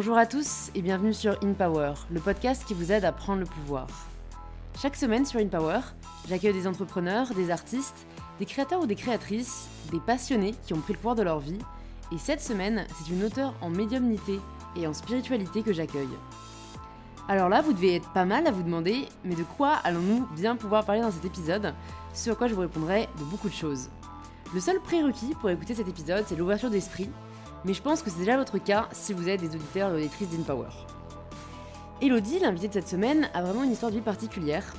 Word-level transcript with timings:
Bonjour 0.00 0.16
à 0.16 0.26
tous 0.26 0.70
et 0.76 0.80
bienvenue 0.80 1.12
sur 1.12 1.36
In 1.42 1.54
Power, 1.54 1.94
le 2.12 2.20
podcast 2.20 2.64
qui 2.64 2.72
vous 2.72 2.92
aide 2.92 3.04
à 3.04 3.10
prendre 3.10 3.40
le 3.40 3.46
pouvoir. 3.46 3.88
Chaque 4.80 4.94
semaine 4.94 5.26
sur 5.26 5.40
In 5.40 5.48
Power, 5.48 5.80
j'accueille 6.28 6.52
des 6.52 6.68
entrepreneurs, 6.68 7.34
des 7.34 7.50
artistes, 7.50 8.06
des 8.38 8.46
créateurs 8.46 8.80
ou 8.80 8.86
des 8.86 8.94
créatrices, 8.94 9.66
des 9.90 9.98
passionnés 9.98 10.54
qui 10.64 10.72
ont 10.72 10.78
pris 10.78 10.92
le 10.92 10.98
pouvoir 10.98 11.16
de 11.16 11.24
leur 11.24 11.40
vie. 11.40 11.58
Et 12.12 12.18
cette 12.18 12.40
semaine, 12.40 12.86
c'est 12.96 13.12
une 13.12 13.24
auteure 13.24 13.54
en 13.60 13.70
médiumnité 13.70 14.38
et 14.76 14.86
en 14.86 14.94
spiritualité 14.94 15.62
que 15.62 15.72
j'accueille. 15.72 16.06
Alors 17.26 17.48
là, 17.48 17.60
vous 17.60 17.72
devez 17.72 17.96
être 17.96 18.12
pas 18.12 18.24
mal 18.24 18.46
à 18.46 18.52
vous 18.52 18.62
demander, 18.62 19.08
mais 19.24 19.34
de 19.34 19.42
quoi 19.42 19.72
allons-nous 19.82 20.28
bien 20.36 20.54
pouvoir 20.54 20.84
parler 20.84 21.00
dans 21.00 21.10
cet 21.10 21.24
épisode? 21.24 21.74
Ce 22.14 22.30
à 22.30 22.36
quoi 22.36 22.46
je 22.46 22.54
vous 22.54 22.60
répondrai 22.60 23.08
de 23.18 23.24
beaucoup 23.24 23.48
de 23.48 23.54
choses. 23.54 23.88
Le 24.54 24.60
seul 24.60 24.78
prérequis 24.78 25.34
pour 25.40 25.50
écouter 25.50 25.74
cet 25.74 25.88
épisode, 25.88 26.24
c'est 26.28 26.36
l'ouverture 26.36 26.70
d'esprit, 26.70 27.10
mais 27.64 27.74
je 27.74 27.82
pense 27.82 28.02
que 28.02 28.10
c'est 28.10 28.20
déjà 28.20 28.36
votre 28.36 28.58
cas 28.58 28.88
si 28.92 29.12
vous 29.12 29.28
êtes 29.28 29.40
des 29.40 29.54
auditeurs 29.54 29.92
et 29.92 29.96
auditrices 29.96 30.30
d'InPower. 30.30 30.68
Elodie, 32.00 32.38
l'invitée 32.38 32.68
de 32.68 32.74
cette 32.74 32.88
semaine, 32.88 33.28
a 33.34 33.42
vraiment 33.42 33.64
une 33.64 33.72
histoire 33.72 33.90
de 33.90 33.96
vie 33.96 34.02
particulière. 34.02 34.74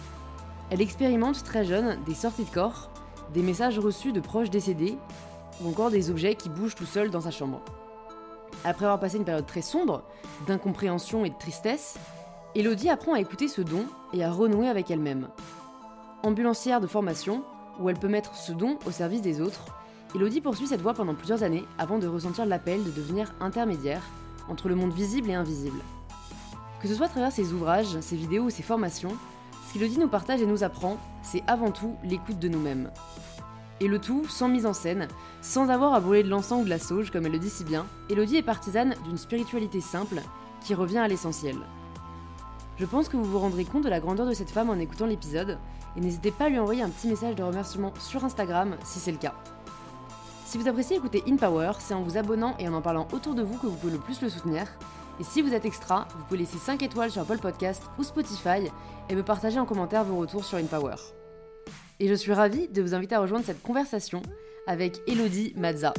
Elle 0.70 0.82
expérimente 0.82 1.44
très 1.44 1.66
jeune 1.66 2.02
des 2.06 2.14
sorties 2.14 2.46
de 2.46 2.50
corps, 2.50 2.90
des 3.34 3.42
messages 3.42 3.78
reçus 3.78 4.14
de 4.14 4.22
proches 4.22 4.50
décédés, 4.50 4.98
ou 5.62 5.70
encore 5.70 5.92
des 5.92 6.10
objets 6.10 6.36
qui 6.36 6.50
bougent 6.50 6.76
tout 6.76 6.86
seuls 6.86 7.10
dans 7.10 7.22
sa 7.22 7.32
chambre. 7.32 7.62
Après 8.64 8.86
avoir 8.86 9.00
passé 9.00 9.18
une 9.18 9.26
période 9.26 9.46
très 9.46 9.62
sombre, 9.62 10.04
d'incompréhension 10.48 11.26
et 11.26 11.30
de 11.30 11.38
tristesse, 11.38 11.98
Elodie 12.56 12.90
apprend 12.90 13.14
à 13.14 13.20
écouter 13.20 13.48
ce 13.48 13.62
don 13.62 13.86
et 14.14 14.24
à 14.24 14.32
renouer 14.32 14.68
avec 14.68 14.90
elle-même. 14.90 15.28
Ambulancière 16.24 16.82
de 16.82 16.88
formation, 16.88 17.44
où 17.80 17.90
elle 17.90 18.00
peut 18.00 18.08
mettre 18.08 18.36
ce 18.36 18.52
don 18.52 18.78
au 18.86 18.92
service 18.92 19.22
des 19.22 19.42
autres, 19.42 19.66
Elodie 20.16 20.42
poursuit 20.42 20.66
cette 20.66 20.82
voie 20.82 20.96
pendant 20.96 21.14
plusieurs 21.14 21.44
années 21.44 21.66
avant 21.78 22.00
de 22.00 22.08
ressentir 22.08 22.46
l'appel 22.48 22.84
de 22.84 22.90
devenir 22.90 23.32
intermédiaire 23.40 24.02
entre 24.50 24.68
le 24.68 24.74
monde 24.74 24.92
visible 24.92 25.30
et 25.30 25.36
invisible. 25.36 25.80
Que 26.82 26.88
ce 26.88 26.96
soit 26.96 27.06
à 27.06 27.10
travers 27.10 27.32
ses 27.32 27.54
ouvrages, 27.54 28.00
ses 28.00 28.16
vidéos 28.16 28.46
ou 28.46 28.50
ses 28.50 28.64
formations, 28.64 29.16
ce 29.68 29.74
qu'Elodie 29.74 30.00
nous 30.00 30.08
partage 30.08 30.42
et 30.42 30.48
nous 30.48 30.64
apprend, 30.64 30.98
c'est 31.22 31.44
avant 31.46 31.72
tout 31.72 31.96
l'écoute 32.04 32.40
de 32.40 32.48
nous-mêmes. 32.48 32.90
Et 33.82 33.88
le 33.88 34.00
tout 34.00 34.26
sans 34.28 34.48
mise 34.48 34.66
en 34.66 34.74
scène, 34.74 35.08
sans 35.42 35.70
avoir 35.70 35.94
à 35.94 36.00
brûler 36.00 36.24
de 36.24 36.30
l'encens 36.30 36.62
ou 36.62 36.66
de 36.66 36.70
la 36.70 36.80
sauge, 36.80 37.12
comme 37.12 37.28
elle 37.28 37.34
le 37.34 37.40
dit 37.40 37.50
si 37.50 37.64
bien, 37.64 37.86
Elodie 38.10 38.38
est 38.38 38.42
partisane 38.42 38.96
d'une 39.06 39.18
spiritualité 39.18 39.80
simple 39.80 40.22
qui 40.62 40.74
revient 40.74 40.98
à 40.98 41.08
l'essentiel. 41.08 41.58
Je 42.78 42.86
pense 42.86 43.10
que 43.10 43.18
vous 43.18 43.26
vous 43.26 43.40
rendrez 43.40 43.66
compte 43.66 43.84
de 43.84 43.90
la 43.90 44.00
grandeur 44.00 44.26
de 44.26 44.34
cette 44.34 44.50
femme 44.50 44.72
en 44.72 44.80
écoutant 44.80 45.06
l'épisode, 45.06 45.60
et 45.96 46.02
n'hésitez 46.02 46.32
pas 46.32 46.46
à 46.46 46.50
lui 46.50 46.60
envoyer 46.60 46.82
un 46.82 46.90
petit 46.90 47.08
message 47.08 47.36
de 47.36 47.44
remerciement 47.44 47.94
sur 48.00 48.26
Instagram 48.26 48.76
si 48.84 49.00
c'est 49.00 49.12
le 49.12 49.18
cas. 49.18 49.36
Si 50.50 50.58
vous 50.58 50.68
appréciez 50.68 50.98
écouter 50.98 51.24
In 51.28 51.36
Power, 51.36 51.74
c'est 51.78 51.94
en 51.94 52.02
vous 52.02 52.18
abonnant 52.18 52.56
et 52.58 52.68
en 52.68 52.74
en 52.74 52.82
parlant 52.82 53.08
autour 53.14 53.36
de 53.36 53.44
vous 53.44 53.56
que 53.60 53.68
vous 53.68 53.76
pouvez 53.76 53.94
le 53.94 54.00
plus 54.00 54.20
le 54.20 54.30
soutenir. 54.30 54.66
Et 55.20 55.24
si 55.24 55.44
vous 55.44 55.54
êtes 55.54 55.64
extra, 55.64 56.08
vous 56.18 56.24
pouvez 56.24 56.40
laisser 56.40 56.58
5 56.58 56.82
étoiles 56.82 57.12
sur 57.12 57.22
Apple 57.22 57.38
Podcast 57.38 57.84
ou 58.00 58.04
Spotify 58.04 58.68
et 59.10 59.14
me 59.14 59.22
partager 59.22 59.60
en 59.60 59.68
commentaire 59.68 60.04
vos 60.04 60.18
retours 60.18 60.44
sur 60.44 60.58
In 60.58 60.66
Power. 60.66 60.96
Et 62.00 62.08
je 62.08 62.16
suis 62.16 62.34
ravie 62.34 62.68
de 62.68 62.82
vous 62.82 62.96
inviter 62.96 63.14
à 63.14 63.20
rejoindre 63.20 63.46
cette 63.46 63.62
conversation 63.62 64.24
avec 64.66 65.00
Elodie 65.06 65.54
Mazza. 65.56 65.94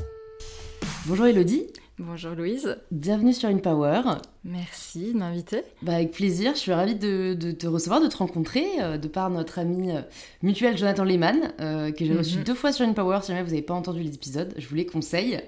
Bonjour 1.06 1.26
Elodie. 1.26 1.68
Bonjour 2.02 2.34
Louise. 2.34 2.78
Bienvenue 2.90 3.34
sur 3.34 3.50
InPower. 3.50 4.00
Merci 4.42 5.12
de 5.12 5.18
m'inviter. 5.18 5.64
Bah 5.82 5.96
avec 5.96 6.12
plaisir, 6.12 6.54
je 6.54 6.60
suis 6.60 6.72
ravie 6.72 6.94
de, 6.94 7.34
te 7.52 7.66
recevoir, 7.66 8.00
de 8.00 8.06
te 8.06 8.16
rencontrer, 8.16 8.64
euh, 8.80 8.96
de 8.96 9.06
par 9.06 9.28
notre 9.28 9.58
ami 9.58 9.90
euh, 9.90 10.00
mutuel 10.42 10.78
Jonathan 10.78 11.04
Lehman, 11.04 11.52
euh, 11.60 11.92
que 11.92 12.06
j'ai 12.06 12.14
reçu 12.16 12.38
mhm. 12.38 12.44
deux 12.44 12.54
fois 12.54 12.72
sur 12.72 12.88
InPower. 12.88 13.18
Si 13.20 13.28
jamais 13.28 13.42
vous 13.42 13.50
n'avez 13.50 13.60
pas 13.60 13.74
entendu 13.74 14.02
les 14.02 14.14
épisodes, 14.14 14.54
je 14.56 14.66
vous 14.66 14.76
les 14.76 14.86
conseille. 14.86 15.42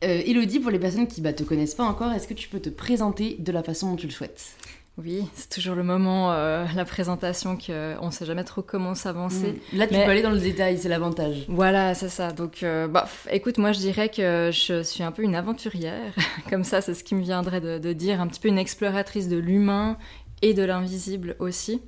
Elodie, 0.00 0.58
pour 0.58 0.72
les 0.72 0.80
personnes 0.80 1.06
qui 1.06 1.20
ne 1.20 1.24
bah, 1.24 1.32
te 1.32 1.44
connaissent 1.44 1.76
pas 1.76 1.84
encore, 1.84 2.12
est-ce 2.12 2.26
que 2.26 2.34
tu 2.34 2.48
peux 2.48 2.60
te 2.60 2.70
présenter 2.70 3.36
de 3.38 3.52
la 3.52 3.62
façon 3.62 3.90
dont 3.90 3.96
tu 3.96 4.06
le 4.06 4.12
souhaites? 4.12 4.56
Oui, 4.98 5.24
c'est 5.34 5.48
toujours 5.48 5.76
le 5.76 5.84
moment, 5.84 6.32
euh, 6.32 6.66
la 6.74 6.84
présentation, 6.84 7.56
qu'on 7.56 8.06
ne 8.06 8.10
sait 8.10 8.26
jamais 8.26 8.42
trop 8.42 8.62
comment 8.62 8.96
s'avancer. 8.96 9.60
Mm. 9.72 9.78
Là, 9.78 9.86
tu 9.86 9.94
peux 9.94 10.00
aller 10.00 10.22
dans 10.22 10.32
le 10.32 10.40
détail, 10.40 10.76
c'est 10.76 10.88
l'avantage. 10.88 11.44
Voilà, 11.48 11.94
c'est 11.94 12.08
ça. 12.08 12.32
Donc, 12.32 12.64
euh, 12.64 12.88
bah, 12.88 13.08
écoute, 13.30 13.58
moi, 13.58 13.70
je 13.70 13.78
dirais 13.78 14.08
que 14.08 14.50
je 14.52 14.82
suis 14.82 15.04
un 15.04 15.12
peu 15.12 15.22
une 15.22 15.36
aventurière. 15.36 16.12
Comme 16.50 16.64
ça, 16.64 16.80
c'est 16.80 16.94
ce 16.94 17.04
qui 17.04 17.14
me 17.14 17.22
viendrait 17.22 17.60
de, 17.60 17.92
dire, 17.92 18.20
un 18.20 18.26
petit 18.26 18.40
peu 18.40 18.48
une 18.48 18.58
exploratrice 18.58 19.28
de 19.28 19.36
l'humain 19.36 19.98
et 20.42 20.52
de 20.52 20.64
l'invisible 20.64 21.36
aussi. 21.38 21.80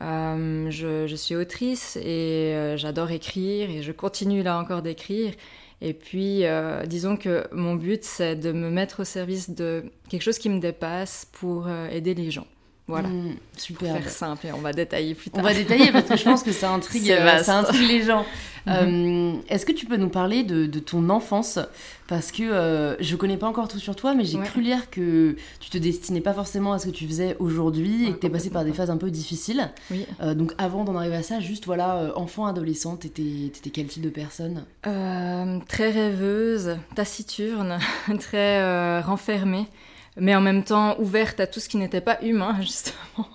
Euh, 0.00 0.68
je, 0.70 1.06
je, 1.06 1.16
suis 1.16 1.36
autrice 1.36 1.96
et 1.96 2.74
j'adore 2.76 3.10
écrire 3.10 3.70
et 3.70 3.82
je 3.82 3.92
continue 3.92 4.42
là 4.42 4.58
encore 4.58 4.82
d'écrire. 4.82 5.32
Et 5.80 5.94
puis, 5.94 6.42
disons 6.86 7.16
que 7.16 7.46
mon 7.52 7.76
but, 7.76 8.02
c'est 8.02 8.36
de 8.36 8.52
me 8.52 8.68
mettre 8.70 9.00
au 9.00 9.04
service 9.04 9.50
de 9.50 9.84
quelque 10.08 10.22
chose 10.22 10.38
qui 10.38 10.48
me 10.48 10.58
dépasse 10.58 11.26
pour 11.32 11.68
aider 11.70 12.14
les 12.14 12.30
gens. 12.30 12.46
Voilà. 12.88 13.08
Mmh, 13.08 13.36
super. 13.54 13.92
Pour 13.92 14.02
faire 14.02 14.10
simple 14.10 14.46
et 14.46 14.52
on 14.52 14.60
va 14.60 14.72
détailler 14.72 15.14
plus 15.14 15.30
tard. 15.30 15.44
On 15.44 15.46
va 15.46 15.52
détailler 15.52 15.92
parce 15.92 16.06
que 16.06 16.16
je 16.16 16.24
pense 16.24 16.42
que 16.42 16.52
ça 16.52 16.70
intrigue, 16.70 17.10
euh, 17.10 17.42
ça 17.42 17.58
intrigue 17.58 17.86
les 17.86 18.02
gens. 18.02 18.22
Mmh. 18.22 18.26
Euh, 18.68 19.32
est-ce 19.48 19.64
que 19.64 19.72
tu 19.72 19.86
peux 19.86 19.96
nous 19.96 20.10
parler 20.10 20.42
de, 20.42 20.66
ton 20.78 21.08
enfance? 21.08 21.58
Parce 22.06 22.30
que 22.30 22.42
euh, 22.42 23.00
je 23.00 23.16
connais 23.16 23.38
pas 23.38 23.46
encore 23.46 23.66
tout 23.66 23.78
sur 23.78 23.96
toi, 23.96 24.12
mais 24.14 24.26
j'ai 24.26 24.38
cru 24.40 24.60
lire 24.60 24.90
que 24.90 25.36
tu 25.58 25.70
te 25.70 25.78
destinais 25.78 26.20
pas 26.20 26.34
forcément 26.34 26.74
à 26.74 26.78
ce 26.78 26.88
que 26.88 26.90
tu 26.90 27.06
faisais 27.06 27.34
aujourd'hui 27.38 28.06
et 28.06 28.12
que 28.12 28.18
tu 28.18 28.26
es 28.26 28.30
passé 28.30 28.50
par 28.50 28.66
des 28.66 28.74
phases 28.74 28.90
un 28.90 28.98
peu 28.98 29.10
difficiles. 29.10 29.70
Oui. 29.90 30.04
donc 30.34 30.52
avant 30.58 30.84
d'en 30.84 30.96
arriver 30.96 31.16
à 31.16 31.22
ça, 31.22 31.40
juste 31.40 31.64
voilà, 31.64 32.12
enfant, 32.14 32.44
adolescente, 32.44 33.00
t'étais 33.00 33.46
étais 33.46 33.70
quel 33.70 33.86
type 33.86 34.02
de 34.02 34.10
personne? 34.10 34.64
Très 34.82 35.90
rêveuse, 35.90 36.76
taciturne, 36.94 37.78
très 38.20 39.00
renfermée 39.00 39.66
mais 40.18 40.34
en 40.34 40.40
même 40.40 40.64
temps 40.64 40.98
ouverte 40.98 41.40
à 41.40 41.46
tout 41.46 41.60
ce 41.60 41.68
qui 41.68 41.76
n'était 41.76 42.00
pas 42.00 42.18
humain, 42.22 42.56
justement. 42.60 43.28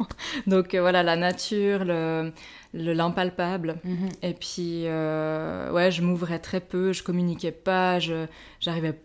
Donc 0.47 0.73
euh, 0.73 0.81
voilà, 0.81 1.03
la 1.03 1.15
nature, 1.15 1.83
le, 1.85 2.31
l'impalpable. 2.73 3.77
Mhm. 3.83 4.09
Et 4.21 4.33
puis, 4.33 4.83
euh, 4.85 5.71
ouais, 5.71 5.91
je 5.91 6.01
m'ouvrais 6.01 6.39
très 6.39 6.59
peu, 6.59 6.93
je 6.93 7.03
communiquais 7.03 7.51
pas, 7.51 7.99
je, 7.99 8.25
j'arrivais, 8.59 8.99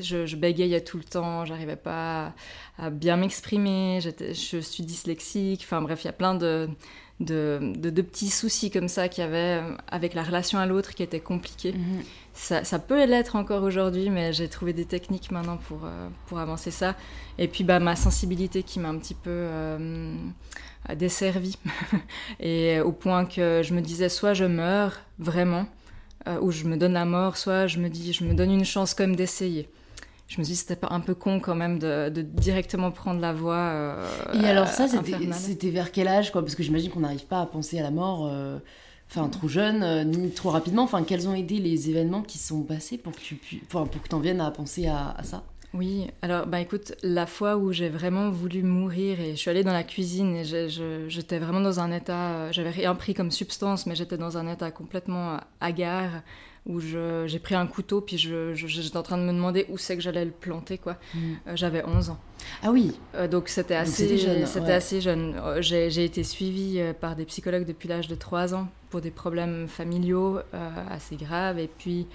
je, 0.00 0.26
je, 0.26 0.36
bégayais 0.36 0.80
tout 0.80 0.98
le 0.98 1.04
temps, 1.04 1.44
j'arrivais 1.44 1.76
pas 1.76 2.34
à, 2.78 2.90
bien 2.90 3.16
m'exprimer, 3.16 4.00
je 4.00 4.58
suis 4.58 4.82
dyslexique, 4.82 5.62
enfin 5.64 5.82
bref, 5.82 6.04
il 6.04 6.06
y 6.06 6.10
a 6.10 6.14
plein 6.14 6.34
de, 6.34 6.68
de, 7.20 7.60
de, 7.76 8.02
petits 8.02 8.30
soucis 8.30 8.70
comme 8.70 8.88
ça 8.88 9.08
qu'il 9.08 9.22
y 9.22 9.26
avait 9.26 9.60
avec 9.88 10.14
la 10.14 10.22
relation 10.22 10.58
à 10.58 10.66
l'autre 10.66 10.94
qui 10.94 11.02
étaient 11.02 11.20
compliqués. 11.20 11.72
Mhm 11.72 12.02
ça, 12.40 12.78
peut 12.78 13.04
l'être 13.04 13.36
encore 13.36 13.62
aujourd'hui, 13.62 14.08
mais 14.10 14.32
j'ai 14.32 14.48
trouvé 14.48 14.72
des 14.72 14.86
techniques 14.86 15.30
maintenant 15.30 15.58
pour, 15.58 15.84
euh, 15.84 16.08
pour 16.26 16.38
avancer 16.38 16.70
ça. 16.70 16.96
Et 17.38 17.48
puis 17.48 17.64
bah, 17.64 17.78
ma 17.80 17.96
sensibilité 17.96 18.62
qui 18.62 18.80
m'a 18.80 18.88
un 18.88 18.98
petit 18.98 19.14
peu 19.14 19.30
euh, 19.30 20.14
desservie. 20.96 21.58
et 22.40 22.80
au 22.80 22.92
point 22.92 23.26
que 23.26 23.60
je 23.62 23.74
me 23.74 23.80
disais 23.80 24.08
soit 24.08 24.32
je 24.32 24.46
meurs 24.46 25.00
vraiment, 25.18 25.66
euh, 26.28 26.40
ou 26.40 26.50
je 26.50 26.64
me 26.64 26.76
donne 26.76 26.94
la 26.94 27.04
mort, 27.04 27.36
soit 27.36 27.66
je 27.66 27.78
me 27.78 27.88
dis 27.88 28.12
je 28.12 28.24
me 28.24 28.34
donne 28.34 28.50
une 28.50 28.64
chance 28.64 28.94
quand 28.94 29.04
même 29.04 29.16
d'essayer. 29.16 29.68
Je 30.26 30.38
me 30.38 30.44
suis 30.44 30.54
dit 30.54 30.56
c'était 30.56 30.76
pas 30.76 30.88
un 30.90 31.00
peu 31.00 31.14
con 31.14 31.40
quand 31.40 31.56
même 31.56 31.78
de, 31.78 32.08
directement 32.22 32.90
prendre 32.90 33.20
la 33.20 33.32
voie. 33.32 33.96
et 34.32 34.46
alors 34.46 34.68
ça, 34.68 34.86
c'était 34.88 35.70
vers 35.70 35.92
quel 35.92 36.08
âge 36.08 36.32
quoi? 36.32 36.40
Parce 36.40 36.54
que 36.54 36.62
j'imagine 36.62 36.90
qu'on 36.90 37.00
n'arrive 37.00 37.26
pas 37.26 37.40
à 37.40 37.46
penser 37.46 37.78
à 37.78 37.82
la 37.82 37.90
mort 37.90 38.30
enfin 39.10 39.28
trop 39.28 39.48
jeune 39.48 39.82
euh, 39.82 40.04
ni 40.04 40.30
trop 40.30 40.50
rapidement. 40.50 40.82
Enfin 40.82 41.02
quels 41.02 41.28
ont 41.28 41.34
été 41.34 41.58
les 41.58 41.90
événements 41.90 42.22
qui 42.22 42.38
sont 42.38 42.62
passés 42.62 42.98
pour 42.98 43.12
que 43.12 43.20
tu 43.20 43.36
pour 43.68 43.88
que 43.90 44.16
viennes 44.16 44.40
à 44.40 44.50
penser 44.50 44.86
à, 44.86 45.16
ça? 45.22 45.42
Oui, 45.72 46.08
alors 46.22 46.46
bah 46.46 46.60
écoute, 46.60 46.94
la 47.04 47.26
fois 47.26 47.56
où 47.56 47.72
j'ai 47.72 47.88
vraiment 47.88 48.30
voulu 48.30 48.64
mourir 48.64 49.20
et 49.20 49.32
je 49.32 49.36
suis 49.36 49.50
allée 49.50 49.62
dans 49.62 49.72
la 49.72 49.84
cuisine 49.84 50.34
et 50.36 50.44
j'étais 51.08 51.38
vraiment 51.38 51.60
dans 51.60 51.78
un 51.78 51.92
état, 51.92 52.30
euh, 52.30 52.52
j'avais 52.52 52.70
rien 52.70 52.94
pris 52.96 53.14
comme 53.14 53.30
substance, 53.30 53.86
mais 53.86 53.94
j'étais 53.94 54.18
dans 54.18 54.36
un 54.36 54.52
état 54.52 54.72
complètement 54.72 55.38
hagard 55.60 56.22
où 56.66 56.78
j'ai 56.80 57.38
pris 57.38 57.54
un 57.54 57.66
couteau 57.66 58.00
puis 58.00 58.18
j'étais 58.18 58.96
en 58.96 59.02
train 59.02 59.16
de 59.16 59.22
me 59.22 59.32
demander 59.32 59.66
où 59.70 59.78
c'est 59.78 59.96
que 59.96 60.02
j'allais 60.02 60.24
le 60.24 60.30
planter 60.30 60.78
quoi. 60.78 60.96
Mm. 61.14 61.18
Euh, 61.18 61.52
j'avais 61.54 61.84
11 61.84 62.10
ans. 62.10 62.18
Ah 62.62 62.70
oui. 62.70 62.98
Euh, 63.14 63.28
donc 63.28 63.48
c'était 63.48 63.74
assez, 63.74 64.18
jeune. 64.18 64.42
Assez 64.68 65.00
jeune. 65.00 65.34
Euh, 65.42 65.62
j'ai 65.62 66.04
été 66.04 66.22
suivie 66.22 66.80
par 67.00 67.16
des 67.16 67.24
psychologues 67.24 67.66
depuis 67.66 67.88
l'âge 67.88 68.08
de 68.08 68.14
3 68.14 68.54
ans 68.54 68.68
pour 68.90 69.00
des 69.00 69.10
problèmes 69.10 69.68
familiaux 69.68 70.40
assez 70.90 71.16
graves 71.16 71.58
et 71.58 71.68
puis 71.68 72.06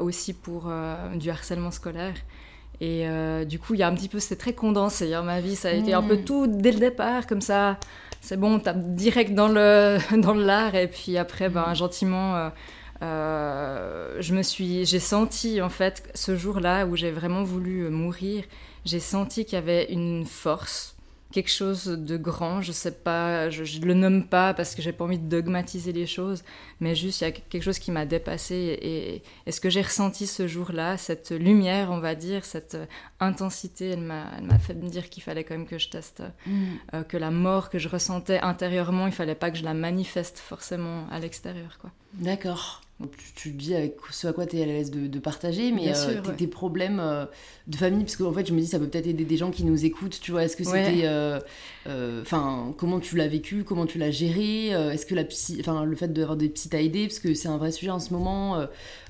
aussi 0.00 0.34
pour 0.34 0.70
du 1.14 1.30
harcèlement 1.30 1.70
scolaire. 1.70 2.14
Et 2.80 3.06
du 3.46 3.58
coup, 3.58 3.74
il 3.74 3.80
y 3.80 3.82
a 3.82 3.88
un 3.88 3.94
petit 3.94 4.08
peu, 4.08 4.18
c'était 4.18 4.36
très 4.36 4.52
condensé 4.52 5.14
hein, 5.14 5.22
ma 5.22 5.40
vie. 5.40 5.56
Ça 5.56 5.68
a 5.68 5.72
été 5.72 5.94
un 5.94 6.02
peu 6.02 6.16
mm. 6.16 6.24
tout 6.24 6.46
dès 6.46 6.72
le 6.72 6.78
départ, 6.78 7.26
comme 7.26 7.40
ça. 7.40 7.78
C'est 8.20 8.36
bon, 8.36 8.56
on 8.56 8.58
tape 8.60 8.94
direct 8.94 9.34
dans 9.34 9.48
le 9.48 9.98
dans 10.20 10.34
l'art 10.34 10.74
et 10.74 10.86
puis 10.86 11.16
après, 11.16 11.48
ben 11.48 11.70
mm. 11.70 11.74
gentiment 11.74 12.50
euh, 13.02 14.16
je 14.20 14.34
me 14.34 14.42
suis, 14.42 14.86
j'ai 14.86 15.00
senti 15.00 15.60
en 15.60 15.68
fait 15.68 16.08
ce 16.14 16.36
jour-là 16.36 16.86
où 16.86 16.96
j'ai 16.96 17.10
vraiment 17.10 17.42
voulu 17.42 17.84
euh, 17.84 17.90
mourir, 17.90 18.44
j'ai 18.84 19.00
senti 19.00 19.44
qu'il 19.44 19.54
y 19.54 19.58
avait 19.58 19.92
une 19.92 20.24
force 20.24 20.96
quelque 21.32 21.50
chose 21.50 21.86
de 21.86 22.16
grand. 22.16 22.60
Je 22.60 22.70
sais 22.70 22.92
pas, 22.92 23.50
je, 23.50 23.80
ne 23.80 23.86
le 23.86 23.94
nomme 23.94 24.24
pas 24.24 24.54
parce 24.54 24.76
que 24.76 24.82
j'ai 24.82 24.92
pas 24.92 25.04
envie 25.04 25.18
de 25.18 25.28
dogmatiser 25.28 25.92
les 25.92 26.06
choses, 26.06 26.44
mais 26.78 26.94
juste 26.94 27.20
il 27.20 27.24
y 27.24 27.26
a 27.26 27.32
quelque 27.32 27.62
chose 27.62 27.80
qui 27.80 27.90
m'a 27.90 28.06
dépassé 28.06 28.78
et, 29.46 29.50
ce 29.50 29.58
que 29.58 29.70
j'ai 29.70 29.82
ressenti 29.82 30.28
ce 30.28 30.46
jour-là, 30.46 30.96
cette 30.96 31.30
lumière, 31.32 31.90
on 31.90 31.98
va 31.98 32.14
dire, 32.14 32.44
cette 32.44 32.76
intensité, 33.18 33.90
elle 33.90 34.02
m'a, 34.02 34.26
elle 34.38 34.44
m'a 34.44 34.58
fait 34.58 34.74
me 34.74 34.88
dire 34.88 35.10
qu'il 35.10 35.22
fallait 35.22 35.42
quand 35.42 35.56
même 35.56 35.66
que 35.66 35.78
je 35.78 35.88
teste, 35.88 36.22
mm. 36.46 36.64
euh, 36.94 37.02
que 37.02 37.16
la 37.16 37.30
mort 37.30 37.70
que 37.70 37.78
je 37.78 37.88
ressentais 37.88 38.38
intérieurement, 38.40 39.06
il 39.06 39.12
fallait 39.12 39.34
pas 39.34 39.50
que 39.50 39.58
je 39.58 39.64
la 39.64 39.74
manifeste 39.74 40.38
forcément 40.38 41.08
à 41.10 41.18
l'extérieur, 41.18 41.78
quoi. 41.80 41.90
D'accord 42.14 42.82
tu, 43.34 43.50
dis 43.50 43.74
avec 43.74 43.96
ce 44.10 44.28
à 44.28 44.32
quoi 44.32 44.46
tu 44.46 44.56
es 44.56 44.62
à 44.62 44.66
l'aise 44.66 44.90
de, 44.90 45.18
partager, 45.18 45.72
mais 45.72 45.92
euh, 45.94 46.20
tes, 46.36 46.46
problèmes 46.46 47.00
euh, 47.00 47.24
de 47.66 47.76
famille, 47.76 48.04
parce 48.04 48.16
qu'en 48.16 48.32
fait, 48.32 48.46
je 48.46 48.52
me 48.52 48.60
dis, 48.60 48.66
ça 48.66 48.78
peut 48.78 48.86
peut-être 48.86 49.06
aider 49.06 49.24
des 49.24 49.36
gens 49.36 49.50
qui 49.50 49.64
nous 49.64 49.84
écoutent, 49.84 50.20
tu 50.20 50.30
vois. 50.32 50.44
Est-ce 50.44 50.56
que 50.56 50.64
c'était. 50.64 51.02
Euh, 51.04 51.40
enfin, 52.22 52.74
comment 52.78 53.00
tu 53.00 53.16
l'as 53.16 53.28
vécu, 53.28 53.64
comment 53.64 53.86
tu 53.86 53.98
l'as 53.98 54.10
géré 54.10 54.68
Est-ce 54.68 55.06
que 55.06 55.14
la 55.14 55.24
psy, 55.24 55.58
enfin, 55.60 55.84
le 55.84 55.96
fait 55.96 56.12
d'avoir 56.12 56.36
des 56.36 56.48
psys 56.48 56.68
t'a 56.68 56.80
aidé 56.80 57.06
Parce 57.06 57.18
que 57.18 57.34
c'est 57.34 57.48
un 57.48 57.56
vrai 57.56 57.72
sujet 57.72 57.90
en 57.90 58.00
ce 58.00 58.12
moment. 58.12 58.66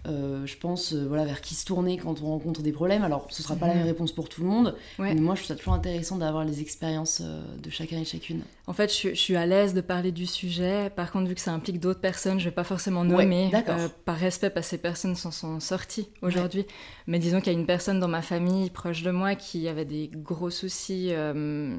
Je 0.07 0.57
pense, 0.57 0.95
voilà, 0.95 1.25
vers 1.25 1.41
qui 1.41 1.55
se 1.55 1.65
tourner 1.65 1.97
quand 1.97 2.23
on 2.23 2.27
rencontre 2.27 2.63
des 2.63 2.73
problèmes. 2.73 3.03
Alors, 3.03 3.27
ce 3.31 3.43
sera 3.43 3.57
pas 3.57 3.69
la 3.69 3.75
même 3.75 3.87
réponse 3.87 4.13
pour 4.13 4.29
tout 4.29 4.43
le 4.43 4.49
monde, 4.49 4.77
mais 4.99 5.15
moi, 5.15 5.35
je 5.35 5.41
trouve 5.41 5.49
ça 5.49 5.57
toujours 5.57 5.75
intéressant 5.75 6.17
d'avoir 6.17 6.45
les 6.45 6.61
expériences 6.61 7.21
de 7.21 7.71
chacun 7.71 7.99
et 7.99 8.05
chacune. 8.05 8.43
En 8.67 8.73
fait, 8.73 8.93
je, 8.93 9.15
suis 9.15 9.37
à 9.37 9.45
l'aise 9.45 9.75
de 9.75 9.81
parler 9.81 10.13
du 10.13 10.27
sujet. 10.27 10.91
Par 10.91 11.11
contre, 11.11 11.29
vu 11.29 11.35
que 11.35 11.41
ça 11.41 11.53
implique 11.53 11.81
d'autres 11.81 12.01
personnes, 12.01 12.39
je 12.39 12.45
vais 12.45 12.55
pas 12.55 12.65
forcément 12.65 13.05
nommer. 13.05 13.51
Euh, 13.69 13.89
par 14.05 14.17
respect, 14.17 14.51
parce 14.51 14.67
que 14.67 14.71
ces 14.71 14.79
personnes 14.79 15.17
s'en 15.17 15.31
sont 15.31 15.61
sorties 15.61 16.09
aujourd'hui. 16.23 16.67
Mais 17.07 17.19
disons 17.19 17.41
qu'il 17.41 17.53
y 17.53 17.57
a 17.57 17.59
une 17.59 17.67
personne 17.67 17.99
dans 18.01 18.09
ma 18.09 18.23
famille 18.23 18.71
proche 18.71 19.03
de 19.03 19.11
moi 19.11 19.35
qui 19.35 19.69
avait 19.69 19.85
des 19.85 20.11
gros 20.15 20.51
soucis 20.51 21.09
euh, 21.11 21.77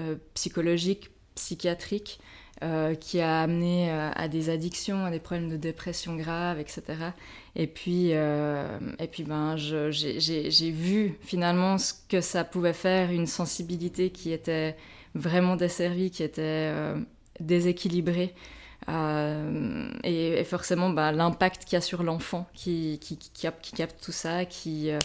euh, 0.00 0.16
psychologiques, 0.34 1.10
psychiatriques, 1.34 2.20
qui 3.00 3.20
a 3.20 3.40
amené 3.40 3.90
à 3.90 4.28
des 4.28 4.50
addictions, 4.50 5.04
à 5.04 5.10
des 5.10 5.18
problèmes 5.18 5.48
de 5.48 5.56
dépression 5.56 6.16
grave, 6.16 6.60
etc. 6.60 6.82
Et 7.56 7.66
puis, 7.66 8.10
et 8.10 9.06
puis 9.10 9.22
ben, 9.24 9.56
j'ai 9.56 10.70
vu 10.70 11.18
finalement 11.22 11.78
ce 11.78 11.94
que 12.08 12.20
ça 12.20 12.44
pouvait 12.44 12.74
faire, 12.74 13.10
une 13.12 13.26
sensibilité 13.26 14.10
qui 14.10 14.32
était 14.32 14.76
vraiment 15.14 15.56
desservie, 15.56 16.10
qui 16.10 16.22
était 16.22 16.70
déséquilibrée. 17.40 18.34
Euh, 18.88 19.88
et, 20.04 20.42
forcément, 20.44 20.90
bah, 20.90 21.12
l'impact 21.12 21.64
qu'il 21.64 21.74
y 21.74 21.76
a 21.76 21.80
sur 21.80 22.02
l'enfant 22.02 22.46
qui, 22.54 22.98
qui, 23.00 23.18
qui, 23.18 23.30
capte, 23.72 24.02
tout 24.02 24.12
ça, 24.12 24.44
qui 24.44 24.90
euh, 24.90 24.98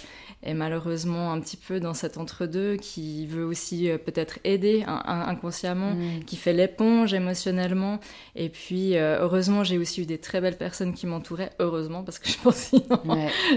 est 0.44 0.54
malheureusement 0.54 1.32
un 1.34 1.40
petit 1.40 1.58
peu 1.58 1.80
dans 1.80 1.94
cet 1.94 2.18
entre-deux, 2.18 2.78
qui 2.78 3.28
veut 3.28 3.44
aussi 3.44 3.90
euh, 3.90 3.98
peut-être 3.98 4.40
aider 4.44 4.84
inconsciemment, 4.88 5.92
mm. 5.92 6.24
qui 6.26 6.38
fait 6.38 6.54
l'éponge 6.54 7.14
émotionnellement. 7.14 8.00
Et 8.36 8.50
puis, 8.50 8.96
heureusement, 8.98 9.64
j'ai 9.64 9.78
aussi 9.78 10.02
eu 10.02 10.06
des 10.06 10.18
très 10.18 10.42
belles 10.42 10.58
personnes 10.58 10.94
qui 10.94 11.06
m'entouraient, 11.06 11.52
heureusement, 11.60 12.04
parce 12.04 12.20
que 12.20 12.30
je 12.30 12.38
pense 12.38 12.56
sinon, 12.56 13.02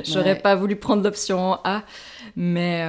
j'aurais 0.04 0.38
pas 0.38 0.54
voulu 0.56 0.76
prendre 0.76 1.02
l'option 1.02 1.58
A. 1.64 1.84
Mais, 2.36 2.84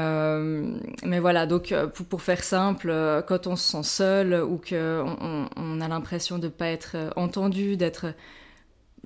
mais 1.03 1.19
voilà, 1.19 1.45
donc 1.45 1.73
pour, 1.93 2.05
pour, 2.05 2.21
faire 2.21 2.43
simple, 2.43 3.23
quand 3.27 3.47
on 3.47 3.55
se 3.55 3.71
sent 3.71 3.83
seul 3.83 4.33
ou 4.43 4.57
qu'on 4.57 5.17
on, 5.21 5.49
on 5.55 5.81
a 5.81 5.87
l'impression 5.87 6.37
de 6.37 6.45
ne 6.45 6.51
pas 6.51 6.67
être 6.67 6.97
entendu, 7.19 7.77
d'être 7.77 8.13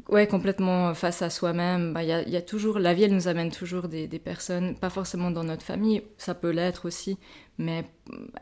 ouais, 0.09 0.27
complètement 0.27 0.93
face 0.93 1.21
à 1.21 1.29
soi-même. 1.29 1.93
Bah, 1.93 2.03
il 2.03 2.09
y, 2.09 2.35
a, 2.35 2.41
toujours, 2.41 2.79
la 2.79 2.93
vie, 2.93 3.03
elle 3.03 3.13
nous 3.13 3.27
amène 3.27 3.51
toujours 3.51 3.87
des, 3.87 4.07
personnes, 4.19 4.75
pas 4.75 4.89
forcément 4.89 5.31
dans 5.31 5.43
notre 5.43 5.63
famille, 5.63 6.03
ça 6.17 6.33
peut 6.35 6.51
l'être 6.51 6.85
aussi, 6.85 7.17
mais 7.57 7.85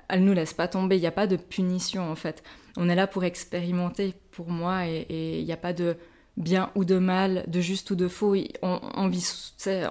elle 0.10 0.24
nous 0.24 0.34
laisse 0.34 0.54
pas 0.54 0.68
tomber. 0.68 0.98
Il 0.98 1.02
n'y 1.02 1.08
a 1.08 1.12
pas 1.12 1.28
de 1.28 1.36
punition 1.36 2.10
en 2.10 2.16
fait. 2.16 2.44
On 2.78 2.90
est 2.90 2.96
là 2.96 3.08
pour 3.08 3.24
expérimenter, 3.24 4.14
pour 4.32 4.50
moi, 4.50 4.88
et 4.88 5.40
il 5.40 5.46
n'y 5.46 5.52
a 5.52 5.58
pas 5.58 5.74
de 5.74 5.96
bien 6.38 6.72
ou 6.76 6.86
de 6.86 6.98
mal, 6.98 7.44
de 7.48 7.60
juste 7.60 7.92
ou 7.92 7.96
de 7.96 8.08
faux. 8.08 8.36
On, 8.62 9.08
vit, 9.10 9.26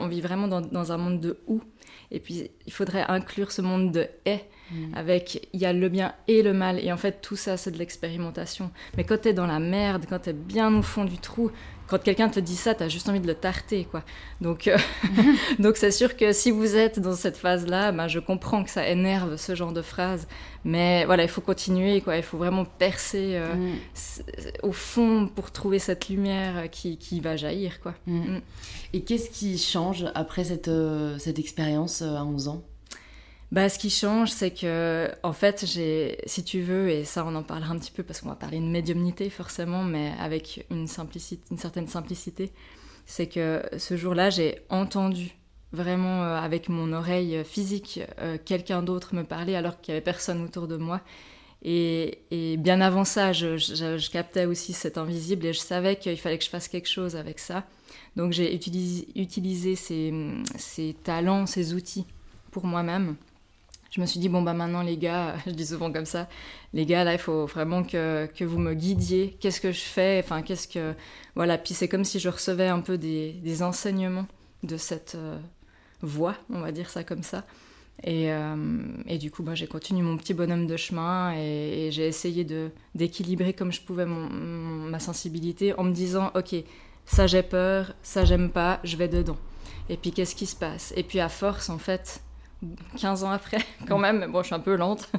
on 0.01 0.09
vit 0.09 0.21
vraiment 0.21 0.49
dans, 0.49 0.61
dans, 0.61 0.93
un 0.93 0.97
monde 0.97 1.21
de 1.21 1.39
ou. 1.47 1.61
Et 2.11 2.21
puis, 2.21 2.51
il 2.67 2.73
faudrait 2.73 3.05
inclure 3.09 3.53
ce 3.53 3.63
monde 3.63 3.93
de 3.93 4.09
et 4.25 4.41
Mm. 4.71 4.95
avec 4.95 5.49
il 5.53 5.61
y 5.61 5.67
a 5.67 5.73
le 5.73 5.89
bien 5.89 6.15
et 6.29 6.43
le 6.43 6.53
mal. 6.53 6.79
Et 6.79 6.93
en 6.93 6.97
fait 6.97 7.21
tout 7.21 7.37
ça 7.37 7.57
c'est 7.57 7.71
de 7.71 7.79
l'expérimentation. 7.79 8.71
Mais 8.97 9.05
quand 9.05 9.21
t'es 9.21 9.33
dans 9.33 9.47
la 9.47 9.59
merde 9.59 10.05
quand 10.09 10.21
t'es 10.21 10.33
bien 10.33 10.75
au 10.77 10.83
fond 10.83 11.05
du 11.05 11.19
trou 11.19 11.51
quand 11.89 12.01
quelqu'un 12.01 12.29
te 12.29 12.39
dit 12.39 12.55
ça 12.55 12.75
t'as 12.75 12.89
juste 12.89 13.09
envie 13.09 13.21
de 13.21 13.27
le 13.27 13.35
tarter 13.35 13.85
quoi. 13.91 14.05
Donc 14.41 14.69
euh, 14.69 14.79
donc 15.59 15.77
c'est 15.77 15.91
sûr 15.91 16.17
que 16.17 16.33
si 16.33 16.53
vous 16.53 16.77
êtes 16.77 17.01
dans 17.01 17.15
cette 17.15 17.37
phase 17.37 17.67
là 17.67 17.91
ben, 17.91 18.07
je 18.07 18.21
comprends 18.21 18.63
que 18.63 18.71
ça 18.71 18.87
énerve 18.87 19.37
ce 19.37 19.55
genre 19.55 19.73
de 19.73 19.83
phrase. 19.83 20.29
Mais 20.65 21.05
voilà 21.05 21.25
il 21.25 21.29
faut 21.29 21.41
continuer 21.41 22.01
quoi. 22.01 22.17
Il 22.17 22.23
faut 22.23 22.39
vraiment 22.39 22.65
percer 22.65 23.33
euh, 23.35 23.55
mm. 23.55 23.77
au 24.63 24.73
fond 24.73 25.29
pour 25.35 25.51
trouver 25.51 25.81
cette 25.81 26.09
lumière 26.09 26.71
qui, 26.71 26.97
qui 26.97 27.21
va 27.21 27.37
jaillir 27.37 27.81
quoi. 27.81 27.95
Mm. 28.07 28.39
et 28.93 29.03
qu'est-ce 29.03 29.31
qui 29.31 29.59
change 29.59 30.07
après 30.15 30.45
cette, 30.45 30.69
euh, 30.69 31.19
cette 31.19 31.41
expérience 31.41 32.03
à 32.03 32.25
11 32.25 32.49
ans? 32.49 32.63
Bah, 33.53 33.69
ce 33.69 33.79
qui 33.79 33.91
change, 33.91 34.31
c'est 34.31 34.53
que, 34.53 35.11
en 35.25 35.33
fait, 35.33 35.65
j'ai, 35.67 36.19
si 36.27 36.45
tu 36.45 36.61
veux, 36.61 36.89
et 36.89 37.05
ça, 37.05 37.25
on 37.27 37.35
en 37.35 37.43
parlera 37.43 37.73
un 37.73 37.79
petit 37.79 37.91
peu 37.91 38.05
parce 38.05 38.21
qu'on 38.21 38.29
va 38.29 38.37
parler 38.37 38.61
de 38.61 38.65
médiumnité 38.65 39.29
forcément, 39.29 39.83
mais 39.83 40.13
avec 40.21 40.67
une 40.71 40.87
certaine 40.87 41.89
simplicité, 41.89 42.53
c'est 43.07 43.27
que 43.27 43.63
ce 43.77 43.97
jour-là, 43.97 44.31
j'ai 44.31 44.61
entendu 44.69 45.37
vraiment 45.73 46.23
euh, 46.23 46.37
avec 46.37 46.69
mon 46.69 46.93
oreille 46.93 47.45
physique 47.45 48.01
euh, 48.21 48.39
quelqu'un 48.45 48.83
d'autre 48.83 49.15
me 49.15 49.23
parler 49.23 49.55
alors 49.55 49.81
qu'il 49.81 49.93
y 49.93 49.97
avait 49.97 50.05
personne 50.05 50.43
autour 50.43 50.69
de 50.69 50.77
moi. 50.77 51.01
Et, 51.63 52.57
bien 52.59 52.81
avant 52.81 53.05
ça, 53.05 53.33
je, 53.33 54.11
captais 54.11 54.47
aussi 54.47 54.73
cet 54.73 54.97
invisible 54.97 55.45
et 55.47 55.53
je 55.53 55.59
savais 55.59 55.97
qu'il 55.97 56.17
fallait 56.17 56.39
que 56.39 56.45
je 56.45 56.49
fasse 56.49 56.69
quelque 56.69 56.89
chose 56.89 57.17
avec 57.17 57.39
ça. 57.39 57.65
Donc 58.17 58.33
j'ai 58.33 58.55
utilisé, 58.55 59.77
ces 59.77 60.97
talents, 61.05 61.47
ces 61.47 61.75
outils 61.75 62.07
pour 62.51 62.65
moi-même 62.65 63.17
je 63.91 64.01
me 64.01 64.07
suis 64.07 64.21
dit, 64.21 64.29
bon, 64.29 64.43
bah 64.43 64.53
maintenant, 64.53 64.83
les 64.83 64.97
gars, 64.97 65.37
je 65.47 65.53
dis 65.53 65.67
souvent 65.67 65.93
comme 65.93 66.07
ça, 66.07 66.29
les 66.73 66.87
gars, 66.87 67.05
là, 67.05 67.13
il 67.13 67.19
faut 67.19 67.47
vraiment 67.47 67.83
que, 67.83 68.27
que 68.35 68.45
vous 68.45 68.59
me 68.59 68.75
guidiez. 68.75 69.37
Qu'est-ce 69.41 69.61
que 69.61 69.73
je 69.73 69.81
fais? 69.81 70.21
Enfin, 70.23 70.43
qu'est-ce 70.43 70.69
que. 70.69 70.95
Voilà, 71.35 71.59
puis 71.59 71.75
c'est 71.75 71.89
comme 71.89 72.05
si 72.05 72.19
je 72.19 72.29
recevais 72.29 72.69
un 72.69 72.81
peu 72.81 72.99
des, 72.99 73.33
des 73.33 73.63
enseignements 73.63 74.27
de 74.63 74.77
cette 74.77 75.15
euh, 75.17 75.39
voie, 76.03 76.37
on 76.51 76.61
va 76.61 76.73
dire 76.73 76.91
ça 76.91 77.05
comme 77.05 77.23
ça. 77.23 77.45
Et, 78.03 78.33
euh, 78.33 78.57
et 79.07 79.19
du 79.19 79.31
coup, 79.31 79.43
bah, 79.43 79.55
j'ai 79.55 79.67
continué 79.67 80.03
mon 80.03 80.17
petit 80.17 80.33
bonhomme 80.33 80.67
de 80.67 80.77
chemin 80.77 81.35
et, 81.37 81.91
j'ai 81.91 82.07
essayé 82.07 82.47
d'équilibrer 82.95 83.53
comme 83.53 83.73
je 83.73 83.81
pouvais 83.83 84.07
mon, 84.07 84.29
ma 84.29 84.99
sensibilité 85.01 85.75
en 85.79 85.85
me 85.85 85.93
disant, 85.93 86.31
ok, 86.35 86.55
ça 87.05 87.27
j'ai 87.27 87.43
peur, 87.43 87.93
ça 88.03 88.25
j'aime 88.25 88.51
pas, 88.51 88.81
je 88.85 88.97
vais 88.97 89.09
dedans. 89.09 89.37
Et 89.89 89.97
puis 89.97 90.13
qu'est-ce 90.13 90.35
qui 90.35 90.47
se 90.47 90.57
passe? 90.57 90.95
Et 90.97 91.03
puis 91.03 91.21
à 91.21 91.29
force, 91.29 91.69
en 91.69 91.79
fait, 91.79 92.23
15 92.99 93.25
ans 93.25 93.31
après, 93.31 93.59
quand 93.89 93.99
même, 93.99 94.19
mais 94.19 94.27
bon, 94.27 94.43
je 94.43 94.47
suis 94.47 94.55
un 94.55 94.61
peu 94.61 94.77
lente, 94.77 95.11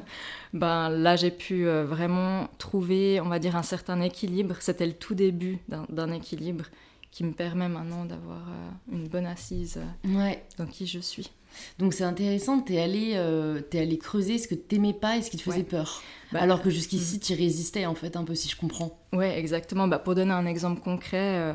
ben 0.52 0.88
là, 0.88 1.16
j'ai 1.16 1.30
pu 1.30 1.66
euh, 1.66 1.84
vraiment 1.84 2.48
trouver, 2.58 3.20
on 3.20 3.28
va 3.28 3.38
dire, 3.38 3.56
un 3.56 3.62
certain 3.62 4.00
équilibre. 4.00 4.56
C'était 4.60 4.86
le 4.86 4.92
tout 4.92 5.14
début 5.14 5.58
d'un 5.88 6.12
équilibre 6.12 6.66
qui 7.10 7.24
me 7.24 7.32
permet 7.32 7.68
maintenant 7.68 8.04
d'avoir 8.04 8.40
euh, 8.48 8.94
une 8.94 9.08
bonne 9.08 9.26
assise 9.26 9.78
euh, 9.78 10.18
ouais. 10.18 10.44
dans 10.58 10.66
qui 10.66 10.86
je 10.86 10.98
suis. 10.98 11.30
Donc 11.78 11.92
c'est 11.92 12.04
intéressant, 12.04 12.62
tu 12.62 12.74
es, 12.74 12.76
es, 12.76 13.78
allé 13.78 13.98
creuser 13.98 14.38
ce 14.38 14.48
que 14.48 14.54
t'aimais 14.54 14.94
pas 14.94 15.18
et 15.18 15.22
ce 15.22 15.30
qui 15.30 15.36
te 15.36 15.42
faisait 15.42 15.64
peur. 15.64 16.02
Bah, 16.32 16.40
Alors 16.40 16.62
que 16.62 16.70
jusqu'ici, 16.70 17.16
mm. 17.16 17.20
tu 17.20 17.34
résistais 17.34 17.84
en 17.84 17.94
fait 17.94 18.16
un 18.16 18.24
peu, 18.24 18.34
si 18.34 18.48
je 18.48 18.56
comprends. 18.56 18.98
Ouais, 19.12 19.38
exactement. 19.38 19.86
Bah, 19.86 19.98
pour 19.98 20.14
donner 20.14 20.32
un 20.32 20.46
exemple 20.46 20.80
concret, 20.80 21.52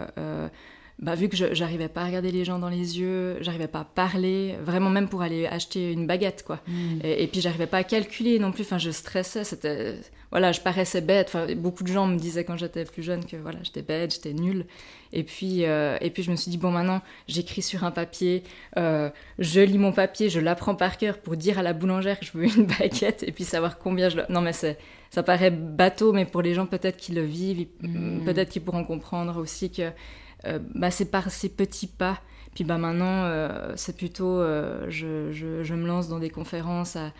bah, 0.99 1.13
vu 1.13 1.29
que 1.29 1.37
j'arrivais 1.53 1.89
pas 1.89 2.01
à 2.01 2.05
regarder 2.05 2.31
les 2.31 2.43
gens 2.43 2.57
dans 2.57 2.69
les 2.69 2.99
yeux, 2.99 3.37
j'arrivais 3.41 3.67
pas 3.67 3.81
à 3.81 3.83
parler, 3.83 4.55
vraiment 4.63 4.89
même 4.89 5.07
pour 5.07 5.21
aller 5.21 5.45
acheter 5.45 5.91
une 5.91 6.07
baguette, 6.07 6.43
quoi. 6.43 6.59
Hmm. 6.67 6.99
Et, 7.03 7.27
puis 7.27 7.39
j'arrivais 7.39 7.67
pas 7.67 7.77
à 7.77 7.83
calculer 7.83 8.39
non 8.39 8.51
plus, 8.51 8.63
enfin 8.63 8.79
je 8.79 8.89
stressais, 8.89 9.43
c'était... 9.43 9.95
Voilà, 10.31 10.51
je 10.51 10.59
paraissais 10.59 10.99
bête, 10.99 11.27
enfin, 11.29 11.47
beaucoup 11.55 11.83
de 11.83 11.87
gens 11.87 12.05
me 12.05 12.17
disaient 12.17 12.43
quand 12.43 12.57
j'étais 12.57 12.83
plus 12.83 13.03
jeune 13.03 13.25
que 13.25 13.37
voilà, 13.37 13.59
j'étais 13.63 13.81
bête, 13.81 14.13
j'étais 14.13 14.33
nulle. 14.33 14.65
Et 15.13 15.23
puis, 15.23 15.63
euh, 15.63 15.97
et 16.01 16.09
puis 16.09 16.21
je 16.21 16.31
me 16.31 16.35
suis 16.35 16.51
dit, 16.51 16.57
bon 16.57 16.71
maintenant, 16.71 17.01
j'écris 17.29 17.61
sur 17.61 17.85
un 17.85 17.91
papier, 17.91 18.43
euh, 18.77 19.09
je 19.39 19.61
lis 19.61 19.77
mon 19.77 19.93
papier, 19.93 20.29
je 20.29 20.41
l'apprends 20.41 20.75
par 20.75 20.97
cœur 20.97 21.19
pour 21.19 21.37
dire 21.37 21.59
à 21.59 21.63
la 21.63 21.71
boulangère 21.71 22.19
que 22.19 22.25
je 22.25 22.31
veux 22.33 22.43
une 22.43 22.65
baguette 22.79 23.23
et 23.25 23.31
puis 23.31 23.45
savoir 23.45 23.77
combien 23.77 24.09
je... 24.09 24.17
Non 24.29 24.41
mais 24.41 24.53
c'est... 24.53 24.77
Ça 25.11 25.23
paraît 25.23 25.51
bateau, 25.51 26.11
mais 26.11 26.25
pour 26.25 26.41
les 26.41 26.53
gens 26.53 26.65
peut-être 26.65 26.97
qui 26.97 27.13
le 27.13 27.21
vivent, 27.21 27.67
hmm. 27.81 28.25
peut-être 28.25 28.49
qu'ils 28.49 28.61
pourront 28.61 28.83
comprendre 28.83 29.37
aussi 29.37 29.71
que 29.71 29.93
bah, 30.43 30.91
c'est 30.91 31.11
par 31.11 31.29
ces 31.29 31.49
petits 31.49 31.87
pas. 31.87 32.19
Puis 32.55 32.63
bah 32.63 32.77
maintenant, 32.77 33.29
c'est 33.75 33.95
plutôt, 33.95 34.41
je, 34.41 35.31
je, 35.31 35.63
je, 35.63 35.73
me 35.75 35.85
lance 35.85 36.07
dans 36.07 36.17
des 36.17 36.31
conférences 36.31 36.95
à 36.95 37.11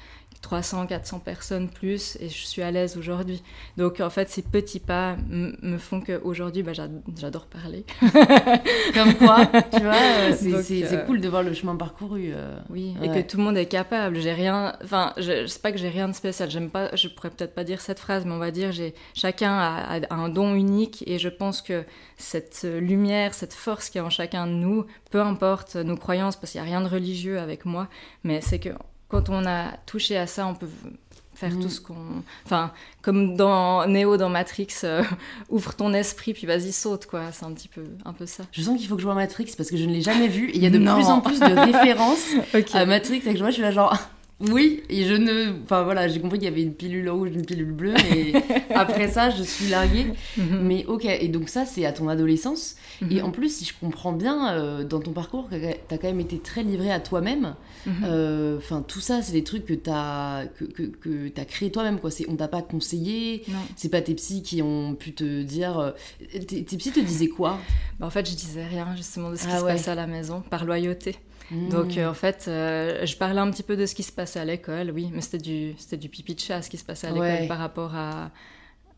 300, 0.41 0.87
400 0.87 1.19
personnes 1.19 1.67
plus 1.67 2.17
et 2.21 2.29
je 2.29 2.45
suis 2.45 2.61
à 2.61 2.71
l'aise 2.71 2.95
aujourd'hui. 2.97 3.43
Donc 3.75 3.99
en 3.99 4.09
fait, 4.09 4.29
ces 4.29 4.41
petits 4.41 4.79
pas 4.79 5.17
me 5.29 5.77
font 5.77 5.99
qu'aujourd'hui, 5.99 6.63
bah, 6.63 6.71
j'adore 6.73 7.47
parler. 7.47 7.85
Comme 8.93 9.15
quoi, 9.15 9.45
tu 9.73 9.81
vois, 9.81 9.95
euh, 9.95 10.33
c'est 10.63 10.93
euh, 10.93 11.05
cool 11.05 11.21
de 11.21 11.27
voir 11.27 11.43
le 11.43 11.53
chemin 11.53 11.75
parcouru. 11.75 12.31
Euh, 12.33 12.57
oui, 12.69 12.95
et 13.01 13.09
que 13.09 13.27
tout 13.27 13.37
le 13.37 13.43
monde 13.43 13.57
est 13.57 13.65
capable. 13.65 14.19
J'ai 14.19 14.31
rien, 14.31 14.77
enfin, 14.83 15.13
je, 15.17 15.45
sais 15.47 15.59
pas 15.59 15.71
que 15.71 15.77
j'ai 15.77 15.89
rien 15.89 16.07
de 16.07 16.13
spécial. 16.13 16.49
J'aime 16.49 16.69
pas, 16.69 16.95
je 16.95 17.07
pourrais 17.07 17.29
peut-être 17.29 17.53
pas 17.53 17.63
dire 17.63 17.81
cette 17.81 17.99
phrase, 17.99 18.25
mais 18.25 18.31
on 18.31 18.39
va 18.39 18.51
dire, 18.51 18.71
j'ai 18.71 18.93
chacun 19.13 19.51
a, 19.51 19.99
un 20.09 20.29
don 20.29 20.55
unique 20.55 21.03
et 21.07 21.19
je 21.19 21.29
pense 21.29 21.61
que 21.61 21.83
cette 22.17 22.63
lumière, 22.63 23.33
cette 23.33 23.53
force 23.53 23.89
qui 23.89 23.97
est 23.97 24.01
en 24.01 24.09
chacun 24.09 24.47
de 24.47 24.53
nous, 24.53 24.85
peu 25.11 25.21
importe 25.21 25.75
nos 25.75 25.97
croyances, 25.97 26.35
parce 26.35 26.51
qu'il 26.51 26.61
y 26.61 26.63
a 26.63 26.67
rien 26.67 26.81
de 26.81 26.87
religieux 26.87 27.39
avec 27.39 27.65
moi, 27.65 27.87
mais 28.23 28.41
c'est 28.41 28.59
que 28.59 28.69
quand 29.07 29.29
on 29.29 29.45
a 29.45 29.71
touché 29.85 30.17
à 30.17 30.27
ça, 30.27 30.47
on 30.47 30.55
peut 30.55 30.69
faire 31.37 31.51
tout 31.51 31.67
mm. 31.67 31.69
ce 31.69 31.81
qu'on... 31.81 32.23
Enfin, 32.45 32.71
comme 33.01 33.35
dans 33.35 33.87
Neo 33.87 34.17
dans 34.17 34.29
Matrix, 34.29 34.67
euh, 34.83 35.03
ouvre 35.49 35.75
ton 35.75 35.93
esprit, 35.93 36.33
puis 36.33 36.47
vas-y, 36.47 36.71
saute, 36.71 37.05
quoi. 37.05 37.31
C'est 37.31 37.45
un 37.45 37.51
petit 37.51 37.67
peu, 37.67 37.83
un 38.05 38.13
peu 38.13 38.25
ça. 38.25 38.43
Je 38.51 38.61
sens 38.61 38.77
qu'il 38.77 38.87
faut 38.87 38.95
que 38.95 39.01
je 39.01 39.07
vois 39.07 39.15
Matrix, 39.15 39.53
parce 39.55 39.69
que 39.69 39.77
je 39.77 39.85
ne 39.85 39.93
l'ai 39.93 40.01
jamais 40.01 40.27
vu, 40.27 40.49
et 40.49 40.55
il 40.55 40.63
y 40.63 40.65
a 40.65 40.69
de 40.69 40.79
plus 40.79 41.05
en 41.05 41.21
plus 41.21 41.39
de 41.39 41.45
références 41.73 42.27
à 42.73 42.85
Matrix, 42.85 43.21
et 43.25 43.33
que 43.33 43.37
je 43.37 43.45
je 43.45 43.51
suis 43.51 43.61
là 43.61 43.71
genre... 43.71 43.95
Oui, 44.39 44.83
et 44.89 45.05
je 45.05 45.15
ne. 45.15 45.63
Enfin 45.63 45.81
voilà, 45.81 46.07
j'ai 46.07 46.19
compris 46.19 46.37
qu'il 46.37 46.47
y 46.47 46.51
avait 46.51 46.61
une 46.61 46.75
pilule 46.75 47.09
rouge, 47.09 47.31
une 47.33 47.43
pilule 47.43 47.71
bleue, 47.71 47.95
et 48.15 48.33
après 48.75 49.07
ça, 49.07 49.31
je 49.31 49.41
suis 49.41 49.67
larguée. 49.69 50.05
Mhm. 50.37 50.59
Mais 50.61 50.85
ok, 50.85 51.05
et 51.05 51.27
donc 51.27 51.49
ça, 51.49 51.65
c'est 51.65 51.85
à 51.85 51.91
ton 51.91 52.07
adolescence. 52.07 52.75
Et 53.09 53.15
mhm. 53.15 53.25
en 53.25 53.31
plus, 53.31 53.49
si 53.49 53.65
je 53.65 53.73
comprends 53.79 54.13
bien, 54.13 54.53
euh, 54.53 54.83
dans 54.83 54.99
ton 54.99 55.11
parcours, 55.11 55.49
t'as 55.87 55.97
quand 55.97 56.07
même 56.07 56.19
été 56.19 56.37
très 56.37 56.61
livré 56.61 56.91
à 56.91 56.99
toi-même. 56.99 57.55
Mhm. 57.87 57.93
Euh, 58.03 58.57
enfin, 58.57 58.83
tout 58.87 58.99
ça, 58.99 59.23
c'est 59.23 59.33
des 59.33 59.43
trucs 59.43 59.65
que 59.65 59.73
t'as 59.73 60.45
que, 60.45 60.65
que, 60.65 60.83
que 60.83 61.31
as 61.39 61.45
créé 61.45 61.71
toi-même, 61.71 61.99
quoi. 61.99 62.11
On 62.27 62.35
t'a 62.35 62.47
pas 62.47 62.61
conseillé, 62.61 63.43
c'est 63.75 63.89
pas 63.89 64.01
tes 64.01 64.13
psys 64.13 64.43
qui 64.43 64.61
ont 64.61 64.93
pu 64.93 65.13
te 65.13 65.41
dire. 65.41 65.79
Euh, 65.79 65.91
tes, 66.47 66.63
psys 66.63 66.91
te 66.91 66.99
disaient 66.99 67.27
quoi? 67.27 67.57
Bah, 67.99 68.05
En 68.05 68.11
fait, 68.11 68.29
je 68.29 68.35
disais 68.35 68.65
rien, 68.65 68.87
justement, 68.95 69.31
de 69.31 69.35
ce 69.35 69.47
qui 69.47 69.51
ah 69.51 69.59
se 69.59 69.65
passait 69.65 69.91
à 69.91 69.95
la 69.95 70.05
maison, 70.05 70.43
par 70.47 70.63
loyauté. 70.63 71.15
Donc 71.51 71.95
mmh. 71.95 71.99
euh, 71.99 72.09
en 72.09 72.13
fait, 72.13 72.45
euh, 72.47 73.05
je 73.05 73.15
parlais 73.15 73.39
un 73.39 73.49
petit 73.51 73.63
peu 73.63 73.77
de 73.77 73.85
ce 73.85 73.95
qui 73.95 74.03
se 74.03 74.11
passait 74.11 74.39
à 74.39 74.45
l'école, 74.45 74.91
oui, 74.91 75.09
mais 75.13 75.21
c'était 75.21 75.37
du, 75.37 75.75
c'était 75.77 75.97
du 75.97 76.09
pipi 76.09 76.35
de 76.35 76.39
chat 76.39 76.61
ce 76.61 76.69
qui 76.69 76.77
se 76.77 76.83
passait 76.83 77.07
à 77.07 77.11
l'école 77.11 77.47
par 77.47 77.57
rapport 77.57 77.95
à, 77.95 78.31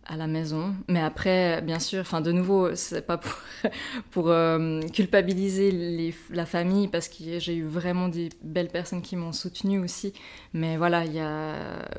à 0.07 0.17
la 0.17 0.25
maison. 0.25 0.73
Mais 0.87 0.99
après, 0.99 1.61
bien 1.61 1.77
sûr, 1.77 2.01
enfin 2.01 2.21
de 2.21 2.31
nouveau, 2.31 2.73
c'est 2.75 3.05
pas 3.05 3.17
pour, 3.17 3.35
pour 4.11 4.29
euh, 4.29 4.81
culpabiliser 4.93 5.71
les, 5.71 6.15
la 6.31 6.47
famille 6.47 6.87
parce 6.87 7.07
que 7.07 7.37
j'ai 7.37 7.55
eu 7.55 7.63
vraiment 7.63 8.09
des 8.09 8.29
belles 8.41 8.69
personnes 8.69 9.03
qui 9.03 9.15
m'ont 9.15 9.33
soutenue 9.33 9.79
aussi. 9.79 10.13
Mais 10.53 10.75
voilà, 10.75 11.05
il 11.05 11.13
y 11.13 11.19
a 11.19 11.53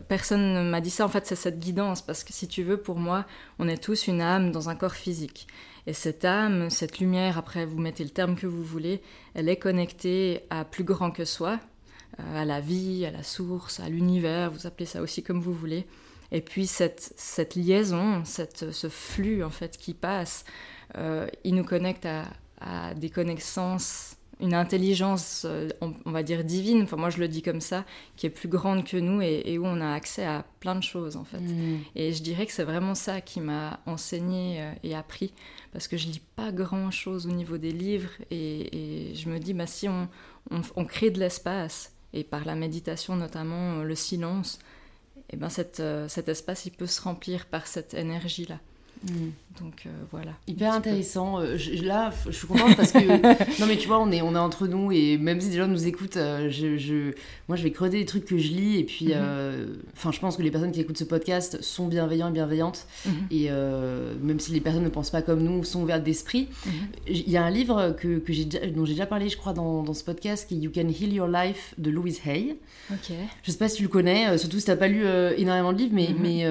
personne 0.08 0.52
ne 0.52 0.68
m'a 0.68 0.80
dit 0.80 0.90
ça. 0.90 1.04
En 1.04 1.08
fait, 1.08 1.26
c'est 1.26 1.36
cette 1.36 1.60
guidance 1.60 2.02
parce 2.02 2.24
que 2.24 2.32
si 2.32 2.48
tu 2.48 2.64
veux, 2.64 2.76
pour 2.76 2.96
moi, 2.96 3.24
on 3.60 3.68
est 3.68 3.80
tous 3.80 4.08
une 4.08 4.20
âme 4.20 4.50
dans 4.50 4.68
un 4.68 4.74
corps 4.74 4.96
physique. 4.96 5.46
Et 5.86 5.92
cette 5.92 6.24
âme, 6.24 6.70
cette 6.70 6.98
lumière, 6.98 7.38
après 7.38 7.64
vous 7.64 7.78
mettez 7.78 8.04
le 8.04 8.10
terme 8.10 8.36
que 8.36 8.46
vous 8.46 8.62
voulez, 8.62 9.02
elle 9.34 9.48
est 9.48 9.56
connectée 9.56 10.42
à 10.50 10.64
plus 10.64 10.84
grand 10.84 11.10
que 11.10 11.24
soi, 11.24 11.58
euh, 12.18 12.42
à 12.42 12.44
la 12.44 12.60
vie, 12.60 13.06
à 13.06 13.10
la 13.10 13.22
source, 13.22 13.80
à 13.80 13.88
l'univers, 13.88 14.50
vous 14.50 14.66
appelez 14.66 14.86
ça 14.86 15.00
aussi 15.00 15.22
comme 15.22 15.40
vous 15.40 15.54
voulez. 15.54 15.86
Et 16.32 16.40
puis 16.40 16.66
cette, 16.66 17.12
cette 17.16 17.54
liaison, 17.56 18.24
cette, 18.24 18.70
ce 18.70 18.88
flux 18.88 19.42
en 19.42 19.50
fait 19.50 19.76
qui 19.76 19.94
passe, 19.94 20.44
euh, 20.96 21.26
il 21.44 21.54
nous 21.54 21.64
connecte 21.64 22.06
à, 22.06 22.24
à 22.60 22.94
des 22.94 23.10
connaissances 23.10 24.16
une 24.40 24.54
intelligence, 24.54 25.44
euh, 25.48 25.68
on, 25.80 26.10
va 26.10 26.22
dire 26.22 26.44
divine, 26.44 26.82
enfin 26.82 26.96
moi 26.96 27.10
je 27.10 27.18
le 27.18 27.28
dis 27.28 27.42
comme 27.42 27.60
ça, 27.60 27.84
qui 28.16 28.26
est 28.26 28.30
plus 28.30 28.48
grande 28.48 28.84
que 28.84 28.96
nous 28.96 29.20
et, 29.22 29.58
où 29.58 29.66
on 29.66 29.80
a 29.80 29.92
accès 29.92 30.24
à 30.24 30.44
plein 30.60 30.74
de 30.74 30.82
choses 30.82 31.16
en 31.16 31.24
fait. 31.24 31.40
Mm. 31.40 31.78
Et 31.96 32.12
je 32.12 32.22
dirais 32.22 32.46
que 32.46 32.52
c'est 32.52 32.64
vraiment 32.64 32.94
ça 32.94 33.20
qui 33.20 33.40
m'a 33.40 33.80
enseigné 33.86 34.62
euh, 34.62 34.72
et 34.82 34.94
appris, 34.94 35.32
parce 35.72 35.88
que 35.88 35.96
je 35.96 36.06
lis 36.06 36.22
pas 36.36 36.52
grand 36.52 36.90
chose 36.90 37.26
au 37.26 37.32
niveau 37.32 37.58
des 37.58 37.72
livres 37.72 38.10
et, 38.30 39.12
je 39.14 39.28
me 39.28 39.38
dis, 39.38 39.54
bah, 39.54 39.66
si 39.66 39.88
on, 39.88 40.08
on, 40.50 40.84
crée 40.84 41.10
de 41.10 41.18
l'espace, 41.18 41.92
et 42.12 42.24
par 42.24 42.44
la 42.44 42.54
méditation 42.54 43.16
notamment, 43.16 43.82
le 43.82 43.94
silence, 43.94 44.58
et 45.30 45.36
ben 45.36 45.48
cette, 45.48 45.80
euh, 45.80 46.08
cet 46.08 46.28
espace 46.28 46.66
il 46.66 46.72
peut 46.72 46.86
se 46.86 47.00
remplir 47.00 47.46
par 47.46 47.66
cette 47.66 47.94
énergie-là. 47.94 48.58
Mm. 49.04 49.28
Donc 49.58 49.82
euh, 49.84 49.90
voilà. 50.12 50.32
Hyper 50.46 50.72
intéressant. 50.72 51.40
Euh, 51.40 51.56
là, 51.82 52.12
je 52.26 52.30
suis 52.30 52.46
contente 52.46 52.76
parce 52.76 52.92
que 52.92 52.98
non 53.60 53.66
mais 53.66 53.76
tu 53.76 53.88
vois, 53.88 54.00
on 54.00 54.12
est 54.12 54.22
on 54.22 54.34
est 54.34 54.38
entre 54.38 54.68
nous 54.68 54.92
et 54.92 55.18
même 55.18 55.40
si 55.40 55.50
des 55.50 55.56
gens 55.56 55.66
nous 55.66 55.88
écoutent, 55.88 56.16
euh, 56.16 56.48
je, 56.50 56.76
je, 56.76 57.14
moi 57.48 57.56
je 57.56 57.64
vais 57.64 57.72
creuser 57.72 57.98
les 57.98 58.04
trucs 58.04 58.24
que 58.24 58.38
je 58.38 58.48
lis 58.48 58.78
et 58.78 58.84
puis 58.84 59.08
mhm. 59.08 59.80
enfin 59.92 60.12
je 60.12 60.20
pense 60.20 60.36
que 60.36 60.42
les 60.42 60.52
personnes 60.52 60.70
qui 60.70 60.80
écoutent 60.80 60.98
ce 60.98 61.04
podcast 61.04 61.60
sont 61.62 61.88
bienveillants 61.88 62.28
et 62.28 62.32
bienveillantes 62.32 62.86
mhm. 63.06 63.12
et 63.30 63.50
même 64.22 64.38
si 64.38 64.52
les 64.52 64.60
personnes 64.60 64.84
ne 64.84 64.88
pensent 64.88 65.10
pas 65.10 65.22
comme 65.22 65.42
nous, 65.42 65.64
sont 65.64 65.82
ouvertes 65.82 66.04
d'esprit. 66.04 66.48
Mhm. 66.66 66.72
Il 67.08 67.30
y 67.30 67.36
a 67.36 67.44
un 67.44 67.50
livre 67.50 67.96
que, 67.98 68.18
que 68.18 68.32
j'ai 68.32 68.44
dont 68.44 68.84
j'ai 68.84 68.94
déjà 68.94 69.06
parlé, 69.06 69.28
je 69.28 69.36
crois, 69.36 69.52
dans, 69.52 69.82
dans, 69.82 69.94
ce 69.94 70.04
podcast 70.04 70.48
qui 70.48 70.54
est 70.54 70.58
You 70.58 70.70
Can 70.72 70.88
Heal 70.88 71.12
Your 71.12 71.28
Life 71.28 71.74
de 71.78 71.90
Louise 71.90 72.20
Hay. 72.24 72.56
Ok. 72.90 73.12
Je 73.42 73.50
sais 73.50 73.58
pas 73.58 73.68
si 73.68 73.76
tu 73.76 73.82
le 73.82 73.88
connais, 73.88 74.38
surtout 74.38 74.58
si 74.58 74.66
t'as 74.66 74.76
pas 74.76 74.88
lu 74.88 75.04
énormément 75.36 75.72
de 75.72 75.78
livres, 75.78 75.94
mais 75.94 76.10
mais 76.18 76.46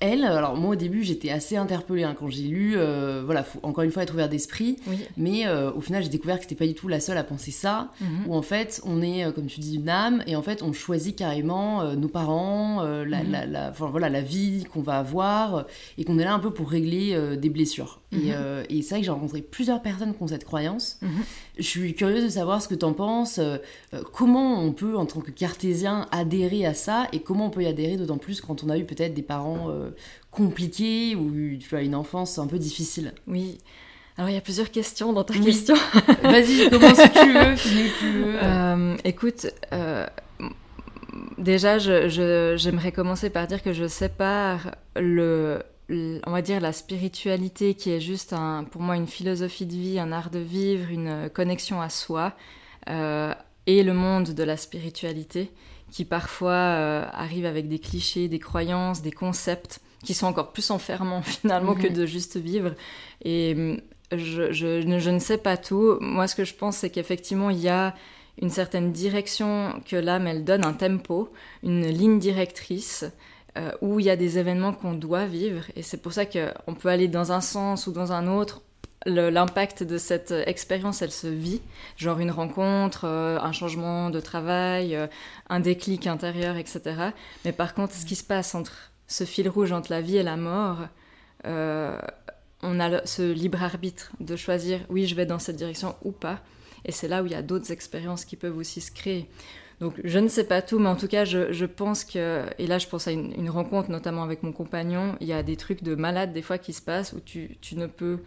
elle, 0.00 0.24
alors 0.24 0.56
moi 0.56 0.70
au 0.70 0.76
début 0.76 1.02
j'étais 1.02 1.30
assez 1.30 1.56
interpellée 1.56 2.04
hein, 2.04 2.14
quand 2.18 2.27
j'ai 2.30 2.44
lu, 2.44 2.74
euh, 2.76 3.22
voilà, 3.24 3.44
encore 3.62 3.84
une 3.84 3.90
fois 3.90 4.02
être 4.02 4.14
ouvert 4.14 4.28
d'esprit. 4.28 4.76
Mais 5.16 5.46
euh, 5.46 5.72
au 5.72 5.80
final, 5.80 6.02
j'ai 6.02 6.08
découvert 6.08 6.36
que 6.36 6.42
c'était 6.42 6.54
pas 6.54 6.66
du 6.66 6.74
tout 6.74 6.88
la 6.88 7.00
seule 7.00 7.18
à 7.18 7.24
penser 7.24 7.50
ça. 7.50 7.90
Mhm. 8.00 8.26
Où 8.26 8.34
en 8.34 8.42
fait, 8.42 8.80
on 8.84 9.02
est, 9.02 9.24
euh, 9.24 9.32
comme 9.32 9.46
tu 9.46 9.60
dis, 9.60 9.76
une 9.76 9.88
âme, 9.88 10.22
et 10.26 10.36
en 10.36 10.42
fait, 10.42 10.62
on 10.62 10.72
choisit 10.72 11.16
carrément 11.16 11.94
nos 11.94 12.08
parents, 12.08 12.82
la, 12.82 13.22
mhm. 13.22 13.50
la, 13.50 13.70
voilà, 13.70 14.08
la 14.08 14.20
vie 14.20 14.64
qu'on 14.64 14.82
va 14.82 14.98
avoir, 14.98 15.66
et 15.96 16.04
qu'on 16.04 16.18
est 16.18 16.24
là 16.24 16.34
un 16.34 16.38
peu 16.38 16.52
pour 16.52 16.70
régler 16.70 17.36
des 17.36 17.50
blessures. 17.50 18.00
Et, 18.12 18.32
mhm. 18.32 18.64
et 18.68 18.82
c'est 18.82 18.94
vrai 18.94 19.00
que 19.00 19.04
j'ai 19.04 19.10
rencontré 19.10 19.42
plusieurs 19.42 19.82
personnes 19.82 20.14
qui 20.14 20.22
ont 20.22 20.28
cette 20.28 20.44
croyance. 20.44 20.98
Je 21.58 21.62
suis 21.62 21.94
curieuse 21.94 22.24
de 22.24 22.28
savoir 22.28 22.62
ce 22.62 22.68
que 22.68 22.74
tu 22.74 22.84
en 22.84 22.92
penses. 22.92 23.40
comment 24.12 24.60
on 24.62 24.72
peut, 24.72 24.96
en 24.96 25.06
tant 25.06 25.20
que 25.20 25.30
cartésien, 25.30 26.06
adhérer 26.10 26.66
à 26.66 26.74
ça, 26.74 27.08
et 27.12 27.20
comment 27.20 27.46
on 27.46 27.50
peut 27.50 27.62
y 27.62 27.66
adhérer, 27.66 27.96
d'autant 27.96 28.18
plus 28.18 28.40
quand 28.40 28.64
on 28.64 28.70
a 28.70 28.78
eu 28.78 28.84
peut-être 28.84 29.14
des 29.14 29.22
parents 29.22 29.68
compliqué 30.38 31.16
ou 31.16 31.32
tu 31.58 31.76
as 31.76 31.82
une 31.82 31.96
enfance 31.96 32.38
un 32.38 32.46
peu 32.46 32.58
difficile 32.58 33.12
Oui. 33.26 33.58
Alors 34.16 34.30
il 34.30 34.34
y 34.34 34.38
a 34.38 34.40
plusieurs 34.40 34.70
questions 34.70 35.12
dans 35.12 35.24
ta 35.24 35.34
question. 35.34 35.74
Vas-y, 36.22 36.70
commence 36.70 36.98
si 36.98 37.10
tu 37.10 37.32
veux, 37.32 37.56
finis 37.56 37.90
tu 37.98 38.10
veux. 38.10 38.36
Euh, 38.42 38.96
écoute, 39.04 39.46
euh, 39.72 40.06
déjà, 41.38 41.78
j'aimerais 41.78 42.92
commencer 42.92 43.30
par 43.30 43.46
dire 43.46 43.62
que 43.62 43.72
je 43.72 43.86
sépare 43.86 44.76
le, 44.96 45.62
on 45.88 46.30
va 46.30 46.42
dire 46.42 46.60
la 46.60 46.72
spiritualité 46.72 47.74
qui 47.74 47.90
est 47.90 48.00
juste 48.00 48.32
un, 48.32 48.64
pour 48.64 48.80
moi 48.80 48.96
une 48.96 49.06
philosophie 49.06 49.66
de 49.66 49.72
vie, 49.72 49.98
un 50.00 50.10
art 50.10 50.30
de 50.30 50.40
vivre, 50.40 50.90
une 50.90 51.30
connexion 51.32 51.80
à 51.80 51.88
soi, 51.88 52.32
euh, 52.88 53.32
et 53.66 53.82
le 53.82 53.92
monde 53.92 54.34
de 54.34 54.42
la 54.42 54.56
spiritualité 54.56 55.52
qui 55.90 56.04
parfois 56.04 56.56
arrive 57.12 57.46
avec 57.46 57.68
des 57.68 57.78
clichés, 57.78 58.28
des 58.28 58.38
croyances, 58.38 59.00
des 59.00 59.12
concepts 59.12 59.80
qui 60.04 60.14
sont 60.14 60.26
encore 60.26 60.52
plus 60.52 60.70
enfermants 60.70 61.22
finalement 61.22 61.74
que 61.74 61.88
mhm. 61.88 61.94
de 61.94 62.06
juste 62.06 62.36
vivre. 62.36 62.74
Et 63.24 63.54
mm, 63.54 63.80
je, 64.12 64.52
je, 64.52 64.98
je, 64.98 65.10
ne 65.10 65.18
sais 65.18 65.38
pas 65.38 65.56
tout. 65.56 65.98
Moi, 66.00 66.26
ce 66.26 66.34
que 66.34 66.44
je 66.44 66.54
pense, 66.54 66.78
c'est 66.78 66.90
qu'effectivement, 66.90 67.50
il 67.50 67.60
y 67.60 67.68
a 67.68 67.94
une 68.40 68.50
certaine 68.50 68.92
direction 68.92 69.82
que 69.84 69.96
l'âme, 69.96 70.26
elle 70.26 70.44
donne, 70.44 70.64
un 70.64 70.72
tempo, 70.72 71.32
une 71.62 71.86
ligne 71.86 72.18
directrice. 72.18 73.04
Euh, 73.56 73.72
où 73.80 73.98
il 73.98 74.06
y 74.06 74.10
a 74.10 74.14
des 74.14 74.38
événements 74.38 74.74
qu'on 74.74 74.92
doit 74.92 75.24
vivre 75.24 75.64
et 75.74 75.82
c'est 75.82 75.96
pour 75.96 76.12
ça 76.12 76.26
qu'on 76.26 76.74
peut 76.74 76.88
aller 76.88 77.08
dans 77.08 77.32
un 77.32 77.40
sens 77.40 77.86
ou 77.86 77.92
dans 77.92 78.12
un 78.12 78.28
autre 78.28 78.60
l'impact 79.06 79.82
de 79.82 79.98
cette 79.98 80.32
expérience, 80.46 81.02
elle 81.02 81.10
se 81.10 81.26
vit, 81.26 81.60
genre 81.96 82.18
une 82.18 82.30
rencontre, 82.30 83.04
euh, 83.04 83.38
un 83.40 83.52
changement 83.52 84.10
de 84.10 84.20
travail, 84.20 84.94
euh, 84.94 85.06
un 85.48 85.60
déclic 85.60 86.06
intérieur, 86.06 86.56
etc. 86.56 87.10
Mais 87.44 87.52
par 87.52 87.74
contre, 87.74 87.94
ce 87.94 88.04
qui 88.04 88.16
se 88.16 88.24
passe 88.24 88.54
entre 88.54 88.92
ce 89.08 89.24
fil 89.24 89.48
rouge 89.48 89.72
entre 89.72 89.90
la 89.90 90.00
vie 90.00 90.18
et 90.18 90.22
la 90.22 90.36
mort, 90.36 90.86
euh, 91.46 91.98
on 92.62 92.78
a 92.78 93.04
ce 93.06 93.32
libre 93.32 93.62
arbitre 93.62 94.12
de 94.20 94.36
choisir 94.36 94.80
oui, 94.90 95.06
je 95.06 95.14
vais 95.14 95.26
dans 95.26 95.38
cette 95.38 95.56
direction 95.56 95.96
ou 96.04 96.12
pas. 96.12 96.40
Et 96.84 96.92
c'est 96.92 97.08
là 97.08 97.22
où 97.22 97.26
il 97.26 97.32
y 97.32 97.36
a 97.36 97.42
d'autres 97.42 97.72
expériences 97.72 98.24
qui 98.24 98.36
peuvent 98.36 98.56
aussi 98.56 98.80
se 98.80 98.92
créer. 98.92 99.28
Donc 99.80 99.94
je 100.04 100.18
ne 100.18 100.28
sais 100.28 100.44
pas 100.44 100.60
tout, 100.60 100.78
mais 100.78 100.88
en 100.88 100.96
tout 100.96 101.08
cas, 101.08 101.24
je, 101.24 101.64
pense 101.64 102.04
que, 102.04 102.44
et 102.58 102.66
là 102.66 102.78
je 102.78 102.86
pense 102.88 103.06
à 103.08 103.12
une, 103.12 103.50
rencontre 103.50 103.90
notamment 103.90 104.24
avec 104.24 104.42
mon 104.42 104.52
compagnon, 104.52 105.16
il 105.20 105.28
y 105.28 105.32
a 105.32 105.42
des 105.42 105.56
trucs 105.56 105.82
de 105.82 105.94
malade 105.94 106.32
des 106.32 106.42
fois 106.42 106.58
qui 106.58 106.72
se 106.72 106.82
passent 106.82 107.12
où 107.12 107.20
tu, 107.20 107.56
ne 107.72 107.86
peux, 107.86 108.18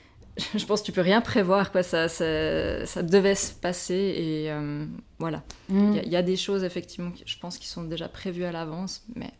je 0.54 0.64
pense 0.64 0.82
que 0.82 0.86
tu 0.86 0.92
peux 0.92 1.00
rien 1.00 1.20
prévoir, 1.20 1.72
quoi, 1.72 1.82
ça, 1.82 2.08
ça, 2.08 3.02
devait 3.02 3.34
se 3.34 3.52
passer, 3.52 3.94
et 3.94 4.52
euh, 4.52 4.86
voilà. 5.18 5.42
Mm. 5.68 5.94
Il 5.96 6.06
y, 6.06 6.10
y, 6.10 6.16
a 6.16 6.22
des 6.22 6.36
choses 6.36 6.62
effectivement, 6.62 7.10
je 7.26 7.38
pense, 7.38 7.58
qui 7.58 7.66
sont 7.66 7.82
déjà 7.82 8.08
prévues 8.08 8.44
à 8.44 8.52
l'avance, 8.52 9.02
mais 9.16 9.32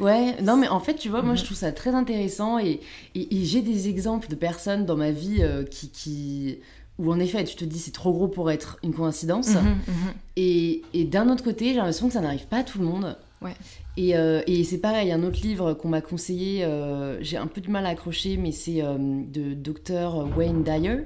Ouais, 0.00 0.40
non, 0.42 0.56
mais 0.56 0.68
en 0.68 0.80
fait, 0.80 0.94
tu 0.94 1.08
vois, 1.08 1.22
moi, 1.22 1.34
je 1.34 1.44
trouve 1.44 1.56
ça 1.56 1.72
très 1.72 1.94
intéressant 1.94 2.58
et, 2.58 2.80
et, 3.14 3.44
j'ai 3.44 3.60
des 3.60 3.88
exemples 3.88 4.28
de 4.28 4.34
personnes 4.34 4.86
dans 4.86 4.96
ma 4.96 5.10
vie 5.10 5.38
euh, 5.40 5.64
qui, 5.64 5.90
qui, 5.90 6.58
où, 6.98 7.12
en 7.12 7.20
effet, 7.20 7.44
tu 7.44 7.54
te 7.54 7.64
dis 7.64 7.78
c'est 7.78 7.90
trop 7.90 8.12
gros 8.12 8.28
pour 8.28 8.50
être 8.50 8.78
une 8.82 8.94
coïncidence. 8.94 9.48
Mhm, 9.48 9.78
mhm. 9.86 10.12
Et, 10.36 10.82
et 10.94 11.04
d'un 11.04 11.28
autre 11.28 11.44
côté, 11.44 11.68
j'ai 11.68 11.74
l'impression 11.76 12.08
que 12.08 12.14
ça 12.14 12.20
n'arrive 12.20 12.46
pas 12.46 12.58
à 12.58 12.64
tout 12.64 12.78
le 12.78 12.86
monde. 12.86 13.16
Ouais. 13.42 13.54
Et, 13.96 14.16
euh, 14.16 14.42
et 14.46 14.64
c'est 14.64 14.78
pareil, 14.78 15.12
un 15.12 15.22
autre 15.22 15.40
livre 15.42 15.74
qu'on 15.74 15.88
m'a 15.88 16.00
conseillé, 16.00 16.64
euh, 16.64 17.22
j'ai 17.22 17.36
un 17.36 17.46
peu 17.46 17.60
du 17.60 17.68
mal 17.68 17.84
à 17.84 17.90
accrocher, 17.90 18.36
mais 18.38 18.52
c'est 18.52 18.82
de 18.82 19.54
docteur 19.54 20.28
Wayne 20.36 20.62
Dyer. 20.62 21.04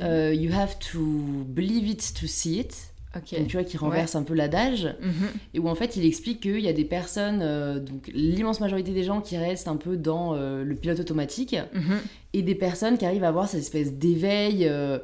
you 0.00 0.52
have 0.52 0.78
to 0.78 1.44
believe 1.46 1.88
it 1.88 2.12
to 2.18 2.26
see 2.26 2.58
it. 2.58 2.92
Donc, 3.14 3.46
tu 3.46 3.56
vois, 3.56 3.64
qui 3.64 3.76
renverse 3.76 4.14
un 4.14 4.22
peu 4.22 4.34
l'adage. 4.34 4.94
Mhm. 5.00 5.28
Et 5.54 5.58
où 5.58 5.68
en 5.68 5.74
fait, 5.74 5.96
il 5.96 6.04
explique 6.04 6.40
qu'il 6.40 6.60
y 6.60 6.68
a 6.68 6.72
des 6.72 6.84
personnes, 6.84 7.40
euh, 7.42 7.78
donc 7.78 8.10
l'immense 8.12 8.60
majorité 8.60 8.92
des 8.92 9.04
gens 9.04 9.20
qui 9.20 9.36
restent 9.36 9.68
un 9.68 9.76
peu 9.76 9.96
dans 9.96 10.34
euh, 10.34 10.64
le 10.64 10.74
pilote 10.74 11.00
automatique, 11.00 11.56
mhm. 11.74 11.98
et 12.34 12.42
des 12.42 12.54
personnes 12.54 12.98
qui 12.98 13.06
arrivent 13.06 13.24
à 13.24 13.28
avoir 13.28 13.48
cette 13.48 13.60
espèce 13.60 13.94
d'éveil 13.94 14.66
euh, 14.68 14.98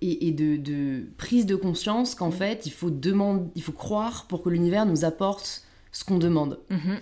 et, 0.00 0.30
de, 0.32 1.06
prise 1.16 1.46
de 1.46 1.56
conscience 1.56 2.14
qu'en 2.14 2.30
fait, 2.30 2.66
il 2.66 2.72
faut, 2.72 2.90
demander, 2.90 3.44
il 3.54 3.62
faut 3.62 3.72
croire 3.72 4.26
pour 4.28 4.42
que 4.42 4.50
l'univers 4.50 4.86
nous 4.86 5.04
apporte 5.04 5.62
ce 5.92 6.04
qu'on 6.04 6.18
demande. 6.18 6.58
Mhm. 6.70 6.98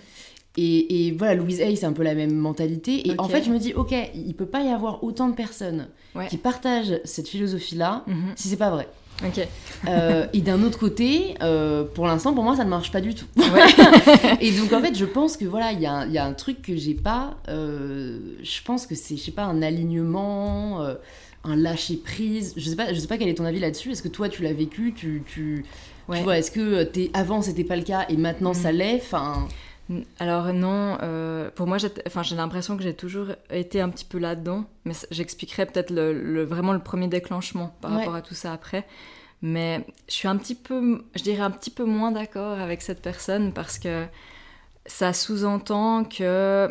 Et, 0.59 1.13
voilà, 1.15 1.35
Louise 1.35 1.61
Hay, 1.61 1.75
c'est 1.75 1.85
un 1.85 1.93
peu 1.93 2.01
la 2.01 2.15
même 2.15 2.33
mentalité. 2.33 3.07
Et 3.07 3.13
en 3.19 3.27
fait, 3.27 3.43
je 3.43 3.51
me 3.51 3.59
dis, 3.59 3.75
ok, 3.75 3.93
il 4.15 4.33
peut 4.33 4.47
pas 4.47 4.63
y 4.63 4.69
avoir 4.69 5.03
autant 5.03 5.29
de 5.29 5.35
personnes 5.35 5.87
qui 6.29 6.37
partagent 6.37 6.99
cette 7.03 7.27
philosophie-là 7.27 8.05
si 8.35 8.47
c'est 8.47 8.57
pas 8.57 8.71
vrai. 8.71 8.87
Ok. 9.25 9.47
Euh, 9.87 10.27
et 10.33 10.41
d'un 10.41 10.63
autre 10.63 10.77
côté, 10.77 11.35
euh, 11.41 11.83
pour 11.83 12.07
l'instant, 12.07 12.33
pour 12.33 12.43
moi, 12.43 12.55
ça 12.55 12.63
ne 12.63 12.69
marche 12.69 12.91
pas 12.91 13.01
du 13.01 13.15
tout. 13.15 13.25
et 14.41 14.51
donc, 14.51 14.73
en 14.73 14.81
fait, 14.81 14.95
je 14.95 15.05
pense 15.05 15.37
que 15.37 15.45
voilà, 15.45 15.71
il 15.71 15.79
y, 15.79 16.13
y, 16.13 16.17
a 16.17 16.25
un 16.25 16.33
truc 16.33 16.61
que 16.61 16.75
j'ai 16.75 16.93
pas. 16.93 17.35
Euh, 17.47 18.19
je 18.43 18.61
pense 18.63 18.85
que 18.85 18.95
c'est, 18.95 19.17
je 19.17 19.21
sais 19.21 19.31
pas, 19.31 19.43
un 19.43 19.61
alignement, 19.61 20.85
un 21.43 21.55
lâcher 21.55 21.97
prise. 21.97 22.53
Je 22.57 22.69
sais 22.69 22.75
pas, 22.75 22.93
je 22.93 22.99
sais 22.99 23.07
pas 23.07 23.17
quel 23.17 23.27
est 23.27 23.35
ton 23.35 23.45
avis 23.45 23.59
là-dessus. 23.59 23.91
Est-ce 23.91 24.03
que 24.03 24.07
toi, 24.07 24.29
tu 24.29 24.43
l'as 24.43 24.53
vécu 24.53 24.93
Tu, 24.95 25.23
tu, 25.25 25.65
tu 26.11 26.23
vois, 26.23 26.37
est-ce 26.37 26.51
que 26.51 26.89
es, 26.97 27.09
avant 27.13 27.41
c'était 27.41 27.63
pas 27.63 27.75
le 27.75 27.83
cas 27.83 28.05
et 28.09 28.17
maintenant 28.17 28.53
ça 28.53 28.71
mm. 28.71 28.75
l'est? 28.75 29.01
Enfin. 29.03 29.47
Alors 30.19 30.53
non, 30.53 30.97
pour 31.55 31.67
moi, 31.67 31.77
j'ai 31.77 32.35
l'impression 32.35 32.77
que 32.77 32.83
j'ai 32.83 32.93
toujours 32.93 33.27
été 33.49 33.79
un 33.79 33.89
petit 33.89 34.05
peu 34.05 34.17
là-dedans, 34.17 34.65
mais 34.85 34.93
j'expliquerai 35.11 35.65
peut-être 35.65 35.91
le, 35.91 36.43
vraiment 36.43 36.73
le 36.73 36.79
premier 36.79 37.07
déclenchement 37.07 37.75
par 37.81 37.91
rapport 37.91 38.15
à 38.15 38.21
tout 38.21 38.35
ça 38.35 38.53
après. 38.53 38.85
Mais 39.41 39.85
je 40.07 40.13
suis 40.13 40.27
un 40.27 40.35
petit 40.37 40.55
peu, 40.55 41.03
je 41.15 41.23
dirais 41.23 41.41
un 41.41 41.51
petit 41.51 41.69
peu 41.69 41.85
moins 41.85 42.11
d'accord 42.11 42.59
avec 42.59 42.81
cette 42.81 43.01
personne 43.01 43.53
parce 43.53 43.77
que 43.77 44.05
ça 44.87 45.13
sous-entend 45.13 46.05
que 46.05 46.69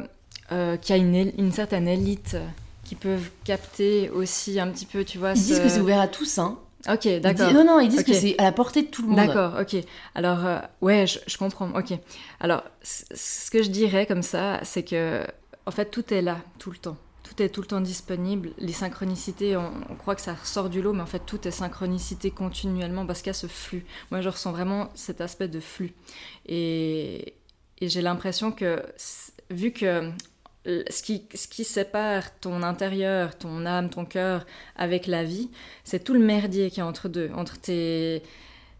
euh, 0.52 0.76
qu'il 0.76 0.96
y 0.96 0.98
a 0.98 1.02
une, 1.02 1.32
une, 1.38 1.52
certaine 1.52 1.86
élite 1.88 2.36
qui 2.84 2.94
peuvent 2.94 3.30
capter 3.44 4.10
aussi 4.10 4.58
un 4.60 4.68
petit 4.68 4.86
peu, 4.86 5.04
tu 5.04 5.18
vois. 5.18 5.32
Ils 5.32 5.42
disent 5.42 5.60
que 5.60 5.68
c'est 5.68 5.80
ouvert 5.80 6.00
à 6.00 6.08
tous, 6.08 6.38
hein. 6.38 6.58
Ok, 6.88 7.08
d'accord. 7.20 7.52
Non, 7.52 7.64
non, 7.64 7.80
ils 7.80 7.88
disent 7.88 8.04
que 8.04 8.12
c'est 8.12 8.38
à 8.38 8.44
la 8.44 8.52
portée 8.52 8.82
de 8.82 8.88
tout 8.88 9.02
le 9.02 9.08
monde. 9.08 9.16
D'accord, 9.16 9.54
ok. 9.60 9.76
Alors, 10.14 10.46
euh, 10.46 10.58
ouais, 10.80 11.06
je, 11.06 11.18
je, 11.26 11.36
comprends. 11.36 11.70
Ok. 11.70 11.92
Alors, 12.40 12.62
ce 12.82 13.50
que 13.50 13.62
je 13.62 13.70
dirais 13.70 14.06
comme 14.06 14.22
ça, 14.22 14.60
c'est 14.62 14.84
que, 14.84 15.24
en 15.66 15.70
fait, 15.70 15.86
tout 15.86 16.14
est 16.14 16.22
là, 16.22 16.38
tout 16.58 16.70
le 16.70 16.76
temps 16.76 16.96
tout 17.26 17.42
est 17.42 17.48
tout 17.48 17.60
le 17.60 17.66
temps 17.66 17.80
disponible. 17.80 18.50
Les 18.58 18.72
synchronicités, 18.72 19.56
on, 19.56 19.96
croit 19.96 20.14
que 20.14 20.20
ça 20.20 20.36
sort 20.44 20.70
du 20.70 20.80
lot, 20.80 20.92
mais 20.92 21.02
en 21.02 21.06
fait, 21.06 21.22
tout 21.26 21.46
est 21.46 21.50
synchronicité 21.50 22.30
continuellement 22.30 23.04
parce 23.04 23.20
qu'il 23.20 23.28
y 23.28 23.30
a 23.30 23.34
ce 23.34 23.48
flux. 23.48 23.84
Moi, 24.10 24.20
je 24.20 24.28
ressens 24.28 24.52
vraiment 24.52 24.90
cet 24.94 25.20
aspect 25.20 25.48
de 25.48 25.60
flux. 25.60 25.92
Et, 26.46 27.34
j'ai 27.82 28.00
l'impression 28.00 28.52
que, 28.52 28.82
vu 29.50 29.72
que 29.72 30.10
ce 30.66 31.02
qui, 31.02 31.26
qui 31.26 31.64
sépare 31.64 32.38
ton 32.40 32.62
intérieur, 32.62 33.38
ton 33.38 33.66
âme, 33.66 33.90
ton 33.90 34.04
cœur 34.04 34.46
avec 34.76 35.06
la 35.06 35.24
vie, 35.24 35.50
c'est 35.84 36.02
tout 36.02 36.14
le 36.14 36.20
merdier 36.20 36.70
qui 36.70 36.80
est 36.80 36.84
entre 36.84 37.08
deux, 37.08 37.30
entre 37.34 37.58
tes 37.58 38.22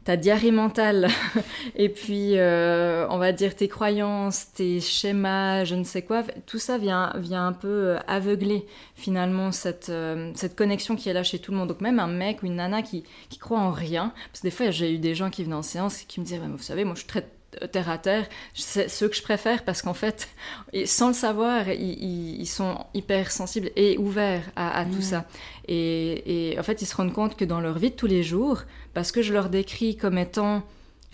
ta 0.07 0.16
diarrhée 0.16 0.52
mentale 0.52 1.09
et 1.75 1.88
puis 1.88 2.38
euh, 2.38 3.09
on 3.11 3.19
va 3.19 3.33
dire 3.33 3.57
tes 3.57 3.66
croyances, 3.66 4.52
tes 4.52 4.81
schémas, 4.81 5.64
je 5.64 5.75
ne 5.75 5.83
sais 5.83 6.02
quoi, 6.02 6.23
tout 6.47 6.61
ça 6.61 6.78
vient, 6.78 7.12
vient 7.16 7.49
un 7.49 7.52
peu 7.52 7.69
euh, 7.69 7.99
aveugler 8.07 8.66
finalement 8.95 9.50
cette, 9.50 9.88
euh, 9.88 10.31
cette 10.37 10.55
connexion 10.55 10.95
qui 10.95 11.09
est 11.09 11.12
là 11.12 11.25
chez 11.25 11.40
tout 11.40 11.50
le 11.50 11.59
monde. 11.59 11.69
Donc 11.69 11.81
même 11.81 11.99
un 11.99 12.07
mec 12.07 12.45
ou 12.45 12.47
une 12.47 12.55
nana 12.55 12.83
qui, 12.83 13.05
croit 13.40 13.59
en 13.59 13.73
rien, 13.73 14.12
parce 14.31 14.40
que 14.43 14.47
des 14.47 14.52
fois 14.52 14.71
j'ai 14.71 14.95
eu 14.95 14.99
des 14.99 15.16
gens 15.16 15.28
qui 15.28 15.43
venaient 15.43 15.57
en 15.57 15.62
séance 15.62 16.02
et 16.02 16.05
qui 16.07 16.21
me 16.21 16.25
disaient, 16.25 16.38
vous 16.38 16.59
savez, 16.59 16.85
moi 16.85 16.95
je 16.95 17.05
très 17.05 17.26
terre 17.73 17.91
à 17.91 17.99
terre, 17.99 18.27
c'est 18.55 18.89
ceux 18.89 19.09
que 19.09 19.17
je 19.17 19.23
préfère 19.23 19.65
parce 19.65 19.83
qu'en 19.83 19.95
fait, 19.95 20.29
sans 20.85 21.09
le 21.09 21.15
savoir, 21.15 21.69
ils, 21.69 22.47
sont 22.47 22.85
hyper 22.95 23.31
sensibles 23.31 23.71
et 23.77 23.99
ouverts 23.99 24.45
à, 24.57 24.85
tout 24.85 25.03
ça. 25.03 25.25
Et, 25.69 26.57
en 26.59 26.63
fait, 26.63 26.83
ils 26.83 26.87
se 26.87 26.97
rendent 26.97 27.13
compte 27.13 27.37
que 27.37 27.45
dans 27.45 27.61
leur 27.61 27.79
vie 27.79 27.91
de 27.91 27.97
tous 27.97 28.07
les 28.07 28.23
jours, 28.23 28.63
parce 28.95 29.13
que 29.13 29.23
je 29.23 29.33
leur 29.33 29.49
décris 29.49 29.97
comme 29.97 30.19
étant 30.19 30.63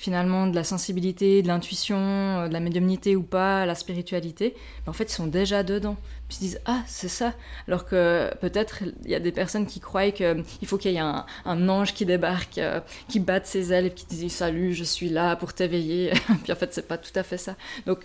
finalement 0.03 0.49
de 0.49 0.57
la 0.57 0.65
sensibilité, 0.65 1.43
de 1.43 1.47
l'intuition, 1.47 1.97
euh, 1.97 2.49
de 2.49 2.53
la 2.53 2.59
médiumnité 2.59 3.15
ou 3.15 3.23
pas, 3.23 3.65
la 3.67 3.77
spiritualité, 3.77 4.57
en 4.89 4.93
fait 4.93 5.05
ils 5.05 5.15
sont 5.15 5.29
déjà 5.29 5.63
dedans. 5.63 5.97
Ils 6.29 6.35
se 6.35 6.41
disent 6.41 6.61
ah 6.65 6.83
c'est 6.89 7.09
ça. 7.09 7.35
Alors 7.69 7.87
que 7.87 8.29
peut-être 8.41 8.83
il 9.05 9.11
y 9.13 9.15
a 9.15 9.21
des 9.21 9.31
personnes 9.31 9.65
qui 9.65 9.79
croient 9.79 10.11
qu'il 10.11 10.67
faut 10.67 10.77
qu'il 10.77 10.91
y 10.91 10.97
ait 10.97 10.99
un, 10.99 11.69
ange 11.69 11.95
qui 11.95 12.05
débarque, 12.05 12.59
euh, 12.59 12.81
qui 13.09 13.21
batte 13.21 13.47
ses 13.47 13.73
ailes 13.73 13.87
et 13.87 13.91
qui 13.91 14.07
dit 14.07 14.29
salut 14.29 14.75
je 14.75 14.83
suis 14.83 15.09
là 15.09 15.37
pour 15.37 15.53
t'éveiller. 15.55 16.11
Puis 16.43 16.53
en 16.53 16.57
fait 16.57 16.75
c'est 16.75 16.89
pas 16.89 16.99
tout 16.99 17.13
à 17.15 17.23
fait 17.23 17.39
ça. 17.39 17.55
Donc 17.87 18.01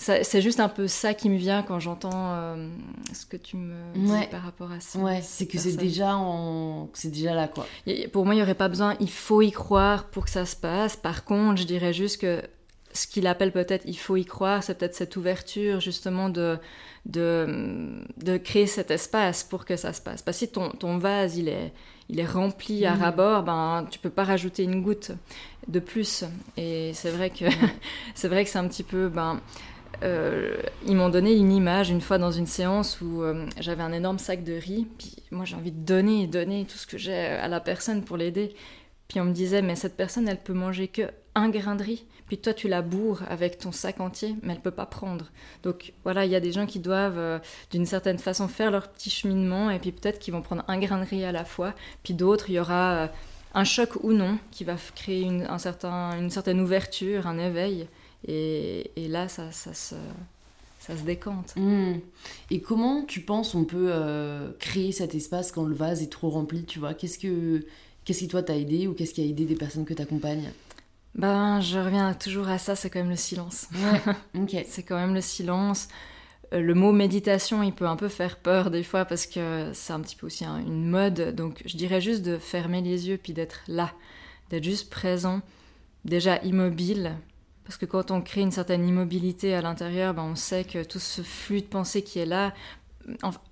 c'est 0.00 0.40
juste 0.40 0.60
un 0.60 0.68
peu 0.70 0.88
ça 0.88 1.12
qui 1.12 1.28
me 1.28 1.36
vient 1.36 1.62
quand 1.62 1.78
j'entends 1.78 2.10
euh, 2.14 2.68
ce 3.12 3.26
que 3.26 3.36
tu 3.36 3.58
me 3.58 3.74
dis 3.94 4.26
par 4.30 4.42
rapport 4.42 4.72
à 4.72 4.80
ça. 4.80 4.98
Ouais, 4.98 5.20
c'est 5.22 5.46
que 5.46 5.58
c'est 5.58 5.76
déjà, 5.76 6.16
en... 6.16 6.88
c'est 6.94 7.10
déjà 7.10 7.34
là, 7.34 7.48
quoi. 7.48 7.66
pour 8.10 8.24
moi, 8.24 8.34
il 8.34 8.38
n'y 8.38 8.42
aurait 8.42 8.54
pas 8.54 8.68
besoin, 8.68 8.96
il 8.98 9.10
faut 9.10 9.42
y 9.42 9.50
croire 9.50 10.04
pour 10.04 10.24
que 10.24 10.30
ça 10.30 10.46
se 10.46 10.56
passe. 10.56 10.96
Par 10.96 11.24
contre, 11.24 11.60
je 11.60 11.66
dirais 11.66 11.92
juste 11.92 12.18
que 12.22 12.42
ce 12.92 13.06
qu'il 13.06 13.26
appelle 13.26 13.52
peut-être 13.52 13.84
il 13.86 13.98
faut 13.98 14.16
y 14.16 14.24
croire, 14.24 14.62
c'est 14.62 14.78
peut-être 14.78 14.94
cette 14.94 15.16
ouverture, 15.16 15.80
justement, 15.80 16.30
de, 16.30 16.58
de, 17.04 18.00
de, 18.16 18.38
créer 18.38 18.66
cet 18.66 18.90
espace 18.90 19.44
pour 19.44 19.66
que 19.66 19.76
ça 19.76 19.92
se 19.92 20.00
passe. 20.00 20.22
Parce 20.22 20.38
que 20.38 20.46
si 20.46 20.52
ton, 20.52 20.70
ton 20.70 20.96
vase, 20.96 21.36
il 21.36 21.48
est, 21.48 21.72
il 22.08 22.18
est 22.18 22.26
rempli 22.26 22.86
à 22.86 22.94
mmh. 22.94 23.00
rabord, 23.02 23.42
ben, 23.42 23.86
tu 23.90 23.98
peux 23.98 24.10
pas 24.10 24.24
rajouter 24.24 24.62
une 24.62 24.82
goutte 24.82 25.12
de 25.68 25.78
plus. 25.78 26.24
Et 26.56 26.92
c'est 26.94 27.10
vrai 27.10 27.28
que 27.28 27.44
c'est 28.14 28.28
vrai 28.28 28.44
que 28.44 28.50
c'est 28.50 28.58
un 28.58 28.66
petit 28.66 28.82
peu... 28.82 29.10
Ben, 29.10 29.40
euh, 30.02 30.56
ils 30.86 30.96
m'ont 30.96 31.08
donné 31.08 31.34
une 31.34 31.52
image 31.52 31.90
une 31.90 32.00
fois 32.00 32.18
dans 32.18 32.30
une 32.30 32.46
séance 32.46 33.00
où 33.00 33.22
euh, 33.22 33.46
j'avais 33.58 33.82
un 33.82 33.92
énorme 33.92 34.18
sac 34.18 34.44
de 34.44 34.54
riz, 34.54 34.86
puis 34.98 35.16
moi 35.30 35.44
j'ai 35.44 35.56
envie 35.56 35.72
de 35.72 35.84
donner, 35.84 36.26
donner 36.26 36.64
tout 36.64 36.78
ce 36.78 36.86
que 36.86 36.98
j'ai 36.98 37.14
à 37.14 37.48
la 37.48 37.60
personne 37.60 38.02
pour 38.02 38.16
l'aider. 38.16 38.54
Puis 39.08 39.20
on 39.20 39.24
me 39.24 39.32
disait, 39.32 39.60
mais 39.60 39.74
cette 39.74 39.96
personne, 39.96 40.28
elle 40.28 40.40
peut 40.40 40.52
manger 40.52 40.86
que 40.86 41.10
un 41.34 41.48
grain 41.48 41.74
de 41.74 41.82
riz. 41.82 42.06
Puis 42.28 42.38
toi, 42.38 42.54
tu 42.54 42.68
la 42.68 42.80
bourres 42.80 43.22
avec 43.28 43.58
ton 43.58 43.72
sac 43.72 44.00
entier, 44.00 44.36
mais 44.42 44.52
elle 44.54 44.60
peut 44.60 44.70
pas 44.70 44.86
prendre. 44.86 45.26
Donc 45.64 45.92
voilà, 46.04 46.24
il 46.24 46.30
y 46.30 46.36
a 46.36 46.40
des 46.40 46.52
gens 46.52 46.66
qui 46.66 46.78
doivent, 46.78 47.18
euh, 47.18 47.38
d'une 47.72 47.86
certaine 47.86 48.18
façon, 48.18 48.46
faire 48.46 48.70
leur 48.70 48.88
petit 48.88 49.10
cheminement, 49.10 49.68
et 49.70 49.80
puis 49.80 49.90
peut-être 49.90 50.20
qu'ils 50.20 50.32
vont 50.32 50.42
prendre 50.42 50.64
un 50.68 50.78
grain 50.78 51.00
de 51.00 51.04
riz 51.04 51.24
à 51.24 51.32
la 51.32 51.44
fois. 51.44 51.74
Puis 52.04 52.14
d'autres, 52.14 52.50
il 52.50 52.54
y 52.54 52.60
aura 52.60 53.10
un 53.54 53.64
choc 53.64 53.90
ou 54.04 54.12
non 54.12 54.38
qui 54.52 54.62
va 54.64 54.76
créer 54.94 55.22
une, 55.22 55.46
une 55.48 56.30
certaine 56.30 56.60
ouverture, 56.60 57.26
un 57.26 57.38
éveil. 57.38 57.88
Et, 58.26 58.90
là, 58.96 59.28
ça, 59.28 59.50
ça, 59.52 59.74
se, 59.74 59.94
ça 60.78 60.96
se 60.96 61.02
décante. 61.02 61.54
Hmm. 61.56 61.94
Et 62.50 62.60
comment 62.60 63.04
tu 63.04 63.20
penses 63.20 63.54
on 63.54 63.64
peut 63.64 63.88
euh, 63.90 64.50
créer 64.58 64.92
cet 64.92 65.14
espace 65.14 65.52
quand 65.52 65.64
le 65.64 65.74
vase 65.74 66.02
est 66.02 66.12
trop 66.12 66.30
rempli, 66.30 66.64
tu 66.64 66.78
vois? 66.78 66.94
Qu'est-ce 66.94 67.18
que 67.18 67.64
qu'est-ce 68.04 68.20
qui 68.20 68.28
toi 68.28 68.42
t'a 68.42 68.56
aidé 68.56 68.86
ou 68.86 68.94
qu'est-ce 68.94 69.14
qui 69.14 69.20
a 69.20 69.24
aidé 69.24 69.44
des 69.44 69.54
personnes 69.54 69.84
que 69.84 69.94
tu 69.94 70.02
accompagnes 70.02 70.50
Ben, 71.14 71.60
je 71.60 71.78
reviens 71.78 72.14
toujours 72.14 72.48
à 72.48 72.58
ça, 72.58 72.76
c'est 72.76 72.90
quand 72.90 73.00
même 73.00 73.10
le 73.10 73.16
silence. 73.16 73.68
Ouais, 74.34 74.64
c'est 74.66 74.82
quand 74.82 74.96
même 74.96 75.14
le 75.14 75.20
silence. 75.20 75.88
Euh, 76.52 76.60
le 76.60 76.74
mot 76.74 76.92
méditation, 76.92 77.62
il 77.62 77.72
peut 77.72 77.86
un 77.86 77.96
peu 77.96 78.08
faire 78.08 78.36
peur 78.36 78.70
des 78.70 78.82
fois 78.82 79.04
parce 79.04 79.26
que 79.26 79.70
c'est 79.72 79.92
un 79.92 80.00
petit 80.00 80.16
peu 80.16 80.26
aussi 80.26 80.44
une 80.44 80.88
mode. 80.88 81.34
Donc 81.34 81.62
je 81.64 81.76
dirais 81.76 82.00
juste 82.00 82.22
de 82.22 82.38
fermer 82.38 82.82
les 82.82 83.08
yeux 83.08 83.18
puis 83.22 83.32
d'être 83.32 83.62
là, 83.68 83.92
d'être 84.50 84.64
juste 84.64 84.90
présent, 84.90 85.40
déjà 86.04 86.42
immobile, 86.42 87.16
parce 87.70 87.78
que 87.78 87.86
quand 87.86 88.10
on 88.10 88.20
crée 88.20 88.40
une 88.40 88.50
certaine 88.50 88.84
immobilité 88.84 89.54
à 89.54 89.62
l'intérieur, 89.62 90.12
ben 90.12 90.24
on 90.24 90.34
sait 90.34 90.64
que 90.64 90.82
tout 90.82 90.98
ce 90.98 91.22
flux 91.22 91.60
de 91.60 91.66
pensée 91.66 92.02
qui 92.02 92.18
est 92.18 92.26
là, 92.26 92.52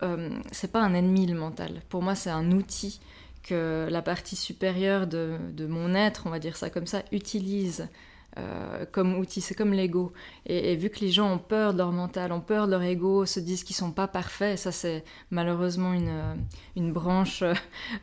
euh, 0.02 0.30
c'est 0.50 0.72
pas 0.72 0.82
un 0.82 0.92
ennemi 0.92 1.24
le 1.24 1.38
mental. 1.38 1.82
Pour 1.88 2.02
moi, 2.02 2.16
c'est 2.16 2.30
un 2.30 2.50
outil 2.50 3.00
que 3.44 3.86
la 3.88 4.02
partie 4.02 4.34
supérieure 4.34 5.06
de, 5.06 5.38
mon 5.68 5.94
être, 5.94 6.24
on 6.26 6.30
va 6.30 6.40
dire 6.40 6.56
ça 6.56 6.68
comme 6.68 6.88
ça, 6.88 7.04
utilise 7.12 7.86
euh, 8.36 8.84
comme 8.92 9.16
outil, 9.18 9.40
c'est 9.40 9.54
comme 9.54 9.72
l'ego. 9.72 10.12
Et, 10.46 10.76
vu 10.76 10.90
que 10.90 11.00
les 11.00 11.10
gens 11.10 11.32
ont 11.32 11.38
peur 11.38 11.72
de 11.72 11.78
leur 11.78 11.92
mental, 11.92 12.30
ont 12.30 12.40
peur 12.40 12.66
de 12.66 12.72
leur 12.72 12.82
ego, 12.82 13.26
se 13.26 13.40
disent 13.40 13.64
qu'ils 13.64 13.74
sont 13.74 13.90
pas 13.90 14.06
parfaits, 14.06 14.58
ça 14.58 14.70
c'est 14.70 15.02
malheureusement 15.30 15.92
une, 15.92 16.08
euh, 16.08 16.34
une 16.76 16.92
branche 16.92 17.42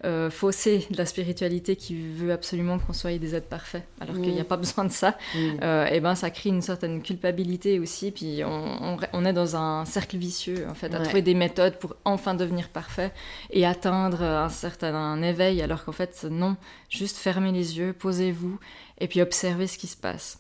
euh, 0.04 0.30
faussée 0.30 0.88
de 0.90 0.98
la 0.98 1.06
spiritualité 1.06 1.76
qui 1.76 1.96
veut 1.96 2.32
absolument 2.32 2.80
qu'on 2.80 2.92
soit 2.92 3.18
des 3.18 3.36
êtres 3.36 3.48
parfaits, 3.48 3.84
alors 4.02 4.16
qu'il 4.16 4.34
n'y 4.34 4.40
a 4.40 4.44
mm. 4.44 4.48
pas 4.48 4.58
besoin 4.58 4.86
de 4.86 4.92
ça. 4.92 5.18
Mm. 5.36 5.88
et 5.92 6.00
ben 6.00 6.16
ça 6.16 6.30
crée 6.32 6.50
une 6.50 6.62
certaine 6.62 7.02
culpabilité 7.02 7.80
aussi, 7.80 8.12
puis 8.12 8.42
on, 8.44 8.98
on, 9.14 9.26
est 9.26 9.34
dans 9.34 9.56
un 9.56 9.86
cercle 9.86 10.18
vicieux 10.18 10.66
en 10.70 10.74
fait, 10.74 10.94
à 10.94 11.00
trouver 11.00 11.22
des 11.22 11.36
méthodes 11.36 11.78
pour 11.78 11.96
enfin 12.04 12.34
devenir 12.34 12.70
parfait 12.70 13.14
et 13.52 13.66
atteindre 13.66 14.22
un 14.24 14.50
certain 14.50 14.96
un 14.96 15.22
éveil, 15.22 15.62
alors 15.62 15.86
qu'en 15.86 15.92
fait 15.92 16.26
non, 16.30 16.58
juste 16.90 17.18
fermez 17.18 17.52
les 17.52 17.78
yeux, 17.78 17.94
posez-vous 17.94 18.60
et 19.00 19.08
puis 19.08 19.22
observer 19.22 19.68
ce 19.68 19.78
qui 19.78 19.88
se 19.88 19.98
passe. 19.98 20.40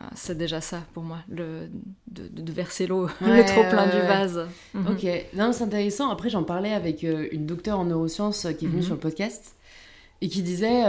Euh, 0.00 0.06
c'est 0.14 0.36
déjà 0.36 0.60
ça 0.60 0.82
pour 0.94 1.02
moi, 1.02 1.18
le, 1.28 1.68
de, 2.08 2.52
verser 2.52 2.86
l'eau, 2.86 3.08
le 3.20 3.44
trop 3.44 3.62
plein 3.68 3.86
du 3.86 4.06
vase. 4.06 4.46
Mhm. 4.74 4.86
Ok, 4.88 5.06
non, 5.34 5.52
c'est 5.52 5.64
intéressant. 5.64 6.10
Après, 6.10 6.30
j'en 6.30 6.44
parlais 6.44 6.72
avec 6.72 7.04
euh, 7.04 7.28
une 7.32 7.46
docteure 7.46 7.78
en 7.78 7.84
neurosciences 7.84 8.46
euh, 8.46 8.52
qui 8.52 8.64
est 8.64 8.68
venue 8.68 8.80
mhm. 8.80 8.86
sur 8.86 8.94
le 8.94 9.00
podcast 9.00 9.54
et 10.20 10.28
qui 10.28 10.42
disait 10.42 10.84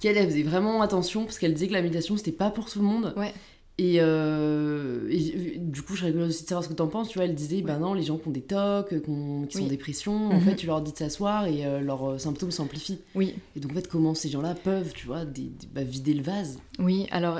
qu'elle 0.00 0.14
faisait 0.14 0.44
vraiment 0.44 0.80
attention 0.80 1.24
parce 1.24 1.38
qu'elle 1.40 1.54
disait 1.54 1.66
que 1.66 1.72
la 1.72 1.82
méditation 1.82 2.16
c'était 2.16 2.30
pas 2.30 2.50
pour 2.50 2.70
tout 2.70 2.78
le 2.78 2.84
monde. 2.84 3.14
Ouais. 3.16 3.34
Euh, 3.80 5.08
et, 5.10 5.58
du 5.58 5.82
coup, 5.82 5.94
je 5.94 6.00
serais 6.00 6.12
curieuse 6.12 6.30
aussi 6.30 6.42
de 6.42 6.48
savoir 6.48 6.64
ce 6.64 6.68
que 6.68 6.74
tu 6.74 6.82
en 6.82 6.88
penses. 6.88 7.08
Tu 7.08 7.18
vois, 7.18 7.24
elle 7.24 7.34
disait, 7.34 7.62
ben 7.62 7.78
non, 7.78 7.94
les 7.94 8.02
gens 8.02 8.18
qui 8.18 8.28
ont 8.28 8.32
des 8.32 8.42
tocs, 8.42 8.88
qui, 8.88 9.04
sont 9.04 9.64
en 9.64 9.66
dépression, 9.66 10.30
en 10.30 10.34
mhm. 10.34 10.40
fait, 10.40 10.56
tu 10.56 10.66
leur 10.66 10.82
dis 10.82 10.92
de 10.92 10.96
s'asseoir 10.96 11.46
et 11.46 11.64
euh, 11.64 11.80
leurs 11.80 12.10
euh, 12.10 12.18
symptômes 12.18 12.50
s'amplifient. 12.50 13.00
Oui. 13.14 13.34
Et 13.56 13.60
donc, 13.60 13.72
en 13.72 13.74
fait, 13.74 13.88
comment 13.88 14.14
ces 14.14 14.28
gens-là 14.28 14.54
peuvent, 14.54 14.92
tu 14.92 15.06
vois, 15.06 15.24
bah, 15.24 15.82
vider 15.82 16.14
le 16.14 16.22
vase? 16.22 16.58
Oui, 16.78 17.06
alors, 17.10 17.38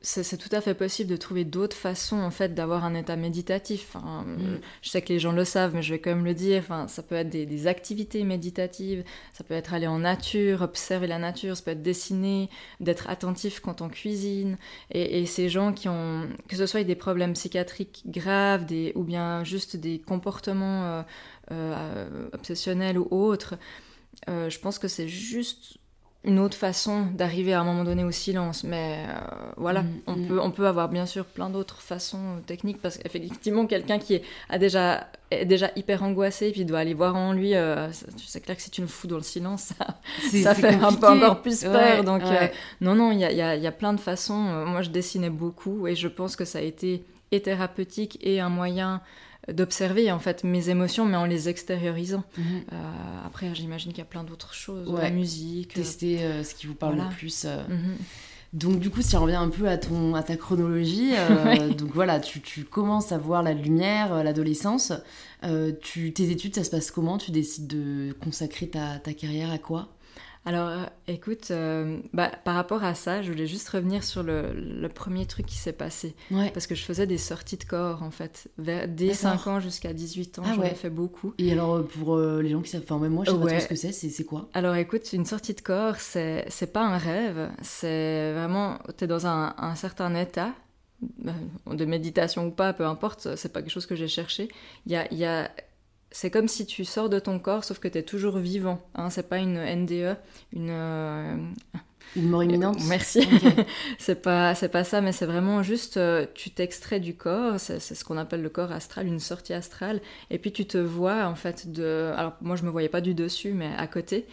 c'est 0.00 0.36
tout 0.36 0.54
à 0.54 0.60
fait 0.60 0.74
possible 0.74 1.10
de 1.10 1.16
trouver 1.16 1.44
d'autres 1.44 1.76
façons, 1.76 2.20
en 2.20 2.30
fait, 2.30 2.54
d'avoir 2.54 2.84
un 2.84 2.94
état 2.94 3.16
méditatif. 3.16 3.94
Mhm. 3.94 4.60
Je 4.80 4.90
sais 4.90 5.02
que 5.02 5.12
les 5.12 5.18
gens 5.18 5.32
le 5.32 5.44
savent, 5.44 5.74
mais 5.74 5.82
je 5.82 5.92
vais 5.92 5.98
quand 5.98 6.10
même 6.10 6.24
le 6.24 6.34
dire. 6.34 6.60
Enfin, 6.60 6.86
ça 6.88 7.02
peut 7.02 7.14
être 7.14 7.30
des, 7.30 7.46
des, 7.46 7.66
activités 7.66 8.24
méditatives, 8.24 9.04
ça 9.32 9.44
peut 9.44 9.54
être 9.54 9.74
aller 9.74 9.86
en 9.86 10.00
nature, 10.00 10.62
observer 10.62 11.06
la 11.06 11.18
nature, 11.18 11.56
ça 11.56 11.62
peut 11.62 11.70
être 11.72 11.82
dessiner, 11.82 12.48
d'être 12.80 13.08
attentif 13.08 13.60
quand 13.60 13.80
on 13.80 13.88
cuisine. 13.88 14.56
Et, 14.90 15.20
et 15.20 15.26
ces 15.32 15.48
gens 15.48 15.72
qui 15.72 15.88
ont, 15.88 16.28
que 16.48 16.56
ce 16.56 16.66
soit 16.66 16.84
des 16.84 16.94
problèmes 16.94 17.32
psychiatriques 17.32 18.02
graves 18.06 18.66
ou 18.94 19.02
bien 19.02 19.44
juste 19.44 19.76
des 19.76 19.98
comportements 19.98 20.84
euh, 20.84 21.02
euh, 21.50 22.28
obsessionnels 22.32 22.98
ou 22.98 23.08
autres, 23.10 23.56
euh, 24.28 24.50
je 24.50 24.58
pense 24.60 24.78
que 24.78 24.88
c'est 24.88 25.08
juste 25.08 25.78
une 26.24 26.38
autre 26.38 26.56
façon 26.56 27.06
d'arriver 27.14 27.52
à 27.52 27.60
un 27.60 27.64
moment 27.64 27.82
donné 27.82 28.04
au 28.04 28.10
silence. 28.10 28.62
Mais 28.62 29.06
voilà, 29.56 29.82
mm, 29.82 30.00
on, 30.06 30.16
mm. 30.16 30.26
Peut, 30.28 30.40
on 30.40 30.50
peut 30.50 30.66
avoir 30.66 30.88
bien 30.88 31.06
sûr 31.06 31.24
plein 31.24 31.50
d'autres 31.50 31.80
façons 31.80 32.40
techniques 32.46 32.80
parce 32.80 32.98
qu'effectivement, 32.98 33.66
quelqu'un 33.66 33.98
qui 33.98 34.14
est, 34.14 34.22
a 34.48 34.58
déjà, 34.58 35.08
est 35.30 35.46
déjà 35.46 35.70
hyper 35.74 36.02
angoissé 36.02 36.52
puis 36.52 36.64
doit 36.64 36.78
aller 36.78 36.94
voir 36.94 37.16
en 37.16 37.32
lui, 37.32 37.54
c'est 37.92 38.40
clair 38.40 38.56
que 38.56 38.62
si 38.62 38.70
tu 38.70 38.80
le 38.80 38.86
fous 38.86 39.08
dans 39.08 39.16
le 39.16 39.22
silence, 39.22 39.72
ça, 39.78 39.96
ça 40.42 40.54
fait 40.54 40.74
un 40.74 40.92
peu 40.92 41.08
encore 41.08 41.42
plus 41.42 41.64
peur. 41.64 42.04
donc, 42.04 42.22
non, 42.80 42.94
non, 42.94 43.10
il 43.10 43.18
y 43.18 43.24
a, 43.24 43.32
y, 43.32 43.42
a, 43.42 43.56
y 43.56 43.66
a, 43.66 43.72
plein 43.72 43.92
de 43.92 44.00
façons. 44.00 44.64
moi, 44.66 44.82
je 44.82 44.90
dessinais 44.90 45.30
beaucoup 45.30 45.86
et 45.86 45.96
je 45.96 46.08
pense 46.08 46.36
que 46.36 46.44
ça 46.44 46.58
a 46.58 46.62
été 46.62 47.04
et 47.32 47.40
thérapeutique 47.40 48.18
et 48.20 48.40
un 48.40 48.50
moyen 48.50 49.00
d'observer 49.48 50.12
en 50.12 50.18
fait 50.18 50.44
mes 50.44 50.68
émotions 50.68 51.04
mais 51.04 51.16
en 51.16 51.24
les 51.24 51.48
extériorisant. 51.48 52.24
Mhm. 52.38 52.44
Euh, 52.72 53.26
après 53.26 53.54
j'imagine 53.54 53.92
qu'il 53.92 53.98
y 53.98 54.02
a 54.02 54.06
plein 54.06 54.24
d'autres 54.24 54.54
choses, 54.54 54.92
la 54.92 55.10
musique. 55.10 55.74
Tester 55.74 56.22
euh, 56.22 56.44
ce 56.44 56.54
qui 56.54 56.66
vous 56.66 56.74
parle 56.74 56.96
le 56.96 57.14
plus. 57.16 57.44
Euh. 57.44 57.62
Mhm. 57.68 57.96
Donc 58.52 58.80
du 58.80 58.90
coup, 58.90 59.00
si 59.00 59.16
on 59.16 59.22
revient 59.22 59.36
un 59.36 59.48
peu 59.48 59.66
à, 59.66 59.78
ton, 59.78 60.14
à 60.14 60.22
ta 60.22 60.36
chronologie, 60.36 61.12
donc 61.78 61.90
voilà, 61.94 62.20
tu, 62.20 62.42
tu, 62.42 62.64
commences 62.64 63.10
à 63.10 63.16
voir 63.16 63.42
la 63.42 63.54
lumière, 63.54 64.22
l'adolescence. 64.22 64.92
tu, 65.80 66.12
tes 66.12 66.30
études, 66.30 66.54
ça 66.54 66.62
se 66.62 66.70
passe 66.70 66.90
comment? 66.90 67.16
Tu 67.16 67.30
décides 67.30 67.66
de 67.66 68.12
consacrer 68.20 68.68
ta, 68.68 68.98
ta 68.98 69.14
carrière 69.14 69.50
à 69.50 69.56
quoi? 69.56 69.88
Alors, 70.44 70.68
euh, 70.68 70.84
écoute, 71.06 71.52
euh, 71.52 71.98
bah, 72.12 72.30
par 72.44 72.56
rapport 72.56 72.82
à 72.82 72.94
ça, 72.94 73.22
je 73.22 73.30
voulais 73.30 73.46
juste 73.46 73.68
revenir 73.68 74.02
sur 74.02 74.24
le, 74.24 74.88
premier 74.92 75.24
truc 75.24 75.46
qui 75.46 75.56
s'est 75.56 75.72
passé. 75.72 76.16
Parce 76.52 76.66
que 76.66 76.74
je 76.74 76.82
faisais 76.82 77.06
des 77.06 77.18
sorties 77.18 77.56
de 77.56 77.64
corps, 77.64 78.02
en 78.02 78.10
fait. 78.10 78.48
dès 78.58 79.14
5 79.14 79.46
ans 79.46 79.60
jusqu'à 79.60 79.92
18 79.92 80.40
ans, 80.40 80.42
ah, 80.44 80.52
j'en 80.56 80.62
ai 80.62 80.74
fait 80.74 80.90
beaucoup. 80.90 81.32
Et 81.38 81.52
alors, 81.52 81.76
euh, 81.76 81.82
pour 81.82 82.18
les 82.18 82.50
gens 82.50 82.60
qui 82.60 82.70
savent... 82.70 82.82
Enfin, 82.82 82.98
même 82.98 83.12
moi, 83.12 83.24
je 83.24 83.30
sais 83.30 83.38
pas 83.38 83.46
trop 83.46 83.60
ce 83.60 83.68
que 83.68 83.76
c'est. 83.76 83.92
C'est 83.92 84.24
quoi? 84.24 84.48
Alors, 84.52 84.74
écoute, 84.74 85.12
une 85.12 85.26
sortie 85.26 85.54
de 85.54 85.60
corps, 85.60 85.96
c'est 85.96 86.72
pas 86.72 86.82
un 86.82 86.98
rêve. 86.98 87.50
C'est 87.62 88.32
vraiment... 88.32 88.78
Tu 88.98 89.04
es 89.04 89.06
dans 89.06 89.26
un, 89.26 89.54
un 89.58 89.74
certain 89.76 90.14
état 90.14 90.52
de 91.66 91.84
méditation 91.84 92.46
ou 92.46 92.50
pas, 92.50 92.72
peu 92.72 92.86
importe, 92.86 93.34
c'est 93.36 93.52
pas 93.52 93.60
quelque 93.60 93.72
chose 93.72 93.86
que 93.86 93.96
j'ai 93.96 94.08
cherché. 94.08 94.48
Il 94.86 94.92
y 94.92 94.96
a, 94.96 95.12
y 95.12 95.24
a 95.24 95.50
c'est 96.12 96.30
comme 96.30 96.48
si 96.48 96.66
tu 96.66 96.84
sors 96.84 97.08
de 97.08 97.18
ton 97.18 97.38
corps, 97.38 97.64
sauf 97.64 97.78
que 97.78 97.88
tu 97.88 97.98
es 97.98 98.02
toujours 98.02 98.38
vivant. 98.38 98.80
Hein, 98.94 99.10
c'est 99.10 99.28
pas 99.28 99.38
une 99.38 99.58
NDE, 99.58 100.16
une. 100.52 100.70
Euh, 100.70 101.36
une 102.14 102.28
mort 102.28 102.44
imminente 102.44 102.78
Merci. 102.88 103.26
c'est 103.98 104.20
pas, 104.20 104.54
c'est 104.54 104.68
pas 104.68 104.84
ça, 104.84 105.00
mais 105.00 105.12
c'est 105.12 105.24
vraiment 105.24 105.62
juste, 105.62 105.96
euh, 105.96 106.26
tu 106.34 106.50
t'extrais 106.50 107.00
du 107.00 107.14
corps, 107.14 107.58
c'est, 107.58 107.80
ce 107.80 108.04
qu'on 108.04 108.18
appelle 108.18 108.42
le 108.42 108.50
corps 108.50 108.70
astral, 108.70 109.06
une 109.06 109.18
sortie 109.18 109.54
astrale, 109.54 110.02
et 110.30 110.38
puis 110.38 110.52
tu 110.52 110.66
te 110.66 110.76
vois, 110.76 111.24
en 111.26 111.34
fait, 111.34 111.72
de. 111.72 112.12
Alors, 112.16 112.34
moi, 112.42 112.56
je 112.56 112.64
me 112.64 112.70
voyais 112.70 112.90
pas 112.90 113.00
du 113.00 113.14
dessus, 113.14 113.52
mais 113.52 113.70
à 113.76 113.86
côté. 113.86 114.26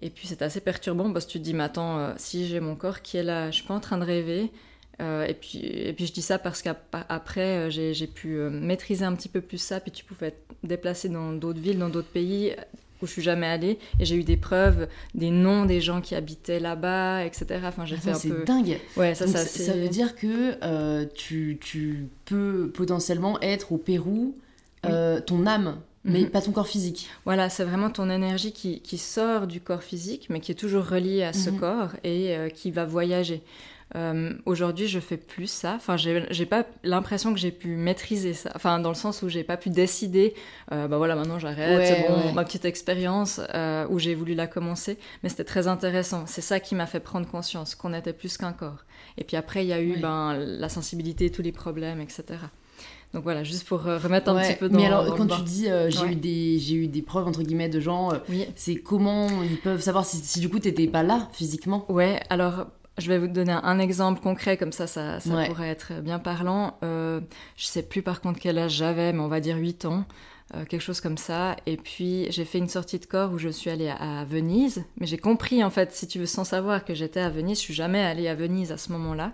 Et 0.00 0.10
puis, 0.10 0.28
c'est 0.28 0.42
assez 0.42 0.60
perturbant 0.60 1.12
parce 1.12 1.26
que 1.26 1.32
tu 1.32 1.38
te 1.38 1.44
dis, 1.44 1.54
mais 1.54 1.64
attends, 1.64 1.98
euh, 1.98 2.12
si 2.16 2.46
j'ai 2.46 2.60
mon 2.60 2.76
corps 2.76 3.02
qui 3.02 3.16
est 3.16 3.22
là, 3.22 3.50
je 3.50 3.56
suis 3.56 3.66
pas 3.66 3.74
en 3.74 3.80
train 3.80 3.98
de 3.98 4.04
rêver, 4.04 4.50
euh, 5.00 5.26
et, 5.26 5.34
puis, 5.34 5.58
et 5.58 5.92
puis 5.92 6.06
je 6.06 6.12
dis 6.12 6.22
ça 6.22 6.38
parce 6.38 6.62
qu'après, 6.62 7.68
euh, 7.68 7.70
j'ai 7.70 8.06
pu 8.06 8.36
euh, 8.36 8.50
maîtriser 8.50 9.04
un 9.04 9.14
petit 9.14 9.28
peu 9.28 9.40
plus 9.40 9.58
ça, 9.58 9.80
puis 9.80 9.92
tu 9.92 10.04
pouvais 10.04 10.32
te 10.32 10.66
déplacer 10.66 11.08
dans 11.08 11.32
d'autres 11.32 11.60
villes, 11.60 11.78
dans 11.78 11.88
d'autres 11.88 12.08
pays 12.08 12.52
où 13.00 13.06
je 13.06 13.12
suis 13.12 13.22
jamais 13.22 13.46
allée, 13.46 13.78
et 14.00 14.04
j'ai 14.04 14.16
eu 14.16 14.24
des 14.24 14.36
preuves, 14.36 14.88
des 15.14 15.30
noms 15.30 15.66
des 15.66 15.80
gens 15.80 16.00
qui 16.00 16.16
habitaient 16.16 16.58
là-bas, 16.58 17.24
etc. 17.24 17.60
Enfin, 17.64 17.84
j'ai 17.84 17.96
fait 17.96 18.10
un 18.10 18.14
peu... 18.14 18.18
C'est 18.18 18.44
dingue 18.44 18.80
Ouais, 18.96 19.14
ça, 19.14 19.28
ça, 19.28 19.38
ça, 19.38 19.74
veut 19.74 19.88
dire 19.88 20.16
que 20.16 21.04
tu, 21.14 21.58
tu, 21.60 22.08
peux 22.24 22.72
potentiellement 22.74 23.40
être 23.40 23.70
au 23.70 23.78
Pérou, 23.78 24.36
ton 24.82 25.46
âme 25.46 25.78
mais 26.04 26.20
mhm. 26.20 26.30
pas 26.30 26.40
ton 26.40 26.52
corps 26.52 26.68
physique. 26.68 27.08
Voilà, 27.24 27.50
c'est 27.50 27.64
vraiment 27.64 27.90
ton 27.90 28.08
énergie 28.08 28.52
qui, 28.52 28.80
qui, 28.80 28.96
sort 28.96 29.46
du 29.46 29.60
corps 29.60 29.82
physique, 29.82 30.28
mais 30.30 30.40
qui 30.40 30.52
est 30.52 30.54
toujours 30.54 30.86
reliée 30.86 31.22
à 31.22 31.32
ce 31.34 31.50
mhm. 31.50 31.58
corps 31.58 31.90
et 32.02 32.34
qui 32.54 32.70
va 32.70 32.84
voyager. 32.86 33.42
Euh, 33.96 34.34
aujourd'hui, 34.44 34.86
je 34.86 35.00
fais 35.00 35.16
plus 35.16 35.46
ça. 35.46 35.74
Enfin, 35.76 35.96
j'ai 35.96 36.46
pas 36.46 36.66
l'impression 36.84 37.32
que 37.32 37.38
j'ai 37.38 37.50
pu 37.50 37.76
maîtriser 37.76 38.34
ça. 38.34 38.50
Enfin, 38.54 38.78
dans 38.80 38.90
le 38.90 38.94
sens 38.94 39.22
où 39.22 39.28
j'ai 39.28 39.44
pas 39.44 39.56
pu 39.56 39.70
décider. 39.70 40.34
Euh, 40.72 40.88
bah 40.88 40.98
voilà, 40.98 41.14
maintenant 41.14 41.38
j'arrête. 41.38 41.86
c'est 41.86 42.08
bon, 42.08 42.32
ma 42.34 42.44
petite 42.44 42.64
expérience 42.64 43.40
euh, 43.54 43.86
où 43.88 43.98
j'ai 43.98 44.14
voulu 44.14 44.34
la 44.34 44.46
commencer. 44.46 44.98
Mais 45.22 45.28
c'était 45.28 45.44
très 45.44 45.68
intéressant. 45.68 46.24
C'est 46.26 46.42
ça 46.42 46.60
qui 46.60 46.74
m'a 46.74 46.86
fait 46.86 47.00
prendre 47.00 47.26
conscience 47.26 47.74
qu'on 47.74 47.94
était 47.94 48.12
plus 48.12 48.36
qu'un 48.36 48.52
corps. 48.52 48.84
Et 49.16 49.24
puis 49.24 49.36
après, 49.36 49.64
il 49.64 49.68
y 49.68 49.72
a 49.72 49.80
eu 49.80 49.98
ben 49.98 50.34
la 50.36 50.68
sensibilité, 50.68 51.30
tous 51.30 51.42
les 51.42 51.52
problèmes, 51.52 52.00
etc. 52.00 52.24
Donc 53.14 53.22
voilà, 53.22 53.42
juste 53.42 53.66
pour 53.66 53.82
remettre 53.84 54.28
un 54.28 54.38
petit 54.42 54.54
peu 54.54 54.68
dans 54.68 54.78
Mais 54.78 54.84
alors, 54.84 55.16
quand 55.16 55.26
tu 55.26 55.42
dis 55.42 55.66
j'ai 55.88 56.06
eu 56.06 56.14
des 56.14 56.58
j'ai 56.58 56.74
eu 56.74 56.88
des 56.88 57.00
preuves 57.00 57.26
entre 57.26 57.42
guillemets 57.42 57.70
de 57.70 57.80
gens, 57.80 58.10
c'est 58.54 58.76
comment 58.76 59.28
ils 59.42 59.58
peuvent 59.58 59.80
savoir 59.80 60.04
si, 60.04 60.18
si 60.18 60.40
du 60.40 60.50
coup 60.50 60.58
t'étais 60.58 60.88
pas 60.88 61.02
là 61.02 61.28
physiquement? 61.32 61.90
Ouais, 61.90 62.20
alors 62.28 62.66
je 62.98 63.08
vais 63.08 63.18
vous 63.18 63.28
donner 63.28 63.52
un 63.52 63.78
exemple 63.78 64.20
concret, 64.20 64.56
comme 64.56 64.72
ça, 64.72 64.86
ça, 64.86 65.18
pourrait 65.46 65.68
être 65.68 66.00
bien 66.02 66.18
parlant. 66.18 66.78
Euh, 66.82 67.20
je 67.56 67.66
sais 67.66 67.82
plus 67.82 68.02
par 68.02 68.20
contre 68.20 68.40
quel 68.40 68.58
âge 68.58 68.72
j'avais, 68.72 69.12
mais 69.12 69.20
on 69.20 69.28
va 69.28 69.40
dire 69.40 69.56
8 69.56 69.84
ans, 69.84 70.04
euh, 70.54 70.64
quelque 70.64 70.80
chose 70.80 71.00
comme 71.00 71.18
ça. 71.18 71.56
Et 71.66 71.76
puis 71.76 72.26
j'ai 72.30 72.44
fait 72.44 72.58
une 72.58 72.68
sortie 72.68 72.98
de 72.98 73.06
corps 73.06 73.32
où 73.32 73.38
je 73.38 73.48
suis 73.48 73.70
allée 73.70 73.88
à, 73.88 74.24
Venise, 74.24 74.84
mais 74.98 75.06
j'ai 75.06 75.18
compris 75.18 75.62
en 75.62 75.70
fait, 75.70 75.92
si 75.92 76.06
tu 76.06 76.18
veux, 76.18 76.26
sans 76.26 76.44
savoir 76.44 76.84
que 76.84 76.94
j'étais 76.94 77.20
à 77.20 77.30
Venise, 77.30 77.58
je 77.58 77.62
suis 77.62 77.74
jamais 77.74 78.02
allée 78.02 78.28
à 78.28 78.34
Venise 78.34 78.72
à 78.72 78.76
ce 78.76 78.92
moment-là. 78.92 79.32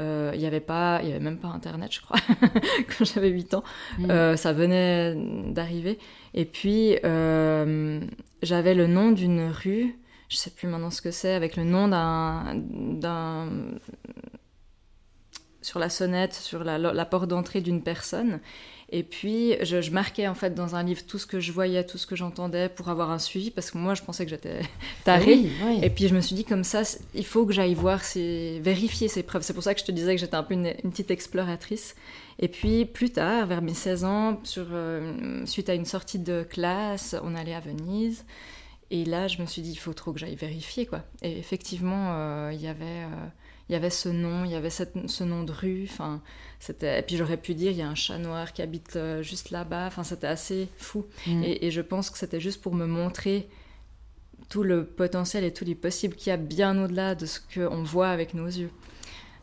Euh, 0.00 0.30
il 0.32 0.40
n'y 0.40 0.46
avait 0.46 0.60
pas, 0.60 1.00
il 1.02 1.08
y 1.08 1.12
avait 1.12 1.20
même 1.20 1.36
pas 1.36 1.48
internet, 1.48 1.92
je 1.92 2.00
crois, 2.00 2.18
quand 2.98 3.04
j'avais 3.04 3.28
8 3.28 3.54
ans. 3.54 3.64
Mm. 3.98 4.10
Euh, 4.10 4.36
ça 4.36 4.52
venait 4.52 5.14
d'arriver. 5.48 5.98
Et 6.34 6.44
puis 6.44 6.96
j'avais 8.42 8.74
le 8.74 8.86
nom 8.86 9.12
d'une 9.12 9.50
rue 9.50 9.96
je 10.32 10.38
sais 10.38 10.50
plus 10.50 10.66
maintenant 10.66 10.90
ce 10.90 11.02
que 11.02 11.10
c'est, 11.10 11.34
avec 11.34 11.56
le 11.56 11.64
nom 11.64 11.88
d'un, 11.88 12.56
sur 15.60 15.78
la 15.78 15.90
sonnette, 15.90 16.32
sur 16.32 16.64
la, 16.64 17.04
porte 17.04 17.28
d'entrée 17.28 17.60
d'une 17.60 17.82
personne. 17.82 18.40
Et 18.88 19.02
puis, 19.02 19.56
je, 19.62 19.90
marquais 19.90 20.28
en 20.28 20.34
fait 20.34 20.54
dans 20.54 20.74
un 20.74 20.82
livre 20.82 21.02
tout 21.06 21.18
ce 21.18 21.26
que 21.26 21.38
je 21.38 21.52
voyais, 21.52 21.84
tout 21.84 21.98
ce 21.98 22.06
que 22.06 22.16
j'entendais 22.16 22.70
pour 22.70 22.88
avoir 22.88 23.10
un 23.10 23.18
suivi, 23.18 23.50
parce 23.50 23.70
que 23.70 23.76
moi, 23.76 23.94
je 23.94 24.02
pensais 24.02 24.24
que 24.24 24.30
j'étais 24.30 24.60
tarée. 25.04 25.50
Et 25.82 25.90
puis, 25.90 26.08
je 26.08 26.14
me 26.14 26.20
suis 26.22 26.34
dit, 26.34 26.46
comme 26.46 26.64
ça, 26.64 26.80
il 27.14 27.26
faut 27.26 27.44
que 27.44 27.52
j'aille 27.52 27.74
voir, 27.74 28.02
ces, 28.02 28.58
vérifier 28.62 29.08
ces 29.08 29.22
preuves. 29.22 29.42
C'est 29.42 29.54
pour 29.54 29.62
ça 29.62 29.74
que 29.74 29.80
je 29.80 29.84
te 29.84 29.92
disais 29.92 30.14
que 30.14 30.20
j'étais 30.20 30.34
un 30.34 30.42
peu 30.42 30.54
une, 30.54 30.72
petite 30.90 31.10
exploratrice. 31.10 31.94
Et 32.38 32.48
puis, 32.48 32.86
plus 32.86 33.10
tard, 33.10 33.46
vers 33.46 33.60
mes 33.60 33.74
16 33.74 34.04
ans, 34.04 34.40
sur, 34.44 34.66
euh, 34.70 35.44
suite 35.44 35.68
à 35.68 35.74
une 35.74 35.84
sortie 35.84 36.18
de 36.18 36.42
classe, 36.42 37.16
on 37.22 37.34
allait 37.34 37.54
à 37.54 37.60
Venise. 37.60 38.24
Et 38.92 39.04
là, 39.06 39.26
je 39.26 39.40
me 39.40 39.46
suis 39.46 39.62
dit, 39.62 39.72
il 39.72 39.76
faut 39.76 39.94
trop 39.94 40.12
que 40.12 40.20
j'aille 40.20 40.36
vérifier, 40.36 40.86
quoi. 40.86 41.02
Et 41.22 41.38
effectivement, 41.38 42.12
euh, 42.12 42.50
il 42.52 42.60
y 42.60 42.68
avait... 42.68 42.84
Euh, 42.84 43.26
il 43.68 43.72
y 43.72 43.76
avait 43.76 43.90
ce 43.90 44.10
nom, 44.10 44.44
il 44.44 44.50
y 44.50 44.54
avait 44.54 44.68
ce 44.68 45.24
nom 45.24 45.44
de 45.44 45.52
rue. 45.52 45.88
Enfin, 45.90 46.20
c'était. 46.60 46.98
Et 46.98 47.02
puis 47.02 47.16
j'aurais 47.16 47.38
pu 47.38 47.54
dire, 47.54 47.70
il 47.70 47.78
y 47.78 47.82
a 47.82 47.88
un 47.88 47.94
chat 47.94 48.18
noir 48.18 48.52
qui 48.52 48.60
habite 48.60 48.96
euh, 48.96 49.22
juste 49.22 49.50
là-bas. 49.50 49.86
Enfin, 49.86 50.02
c'était 50.04 50.26
assez 50.26 50.68
fou. 50.76 51.06
Mm. 51.26 51.42
Et, 51.44 51.70
je 51.70 51.80
pense 51.80 52.10
que 52.10 52.18
c'était 52.18 52.40
juste 52.40 52.60
pour 52.60 52.74
me 52.74 52.84
montrer 52.84 53.48
tout 54.50 54.62
le 54.62 54.84
potentiel 54.84 55.42
et 55.44 55.54
tous 55.54 55.64
les 55.64 55.74
possibles 55.74 56.16
qu'il 56.16 56.30
y 56.30 56.34
a 56.34 56.36
bien 56.36 56.84
au-delà 56.84 57.14
de 57.14 57.24
ce 57.24 57.40
qu'on 57.40 57.82
voit 57.82 58.08
avec 58.08 58.34
nos 58.34 58.46
yeux. 58.46 58.70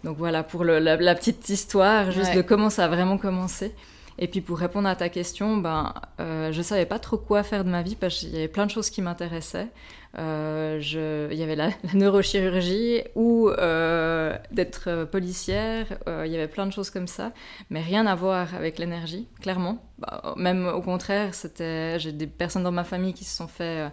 Donc 0.03 0.17
voilà 0.17 0.43
pour 0.43 0.63
la, 0.63 1.15
petite 1.15 1.49
histoire, 1.49 2.11
juste 2.11 2.35
de 2.35 2.43
comment 2.43 2.69
ça 2.69 2.85
a 2.85 2.87
vraiment 2.87 3.17
commencé. 3.17 3.73
Et 4.21 4.27
puis 4.27 4.41
pour 4.41 4.59
répondre 4.59 4.87
à 4.87 4.95
ta 4.95 5.07
question, 5.07 5.57
ben, 5.57 5.93
euh, 6.19 6.51
je 6.51 6.61
savais 6.61 6.85
pas 6.85 6.99
trop 6.99 7.17
quoi 7.17 7.41
faire 7.41 7.63
de 7.63 7.69
ma 7.69 7.81
vie 7.81 7.95
parce 7.95 8.19
qu'il 8.19 8.29
y 8.29 8.35
avait 8.35 8.49
plein 8.49 8.65
de 8.65 8.71
choses 8.71 8.89
qui 8.89 9.01
m'intéressaient. 9.01 9.69
Euh, 10.17 11.29
il 11.31 11.37
y 11.37 11.43
avait 11.43 11.55
la, 11.55 11.69
neurochirurgie 11.93 13.01
ou 13.15 13.49
euh, 13.49 14.35
d'être 14.51 14.85
euh, 14.87 15.05
policière. 15.05 15.85
Il 16.07 16.31
y 16.31 16.35
avait 16.35 16.49
plein 16.49 16.65
de 16.65 16.73
choses 16.73 16.89
comme 16.89 17.07
ça, 17.07 17.31
mais 17.69 17.81
rien 17.81 18.05
à 18.07 18.15
voir 18.15 18.53
avec 18.55 18.77
l'énergie, 18.77 19.27
clairement. 19.39 19.81
Bah, 19.99 20.33
même 20.35 20.67
au 20.67 20.81
contraire, 20.81 21.33
c'était, 21.33 21.97
j'ai 21.99 22.11
des 22.11 22.27
personnes 22.27 22.63
dans 22.63 22.71
ma 22.71 22.83
famille 22.83 23.13
qui 23.13 23.23
se 23.23 23.35
sont 23.35 23.47
fait 23.47 23.89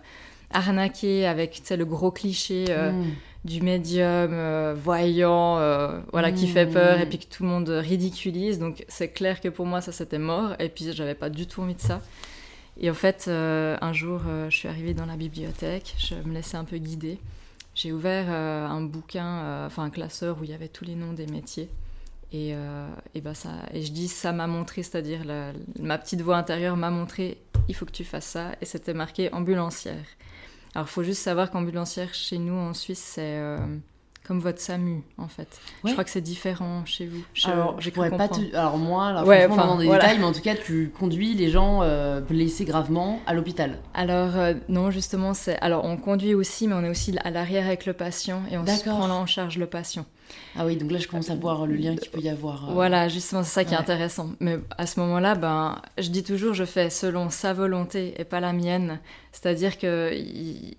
arnaquer 0.51 1.27
avec 1.27 1.63
le 1.71 1.85
gros 1.85 2.11
cliché. 2.11 2.65
Mm 2.69 3.05
du 3.47 3.63
médium 3.63 4.31
euh, 4.33 4.75
voyant, 4.77 5.59
euh, 5.59 6.01
voilà, 6.13 6.33
qui 6.33 6.47
fait 6.49 6.67
peur 6.67 7.01
et 7.01 7.07
puis 7.07 7.19
que 7.19 7.25
tout 7.25 7.45
le 7.45 7.49
monde 7.49 7.69
ridiculise. 7.69 8.59
Donc 8.59 8.85
c'est 8.89 9.09
clair 9.09 9.41
que 9.41 9.49
pour 9.49 9.65
moi 9.65 9.81
ça 9.81 9.93
c'était 9.93 10.19
mort 10.19 10.55
et 10.59 10.69
puis 10.69 10.93
j'avais 10.93 11.15
pas 11.15 11.31
du 11.31 11.47
tout 11.47 11.63
envie 11.63 11.75
de 11.75 11.81
ça. 11.81 12.03
Et 12.79 12.91
en 12.91 12.95
fait, 12.95 13.25
euh, 13.29 13.79
un 13.81 13.95
jour, 13.95 14.21
je 14.51 14.55
suis 14.55 14.69
arrivée 14.69 14.93
dans 14.93 15.07
la 15.07 15.17
bibliothèque, 15.17 15.95
je 15.97 16.15
me 16.29 16.35
laissais 16.35 16.59
un 16.59 16.65
peu 16.65 16.77
guider. 16.77 17.19
J'ai 17.75 17.93
ouvert 17.93 18.31
un 18.31 18.83
bouquin, 18.83 19.67
enfin 19.67 19.85
un 19.85 19.91
classeur 19.91 20.39
où 20.41 20.45
il 20.45 20.51
y 20.51 20.55
avait 20.55 20.69
tous 20.69 20.85
les 20.85 20.95
noms 20.95 21.13
des 21.13 21.27
métiers. 21.27 21.69
Et, 22.33 22.55
et, 23.15 23.21
bah 23.21 23.35
ça, 23.35 23.51
et 23.73 23.83
je 23.83 23.93
dis, 23.93 24.09
ça 24.09 24.33
m'a 24.33 24.47
montré, 24.47 24.83
c'est-à-dire 24.83 25.21
ma 25.79 25.97
petite 25.99 26.23
voix 26.23 26.37
intérieure 26.37 26.77
m'a 26.77 26.91
montré, 26.91 27.39
il 27.69 27.75
faut 27.75 27.85
que 27.85 27.93
tu 27.93 28.05
fasses 28.05 28.27
ça. 28.27 28.53
Et 28.61 28.65
c'était 28.65 28.95
marqué 28.95 29.33
ambulancière. 29.33 30.05
Alors, 30.77 30.89
il 30.91 30.93
faut 30.93 31.03
juste 31.03 31.23
savoir 31.23 31.51
qu'ambulancière 31.51 32.13
chez 32.13 32.37
nous 32.37 32.53
en 32.53 32.75
Suisse, 32.75 33.03
c'est 33.15 33.39
euh, 33.39 33.57
comme 34.27 34.41
votre 34.41 34.61
SAMU 34.61 35.03
en 35.17 35.27
fait. 35.27 35.59
Je 35.83 35.93
crois 35.93 36.05
que 36.05 36.11
c'est 36.11 36.21
différent 36.21 36.85
chez 36.85 37.07
vous. 37.07 37.23
alors, 37.45 37.81
je 37.81 37.89
pourrais 37.89 38.11
pas 38.11 38.29
Alors 38.53 38.77
moi, 38.77 39.11
là, 39.11 39.25
ouais, 39.25 39.47
franchement, 39.47 39.69
dans 39.69 39.79
des 39.79 39.89
détails, 39.89 40.19
mais 40.19 40.27
en 40.27 40.33
tout 40.33 40.43
cas, 40.43 40.55
tu 40.55 40.93
conduis 41.01 41.33
les 41.33 41.49
gens 41.49 41.81
euh, 41.81 42.21
blessés 42.21 42.67
gravement 42.67 43.21
à 43.27 43.33
l'hôpital. 43.33 43.79
Alors 43.95 44.37
euh, 44.37 44.53
non, 44.69 44.91
justement, 44.91 45.33
c'est. 45.33 45.59
Alors 45.61 45.87
on 45.87 45.97
conduit 45.97 46.35
aussi, 46.35 46.69
mais 46.69 46.75
on 46.75 46.85
est 46.85 46.91
aussi 46.91 47.17
à 47.25 47.31
l'arrière 47.31 47.65
avec 47.65 47.87
le 47.87 47.95
patient 47.95 48.43
et 48.51 48.59
on 48.59 48.65
prend 48.67 49.09
en 49.09 49.25
charge 49.25 49.57
le 49.57 49.67
patient. 49.67 50.05
Ah 50.59 50.65
oui, 50.65 50.77
donc 50.77 50.91
là 50.91 50.99
je 50.99 51.07
commence 51.07 51.31
à 51.31 51.35
voir 51.35 51.67
le 51.67 51.75
lien 51.75 51.95
qu'il 51.97 52.11
peut 52.11 52.21
y 52.21 52.29
avoir. 52.29 52.71
Euh, 52.71 52.73
voilà, 52.73 53.09
justement, 53.09 53.43
c'est 53.43 53.51
ça 53.51 53.65
qui 53.65 53.75
est 53.75 53.79
intéressant. 53.79 54.31
Mais 54.41 54.59
à 54.79 54.87
ce 54.87 54.99
moment-là, 55.01 55.35
ben, 55.35 55.81
je 55.99 56.09
dis 56.09 56.23
toujours, 56.23 56.55
je 56.55 56.65
fais 56.65 56.89
selon 56.89 57.31
sa 57.31 57.53
volonté 57.53 58.15
et 58.19 58.25
pas 58.25 58.41
la 58.41 58.53
mienne. 58.53 58.99
C'est-à-dire 59.33 59.77
que 59.77 60.13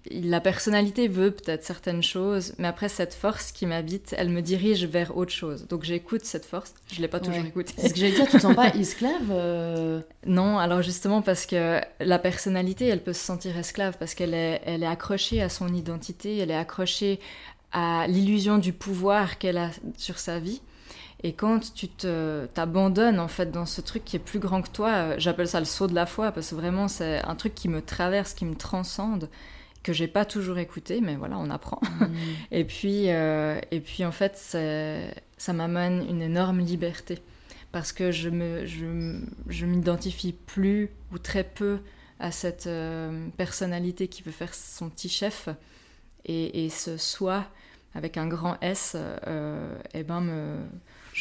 la 0.10 0.42
personnalité 0.42 1.08
veut 1.08 1.30
peut-être 1.30 1.64
certaines 1.64 2.02
choses, 2.02 2.56
mais 2.58 2.68
après 2.68 2.90
cette 2.90 3.14
force 3.14 3.52
qui 3.52 3.68
m'habite, 3.68 4.16
elle 4.18 4.30
me 4.30 4.42
dirige 4.42 4.86
vers 4.86 5.16
autre 5.16 5.32
chose. 5.32 5.68
Donc 5.68 5.84
j'écoute 5.84 6.26
cette 6.26 6.46
force. 6.46 6.74
Je 6.92 7.00
l'ai 7.00 7.08
pas 7.08 7.20
toujours 7.20 7.46
écoutée. 7.46 7.76
C'est 7.78 7.90
ce 7.90 7.94
que 7.94 8.00
j'allais 8.00 8.14
dire. 8.14 8.26
Tu 8.26 8.38
te 8.38 8.42
sens 8.42 8.56
pas 8.56 8.70
esclave 8.76 9.30
euh 9.30 10.02
Non, 10.26 10.58
alors 10.58 10.82
justement 10.82 11.22
parce 11.22 11.46
que 11.46 11.80
la 12.00 12.18
personnalité, 12.18 12.88
elle 12.88 13.04
peut 13.04 13.14
se 13.14 13.24
sentir 13.24 13.56
esclave 13.56 13.96
parce 14.00 14.16
qu'elle 14.16 14.34
est, 14.34 14.60
elle 14.66 14.82
est 14.82 14.88
accrochée 14.88 15.40
à 15.40 15.50
son 15.50 15.72
identité, 15.72 16.40
elle 16.40 16.50
est 16.50 16.56
accrochée 16.56 17.20
à 17.72 18.08
l'illusion 18.08 18.58
du 18.58 18.74
pouvoir 18.74 19.38
qu'elle 19.38 19.58
a 19.58 19.72
sur 19.98 20.20
sa 20.20 20.40
vie. 20.40 20.62
Et 21.24 21.34
quand 21.34 21.74
tu 21.74 21.88
t'abandonnes 21.88 23.20
en 23.20 23.28
fait 23.28 23.52
dans 23.52 23.66
ce 23.66 23.82
truc 23.82 24.06
qui 24.06 24.16
est 24.16 24.20
plus 24.20 24.40
grand 24.40 24.62
que 24.62 24.70
toi, 24.70 24.90
euh, 24.90 25.16
j'appelle 25.18 25.48
ça 25.48 25.60
le 25.60 25.66
saut 25.66 25.88
de 25.88 25.96
la 25.96 26.06
foi 26.06 26.32
parce 26.32 26.52
que 26.52 26.56
vraiment 26.56 26.88
c'est 26.88 27.24
un 27.24 27.36
truc 27.36 27.56
qui 27.56 27.70
me 27.70 27.82
traverse, 27.82 28.34
qui 28.36 28.46
me 28.46 28.56
transcende, 28.56 29.30
que 29.82 29.94
j'ai 29.94 30.08
pas 30.08 30.26
toujours 30.26 30.60
écouté, 30.60 31.02
mais 31.02 31.16
voilà, 31.16 31.40
on 31.40 31.50
apprend. 31.50 31.82
Mm. 32.00 32.06
et 32.52 32.64
puis 32.66 33.10
euh, 33.10 33.60
et 33.72 33.80
puis 33.80 34.06
en 34.06 34.12
fait 34.12 34.38
ça 35.38 35.54
m'amène 35.54 36.06
une 36.08 36.22
énorme 36.22 36.60
liberté 36.60 37.20
parce 37.72 37.92
que 37.94 38.12
je 38.12 38.30
me 38.30 38.66
je, 38.66 39.20
je 39.48 39.66
m'identifie 39.66 40.34
plus 40.34 40.92
ou 41.12 41.18
très 41.18 41.44
peu 41.44 41.80
à 42.20 42.32
cette 42.32 42.68
euh, 42.68 43.28
personnalité 43.38 44.08
qui 44.08 44.22
veut 44.22 44.32
faire 44.32 44.54
son 44.54 44.90
petit 44.90 45.10
chef 45.10 45.50
et, 46.28 46.66
et 46.66 46.70
ce 46.70 46.98
soi 46.98 47.46
avec 47.98 48.18
un 48.18 48.28
grand 48.28 48.58
S, 48.62 48.96
euh, 48.96 49.76
eh 49.94 50.04
ben 50.04 50.22
me... 50.22 50.58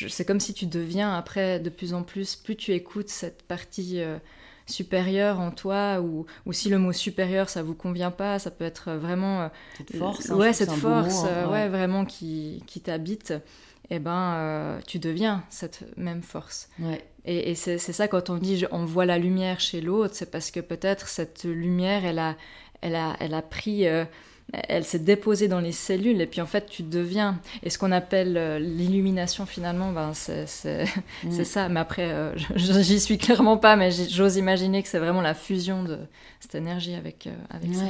c'est 0.09 0.27
comme 0.27 0.41
si 0.41 0.53
tu 0.53 0.67
deviens 0.67 1.15
après 1.15 1.59
de 1.59 1.71
plus 1.71 1.95
en 1.95 2.03
plus, 2.03 2.37
plus 2.37 2.55
tu 2.55 2.73
écoutes 2.73 3.09
cette 3.09 3.43
partie 3.45 4.01
euh, 4.01 4.19
supérieure 4.67 5.41
en 5.41 5.51
toi, 5.51 6.01
ou, 6.03 6.27
ou, 6.45 6.53
si 6.53 6.69
le 6.69 6.79
mot 6.79 6.93
supérieur 6.93 7.49
ça 7.49 7.63
vous 7.63 7.75
convient 7.75 8.11
pas, 8.11 8.39
ça 8.39 8.51
peut 8.51 8.65
être 8.65 8.93
vraiment 8.93 9.43
euh, 9.43 9.49
cette 9.79 9.97
force, 9.97 10.31
hein, 10.31 10.37
ouais, 10.37 10.53
cette 10.53 10.73
force, 10.73 11.25
hein, 11.25 11.51
ouais. 11.51 11.69
vraiment 11.69 12.05
qui, 12.05 12.63
qui 12.67 12.81
t'habite. 12.81 13.33
Eh 13.89 14.01
ben, 14.01 14.81
tu 14.89 14.99
deviens 14.99 15.45
cette 15.49 15.85
même 15.97 16.21
force. 16.21 16.69
Ouais. 16.81 17.07
Et, 17.25 17.53
et 17.53 17.55
c'est 17.55 17.79
ça 17.79 18.09
quand 18.09 18.31
on 18.31 18.37
dit 18.37 18.65
on 18.73 18.85
voit 18.85 19.07
la 19.07 19.17
lumière 19.17 19.61
chez 19.61 19.81
l'autre, 19.81 20.17
c'est 20.17 20.29
parce 20.29 20.51
que 20.51 20.59
peut-être 20.59 21.07
cette 21.07 21.45
lumière, 21.45 22.05
elle 22.05 22.19
a, 22.19 22.35
elle 22.81 22.97
a, 22.97 23.17
elle 23.21 23.33
a 23.33 23.43
pris 23.43 23.87
elle 24.53 24.85
s'est 24.85 25.01
déposée 25.01 25.49
dans 25.49 25.61
les 25.61 25.73
cellules 25.73 26.21
et 26.21 26.27
puis 26.27 26.41
en 26.41 26.47
fait 26.47 26.67
tu 26.67 26.83
deviens 26.83 27.41
et 27.63 27.71
ce 27.71 27.79
qu'on 27.79 27.93
appelle 27.93 28.37
euh, 28.37 28.59
l'illumination 28.59 29.45
finalement 29.45 29.93
ben 29.93 30.13
c'est 30.15 30.47
mm. 31.25 31.45
ça. 31.45 31.69
Mais 31.69 31.81
après 31.81 32.11
euh, 32.13 32.33
j'y 32.57 33.01
suis 33.01 33.19
clairement 33.19 33.57
pas 33.57 33.77
mais 33.77 33.91
j'ose 33.91 34.37
imaginer 34.37 34.83
que 34.83 34.89
c'est 34.89 34.99
vraiment 34.99 35.21
la 35.21 35.35
fusion 35.35 35.83
de 35.83 35.99
cette 36.41 36.55
énergie 36.55 36.95
avec 36.95 37.27
euh, 37.27 37.35
avec 37.51 37.75
ça. 37.75 37.85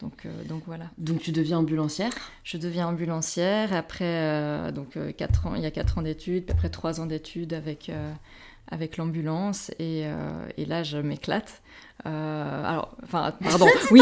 Donc, 0.00 0.26
donc 0.48 0.64
voilà. 0.66 0.86
Donc 0.98 1.20
tu 1.20 1.30
deviens 1.30 1.58
ambulancière? 1.58 2.10
Je 2.42 2.56
deviens 2.56 2.88
ambulancière. 2.88 3.72
Après 3.72 4.72
donc 4.72 4.98
quatre 5.16 5.46
ans, 5.46 5.54
il 5.54 5.62
y 5.62 5.66
a 5.66 5.70
quatre 5.70 5.98
ans 5.98 6.02
d'études, 6.02 6.46
puis 6.46 6.52
après 6.52 6.70
trois 6.70 7.00
ans 7.00 7.06
d'études 7.06 7.52
avec 7.52 7.88
avec 8.68 8.96
l'ambulance. 8.96 9.70
Et, 9.78 10.02
et, 10.56 10.64
là 10.64 10.82
je 10.82 10.98
m'éclate 10.98 11.62
euh, 12.04 12.64
alors, 12.64 12.90
enfin, 13.04 13.32
pardon. 13.44 13.66
oui, 13.92 14.00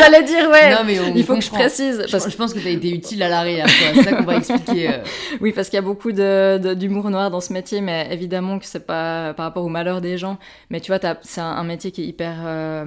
j'allais 0.00 0.24
dire, 0.24 0.50
ouais. 0.50 1.12
il 1.14 1.24
faut 1.24 1.36
que 1.36 1.40
je 1.40 1.50
précise. 1.50 2.04
Parce... 2.10 2.28
Je, 2.28 2.36
pense 2.36 2.52
que 2.52 2.58
tu 2.58 2.66
as 2.66 2.72
été 2.72 2.90
utile 2.90 3.22
à 3.22 3.28
l'arrière, 3.28 3.68
c'est 3.68 4.02
ça 4.02 4.12
qu'on 4.14 4.24
va 4.24 4.36
expliquer. 4.36 4.88
Euh. 4.88 4.98
oui, 5.40 5.52
parce 5.52 5.68
qu'il 5.68 5.76
y 5.76 5.78
a 5.78 5.82
beaucoup 5.82 6.10
d'humour 6.10 7.04
de, 7.04 7.10
noir 7.10 7.30
dans 7.30 7.40
ce 7.40 7.52
métier, 7.52 7.80
mais 7.80 8.08
évidemment 8.10 8.58
que 8.58 8.66
c'est 8.66 8.84
pas 8.84 9.32
par 9.34 9.46
rapport 9.46 9.64
au 9.64 9.68
malheur 9.68 10.00
des 10.00 10.18
gens. 10.18 10.38
Mais 10.70 10.80
tu 10.80 10.90
vois, 10.90 10.98
c'est 11.22 11.40
un, 11.40 11.64
métier 11.64 11.92
qui 11.92 12.02
est 12.02 12.06
hyper 12.06 12.34
euh, 12.44 12.84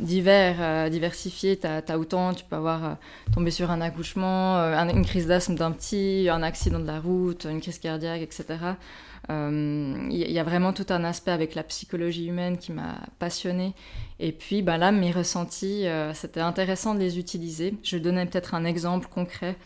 divers, 0.00 0.88
diversifié. 0.88 1.58
Tu 1.58 1.66
as, 1.66 1.98
autant, 1.98 2.32
tu 2.32 2.44
peux 2.44 2.56
avoir 2.56 2.96
tombé 3.34 3.50
sur 3.50 3.72
un 3.72 3.80
accouchement, 3.80 4.56
une 4.56 5.04
crise 5.04 5.26
d'asthme 5.26 5.56
d'un 5.56 5.72
petit, 5.72 6.28
un 6.30 6.44
accident 6.44 6.78
de 6.78 6.86
la 6.86 7.00
route, 7.00 7.46
une 7.50 7.60
crise 7.60 7.80
cardiaque, 7.80 8.22
etc. 8.22 8.44
Il 9.28 9.34
euh, 9.34 10.08
y, 10.10 10.38
a 10.38 10.44
vraiment 10.44 10.74
tout 10.74 10.86
un 10.90 11.02
aspect 11.02 11.30
avec 11.30 11.54
la 11.54 11.62
psychologie 11.62 12.26
humaine 12.26 12.58
qui 12.58 12.72
m'a 12.72 12.96
passionnée. 13.18 13.72
Et 14.20 14.32
puis 14.32 14.60
bah 14.60 14.76
là, 14.76 14.92
mes 14.92 15.10
ressentis, 15.12 15.86
euh, 15.86 16.12
c'était 16.12 16.40
intéressant 16.40 16.94
de 16.94 17.00
les 17.00 17.18
utiliser. 17.18 17.74
Je 17.82 17.96
donner 17.96 18.26
peut-être 18.26 18.54
un 18.54 18.64
exemple 18.66 19.08
concret, 19.08 19.56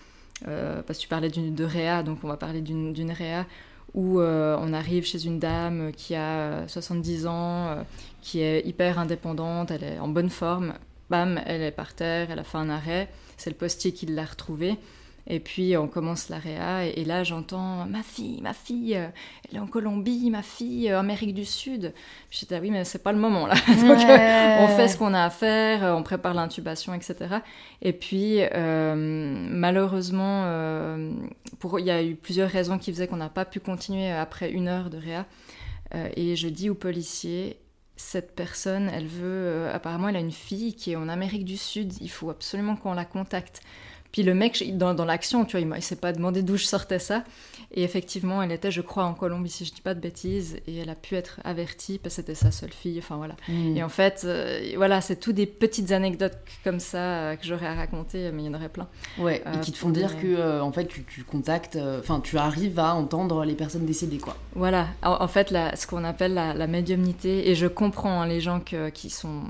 euh, 0.47 0.81
parce 0.83 0.99
que 0.99 1.03
tu 1.03 1.09
parlais 1.09 1.29
de 1.29 1.65
réa, 1.65 2.05
donc 2.05 2.19
on 2.23 2.29
va 2.29 2.37
parler 2.37 2.61
d'une 2.61 3.13
réa 3.13 3.47
où 3.95 4.21
on 4.21 4.73
arrive 4.75 5.07
chez 5.07 5.25
une 5.25 5.39
dame 5.39 5.93
qui 5.97 6.15
a 6.15 6.69
70 6.69 7.27
ans, 7.27 7.85
qui 8.21 8.43
est 8.43 8.65
hyper 8.67 8.99
indépendante, 8.99 9.71
elle 9.71 9.83
est 9.83 9.99
en 9.99 10.09
bonne 10.09 10.29
forme. 10.29 10.75
Bam, 11.11 11.41
elle 11.47 11.63
est 11.63 11.73
par 11.73 11.95
terre, 11.95 12.31
elle 12.31 12.39
a 12.39 12.45
fait 12.45 12.59
un 12.59 12.69
arrêt. 12.69 13.09
C'est 13.39 13.49
le 13.49 13.57
postier 13.57 13.93
qui 13.93 14.05
l'a 14.05 14.27
retrouvée. 14.27 14.77
Et 15.31 15.41
puis 15.41 15.77
on 15.77 15.89
commence 15.89 16.31
la 16.31 16.39
réa 16.39 16.87
et, 16.87 17.05
là 17.05 17.23
j'entends 17.23 17.85
ma 17.85 18.03
fille, 18.03 18.41
ma 18.41 18.55
fille, 18.55 18.97
euh, 18.97 19.09
elle 19.49 19.59
est 19.59 19.61
en 19.61 19.67
Colombie, 19.67 20.31
ma 20.31 20.43
fille, 20.43 20.91
euh, 20.91 20.99
Amérique 20.99 21.35
du 21.35 21.45
Sud. 21.45 21.93
Je 22.31 22.47
dis 22.47 22.55
ah 22.55 22.59
oui 22.63 22.71
mais 22.71 22.85
c'est 22.85 23.03
pas 23.03 23.13
le 23.13 23.19
moment 23.19 23.47
là. 23.47 23.55
Donc 23.67 23.99
euh, 23.99 24.57
on 24.65 24.69
fait 24.69 24.89
ce 24.89 24.97
qu'on 24.97 25.13
a 25.13 25.25
à 25.25 25.31
faire, 25.31 25.95
on 25.95 26.03
prépare 26.03 26.33
l'intubation, 26.33 26.95
etc. 26.95 27.37
Et 27.83 27.93
puis 27.93 28.41
malheureusement, 28.55 30.45
pour 31.59 31.79
il 31.79 31.85
y 31.85 31.91
a 31.91 32.03
eu 32.03 32.15
plusieurs 32.15 32.49
raisons 32.49 32.79
qui 32.79 32.91
faisaient 32.91 33.07
qu'on 33.07 33.17
n'a 33.17 33.29
pas 33.29 33.45
pu 33.45 33.61
continuer 33.61 34.11
après 34.11 34.51
une 34.51 34.67
heure 34.67 34.89
de 34.89 34.97
réa. 34.97 35.27
et 36.17 36.37
je 36.37 36.49
dis 36.49 36.71
aux 36.71 36.75
policiers 36.75 37.59
cette 37.97 38.37
personne, 38.37 38.89
elle 38.95 39.09
veut, 39.09 39.69
apparemment, 39.73 40.09
elle 40.09 40.17
a 40.17 40.21
une 40.21 40.31
fille 40.31 40.75
qui 40.75 40.93
est 40.93 40.97
en 40.97 41.09
Amérique 41.09 41.45
du 41.45 41.57
Sud. 41.57 41.95
Il 42.01 42.09
faut 42.09 42.31
absolument 42.31 42.77
qu'on 42.77 42.95
la 42.95 43.05
contacte 43.05 43.61
Puis 44.13 44.23
le 44.23 44.33
mec, 44.35 44.77
dans, 44.79 44.95
dans 44.95 45.05
l'action, 45.05 45.45
tu 45.45 45.59
vois, 45.59 45.61
il, 45.61 45.77
il 45.79 45.83
s'est 45.83 45.97
pas 45.97 46.13
demandé 46.13 46.43
d'où 46.43 46.57
je 46.57 46.65
sortais 46.65 46.99
ça. 46.99 47.25
Et 47.73 47.83
effectivement, 47.83 48.43
elle 48.43 48.51
était, 48.53 48.71
je 48.71 48.81
crois, 48.81 49.05
en 49.05 49.13
Colombie, 49.13 49.51
si 49.51 49.67
je 49.67 49.75
dis 49.75 49.83
pas 49.83 49.93
de 49.93 50.01
bêtises, 50.01 50.57
et 50.67 50.79
elle 50.79 50.89
a 50.89 50.95
pu 50.95 51.15
être 51.17 51.39
avertie 51.45 51.99
parce 51.99 52.15
que 52.15 52.23
c'était 52.23 52.35
sa 52.35 52.51
seule 52.51 52.73
fille. 52.73 52.99
Enfin 52.99 53.17
voilà. 53.17 53.37
Mm. 53.49 53.77
Et 53.77 53.83
en 53.83 53.91
fait, 53.91 54.23
euh, 54.25 54.73
voilà, 54.77 55.03
c'est 55.03 55.17
tout 55.21 55.33
des 55.35 55.45
petites 55.45 55.93
anecdotes 55.93 56.39
comme 56.65 56.81
ça 56.81 56.99
euh, 56.99 57.37
que 57.37 57.45
j'aurais 57.47 57.67
à 57.67 57.75
raconter, 57.75 58.31
mais 58.33 58.45
il 58.45 58.47
y 58.47 58.49
en 58.49 58.55
aurait 58.55 58.71
plein. 58.71 58.89
Ouais, 59.19 59.43
Euh, 59.47 59.53
et 59.53 59.61
qui 59.61 59.73
te 59.73 59.77
font 59.77 59.91
dire 59.91 60.09
les- 60.17 60.23
que 60.23 60.27
euh, 60.41 60.63
en 60.63 60.73
fait 60.73 60.87
tu, 60.87 61.05
tu 61.05 61.23
contactes, 61.25 61.77
euh, 61.77 62.01
enfin 62.01 62.21
tu 62.21 62.39
arrives 62.39 62.79
à 62.79 62.95
entendre 62.95 63.45
les 63.45 63.55
personnes 63.55 63.85
décédées 63.85 64.17
quoi. 64.19 64.35
Voilà, 64.55 64.89
en, 65.03 65.23
en 65.23 65.29
fait, 65.29 65.51
la- 65.51 65.77
ce 65.77 65.87
qu'on 65.87 66.05
appelle 66.05 66.33
la, 66.33 66.55
la 66.55 66.67
médiumnité, 66.67 67.51
et 67.51 67.55
je 67.55 67.67
comprends 67.67 68.23
hein, 68.23 68.27
les 68.27 68.41
gens 68.41 68.61
que- 68.61 68.89
qui 68.89 69.11
sont 69.11 69.43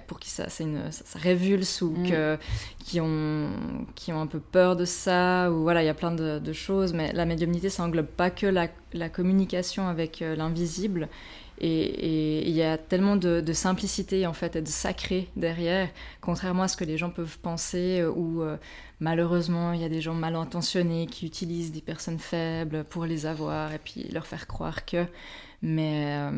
pour 0.00 0.18
qui 0.18 0.30
ça, 0.30 0.48
c'est 0.48 0.64
une, 0.64 0.90
ça, 0.90 1.04
ça 1.04 1.18
révulse 1.18 1.82
ou 1.82 1.90
Mm. 1.90 2.08
que, 2.08 2.38
qui, 2.78 3.00
ont, 3.00 3.50
qui 3.94 4.12
ont 4.12 4.20
un 4.20 4.26
peu 4.26 4.40
peur 4.40 4.74
de 4.76 4.84
ça, 4.86 5.50
ou 5.50 5.62
voilà, 5.62 5.82
il 5.82 5.86
y 5.86 5.90
a 5.90 5.94
plein 5.94 6.12
de, 6.12 6.38
de 6.38 6.52
choses, 6.52 6.94
mais 6.94 7.12
la 7.12 7.26
médiumnité, 7.26 7.68
ça 7.68 7.82
englobe 7.84 8.06
pas 8.06 8.30
que 8.30 8.46
la, 8.46 8.68
la 8.94 9.08
communication 9.10 9.88
avec 9.88 10.22
euh, 10.22 10.34
l'invisible, 10.34 11.08
et 11.64 12.48
il 12.48 12.54
y 12.54 12.62
a 12.62 12.76
tellement 12.76 13.14
de, 13.14 13.40
de 13.40 13.52
simplicité 13.52 14.26
en 14.26 14.32
fait 14.32 14.56
et 14.56 14.62
de 14.62 14.68
sacré 14.68 15.28
derrière, 15.36 15.88
contrairement 16.20 16.64
à 16.64 16.68
ce 16.68 16.76
que 16.76 16.84
les 16.84 16.96
gens 16.98 17.10
peuvent 17.10 17.38
penser, 17.38 18.00
euh, 18.00 18.10
où 18.10 18.42
euh, 18.42 18.56
malheureusement 18.98 19.72
il 19.72 19.80
y 19.80 19.84
a 19.84 19.88
des 19.88 20.00
gens 20.00 20.14
mal 20.14 20.34
intentionnés 20.34 21.06
qui 21.06 21.24
utilisent 21.26 21.70
des 21.70 21.80
personnes 21.82 22.18
faibles 22.18 22.82
pour 22.84 23.04
les 23.06 23.26
avoir 23.26 23.72
et 23.72 23.78
puis 23.78 24.08
leur 24.12 24.26
faire 24.26 24.46
croire 24.48 24.84
que. 24.84 25.06
Mais, 25.64 26.16
euh, 26.18 26.30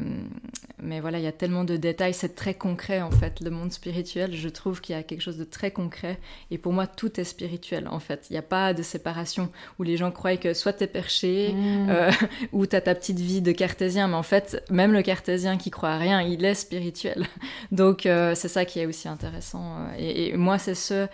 mais 0.83 1.01
voilà, 1.01 1.19
il 1.19 1.25
y 1.25 1.27
a 1.27 1.33
tellement 1.33 1.65
de 1.65 1.79
détails, 1.79 2.13
c'est 2.13 2.35
très 2.35 2.53
concret 2.53 3.01
en 3.01 3.11
fait, 3.11 3.41
le 3.41 3.49
monde 3.49 3.73
spirituel. 3.73 4.35
Je 4.35 4.49
trouve 4.51 4.83
qu'il 4.83 4.95
y 4.95 4.99
a 4.99 5.03
quelque 5.03 5.23
chose 5.23 5.39
de 5.39 5.45
très 5.45 5.71
concret 5.71 6.19
et 6.51 6.59
pour 6.59 6.75
moi 6.75 6.87
tout 6.87 7.19
est 7.19 7.25
spirituel 7.25 7.89
en 7.89 8.01
fait. 8.01 8.27
Il 8.29 8.35
n'y 8.35 8.39
a 8.39 8.43
pas 8.43 8.75
de 8.75 8.83
séparation 8.83 9.51
où 9.79 9.83
les 9.83 9.97
gens 9.97 10.11
croient 10.11 10.37
que 10.37 10.53
soit 10.53 10.75
t'es 10.75 10.87
perché, 10.87 11.53
Mm. 11.55 11.89
euh, 11.89 12.11
ou 12.53 12.67
t'as 12.67 12.83
ta 12.83 12.95
petite 12.95 13.19
vie 13.19 13.41
de 13.41 13.53
cartésien, 13.53 14.09
mais 14.09 14.15
en 14.15 14.23
fait, 14.23 14.63
même 14.71 14.93
le 14.93 15.01
cartésien 15.03 15.57
qui 15.57 15.71
croit 15.71 15.91
à 15.93 15.99
rien, 15.99 16.21
il 16.21 16.45
est 16.45 16.55
spirituel. 16.55 17.25
Donc 17.73 18.05
euh, 18.05 18.35
c'est 18.35 18.49
ça 18.49 18.67
qui 18.67 18.79
est 18.81 18.87
aussi 18.87 19.09
intéressant. 19.09 19.79
euh, 19.79 19.95
Et, 19.99 20.29
et 20.29 20.37
moi, 20.37 20.59
c'est 20.59 20.75
ce, 20.75 21.07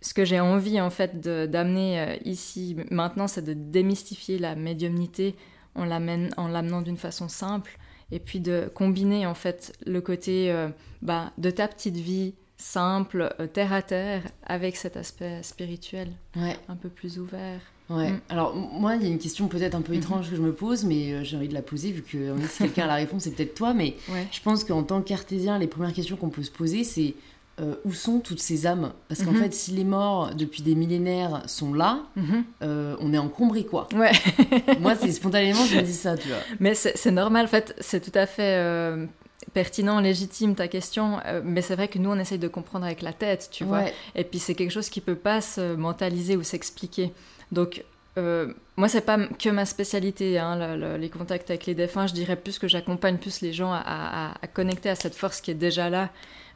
ce 0.00 0.12
que 0.12 0.24
j'ai 0.24 0.40
envie 0.40 0.80
en 0.80 0.90
fait 0.90 1.20
d'amener 1.20 2.18
ici 2.24 2.76
maintenant, 2.90 3.28
c'est 3.28 3.44
de 3.44 3.52
démystifier 3.54 4.38
la 4.38 4.56
médiumnité 4.56 5.36
en 5.74 5.84
l'amène- 5.84 6.32
en 6.36 6.48
l'amenant 6.48 6.82
d'une 6.82 6.96
façon 6.96 7.28
simple, 7.28 7.78
et 8.12 8.18
puis 8.18 8.40
de 8.40 8.70
combiner 8.74 9.26
en 9.26 9.34
fait 9.34 9.72
le 9.86 10.00
côté 10.00 10.50
euh, 10.52 10.68
bah, 11.02 11.32
de 11.38 11.50
ta 11.50 11.66
petite 11.68 11.96
vie 11.96 12.34
simple, 12.56 13.34
euh, 13.40 13.46
terre 13.46 13.72
à 13.72 13.82
terre, 13.82 14.22
avec 14.44 14.76
cet 14.76 14.96
aspect 14.96 15.42
spirituel 15.42 16.08
Ouais, 16.36 16.56
un 16.68 16.76
peu 16.76 16.88
plus 16.88 17.18
ouvert. 17.18 17.60
ouais. 17.90 18.10
Mm. 18.12 18.20
Alors 18.28 18.54
moi 18.54 18.94
il 18.96 19.02
y 19.02 19.06
a 19.06 19.08
une 19.08 19.18
question 19.18 19.48
peut-être 19.48 19.74
un 19.74 19.82
peu 19.82 19.92
Mhm. 19.92 19.98
étrange 19.98 20.30
que 20.30 20.36
je 20.36 20.40
me 20.40 20.52
pose, 20.52 20.84
mais 20.84 21.12
euh, 21.12 21.24
j'ai 21.24 21.36
envie 21.36 21.48
de 21.48 21.54
la 21.54 21.62
poser 21.62 21.90
vu 21.90 22.02
que 22.02 22.34
si 22.48 22.58
quelqu'un 22.58 22.84
a 22.84 22.86
la 22.86 22.94
réponse 22.94 23.24
c'est 23.24 23.32
peut-être 23.32 23.54
toi, 23.54 23.74
mais 23.74 23.96
Ouais. 24.10 24.26
je 24.30 24.40
pense 24.40 24.64
qu'en 24.64 24.82
tant 24.84 25.02
que 25.02 25.08
cartésien 25.08 25.58
les 25.58 25.66
premières 25.66 25.92
questions 25.92 26.16
qu'on 26.16 26.30
peut 26.30 26.42
se 26.44 26.50
poser 26.52 26.84
c'est 26.84 27.14
euh, 27.60 27.74
où 27.84 27.92
sont 27.92 28.18
toutes 28.20 28.40
ces 28.40 28.66
âmes 28.66 28.92
Parce 29.08 29.22
qu'en 29.22 29.30
Mhm. 29.32 29.42
fait 29.42 29.54
si 29.54 29.70
les 29.72 29.84
morts 29.84 30.34
depuis 30.34 30.62
des 30.62 30.74
millénaires 30.74 31.42
sont 31.46 31.72
là, 31.72 32.00
Mhm. 32.16 32.44
euh, 32.62 32.96
on 33.00 33.12
est 33.12 33.18
encombré 33.18 33.64
quoi. 33.64 33.88
Ouais. 33.94 34.10
moi 34.80 34.94
c'est 34.96 35.12
spontanément 35.12 35.64
je 35.64 35.76
me 35.76 35.82
dis 35.82 35.92
ça 35.92 36.16
tu 36.16 36.28
vois. 36.28 36.38
Mais 36.60 36.74
c'est 36.74 37.10
normal, 37.10 37.44
en 37.44 37.48
fait, 37.48 37.74
c'est 37.80 38.00
tout 38.00 38.16
à 38.18 38.26
fait 38.26 38.56
euh, 38.58 39.06
pertinent, 39.52 40.00
légitime 40.00 40.54
ta 40.54 40.68
question, 40.68 41.20
mais 41.44 41.60
c'est 41.62 41.74
vrai 41.76 41.88
que 41.88 41.98
nous, 41.98 42.10
on 42.10 42.18
essaye 42.18 42.38
de 42.38 42.48
comprendre 42.48 42.86
avec 42.86 43.02
la 43.02 43.12
tête, 43.12 43.48
tu 43.52 43.64
vois. 43.64 43.84
Et 44.14 44.24
puis 44.24 44.38
c'est 44.38 44.54
quelque 44.54 44.70
chose 44.72 44.88
qui 44.88 45.00
peut 45.00 45.14
pas 45.16 45.40
se 45.40 45.74
mentaliser 45.76 46.36
ou 46.36 46.42
s'expliquer. 46.42 47.12
Donc, 47.52 47.84
euh, 48.16 48.52
moi, 48.76 48.88
c'est 48.88 49.00
pas 49.02 49.18
que 49.18 49.48
ma 49.50 49.66
spécialité, 49.66 50.38
hein, 50.38 50.56
le- 50.56 50.80
le- 50.80 50.96
les 50.96 51.10
contacts 51.10 51.50
avec 51.50 51.66
les 51.66 51.74
défunts. 51.74 52.06
Je 52.06 52.14
dirais 52.14 52.36
plus 52.36 52.58
que 52.58 52.68
j'accompagne 52.68 53.18
plus 53.18 53.40
les 53.42 53.52
gens 53.52 53.72
à, 53.72 53.82
à- 53.84 54.34
à 54.40 54.46
connecter 54.46 54.88
à 54.88 54.94
cette 54.94 55.14
force 55.14 55.40
qui 55.40 55.50
est 55.50 55.54
déjà 55.54 55.90
là. 55.90 56.10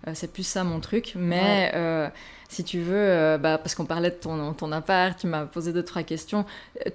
Euh, 0.06 0.12
c'est 0.14 0.32
plus 0.32 0.46
ça 0.46 0.64
mon 0.64 0.80
truc. 0.80 1.14
Mais 1.16 1.72
euh, 1.74 2.08
si 2.48 2.64
tu 2.64 2.80
veux, 2.80 2.94
euh, 2.96 3.38
bah, 3.38 3.58
parce 3.58 3.74
qu'on 3.74 3.84
parlait 3.84 4.10
de 4.10 4.16
ton, 4.16 4.52
ton 4.54 4.70
appart, 4.72 5.18
tu 5.18 5.26
m'as 5.26 5.44
posé 5.44 5.72
deux, 5.72 5.82
trois 5.82 6.02
questions. 6.02 6.44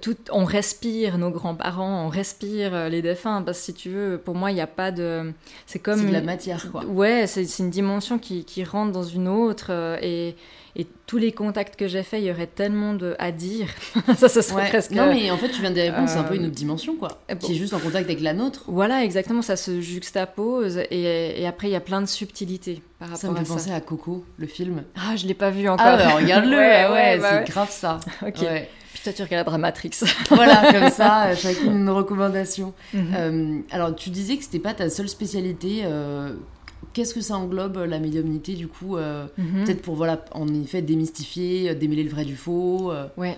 Tout, 0.00 0.16
on 0.30 0.44
respire 0.44 1.18
nos 1.18 1.30
grands-parents, 1.30 2.06
on 2.06 2.08
respire 2.08 2.88
les 2.88 3.02
défunts. 3.02 3.42
Parce 3.42 3.58
que 3.58 3.64
si 3.64 3.74
tu 3.74 3.90
veux, 3.90 4.18
pour 4.18 4.34
moi, 4.34 4.50
il 4.50 4.54
n'y 4.54 4.60
a 4.60 4.66
pas 4.66 4.90
de. 4.90 5.32
C'est 5.66 5.78
comme. 5.78 5.98
C'est 6.00 6.06
de 6.06 6.12
la 6.12 6.22
matière 6.22 6.70
quoi. 6.70 6.84
Ouais, 6.84 7.26
c'est 7.26 7.44
c'est 7.44 7.62
une 7.62 7.70
dimension 7.70 8.18
qui, 8.18 8.44
qui 8.44 8.64
rentre 8.64 8.92
dans 8.92 9.04
une 9.04 9.28
autre. 9.28 9.70
et, 10.02 10.36
et 10.76 10.86
tous 11.06 11.18
les 11.18 11.30
contacts 11.32 11.76
que 11.76 11.86
j'ai 11.86 12.02
faits, 12.02 12.20
il 12.20 12.26
y 12.26 12.30
aurait 12.30 12.46
tellement 12.48 12.94
de, 12.94 13.14
à 13.18 13.30
dire. 13.32 13.68
ça, 14.16 14.28
ce 14.28 14.40
serait 14.42 14.62
Ouais. 14.62 14.68
presque. 14.68 14.90
Non 14.90 15.06
mais 15.12 15.30
en 15.30 15.36
fait 15.36 15.48
tu 15.50 15.60
viens 15.60 15.70
de 15.70 15.80
répondre, 15.80 16.08
c'est 16.08 16.18
un 16.18 16.24
peu 16.24 16.34
euh, 16.34 16.38
une 16.38 16.46
autre 16.46 16.54
dimension 16.54 16.96
quoi. 16.96 17.20
euh, 17.30 17.34
Qui 17.36 17.52
est 17.52 17.56
juste 17.56 17.74
en 17.74 17.78
contact 17.78 18.06
avec 18.06 18.20
la 18.20 18.32
nôtre. 18.34 18.64
Voilà, 18.66 19.04
exactement, 19.04 19.42
ça 19.42 19.56
se 19.56 19.80
juxtapose. 19.80 20.78
Et, 20.90 21.40
et 21.42 21.46
après, 21.46 21.68
il 21.68 21.72
y 21.72 21.76
a 21.76 21.80
plein 21.80 22.00
de 22.00 22.06
subtilités 22.06 22.82
par 22.98 23.08
rapport 23.08 23.20
Ça 23.20 23.28
me 23.30 23.34
à 23.36 23.38
fait 23.40 23.44
ça. 23.44 23.52
penser 23.54 23.70
à 23.72 23.80
Coco, 23.80 24.24
le 24.38 24.46
film. 24.46 24.82
Ah, 24.96 25.16
je 25.16 25.26
l'ai 25.26 25.34
pas 25.34 25.50
vu 25.50 25.68
encore. 25.68 25.86
Ah 25.86 25.96
bah 25.96 26.10
regarde-le, 26.16 26.56
ouais, 26.56 26.88
ouais, 26.90 27.18
bah 27.18 27.44
c'est 27.44 27.52
grave 27.52 27.70
ça. 27.70 28.00
Ok. 28.26 28.44
Puis 28.94 29.02
toi, 29.02 29.12
tu 29.12 29.22
regarderas 29.22 29.58
Matrix. 29.58 29.90
voilà, 30.30 30.72
comme 30.72 30.88
ça, 30.90 31.26
euh, 31.26 31.34
chacune 31.36 31.72
une 31.80 31.90
recommandation. 31.90 32.72
Mhm. 32.92 33.14
Euh, 33.16 33.58
alors, 33.72 33.94
tu 33.96 34.10
disais 34.10 34.36
que 34.36 34.44
c'était 34.44 34.60
pas 34.60 34.72
ta 34.74 34.88
seule 34.88 35.08
spécialité. 35.08 35.82
euh, 35.84 36.32
Qu'est-ce 36.92 37.14
que 37.14 37.20
ça 37.20 37.36
englobe 37.36 37.78
la 37.88 37.98
médiumnité 37.98 38.54
du 38.54 38.68
coup 38.68 38.96
euh, 38.96 39.26
Mhm. 39.38 39.64
Peut-être 39.64 39.82
pour 39.82 39.94
voilà, 39.96 40.24
en 40.32 40.46
effet 40.54 40.82
démystifier, 40.82 41.70
euh, 41.70 41.74
démêler 41.74 42.02
le 42.04 42.10
vrai 42.10 42.24
du 42.24 42.36
faux. 42.36 42.90
euh. 42.92 43.06
Ouais. 43.16 43.36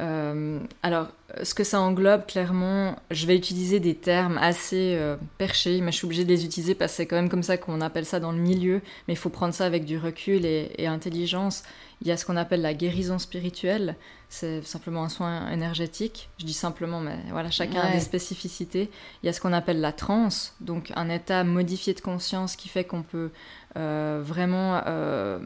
Euh, 0.00 0.58
alors, 0.82 1.08
ce 1.42 1.52
que 1.52 1.62
ça 1.62 1.78
englobe, 1.78 2.24
clairement, 2.26 2.96
je 3.10 3.26
vais 3.26 3.36
utiliser 3.36 3.80
des 3.80 3.94
termes 3.94 4.38
assez 4.38 4.96
euh, 4.98 5.16
perchés, 5.36 5.82
mais 5.82 5.92
je 5.92 5.98
suis 5.98 6.06
obligée 6.06 6.24
de 6.24 6.30
les 6.30 6.46
utiliser 6.46 6.74
parce 6.74 6.92
que 6.92 6.96
c'est 6.96 7.06
quand 7.06 7.16
même 7.16 7.28
comme 7.28 7.42
ça 7.42 7.58
qu'on 7.58 7.82
appelle 7.82 8.06
ça 8.06 8.18
dans 8.18 8.32
le 8.32 8.38
milieu, 8.38 8.80
mais 9.06 9.14
il 9.14 9.18
faut 9.18 9.28
prendre 9.28 9.52
ça 9.52 9.66
avec 9.66 9.84
du 9.84 9.98
recul 9.98 10.46
et, 10.46 10.72
et 10.78 10.86
intelligence. 10.86 11.64
Il 12.00 12.08
y 12.08 12.12
a 12.12 12.16
ce 12.16 12.24
qu'on 12.24 12.38
appelle 12.38 12.62
la 12.62 12.72
guérison 12.72 13.18
spirituelle, 13.18 13.94
c'est 14.30 14.64
simplement 14.64 15.04
un 15.04 15.10
soin 15.10 15.50
énergétique. 15.50 16.30
Je 16.38 16.46
dis 16.46 16.54
simplement, 16.54 17.00
mais 17.00 17.18
voilà, 17.30 17.50
chacun 17.50 17.80
a 17.82 17.92
des 17.92 18.00
spécificités. 18.00 18.90
Il 19.22 19.26
y 19.26 19.28
a 19.28 19.34
ce 19.34 19.40
qu'on 19.40 19.52
appelle 19.52 19.82
la 19.82 19.92
transe, 19.92 20.54
donc 20.62 20.92
un 20.96 21.10
état 21.10 21.44
modifié 21.44 21.92
de 21.92 22.00
conscience 22.00 22.56
qui 22.56 22.68
fait 22.68 22.84
qu'on 22.84 23.02
peut 23.02 23.30
euh, 23.76 24.22
vraiment... 24.24 24.80
euh, 24.86 25.38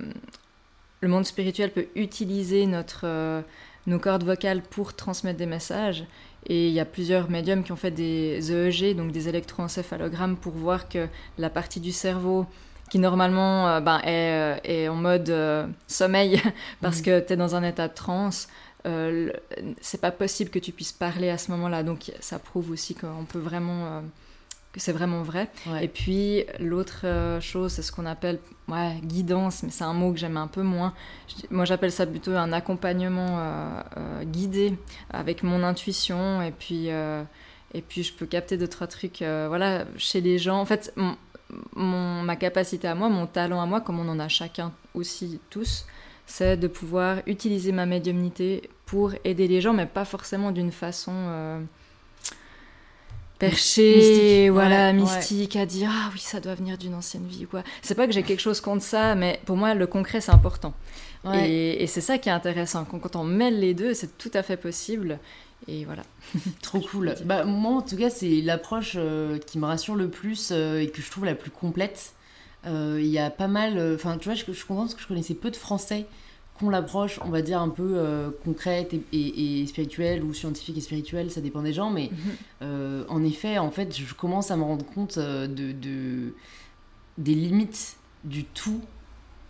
le 1.01 1.09
monde 1.09 1.27
spirituel 1.27 1.73
peut 1.73 1.89
utiliser 1.97 2.67
notre... 2.67 3.01
euh, 3.05 3.43
nos 3.87 3.99
cordes 3.99 4.25
vocales 4.25 4.63
pour 4.63 4.95
transmettre 4.95 5.39
des 5.39 5.47
messages. 5.47 6.05
Et 6.47 6.69
il 6.69 6.75
y 6.75 6.81
a 6.81 6.85
plusieurs 6.85 7.31
médiums 7.31 7.63
qui 7.65 7.73
ont 7.73 7.77
fait 7.77 7.91
des 7.91 8.53
EEG, 8.53 8.97
donc 8.97 9.13
des 9.13 9.29
électroencéphalogrammes, 9.29 10.37
pour 10.37 10.53
voir 10.53 10.89
que 10.89 11.09
la 11.39 11.49
partie 11.51 11.81
du 11.81 11.93
cerveau 11.93 12.47
qui 12.91 12.99
normalement 12.99 13.67
euh, 13.69 13.81
ben, 13.81 13.99
est, 14.05 14.33
euh, 14.33 14.57
est 14.65 14.89
en 14.89 14.95
mode 14.95 15.31
euh, 15.31 15.67
sommeil 15.89 16.41
parce 16.83 16.99
Mhm. 16.99 17.05
que 17.05 17.21
tu 17.21 17.33
es 17.33 17.37
dans 17.37 17.55
un 17.57 17.63
état 17.63 17.89
de 17.89 17.95
transe, 17.95 18.47
euh, 18.87 19.31
c'est 19.81 20.01
pas 20.01 20.11
possible 20.11 20.51
que 20.51 20.59
tu 20.59 20.71
puisses 20.71 20.93
parler 20.93 21.31
à 21.31 21.39
ce 21.39 21.51
moment-là. 21.53 21.83
Donc 21.83 22.13
ça 22.21 22.39
prouve 22.39 22.71
aussi 22.71 22.95
qu'on 22.95 23.25
peut 23.27 23.39
vraiment... 23.39 24.03
que 24.75 24.81
c'est 24.81 24.93
vraiment 24.93 25.23
vrai. 25.23 25.49
Ouais. 25.69 25.85
Et 25.85 25.89
puis 25.89 26.45
l'autre 26.59 27.03
euh, 27.05 27.41
chose, 27.41 27.71
c'est 27.73 27.83
ce 27.83 27.93
qu'on 27.93 28.07
appelle 28.07 28.41
ouais, 28.67 28.99
guidance, 29.05 29.63
mais 29.63 29.71
c'est 29.71 29.85
un 29.85 29.95
mot 29.95 30.13
que 30.13 30.19
j'aime 30.19 30.37
un 30.37 30.49
peu 30.49 30.63
moins. 30.63 30.93
Moi 31.51 31.65
j'appelle 31.65 31.93
ça 31.93 32.07
plutôt 32.07 32.33
un 32.33 32.53
accompagnement 32.53 33.39
euh, 33.39 33.83
euh, 33.97 34.25
guidé 34.25 34.77
avec 35.11 35.45
mon 35.45 35.63
intuition 35.63 36.43
et 36.43 36.51
puis, 36.51 36.91
euh, 36.91 37.23
et 37.73 37.83
puis 37.83 38.03
je 38.03 38.13
peux 38.13 38.27
capter 38.27 38.57
deux, 38.57 38.67
trois 38.67 38.89
trucs 38.89 39.21
voilà, 39.23 39.85
chez 39.97 40.21
les 40.21 40.39
gens. 40.39 40.59
En 40.61 40.67
fait, 40.67 40.93
mon, 40.97 41.17
mon- 41.77 42.23
ma 42.23 42.35
capacité 42.35 42.89
à 42.89 42.97
moi, 42.97 43.09
mon 43.09 43.27
talent 43.29 43.61
à 43.63 43.67
moi, 43.67 43.81
comme 43.81 44.01
on 44.01 44.09
en 44.09 44.19
a 44.19 44.27
chacun 44.29 44.73
aussi 44.93 45.39
tous, 45.51 45.87
c'est 46.27 46.57
de 46.57 46.67
pouvoir 46.67 47.19
utiliser 47.27 47.71
ma 47.71 47.87
médiumnité 47.87 48.69
pour 48.87 49.13
aider 49.23 49.47
les 49.47 49.61
gens, 49.61 49.73
mais 49.73 49.87
pas 49.87 50.05
forcément 50.05 50.51
d'une 50.51 50.73
façon... 50.73 51.65
perché, 53.49 53.97
Mystique, 53.97 54.51
voilà, 54.53 54.87
ouais, 54.87 54.93
mystique, 54.93 55.57
à 55.57 55.67
dire 55.67 55.91
ah 55.93 56.11
oui, 56.13 56.21
ça 56.21 56.41
doit 56.41 56.55
venir 56.55 56.79
d'une 56.79 56.95
ancienne 56.95 57.27
vie 57.27 57.47
quoi. 57.47 57.63
C'est 57.83 57.95
pas 57.95 58.07
que 58.07 58.13
j'ai 58.13 58.23
quelque 58.23 58.41
chose 58.41 58.61
contre 58.61 58.83
ça, 58.83 59.15
mais 59.15 59.41
pour 59.45 59.57
moi, 59.57 59.75
le 59.75 59.87
concret, 59.87 60.21
c'est 60.21 60.33
important. 60.33 60.75
Ouais. 61.25 61.51
Et, 61.51 61.83
et 61.83 61.87
c'est 61.87 62.01
ça 62.01 62.19
qui 62.19 62.29
est 62.29 62.33
intéressant. 62.33 62.85
Quand, 62.85 63.17
on 63.17 63.25
mêle 63.25 63.59
les 63.59 63.75
deux, 63.75 63.95
c'est 63.95 64.19
tout 64.19 64.31
à 64.35 64.43
fait 64.43 64.57
possible. 64.57 65.19
Et 65.69 65.85
voilà. 65.85 66.03
Trop 66.63 66.81
cool. 66.81 67.15
Bah, 67.25 67.45
moi, 67.45 67.73
en 67.77 67.83
tout 67.83 67.97
cas, 67.97 68.11
c'est 68.11 68.43
l'approche 68.43 68.95
euh, 68.97 69.39
qui 69.39 69.59
me 69.59 69.67
rassure 69.67 69.95
le 69.95 70.09
plus 70.09 70.51
euh, 70.53 70.81
et 70.81 70.89
que 70.89 71.01
je 71.01 71.11
trouve 71.11 71.25
la 71.25 71.35
plus 71.35 71.51
complète. 71.51 72.13
Euh, 72.67 72.99
Il 73.01 73.09
y 73.09 73.19
a 73.19 73.31
pas 73.31 73.49
mal. 73.49 73.95
Enfin, 73.95 74.19
tu 74.19 74.29
vois, 74.29 74.35
je, 74.35 74.45
je 74.47 74.53
suis 74.53 74.67
contente 74.67 74.87
parce 74.87 74.95
que 74.95 75.03
je 75.03 75.09
connaissais 75.09 75.35
peu 75.35 75.51
de 75.51 75.57
Français 75.57 76.07
qui 76.59 76.65
ont 76.65 76.71
l'approche, 76.71 77.19
on 77.25 77.31
va 77.31 77.43
dire, 77.43 77.61
un 77.61 77.69
peu 77.69 77.95
euh, 77.97 78.31
concrète 78.45 78.95
et, 78.95 79.03
et- 79.13 79.61
et 79.63 79.67
spirituelle 79.67 80.23
ou 80.23 80.33
scientifique 80.33 80.77
et 80.79 80.81
spirituelle, 80.81 81.31
ça 81.31 81.41
dépend 81.41 81.63
des 81.63 81.73
gens. 81.73 81.91
Mais 81.91 82.11
euh, 82.63 83.05
en 83.09 83.23
effet, 83.25 83.59
en 83.59 83.71
fait, 83.71 83.97
je 83.97 84.15
commence 84.15 84.51
à 84.51 84.57
me 84.57 84.63
rendre 84.63 84.85
compte 84.87 85.19
euh, 85.19 85.47
de, 85.49 85.73
de- 85.73 86.35
des 87.19 87.35
limites 87.35 87.97
du 88.25 88.45
tout 88.45 88.81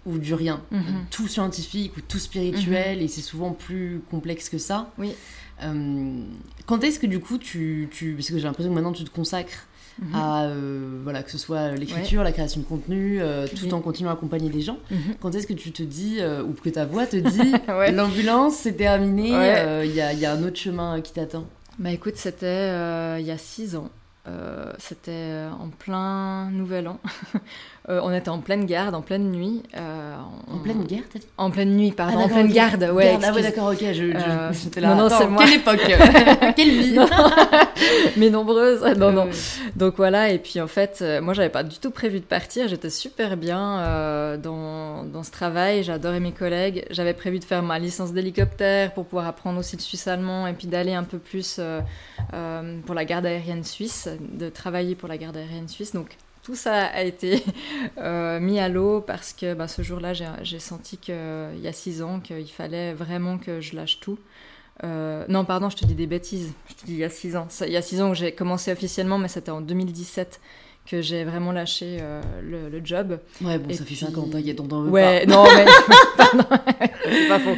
ou 0.07 0.19
du 0.19 0.35
rien. 0.35 0.63
Mhm. 0.71 1.07
Tout 1.11 1.29
scientifique 1.29 1.97
ou 1.97 2.01
tout 2.01 2.19
spirituel, 2.19 3.01
et 3.03 3.09
c'est 3.09 3.23
souvent 3.23 3.53
plus 3.53 4.01
complexe 4.11 4.49
que 4.49 4.59
ça. 4.59 4.91
Oui. 4.99 5.13
Euh, 5.63 6.23
quand 6.67 6.83
est-ce 6.85 6.99
que 6.99 7.07
du 7.07 7.21
coup 7.21 7.39
tu, 7.39 7.89
tu 7.93 8.15
parce 8.15 8.29
que 8.29 8.37
j'ai 8.39 8.43
l'impression 8.45 8.71
que 8.71 8.75
maintenant 8.75 8.93
tu 8.93 9.05
te 9.05 9.11
consacres 9.11 9.67
Mhm. 10.03 10.15
à 10.15 10.45
euh, 10.45 11.01
voilà 11.05 11.23
que 11.23 11.31
ce 11.31 11.39
soit 11.39 11.71
l'écriture, 11.73 12.23
la 12.25 12.33
création 12.33 12.61
de 12.61 12.67
contenu, 12.67 13.21
euh, 13.21 13.47
tout 13.47 13.65
Oui. 13.67 13.73
en 13.73 13.81
continuant 13.81 14.11
à 14.11 14.15
accompagner 14.15 14.51
les 14.51 14.61
gens. 14.61 14.79
Mhm. 14.91 15.15
Quand 15.21 15.35
est-ce 15.35 15.47
que 15.47 15.53
tu 15.53 15.71
te 15.73 15.83
dis 15.85 16.17
euh, 16.21 16.43
ou 16.43 16.53
que 16.53 16.69
ta 16.69 16.85
voix 16.85 17.07
te 17.07 17.17
dit 17.17 17.53
Ouais. 17.69 17.93
l'ambulance 17.93 18.55
c'est 18.57 18.73
terminé, 18.73 19.33
Ouais. 19.37 19.87
il 19.87 19.93
y, 19.93 19.97
y 20.21 20.27
a 20.27 20.33
un 20.33 20.43
autre 20.43 20.57
chemin 20.59 21.01
qui 21.01 21.13
t'attend? 21.13 21.45
Bah 21.79 21.91
écoute, 21.93 22.17
c'était 22.17 22.69
il 23.21 23.27
y 23.27 23.31
a 23.31 23.39
six 23.39 23.77
ans. 23.77 23.89
C'était 24.79 25.45
en 25.61 25.69
plein 25.69 26.51
nouvel 26.51 26.89
an. 26.89 26.99
Euh, 27.91 28.01
on 28.03 28.15
était 28.15 28.31
en 28.31 28.39
pleine 28.39 28.65
garde, 28.65 28.95
en 28.95 29.03
pleine 29.03 29.31
nuit. 29.31 29.63
euh, 29.77 30.15
En 30.51 30.59
pleine 30.59 30.85
guerre, 30.85 31.03
t'as 31.13 31.19
dit? 31.19 31.27
En 31.37 31.51
pleine 31.51 31.77
nuit, 31.77 31.93
pardon. 31.93 32.17
Ah, 32.19 32.25
en 32.25 32.29
pleine 32.29 32.51
garde, 32.51 32.83
ouais. 32.91 33.05
Garde, 33.05 33.25
ah 33.27 33.33
ouais, 33.35 33.43
d'accord, 33.43 33.73
ok. 33.73 33.79
Je, 33.81 33.93
je- 33.93 34.03
Euh, 34.17 34.53
j'étais 34.53 34.81
là. 34.81 34.89
non, 34.89 34.97
non, 34.97 35.07
attends, 35.07 35.19
c'est 35.19 35.27
moi. 35.29 35.45
Quelle 35.45 35.55
époque? 35.57 36.55
Quelle 36.57 36.71
vie 36.71 36.93
Non. 36.95 37.07
mais 38.17 38.31
nombreuses. 38.31 38.81
Non, 38.97 39.13
non. 39.13 39.27
Euh, 39.27 39.31
Donc 39.77 39.95
voilà, 39.99 40.31
et 40.31 40.39
puis 40.39 40.61
en 40.63 40.67
fait, 40.67 41.05
moi 41.21 41.35
j'avais 41.35 41.51
pas 41.51 41.63
du 41.63 41.79
tout 41.79 41.91
prévu 41.91 42.21
de 42.21 42.25
partir, 42.25 42.69
j'étais 42.69 42.89
super 42.91 43.37
bien 43.37 44.39
dans, 44.39 45.05
dans 45.05 45.23
ce 45.23 45.31
travail, 45.31 45.83
j'adorais 45.83 46.21
mes 46.21 46.33
collègues, 46.33 46.87
j'avais 46.91 47.13
prévu 47.15 47.39
de 47.39 47.45
faire 47.45 47.63
ma 47.63 47.79
licence 47.79 48.13
d'hélicoptère 48.15 48.95
pour 48.95 49.05
pouvoir 49.05 49.27
apprendre 49.27 49.59
aussi 49.59 49.77
le 49.77 49.83
suisse 49.83 50.07
allemand 50.09 50.47
et 50.47 50.53
puis 50.55 50.69
d'aller 50.69 50.95
un 50.95 51.05
peu 51.05 51.19
plus 51.19 51.61
pour 52.87 52.95
la 52.95 53.05
garde 53.05 53.27
aérienne 53.27 53.65
suisse, 53.65 54.09
de 54.33 54.49
travailler 54.49 54.95
pour 54.95 55.09
la 55.09 55.19
garde 55.19 55.37
aérienne 55.37 55.69
suisse. 55.69 55.93
Donc 55.93 56.17
tout 56.45 56.55
ça 56.55 56.85
a 56.85 57.03
été 57.03 57.43
euh, 57.99 58.39
mis 58.39 58.61
à 58.61 58.69
l'eau 58.69 59.01
parce 59.01 59.33
que 59.33 59.55
bah, 59.55 59.67
ce 59.67 59.83
jour-là, 59.83 60.13
j'ai 60.13 60.59
senti 60.61 60.99
qu'il 60.99 61.15
y 61.61 61.67
a 61.67 61.73
six 61.73 62.03
ans 62.03 62.21
qu'il 62.21 62.47
fallait 62.51 62.93
vraiment 62.95 63.39
que 63.39 63.61
je 63.61 63.75
lâche 63.75 63.99
tout. 63.99 64.19
Euh, 64.83 65.25
non, 65.29 65.45
pardon, 65.45 65.71
je 65.71 65.77
te 65.77 65.85
dis 65.87 65.95
des 65.95 66.07
bêtises. 66.07 66.53
Je 66.69 66.75
te 66.75 66.87
dis 66.87 66.93
il 66.93 66.99
y 66.99 67.05
a 67.05 67.09
six 67.11 67.35
ans. 67.37 67.47
Ça- 67.49 67.67
Il 67.67 67.73
y 67.73 67.77
a 67.77 67.83
six 67.83 68.01
ans 68.03 68.11
que 68.11 68.17
j'ai 68.17 68.33
commencé 68.33 68.71
officiellement, 68.73 69.19
mais 69.19 69.29
c'était 69.29 69.51
en 69.53 69.61
2017 69.61 70.41
que 70.87 71.01
j'ai 71.01 71.25
vraiment 71.25 71.53
lâché 71.53 71.97
euh, 72.03 72.21
le, 72.43 72.69
le 72.69 72.85
job. 72.85 73.19
Ouais, 73.41 73.59
bon, 73.59 73.71
Et 73.71 73.73
ça 73.73 73.79
fait 73.79 73.85
puis- 73.87 73.97
5 73.97 74.19
ans, 74.19 74.29
t'inquiète, 74.31 74.61
on 74.61 74.67
t'en 74.67 74.83
veut 74.83 74.91
Ouais, 74.91 75.25
non, 75.27 75.45
mais 75.45 75.65
c'est 77.05 77.29
pas 77.29 77.39
faux. 77.39 77.57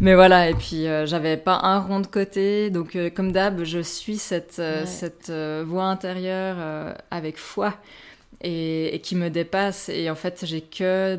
Mais 0.00 0.14
voilà, 0.14 0.48
et 0.48 0.54
puis 0.54 0.86
euh, 0.86 1.04
j'avais 1.04 1.36
pas 1.36 1.58
un 1.64 1.80
rond 1.80 2.00
de 2.00 2.06
côté, 2.06 2.70
donc 2.70 2.96
euh, 2.96 3.10
comme 3.10 3.32
d'hab, 3.32 3.62
je 3.64 3.80
suis 3.80 4.16
cette 4.16 4.56
Ouais. 4.58 4.86
cette 4.86 5.30
voix 5.66 5.84
intérieure 5.84 6.94
avec 7.10 7.38
foi 7.38 7.74
et, 8.42 8.94
et 8.94 9.00
qui 9.00 9.16
me 9.16 9.30
dépasse. 9.30 9.88
Et 9.88 10.10
en 10.10 10.14
fait, 10.14 10.44
j'ai 10.44 10.60
que 10.60 11.18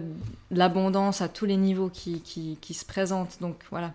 l'abondance 0.52 1.22
à 1.22 1.30
tous 1.30 1.46
les 1.46 1.58
niveaux 1.58 1.90
qui, 1.90 2.22
qui, 2.22 2.58
qui 2.62 2.74
se 2.74 2.86
présentent. 2.86 3.38
Donc 3.42 3.56
voilà, 3.72 3.94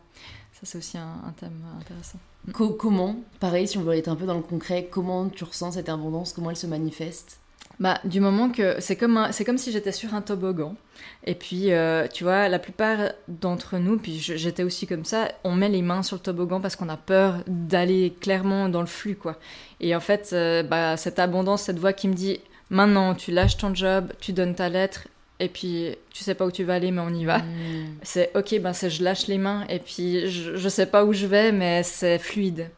ça 0.53 0.61
c'est 0.63 0.79
aussi 0.79 0.99
un, 0.99 1.15
un 1.27 1.33
thème 1.39 1.63
intéressant. 1.81 2.19
Co- 2.53 2.71
comment 2.71 3.17
Pareil, 3.41 3.69
si 3.69 3.79
on 3.79 3.83
veut 3.83 3.95
être 3.95 4.09
un 4.09 4.17
peu 4.17 4.27
dans 4.27 4.37
le 4.37 4.43
concret, 4.43 4.89
comment 4.91 5.29
tu 5.29 5.45
ressens 5.45 5.73
cette 5.73 5.89
abondance? 5.89 6.33
Comment 6.33 6.51
elle 6.51 6.57
se 6.57 6.67
manifeste? 6.67 7.39
Bah, 7.79 8.01
du 8.05 8.19
moment 8.21 8.51
que 8.51 8.81
c'est 8.81 8.97
comme 8.97 9.29
c'est 9.31 9.45
comme 9.45 9.59
si 9.59 9.71
j'étais 9.71 9.93
sur 9.93 10.13
un 10.15 10.23
toboggan. 10.23 10.75
Et 11.25 11.37
puis, 11.37 11.73
euh, 11.73 12.09
tu 12.13 12.25
vois, 12.25 12.49
la 12.49 12.59
plupart 12.59 13.13
d'entre 13.29 13.79
nous, 13.79 13.99
puis 13.99 14.19
j'étais 14.19 14.65
aussi 14.65 14.89
comme 14.89 15.05
ça, 15.05 15.31
on 15.45 15.55
met 15.55 15.69
les 15.69 15.83
mains 15.83 16.03
sur 16.03 16.17
le 16.17 16.23
toboggan 16.23 16.61
parce 16.61 16.75
qu'on 16.75 16.89
a 16.89 16.97
peur 16.97 17.45
d'aller 17.47 18.17
clairement 18.21 18.69
dans 18.69 18.81
le 18.81 18.89
flux, 18.89 19.15
quoi. 19.15 19.37
Et 19.81 19.95
en 19.95 20.01
fait, 20.01 20.31
euh, 20.33 20.65
bah, 20.65 20.97
cette 20.97 21.21
abondance, 21.21 21.63
cette 21.63 21.79
voix 21.79 21.93
qui 21.93 22.09
me 22.09 22.15
dit 22.15 22.41
maintenant, 22.71 23.15
tu 23.15 23.33
lâches 23.33 23.57
ton 23.57 23.75
job, 23.75 24.13
tu 24.21 24.33
donnes 24.33 24.55
ta 24.55 24.69
lettre, 24.69 25.09
et 25.41 25.49
puis 25.49 25.95
tu 26.11 26.25
sais 26.25 26.35
pas 26.35 26.45
où 26.47 26.51
tu 26.51 26.65
vas 26.65 26.75
aller, 26.75 26.91
mais 26.91 27.01
on 27.03 27.11
y 27.15 27.25
va. 27.25 27.39
Hmm. 27.39 27.95
C'est 28.03 28.31
ok, 28.35 28.59
ben 28.61 28.73
c'est 28.73 28.91
je 28.91 29.03
lâche 29.05 29.27
les 29.29 29.39
mains, 29.39 29.65
et 29.69 29.79
puis 29.79 30.29
je, 30.29 30.57
je 30.57 30.69
sais 30.69 30.87
pas 30.87 31.05
où 31.05 31.13
je 31.13 31.27
vais, 31.27 31.53
mais 31.53 31.83
c'est 31.83 32.19
fluide. 32.19 32.71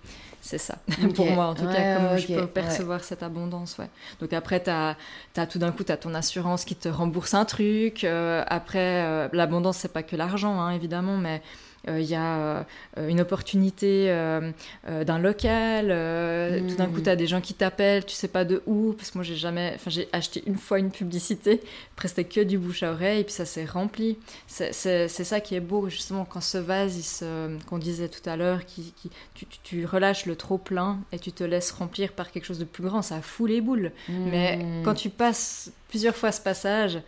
C'est 0.42 0.56
ça, 0.58 0.78
pour 1.14 1.30
moi 1.30 1.46
en 1.48 1.54
tout 1.54 1.64
Ouais, 1.64 1.74
cas, 1.74 1.96
comme 1.96 2.18
je 2.18 2.26
peux 2.26 2.40
ouais. 2.40 2.46
percevoir 2.46 3.04
cette 3.04 3.22
abondance. 3.22 3.76
Ouais. 3.78 3.88
Donc 4.20 4.32
après, 4.32 4.58
t'as 4.60 4.96
as 5.36 5.46
tout 5.46 5.58
d'un 5.58 5.70
coup, 5.70 5.84
tu 5.84 5.92
as 5.92 5.98
ton 5.98 6.14
assurance 6.14 6.64
qui 6.64 6.74
te 6.74 6.88
rembourse 6.88 7.34
un 7.34 7.44
truc. 7.44 8.04
euh, 8.04 8.42
après, 8.48 9.04
euh, 9.04 9.28
l'abondance, 9.34 9.76
c'est 9.76 9.92
pas 9.92 10.02
que 10.02 10.16
l'argent, 10.16 10.58
hein, 10.58 10.70
évidemment, 10.72 11.18
mais 11.18 11.42
il 11.88 12.04
y 12.04 12.14
a 12.14 12.66
euh, 12.98 13.08
une 13.08 13.20
opportunité 13.20 14.10
euh, 14.10 14.50
euh, 14.88 15.04
d'un 15.04 15.18
local. 15.18 15.88
euh, 15.90 16.60
Tout 16.68 16.76
d'un 16.76 16.86
coup, 16.86 16.96
Mhm. 16.98 17.02
tu 17.04 17.08
as 17.10 17.16
des 17.16 17.26
gens 17.26 17.40
qui 17.40 17.54
t'appellent, 17.54 18.04
tu 18.04 18.14
sais 18.14 18.28
pas 18.28 18.44
de 18.44 18.62
où, 18.66 18.92
parce 18.92 19.10
que 19.10 19.18
moi, 19.18 19.24
j'ai 19.24 19.36
jamais. 19.36 19.72
Enfin, 19.76 19.90
j'ai 19.90 20.08
acheté 20.12 20.42
une 20.46 20.56
fois 20.58 20.78
une 20.78 20.90
publicité, 20.90 21.60
après, 21.96 22.08
c'était 22.08 22.24
que 22.24 22.40
du 22.40 22.58
bouche 22.58 22.82
à 22.82 22.92
oreille, 22.92 23.20
et 23.20 23.24
puis 23.24 23.32
ça 23.32 23.46
s'est 23.46 23.64
rempli. 23.64 24.18
C'est 24.46 25.08
ça 25.08 25.40
qui 25.40 25.54
est 25.54 25.60
beau, 25.60 25.88
justement, 25.88 26.24
quand 26.24 26.40
ce 26.40 26.58
vase, 26.58 27.24
qu'on 27.66 27.78
disait 27.78 28.08
tout 28.08 28.28
à 28.28 28.36
l'heure, 28.36 28.64
qui, 28.66 28.92
qui- 29.00 29.10
tu, 29.34 29.46
tu- 29.46 29.58
tu 29.62 29.84
relâches 29.86 30.26
le 30.26 30.36
trop 30.36 30.58
plein 30.58 30.98
et 31.12 31.18
tu 31.18 31.32
te 31.32 31.44
laisses 31.44 31.70
remplir 31.70 32.12
par 32.12 32.30
quelque 32.30 32.44
chose 32.44 32.58
de 32.58 32.64
plus 32.64 32.84
grand, 32.84 33.02
ça 33.02 33.20
fout 33.22 33.48
les 33.48 33.60
boules. 33.60 33.92
Mais 34.08 34.56
Hmm. 34.56 34.82
quand 34.84 34.94
tu 34.94 35.08
passes 35.10 35.70
plusieurs 35.88 36.14
fois 36.16 36.32
ce 36.32 36.40
passage, 36.40 37.00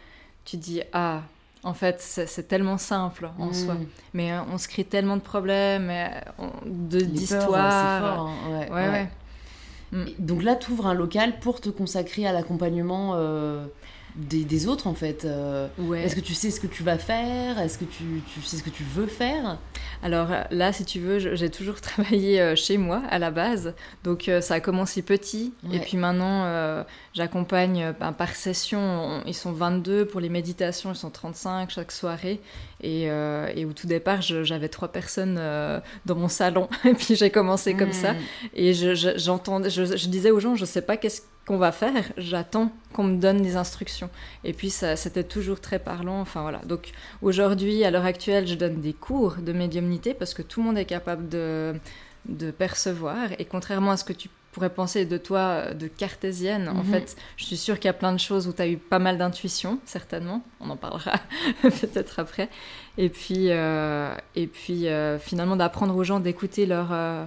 tu 0.45 0.57
dis 0.57 0.81
Ah, 0.93 1.23
en 1.65 1.75
fait, 1.75 2.01
c'est 2.01 2.49
tellement 2.49 2.79
simple 2.79 3.31
en 3.39 3.49
Hmm. 3.49 3.53
soi. 3.53 3.77
Mais 4.15 4.33
euh, 4.33 4.41
on 4.53 4.59
se 4.59 4.69
crée 4.69 4.85
tellement 4.85 5.17
de 5.17 5.23
problèmes, 5.23 5.91
euh, 5.91 6.09
d'histoires. 6.65 8.29
hein, 8.29 8.69
ouais, 8.71 8.71
Ouais. 8.71 9.09
Et 10.09 10.17
Donc 10.19 10.43
là, 10.43 10.57
tu 10.57 10.73
ouvres 10.73 10.87
un 10.87 10.95
local 10.95 11.39
pour 11.41 11.61
te 11.61 11.69
consacrer 11.69 12.27
à 12.27 12.33
l'accompagnement 12.33 13.13
euh, 13.17 13.67
des, 14.17 14.45
des 14.45 14.67
autres, 14.67 14.87
en 14.87 14.95
fait. 14.95 15.25
euh. 15.25 15.69
Ouais. 15.79 16.03
Est-ce 16.03 16.15
que 16.17 16.21
tu 16.21 16.35
sais 16.35 16.51
ce 16.51 16.61
que 16.61 16.67
tu 16.67 16.83
vas 16.83 16.99
faire? 16.99 17.59
Est-ce 17.59 17.79
que 17.79 17.85
tu, 17.85 18.05
tu 18.35 18.43
sais 18.43 18.57
ce 18.57 18.63
que 18.63 18.71
tu 18.71 18.83
veux 18.85 19.07
faire? 19.07 19.59
Alors 20.03 20.29
là, 20.51 20.73
si 20.73 20.85
tu 20.85 20.99
veux, 21.01 21.19
j'ai 21.35 21.51
toujours 21.51 21.81
travaillé 21.81 22.41
euh, 22.41 22.57
chez 22.57 22.77
moi 22.79 23.03
à 23.11 23.19
la 23.19 23.31
base. 23.31 23.75
Donc 24.05 24.29
euh, 24.29 24.41
ça 24.41 24.55
a 24.55 24.61
commencé 24.61 25.03
petit. 25.03 25.53
Ouais. 25.65 25.77
Et 25.77 25.79
puis 25.81 25.97
maintenant, 25.97 26.45
euh, 26.45 26.83
j'accompagne 27.15 27.95
ben, 27.99 28.13
par 28.13 28.35
session. 28.35 28.81
on- 28.81 29.23
ils 29.27 29.35
sont 29.35 29.53
22 29.53 30.05
pour 30.07 30.21
les 30.21 30.29
méditations, 30.29 30.93
ils 30.93 30.97
sont 30.97 31.11
35 31.11 31.71
chaque 31.71 31.93
soirée. 31.93 32.41
Et, 32.83 33.11
euh, 33.11 33.49
et 33.55 33.64
au 33.64 33.72
tout 33.72 33.87
départ, 33.87 34.20
j'avais 34.22 34.68
trois 34.68 34.89
personnes 34.89 35.37
euh, 35.39 35.80
dans 36.05 36.16
mon 36.16 36.28
salon. 36.28 36.68
et 36.85 36.95
puis 36.95 37.14
j'ai 37.16 37.30
commencé 37.30 37.74
comme 37.74 37.93
ça. 37.93 38.14
Hmm. 38.14 38.18
Et 38.55 38.74
je, 38.74 38.95
je- 38.95 39.16
j'entendais, 39.18 39.70
je, 39.70 39.85
je 39.97 40.09
disais 40.09 40.30
aux 40.30 40.41
gens, 40.41 40.57
je 40.57 40.64
sais 40.64 40.83
pas 40.83 40.97
qu'est-ce 40.97 41.22
qu'on 41.47 41.59
va 41.59 41.72
faire, 41.72 42.05
j'attends 42.18 42.70
qu'on 42.93 43.03
me 43.05 43.16
donne 43.16 43.43
des 43.43 43.57
instructions. 43.57 44.11
Et 44.45 44.53
puis 44.53 44.70
ça, 44.70 44.95
c'était 44.97 45.24
toujours 45.24 45.61
très 45.61 45.78
parlant. 45.80 46.20
Enfin 46.20 46.43
voilà. 46.43 46.59
Donc 46.66 46.91
aujourd'hui, 47.20 47.85
à 47.85 47.91
l'heure 47.91 48.05
actuelle, 48.05 48.47
je 48.47 48.55
donne 48.55 48.80
des 48.80 48.93
cours 48.93 49.37
de 49.37 49.53
médiumnité 49.53 50.14
parce 50.14 50.35
que 50.35 50.43
tout 50.43 50.61
le 50.61 50.66
monde 50.66 50.78
est 50.78 50.85
capable 50.85 51.28
de, 51.28 51.74
de 52.28 52.51
percevoir. 52.53 53.16
Et 53.39 53.45
contrairement 53.45 53.91
à 53.93 53.97
ce 53.97 54.05
que 54.05 54.12
tu 54.12 54.28
pourrais 54.53 54.70
penser 54.72 55.05
de 55.07 55.16
toi, 55.18 55.38
euh, 55.40 55.74
de 55.74 55.88
cartésienne, 55.88 56.68
en 56.68 56.84
Mhm. 56.84 56.84
fait, 56.84 57.16
je 57.36 57.44
suis 57.44 57.57
sûre 57.57 57.76
qu'il 57.76 57.86
y 57.86 57.88
a 57.88 57.94
plein 57.94 58.12
de 58.12 58.20
choses 58.20 58.46
où 58.48 58.53
tu 58.53 58.62
as 58.62 58.68
eu 58.68 58.76
pas 58.76 58.98
mal 58.98 59.18
d'intuition, 59.18 59.78
certainement. 59.86 60.42
On 60.61 60.70
en 60.70 60.76
parlera 60.76 61.14
peut-être 61.62 62.18
après. 62.18 62.48
Et 62.98 63.09
puis, 63.09 63.46
euh, 63.50 64.14
et 64.36 64.46
puis 64.46 64.88
euh, 64.88 65.18
finalement, 65.18 65.57
d'apprendre 65.57 65.96
aux 65.96 66.05
gens 66.05 66.20
d'écouter 66.20 66.66
leur. 66.66 66.88
euh, 66.92 67.24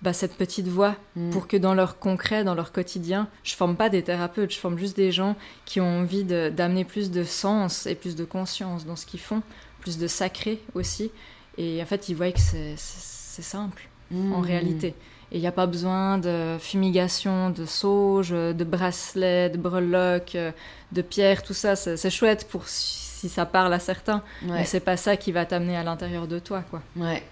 bah, 0.00 0.12
cette 0.12 0.36
petite 0.36 0.68
voix 0.68 0.94
Hmm. 1.16 1.30
pour 1.30 1.48
que 1.48 1.56
dans 1.56 1.74
leur 1.74 1.98
concret, 1.98 2.44
dans 2.44 2.54
leur 2.54 2.70
quotidien, 2.70 3.26
je 3.42 3.56
forme 3.56 3.74
pas 3.74 3.88
des 3.88 4.02
thérapeutes, 4.04 4.52
je 4.52 4.58
forme 4.60 4.78
juste 4.78 4.96
des 4.96 5.10
gens 5.10 5.34
qui 5.64 5.80
ont 5.80 6.02
envie 6.02 6.22
d'amener 6.22 6.84
plus 6.84 7.10
de 7.10 7.24
sens 7.24 7.84
et 7.86 7.96
plus 7.96 8.14
de 8.14 8.24
conscience 8.24 8.86
dans 8.86 8.94
ce 8.94 9.06
qu'ils 9.06 9.18
font, 9.18 9.42
plus 9.80 9.98
de 9.98 10.06
sacré 10.06 10.60
aussi. 10.74 11.10
Et 11.56 11.82
en 11.82 11.86
fait, 11.86 12.08
ils 12.08 12.14
voient 12.14 12.30
que 12.30 12.38
c'est- 12.38 12.76
simple 13.42 13.88
en 14.12 14.14
Hmm. 14.14 14.40
réalité. 14.40 14.94
Et 15.30 15.36
il 15.36 15.40
n'y 15.40 15.46
a 15.46 15.52
pas 15.52 15.66
besoin 15.66 16.16
de 16.18 16.56
fumigation, 16.58 17.50
de 17.50 17.66
sauge, 17.66 18.30
de 18.30 18.64
bracelets, 18.64 19.50
de 19.50 19.58
breloques, 19.58 20.34
euh, 20.36 20.52
de 20.92 21.02
pierres, 21.02 21.42
tout 21.42 21.52
ça. 21.54 21.76
C'est 21.76 22.10
chouette 22.10 22.46
pour 22.50 22.66
si 22.66 23.28
ça 23.28 23.44
parle 23.44 23.72
à 23.74 23.78
certains, 23.78 24.22
Ouais. 24.44 24.52
mais 24.60 24.64
c'est 24.64 24.80
pas 24.80 24.96
ça 24.96 25.16
qui 25.16 25.32
va 25.32 25.44
t'amener 25.44 25.76
à 25.76 25.82
l'intérieur 25.82 26.26
de 26.28 26.38
toi, 26.38 26.62
quoi. 26.70 26.80
Ouais. 26.96 27.22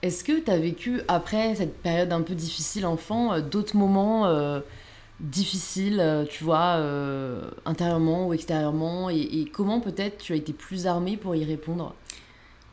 Est-ce 0.00 0.24
que 0.24 0.38
tu 0.40 0.50
as 0.50 0.58
vécu, 0.58 1.00
après 1.06 1.54
cette 1.54 1.82
période 1.82 2.12
un 2.12 2.22
peu 2.22 2.34
difficile 2.34 2.86
enfant, 2.86 3.32
euh, 3.34 3.40
d'autres 3.40 3.76
moments 3.76 4.26
euh, 4.26 4.60
difficiles, 5.20 6.26
tu 6.30 6.44
vois, 6.44 6.76
euh, 6.78 7.42
intérieurement 7.64 8.26
ou 8.26 8.32
extérieurement? 8.32 9.10
Et, 9.10 9.20
et 9.20 9.44
comment 9.44 9.80
peut-être 9.80 10.18
tu 10.18 10.32
as 10.32 10.36
été 10.36 10.52
plus 10.52 10.86
armée 10.86 11.16
pour 11.16 11.34
y 11.36 11.44
répondre? 11.44 11.94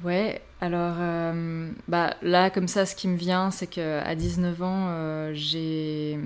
Ouais, 0.04 0.42
alors 0.62 0.96
euh, 1.00 1.72
bah, 1.88 2.16
là, 2.22 2.50
comme 2.50 2.68
ça, 2.68 2.86
ce 2.86 2.96
qui 2.96 3.08
me 3.08 3.18
vient, 3.18 3.52
c'est 3.52 3.68
qu'à 3.68 4.16
19 4.16 4.62
ans, 4.62 4.88
euh, 4.90 5.32
j'ai. 5.34 6.18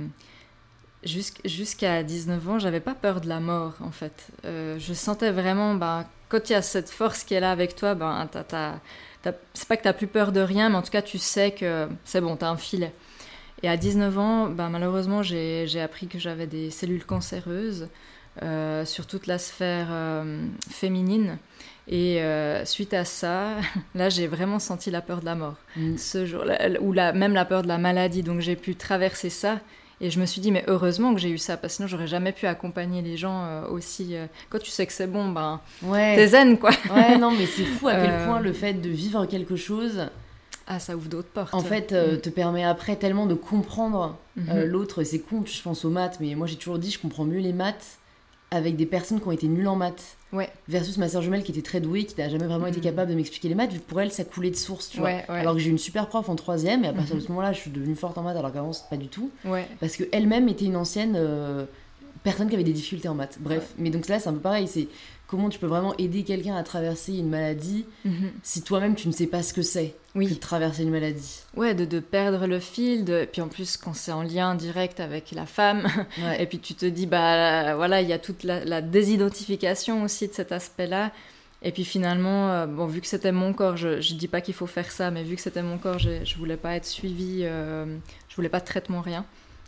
jusqu'- 1.03 1.41
Jusqu'à 1.47 2.03
19 2.03 2.47
ans, 2.49 2.59
j'avais 2.59 2.79
pas 2.79 2.95
peur 2.95 3.21
de 3.21 3.27
la 3.27 3.39
mort, 3.39 3.73
en 3.81 3.91
fait. 3.91 4.27
Euh, 4.45 4.77
je 4.79 4.93
sentais 4.93 5.31
vraiment, 5.31 5.75
bah, 5.75 6.05
quand 6.29 6.49
il 6.49 6.53
y 6.53 6.55
a 6.55 6.61
cette 6.61 6.89
force 6.89 7.23
qui 7.23 7.33
est 7.33 7.39
là 7.39 7.51
avec 7.51 7.75
toi, 7.75 7.95
ben, 7.95 8.27
c'est 9.53 9.67
pas 9.67 9.77
que 9.77 9.83
t'as 9.83 9.93
plus 9.93 10.07
peur 10.07 10.31
de 10.31 10.39
rien, 10.41 10.69
mais 10.69 10.75
en 10.75 10.81
tout 10.81 10.91
cas, 10.91 11.01
tu 11.01 11.17
sais 11.17 11.51
que 11.51 11.87
c'est 12.05 12.21
bon, 12.21 12.35
t'as 12.35 12.49
un 12.49 12.57
filet. 12.57 12.93
Et 13.63 13.69
à 13.69 13.77
19 13.77 14.17
ans, 14.19 14.47
bah, 14.49 14.69
malheureusement, 14.69 15.23
j'ai 15.23 15.81
appris 15.81 16.07
que 16.07 16.19
j'avais 16.19 16.47
des 16.47 16.71
cellules 16.71 17.05
cancéreuses. 17.05 17.89
Sur 18.85 19.07
toute 19.07 19.27
la 19.27 19.37
sphère 19.37 19.87
féminine. 20.69 21.37
Et 21.87 22.21
suite 22.65 22.93
à 22.93 23.05
ça, 23.05 23.57
là, 23.95 24.09
j'ai 24.09 24.27
vraiment 24.27 24.59
senti 24.59 24.91
la 24.91 25.01
peur 25.01 25.19
de 25.19 25.25
la 25.25 25.35
mort. 25.35 25.55
Mm. 25.75 25.97
Ce 25.97 26.25
jour-là, 26.25 26.69
ou 26.81 26.93
la, 26.93 27.13
même 27.13 27.33
la 27.33 27.45
peur 27.45 27.61
de 27.61 27.67
la 27.67 27.77
maladie. 27.77 28.23
Donc, 28.23 28.39
j'ai 28.39 28.55
pu 28.55 28.75
traverser 28.75 29.29
ça 29.29 29.59
et 30.03 30.09
je 30.09 30.19
me 30.19 30.25
suis 30.25 30.41
dit, 30.41 30.51
mais 30.51 30.65
heureusement 30.67 31.13
que 31.13 31.21
j'ai 31.21 31.29
eu 31.29 31.37
ça, 31.37 31.55
parce 31.55 31.73
que 31.73 31.75
sinon 31.77 31.87
j'aurais 31.87 32.07
jamais 32.07 32.33
pu 32.33 32.45
accompagner 32.45 33.01
les 33.01 33.15
gens 33.15 33.45
euh, 33.45 33.69
aussi. 33.69 34.17
Euh, 34.17 34.25
quand 34.49 34.59
tu 34.59 34.69
sais 34.69 34.85
que 34.85 34.91
c'est 34.91 35.07
bon, 35.07 35.29
ben, 35.29 35.61
ouais. 35.81 36.15
t'es 36.15 36.27
zen, 36.27 36.57
quoi. 36.57 36.71
ouais, 36.93 37.17
non, 37.17 37.31
mais 37.31 37.45
c'est 37.45 37.63
fou 37.63 37.87
à 37.87 37.95
quel 37.95 38.11
euh. 38.11 38.25
point 38.25 38.41
le 38.41 38.51
fait 38.51 38.73
de 38.73 38.89
vivre 38.89 39.25
quelque 39.27 39.55
chose. 39.55 40.07
Ah, 40.67 40.79
ça 40.79 40.97
ouvre 40.97 41.07
d'autres 41.07 41.29
portes. 41.29 41.53
En 41.53 41.61
fait, 41.61 41.93
mm. 41.93 42.19
te 42.19 42.29
permet 42.29 42.65
après 42.65 42.97
tellement 42.97 43.27
de 43.27 43.33
comprendre 43.33 44.17
mm-hmm. 44.37 44.63
l'autre. 44.65 45.03
C'est 45.03 45.19
con, 45.19 45.45
je 45.45 45.61
pense 45.61 45.85
aux 45.85 45.89
maths, 45.89 46.17
mais 46.19 46.35
moi 46.35 46.47
j'ai 46.47 46.57
toujours 46.57 46.79
dit, 46.79 46.91
je 46.91 46.99
comprends 46.99 47.23
mieux 47.23 47.39
les 47.39 47.53
maths 47.53 47.99
avec 48.53 48.75
des 48.75 48.85
personnes 48.85 49.19
qui 49.19 49.27
ont 49.27 49.31
été 49.31 49.47
nulles 49.47 49.67
en 49.67 49.75
maths. 49.75 50.15
Ouais. 50.31 50.49
Versus 50.67 50.97
ma 50.97 51.09
soeur 51.09 51.21
jumelle 51.21 51.43
qui 51.43 51.51
était 51.51 51.63
très 51.63 51.81
douée, 51.81 52.05
qui 52.05 52.15
n'a 52.19 52.29
jamais 52.29 52.45
vraiment 52.45 52.67
été 52.67 52.79
mm. 52.79 52.83
capable 52.83 53.11
de 53.11 53.15
m'expliquer 53.15 53.49
les 53.49 53.55
maths, 53.55 53.73
vu 53.73 53.79
que 53.79 53.85
pour 53.85 53.99
elle, 53.99 54.11
ça 54.11 54.23
coulait 54.23 54.51
de 54.51 54.55
source, 54.55 54.89
tu 54.89 54.99
vois. 54.99 55.09
Alors 55.27 55.55
que 55.55 55.59
j'ai 55.59 55.69
eu 55.69 55.71
une 55.71 55.79
super 55.79 56.07
prof 56.07 56.29
en 56.29 56.35
troisième, 56.35 56.85
et 56.85 56.87
à 56.87 56.93
partir 56.93 57.15
de 57.15 57.19
mm-hmm. 57.19 57.23
ce 57.25 57.29
moment-là, 57.29 57.51
je 57.51 57.59
suis 57.59 57.71
devenue 57.71 57.95
forte 57.95 58.17
en 58.17 58.21
maths, 58.21 58.37
alors 58.37 58.53
qu'avant, 58.53 58.71
pas 58.89 58.97
du 58.97 59.07
tout. 59.07 59.31
Parce 59.79 59.97
qu'elle-même 59.97 60.47
était 60.47 60.65
une 60.65 60.75
ancienne 60.75 61.15
euh, 61.15 61.65
personne 62.23 62.47
qui 62.47 62.53
avait 62.53 62.63
des 62.63 62.73
difficultés 62.73 63.09
en 63.09 63.15
maths. 63.15 63.37
Bref, 63.39 63.73
mais 63.79 63.89
donc 63.89 64.07
là, 64.07 64.19
c'est 64.19 64.29
un 64.29 64.33
peu 64.33 64.39
pareil, 64.39 64.67
c'est 64.67 64.87
comment 65.27 65.49
tu 65.49 65.57
peux 65.57 65.67
vraiment 65.67 65.95
aider 65.97 66.23
quelqu'un 66.23 66.55
à 66.55 66.61
traverser 66.61 67.17
une 67.17 67.29
maladie 67.29 67.85
mhm. 68.05 68.31
si 68.43 68.61
toi-même 68.61 68.93
tu 68.93 69.07
ne 69.07 69.13
sais 69.13 69.27
pas 69.27 69.41
ce 69.41 69.53
que 69.53 69.63
c'est? 69.63 69.95
Oui. 70.15 70.27
que 70.27 70.33
de 70.33 70.39
traverser 70.39 70.83
une 70.83 70.91
maladie. 70.91 71.41
Ouais, 71.55 71.73
de, 71.73 71.85
de 71.85 71.99
perdre 71.99 72.45
le 72.47 72.59
fil, 72.59 73.05
de... 73.05 73.27
puis 73.31 73.41
en 73.41 73.47
plus 73.47 73.77
quand 73.77 73.93
c'est 73.93 74.11
en 74.11 74.23
lien 74.23 74.55
direct 74.55 74.99
avec 74.99 75.31
la 75.31 75.45
femme, 75.45 75.87
et 76.39 76.45
puis 76.45 76.59
tu 76.59 76.75
te 76.75 76.85
dis, 76.85 77.05
bah 77.05 77.75
voilà, 77.75 78.01
il 78.01 78.07
y 78.07 78.13
a 78.13 78.19
toute 78.19 78.43
la, 78.43 78.81
désidentification 78.81 80.03
aussi 80.03 80.27
de 80.27 80.33
cet 80.33 80.51
aspect-là. 80.51 81.11
Et 81.65 81.71
puis 81.71 81.85
finalement, 81.85 82.51
euh, 82.51 82.65
bon, 82.67 82.87
vu 82.87 82.99
que 82.99 83.07
c'était 83.07 83.31
mon 83.31 83.53
corps, 83.53 83.77
je, 83.77 84.01
je 84.01 84.15
dis 84.15 84.27
pas 84.27 84.41
qu'il 84.41 84.53
faut 84.53 84.67
faire 84.67 84.91
ça, 84.91 85.11
mais 85.11 85.23
vu 85.23 85.35
que 85.35 85.41
c'était 85.41 85.63
mon 85.63 85.77
corps, 85.77 85.97
je, 85.97 86.25
je 86.25 86.35
voulais 86.35 86.57
pas 86.57 86.75
être 86.75 86.85
suivie, 86.85 87.41
euh, 87.43 87.85
je 88.27 88.35
voulais 88.35 88.49
pas 88.49 88.59
de 88.59 88.65
traitement, 88.65 88.99
rien. 88.99 89.25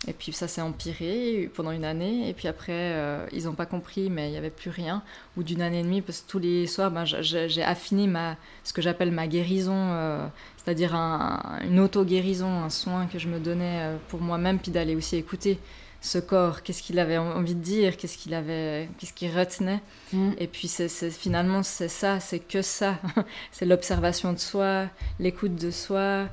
Et 0.08 0.14
puis 0.14 0.32
ça 0.34 0.48
s'est 0.48 0.62
empiré 0.62 1.50
pendant 1.54 1.72
une 1.72 1.86
année. 1.86 2.30
Et 2.30 2.34
puis 2.34 2.48
après, 2.48 2.74
euh, 2.74 3.26
ils 3.32 3.46
n'ont 3.46 3.54
pas 3.54 3.66
compris, 3.66 4.10
mais 4.10 4.30
il 4.30 4.32
n'y 4.32 4.38
avait 4.38 4.50
plus 4.50 4.70
rien. 4.70 5.04
Ou 5.38 5.44
d'une 5.44 5.62
année 5.62 5.80
et 5.80 5.84
demie, 5.84 6.02
parce 6.02 6.22
que 6.22 6.30
tous 6.30 6.40
les 6.40 6.68
soirs, 6.68 6.92
ben, 6.92 7.06
j'ai 7.06 7.64
affiné 7.64 8.08
ma, 8.08 8.38
ce 8.64 8.74
que 8.74 8.82
j'appelle 8.82 9.12
ma 9.12 9.28
guérison, 9.28 9.74
euh, 9.76 10.26
c'est-à-dire 10.58 10.94
une 10.96 11.80
auto-guérison, 11.80 12.64
un 12.64 12.70
soin 12.70 13.08
que 13.08 13.20
je 13.20 13.28
me 13.28 13.40
donnais 13.40 13.80
euh, 13.82 13.98
pour 14.10 14.22
moi-même, 14.22 14.60
puis 14.60 14.72
d'aller 14.72 14.96
aussi 14.96 15.16
écouter 15.16 15.60
ce 16.06 16.20
corps, 16.20 16.62
qu'est-ce 16.62 16.84
qu'il 16.84 17.00
avait 17.00 17.18
envie 17.18 17.56
de 17.56 17.62
dire, 17.62 17.98
qu'est-ce 17.98 18.18
qu'il 18.18 18.36
avait, 18.36 18.88
qu'est-ce 19.00 19.14
qu'il 19.14 19.36
retenait? 19.36 19.82
Mm. 20.14 20.32
Et 20.38 20.46
puis 20.46 20.68
c'est, 20.68 20.88
finalement 21.10 21.64
c'est 21.64 21.88
ça, 21.88 22.20
c'est 22.20 22.40
que 22.40 22.62
ça, 22.62 23.00
c'est 23.52 23.66
l'observation 23.66 24.32
de 24.32 24.38
soi, 24.38 24.86
l'écoute 25.20 25.56
de 25.56 25.72
soi, 25.72 26.28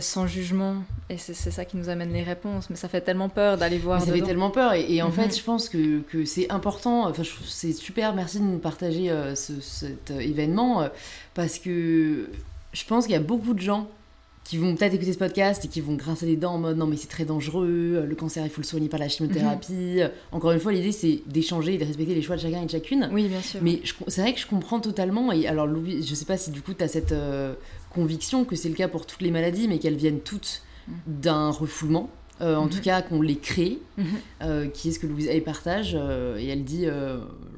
sans 0.00 0.26
jugement. 0.26 0.76
Et 1.08 1.16
c'est 1.16 1.34
ça 1.34 1.64
qui 1.64 1.76
nous 1.76 1.88
amène 1.88 2.12
les 2.12 2.22
réponses. 2.22 2.68
Mais 2.70 2.76
ça 2.76 2.88
fait 2.88 3.00
tellement 3.00 3.28
peur 3.28 3.56
d'aller 3.56 3.78
voir. 3.78 4.00
Ça 4.00 4.12
fait 4.12 4.20
tellement 4.22 4.50
peur. 4.50 4.74
Et, 4.74 5.00
en 5.02 5.10
fait, 5.10 5.26
mhm. 5.26 5.34
je 5.34 5.42
pense 5.42 5.68
que, 5.68 6.00
que 6.00 6.24
c'est 6.24 6.50
important. 6.50 7.08
Enfin, 7.08 7.22
c'est 7.46 7.72
super. 7.72 8.14
Merci 8.14 8.38
de 8.38 8.44
nous 8.44 8.58
partager 8.58 9.10
euh, 9.10 9.34
cet 9.34 10.10
euh, 10.10 10.20
événement. 10.20 10.88
parce 11.34 11.58
que 11.58 12.28
je 12.72 12.84
pense 12.84 13.04
qu'il 13.04 13.12
y 13.12 13.16
a 13.16 13.20
beaucoup 13.20 13.54
de 13.54 13.60
gens 13.60 13.88
qui 14.44 14.56
vont 14.56 14.74
peut-être 14.76 14.94
écouter 14.94 15.12
ce 15.12 15.18
podcast 15.18 15.66
et 15.66 15.68
qui 15.68 15.82
vont 15.82 15.94
grincer 15.94 16.24
les 16.24 16.36
dents 16.36 16.54
en 16.54 16.58
mode 16.58 16.78
non 16.78 16.86
mais 16.86 16.96
c'est 16.96 17.08
très 17.08 17.26
dangereux, 17.26 18.06
le 18.08 18.14
cancer 18.14 18.42
il 18.46 18.48
faut 18.48 18.62
le 18.62 18.66
soigner 18.66 18.88
par 18.88 18.98
la 18.98 19.08
chimiothérapie. 19.08 20.00
Mhm. 20.00 20.10
Encore 20.32 20.52
une 20.52 20.60
fois 20.60 20.72
l'idée 20.72 20.92
c'est 20.92 21.20
d'échanger 21.26 21.74
et 21.74 21.78
de 21.78 21.84
respecter 21.84 22.14
les 22.14 22.22
choix 22.22 22.36
de 22.36 22.40
chacun 22.40 22.62
et 22.62 22.64
de 22.64 22.70
chacune. 22.70 23.10
Oui 23.12 23.28
bien 23.28 23.42
sûr. 23.42 23.60
Mais 23.62 23.82
c'est 24.06 24.22
vrai 24.22 24.32
que 24.32 24.40
je 24.40 24.46
comprends 24.46 24.80
totalement 24.80 25.32
et 25.32 25.46
alors 25.46 25.66
Louis, 25.66 26.02
je 26.02 26.14
sais 26.14 26.24
pas 26.24 26.38
si 26.38 26.50
du 26.50 26.62
coup 26.62 26.72
tu 26.72 26.82
as 26.82 26.88
cette 26.88 27.12
conviction 27.90 28.44
que 28.44 28.56
c'est 28.56 28.68
le 28.68 28.74
cas 28.74 28.88
pour 28.88 29.06
toutes 29.06 29.22
les 29.22 29.30
maladies, 29.30 29.68
mais 29.68 29.78
qu'elles 29.78 29.96
viennent 29.96 30.20
toutes 30.20 30.62
mm. 30.86 30.92
d'un 31.06 31.50
refoulement. 31.50 32.10
Euh, 32.40 32.54
en 32.54 32.66
mm-hmm. 32.66 32.70
tout 32.70 32.80
cas, 32.80 33.02
qu'on 33.02 33.20
les 33.20 33.36
crée, 33.36 33.78
mm-hmm. 33.98 34.04
euh, 34.42 34.68
qui 34.68 34.88
est 34.88 34.92
ce 34.92 35.00
que 35.00 35.06
Louise 35.06 35.28
A 35.28 35.40
partage, 35.40 35.96
euh, 35.98 36.38
et 36.38 36.46
elle 36.46 36.62
dit 36.62 36.86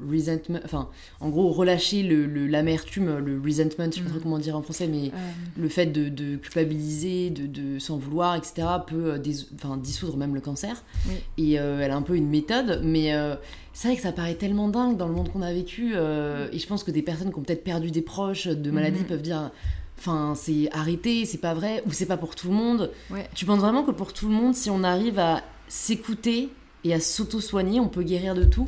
resentment, 0.09 0.59
enfin, 0.65 0.89
en 1.19 1.29
gros, 1.29 1.49
relâcher 1.49 2.01
l'amertume, 2.03 3.17
le, 3.19 3.39
resentment, 3.39 3.91
je 3.91 3.97
sais 3.97 4.01
pas 4.01 4.17
mm. 4.17 4.21
comment 4.23 4.39
dire 4.39 4.57
en 4.57 4.61
français, 4.61 4.87
mais 4.87 5.11
le 5.57 5.69
fait 5.69 5.85
de, 5.87 6.35
culpabiliser, 6.37 7.29
de, 7.29 7.77
s'en 7.79 7.97
vouloir, 7.97 8.35
etc., 8.35 8.67
peut 8.87 9.19
dissoudre 9.19 10.17
même 10.17 10.33
le 10.33 10.41
cancer. 10.41 10.83
Et 11.37 11.53
elle 11.53 11.91
a 11.91 11.95
un 11.95 12.01
peu 12.01 12.15
une 12.15 12.29
méthode, 12.29 12.81
mais 12.83 13.13
c'est 13.73 13.89
vrai 13.89 13.97
que 13.97 14.03
ça 14.03 14.11
paraît 14.11 14.35
tellement 14.35 14.67
dingue 14.67 14.97
dans 14.97 15.07
le 15.07 15.13
monde 15.13 15.31
qu'on 15.31 15.41
a 15.41 15.53
vécu, 15.53 15.93
et 15.93 16.57
je 16.57 16.67
pense 16.67 16.83
que 16.83 16.91
des 16.91 17.03
personnes 17.03 17.31
qui 17.31 17.37
ont 17.37 17.43
peut-être 17.43 17.63
perdu 17.63 17.91
des 17.91 18.01
proches 18.01 18.47
de 18.47 18.71
maladies 18.71 19.03
peuvent 19.03 19.21
dire 19.21 19.51
Enfin, 20.01 20.33
c'est 20.35 20.67
arrêté, 20.71 21.25
c'est 21.27 21.37
pas 21.37 21.53
vrai, 21.53 21.83
ou 21.85 21.91
c'est 21.91 22.07
pas 22.07 22.17
pour 22.17 22.35
tout 22.35 22.47
le 22.47 22.55
monde. 22.55 22.91
Tu 23.35 23.45
penses 23.45 23.59
vraiment 23.59 23.83
que 23.83 23.91
pour 23.91 24.13
tout 24.13 24.27
le 24.27 24.33
monde, 24.33 24.55
si 24.55 24.71
on 24.71 24.83
arrive 24.83 25.19
à 25.19 25.43
s'écouter 25.67 26.49
et 26.83 26.95
à 26.95 26.99
s'auto-soigner, 26.99 27.79
on 27.79 27.87
peut 27.87 28.01
guérir 28.01 28.33
de 28.33 28.43
tout? 28.43 28.67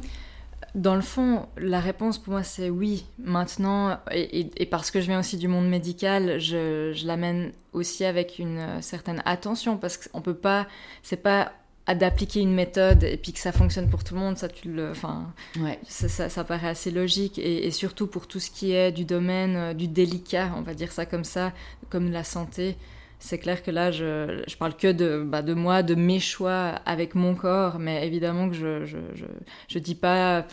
Dans 0.76 0.94
le 0.94 1.02
fond, 1.02 1.48
la 1.58 1.80
réponse 1.80 2.20
pour 2.20 2.34
moi 2.34 2.44
c'est 2.44 2.70
oui. 2.70 3.06
Maintenant, 3.18 3.98
et, 4.12 4.68
parce 4.68 4.92
que 4.92 5.02
je 5.02 5.08
viens 5.08 5.20
aussi 5.22 5.38
du 5.38 5.48
monde 5.48 5.68
médical, 5.68 6.40
je, 6.40 6.94
je 6.94 7.08
l'amène 7.08 7.52
aussi 7.72 8.06
avec 8.06 8.38
une 8.38 8.80
certaine 8.82 9.24
attention 9.26 9.78
parce 9.78 9.98
qu'on 9.98 10.22
peut 10.22 10.36
pas, 10.36 10.68
c'est 11.02 11.18
pas 11.18 11.52
d'appliquer 11.88 12.40
une 12.40 12.54
méthode 12.54 13.04
et 13.04 13.18
puis 13.18 13.34
que 13.34 13.40
ça 13.40 13.52
fonctionne 13.52 13.90
pour 13.90 14.04
tout 14.04 14.14
le 14.14 14.22
monde, 14.22 14.38
ça, 14.38 14.48
tu 14.48 14.72
le, 14.72 14.92
enfin, 14.92 15.34
ouais. 15.60 15.80
ça, 15.86 16.30
ça, 16.30 16.44
paraît 16.46 16.70
assez 16.70 16.92
logique. 16.92 17.38
Et, 17.40 17.72
surtout 17.72 18.08
pour 18.08 18.28
tout 18.28 18.40
ce 18.40 18.50
qui 18.50 18.72
est 18.72 18.92
du 18.92 19.04
domaine 19.04 19.56
euh, 19.58 19.74
du 19.74 19.88
délicat, 19.88 20.54
on 20.56 20.62
va 20.62 20.74
dire 20.74 20.92
ça 20.94 21.06
comme 21.06 21.26
ça, 21.26 21.52
comme 21.90 22.12
la 22.12 22.24
santé, 22.24 22.78
c'est 23.24 23.38
clair 23.38 23.64
que 23.64 23.72
là, 23.72 23.90
je, 23.90 24.44
je 24.46 24.58
parle 24.58 24.76
que 24.76 24.92
de, 24.92 25.24
bah, 25.26 25.42
de 25.42 25.54
moi, 25.54 25.82
de 25.82 25.96
mes 25.96 26.20
choix 26.20 26.82
avec 26.86 27.16
mon 27.16 27.36
corps, 27.36 27.80
mais 27.80 28.06
évidemment 28.06 28.50
que 28.50 28.56
je, 28.56 28.86
je, 28.86 28.98
je, 29.16 29.24
je 29.70 29.80
dis 29.80 29.96
pas. 29.96 30.46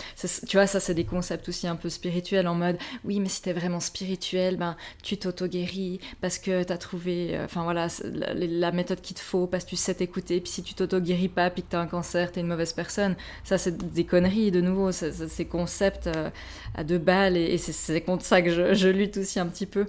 Tu 0.46 0.56
vois, 0.56 0.68
ça, 0.68 0.78
c'est 0.78 0.94
des 0.94 1.04
concepts 1.04 1.48
aussi 1.48 1.66
un 1.66 1.74
peu 1.74 1.88
spirituels 1.88 2.46
en 2.46 2.54
mode 2.54 2.78
oui, 3.04 3.18
mais 3.18 3.28
si 3.28 3.42
t'es 3.42 3.52
vraiment 3.52 3.80
spirituel, 3.80 4.56
ben, 4.56 4.76
tu 5.02 5.16
t'auto-guéris 5.16 5.98
parce 6.20 6.38
que 6.38 6.62
t'as 6.62 6.76
trouvé, 6.76 7.36
euh, 7.36 7.46
enfin 7.46 7.64
voilà, 7.64 7.88
la, 8.04 8.70
méthode 8.70 9.00
qu'il 9.00 9.16
te 9.16 9.20
faut, 9.20 9.48
parce 9.48 9.64
que 9.64 9.70
tu 9.70 9.76
sais 9.76 9.94
t'écouter, 9.94 10.40
puis 10.40 10.52
si 10.52 10.62
tu 10.62 10.74
t'auto-guéris 10.74 11.28
pas, 11.28 11.50
puis 11.50 11.64
que 11.64 11.70
t'as 11.70 11.80
un 11.80 11.88
cancer, 11.88 12.30
t'es 12.30 12.40
une 12.40 12.46
mauvaise 12.46 12.72
personne. 12.72 13.16
Ça, 13.42 13.58
c'est 13.58 13.92
des 13.92 14.04
conneries, 14.04 14.52
de 14.52 14.60
nouveau, 14.60 14.92
ces 14.92 15.44
concepts 15.44 16.06
euh, 16.06 16.30
à 16.76 16.84
deux 16.84 16.98
balles, 16.98 17.36
et, 17.36 17.58
c'est 17.58 18.00
contre 18.02 18.24
ça 18.24 18.40
que 18.42 18.74
je 18.74 18.88
lutte 18.88 19.16
aussi 19.16 19.40
un 19.40 19.46
petit 19.46 19.66
peu. 19.66 19.86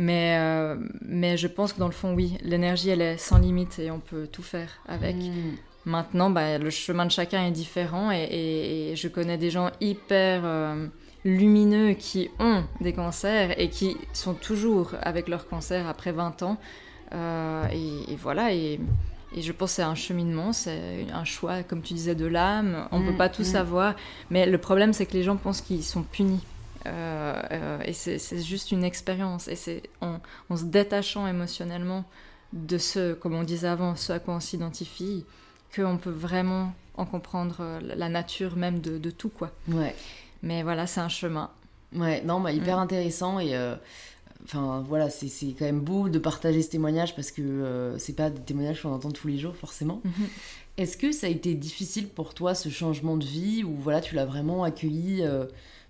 Mais, 0.00 0.36
euh, 0.38 0.76
mais 1.02 1.36
je 1.36 1.48
pense 1.48 1.72
que 1.72 1.80
dans 1.80 1.88
le 1.88 1.92
fond, 1.92 2.14
oui, 2.14 2.38
l'énergie, 2.42 2.88
elle 2.88 3.02
est 3.02 3.16
sans 3.16 3.36
limite 3.36 3.80
et 3.80 3.90
on 3.90 3.98
peut 3.98 4.28
tout 4.30 4.44
faire 4.44 4.70
avec. 4.86 5.16
Hmm. 5.16 5.56
Maintenant, 5.86 6.30
bah, 6.30 6.56
le 6.56 6.70
chemin 6.70 7.04
de 7.04 7.10
chacun 7.10 7.44
est 7.46 7.50
différent 7.50 8.12
et, 8.12 8.92
je 8.94 9.08
connais 9.08 9.38
des 9.38 9.50
gens 9.50 9.70
hyper 9.80 10.42
euh, 10.44 10.86
lumineux 11.24 11.94
qui 11.94 12.30
ont 12.38 12.62
des 12.80 12.92
cancers 12.92 13.58
et 13.58 13.70
qui 13.70 13.96
sont 14.12 14.34
toujours 14.34 14.92
avec 15.02 15.26
leur 15.26 15.48
cancer 15.48 15.88
après 15.88 16.12
20 16.12 16.44
ans. 16.44 16.58
Euh, 17.12 17.64
et, 17.72 18.14
voilà, 18.14 18.54
et, 18.54 18.78
je 19.36 19.50
pense 19.50 19.70
que 19.70 19.76
c'est 19.76 19.82
un 19.82 19.96
cheminement, 19.96 20.52
c'est 20.52 21.06
un 21.12 21.24
choix, 21.24 21.64
comme 21.64 21.82
tu 21.82 21.94
disais, 21.94 22.14
de 22.14 22.26
l'âme. 22.26 22.86
On 22.92 23.00
ne 23.00 23.06
peut 23.06 23.14
hmm, 23.14 23.18
pas 23.18 23.28
tout 23.28 23.42
hmm. 23.42 23.46
savoir, 23.46 23.94
mais 24.30 24.46
le 24.46 24.58
problème, 24.58 24.92
c'est 24.92 25.06
que 25.06 25.14
les 25.14 25.24
gens 25.24 25.36
pensent 25.36 25.60
qu'ils 25.60 25.82
sont 25.82 26.02
punis 26.02 26.44
et 26.86 27.92
c'est 27.92 28.42
juste 28.42 28.72
une 28.72 28.84
expérience. 28.84 29.48
Et 29.48 29.56
c'est 29.56 29.82
en, 30.00 30.20
se 30.56 30.64
détachant 30.64 31.26
émotionnellement 31.26 32.04
de 32.52 32.78
ce, 32.78 33.14
comme 33.14 33.34
on 33.34 33.42
disait 33.42 33.68
avant, 33.68 33.96
ce 33.96 34.12
à 34.12 34.18
quoi 34.18 34.34
on 34.34 34.40
s'identifie, 34.40 35.24
qu'on 35.74 35.98
peut 35.98 36.10
vraiment 36.10 36.72
en 36.96 37.04
comprendre 37.04 37.56
euh, 37.60 37.80
la 37.80 38.08
nature 38.08 38.56
même 38.56 38.80
de, 38.80 39.10
tout, 39.10 39.28
quoi. 39.28 39.52
Ouais. 39.68 39.94
Mais 40.42 40.62
voilà, 40.62 40.86
c'est 40.86 41.00
un 41.00 41.08
chemin. 41.08 41.50
Ouais, 41.94 42.22
non, 42.22 42.40
bah, 42.40 42.52
hyper 42.52 42.76
mm. 42.76 42.80
intéressant 42.80 43.40
et 43.40 43.56
enfin 44.44 44.84
voilà, 44.86 45.10
c'est 45.10 45.28
quand 45.58 45.64
même 45.64 45.80
beau 45.80 46.08
de 46.08 46.18
partager 46.18 46.62
ce 46.62 46.70
témoignage 46.70 47.16
parce 47.16 47.30
que 47.30 47.96
c'est 47.98 48.14
pas 48.14 48.30
des 48.30 48.40
témoignages 48.40 48.82
qu'on 48.82 48.92
entend 48.92 49.10
tous 49.10 49.26
les 49.28 49.38
jours 49.38 49.56
forcément. 49.56 50.00
Mm-hmm. 50.06 50.78
Est-ce 50.78 50.96
que 50.96 51.10
ça 51.10 51.26
a 51.26 51.30
été 51.30 51.54
difficile 51.54 52.08
pour 52.08 52.34
toi 52.34 52.54
ce 52.54 52.68
changement 52.68 53.16
de 53.16 53.24
vie 53.24 53.64
ou 53.64 53.74
voilà, 53.74 54.00
tu 54.00 54.14
l'as 54.14 54.26
vraiment 54.26 54.62
accueilli 54.62 55.24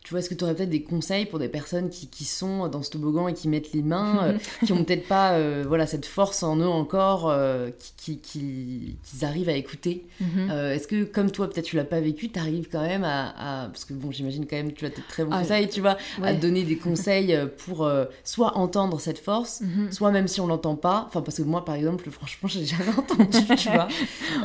tu 0.09 0.15
vois, 0.15 0.21
est-ce 0.21 0.31
que 0.31 0.35
tu 0.35 0.43
aurais 0.43 0.55
peut-être 0.55 0.71
des 0.71 0.83
conseils 0.83 1.27
pour 1.27 1.39
des 1.39 1.51
personnes 1.51 1.91
qui, 1.91 2.07
qui, 2.07 2.25
sont 2.25 2.67
dans 2.69 2.83
ce 2.83 2.89
toboggan 2.89 3.29
et 3.29 3.35
qui 3.35 3.47
mettent 3.47 3.75
les 3.75 3.83
mains, 3.83 4.25
euh, 4.25 4.39
qui 4.65 4.73
ont 4.73 4.83
peut-être 4.83 5.07
pas 5.07 5.33
euh, 5.33 5.67
voilà, 5.69 5.87
cette 5.87 6.07
force 6.07 6.43
en 6.43 6.57
eux 6.57 6.67
encore, 6.67 7.29
euh, 7.29 7.69
qui, 7.99 8.19
qui, 8.19 8.97
qui, 9.05 9.23
arrivent 9.23 9.51
à 9.51 9.53
écouter 9.53 10.07
mhm. 10.23 10.51
Est-ce 10.51 10.89
que, 10.89 11.05
comme 11.05 11.31
toi, 11.31 11.51
peut-être 11.51 11.67
tu 11.67 11.77
l'as 11.77 11.85
pas 11.85 12.01
vécu, 12.01 12.31
tu 12.31 12.39
arrives 12.39 12.71
quand 12.73 12.81
même 12.81 13.05
à, 13.05 13.69
Parce 13.71 13.85
que 13.85 13.93
bon, 13.93 14.11
j'imagine 14.11 14.47
quand 14.47 14.57
même 14.57 14.73
tu 14.73 14.87
as 14.87 14.91
très 14.91 15.27
bons 15.27 15.31
ah, 15.35 15.41
conseils, 15.41 15.69
tu 15.69 15.83
vois, 15.83 15.99
à 16.23 16.33
donner 16.33 16.63
des 16.63 16.79
conseils 16.79 17.39
pour 17.67 17.87
soit 18.25 18.57
entendre 18.57 19.03
cette 19.03 19.19
force, 19.19 19.61
mhm. 19.61 19.93
soit 19.93 20.11
même 20.11 20.27
si 20.27 20.41
on 20.41 20.47
l'entend 20.47 20.77
pas, 20.77 21.05
enfin, 21.07 21.21
parce 21.21 21.37
que 21.37 21.43
moi, 21.43 21.67
par 21.67 21.75
exemple, 21.75 22.11
franchement, 22.11 22.49
j'ai 22.49 22.65
jamais 22.65 22.97
entendu, 22.97 23.57
tu 23.59 23.69
vois, 23.69 23.89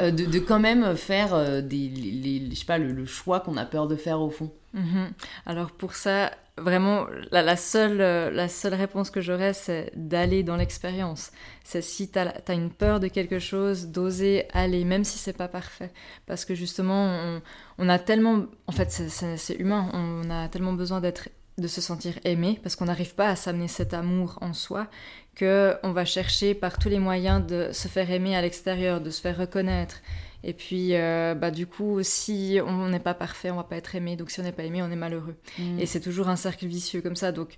de, 0.12 0.26
de, 0.26 0.40
quand 0.40 0.60
même 0.60 0.98
faire 0.98 1.64
des, 1.64 1.88
les, 1.88 2.50
je 2.50 2.56
sais 2.56 2.66
pas, 2.66 2.78
le 2.78 3.06
choix 3.06 3.40
qu'on 3.40 3.56
a 3.56 3.64
peur 3.64 3.88
de 3.88 3.96
faire 3.96 4.20
au 4.20 4.30
fond. 4.30 4.52
Mhm. 4.74 5.12
Alors 5.46 5.72
pour 5.72 5.94
ça, 5.94 6.32
vraiment, 6.58 7.06
la, 7.32 7.56
seule, 7.56 8.02
euh, 8.02 8.32
la 8.32 8.48
seule 8.48 8.74
réponse 8.74 9.10
que 9.10 9.22
j'aurais, 9.22 9.54
c'est 9.54 9.92
d'aller 9.96 10.44
dans 10.44 10.56
l'expérience. 10.56 11.32
C'est 11.64 11.82
si 11.82 12.10
tu 12.10 12.20
as, 12.20 12.54
une 12.54 12.72
peur 12.72 13.00
de 13.00 13.08
quelque 13.08 13.40
chose, 13.40 13.88
d'oser 13.88 14.48
aller, 14.54 14.84
même 14.84 15.04
si 15.04 15.18
c'est 15.18 15.38
pas 15.38 15.48
parfait. 15.48 15.92
Parce 16.26 16.46
que 16.46 16.56
justement, 16.56 17.40
on, 17.78 17.90
a 17.90 18.00
tellement... 18.00 18.46
En 18.68 18.72
fait, 18.72 18.92
c'est 18.92 19.56
humain, 19.56 19.90
on 19.94 20.30
a 20.30 20.48
tellement 20.50 20.74
besoin 20.74 21.02
d'être 21.02 21.30
de 21.58 21.68
se 21.68 21.82
sentir 21.82 22.14
aimé 22.24 22.60
parce 22.64 22.76
qu'on 22.76 22.86
n'arrive 22.86 23.14
pas 23.16 23.30
à 23.30 23.36
s'amener 23.36 23.68
cet 23.68 23.94
amour 23.94 24.40
en 24.42 24.54
soi 24.54 24.88
que 25.36 25.76
on 25.84 25.92
va 25.92 26.06
chercher 26.06 26.56
par 26.56 26.80
tous 26.80 26.90
les 26.90 27.00
moyens 27.00 27.46
de 27.46 27.72
se 27.72 27.88
faire 27.88 28.10
aimer 28.10 28.36
à 28.36 28.42
l'extérieur, 28.42 29.02
de 29.02 29.10
se 29.10 29.22
faire 29.22 29.38
reconnaître 29.38 29.98
et 30.44 30.54
puis, 30.54 30.90
euh, 30.92 31.36
bah, 31.36 31.52
du 31.52 31.68
coup, 31.68 32.00
si 32.04 32.60
on 32.66 32.90
n'est 32.90 33.00
pas 33.00 33.14
parfait, 33.14 33.50
on 33.50 33.56
va 33.56 33.64
pas 33.64 33.78
être 33.78 33.96
aimé. 33.96 34.18
Donc, 34.18 34.30
si 34.30 34.42
on 34.42 34.44
n'est 34.44 34.52
pas 34.52 34.64
aimé, 34.64 34.84
on 34.84 34.92
est 34.92 34.98
malheureux. 34.98 35.36
Mm. 35.58 35.80
Et 35.80 35.86
c'est 35.86 36.02
toujours 36.02 36.28
un 36.28 36.36
cercle 36.36 36.66
vicieux 36.66 37.02
comme 37.02 37.16
ça. 37.16 37.32
Donc, 37.32 37.56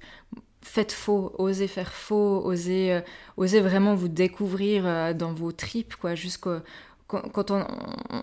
faites 0.61 0.91
faux, 0.91 1.33
osez 1.39 1.67
faire 1.67 1.91
faux, 1.91 2.45
osez, 2.45 2.93
euh, 2.93 3.01
osez 3.38 3.59
vraiment 3.59 3.95
vous 3.95 4.07
découvrir 4.07 4.86
euh, 4.86 5.13
dans 5.13 5.33
vos 5.33 5.51
tripes, 5.51 5.95
quoi, 5.95 6.15
jusqu'au 6.15 6.57
quand, 7.07 7.51
on, 7.51 7.63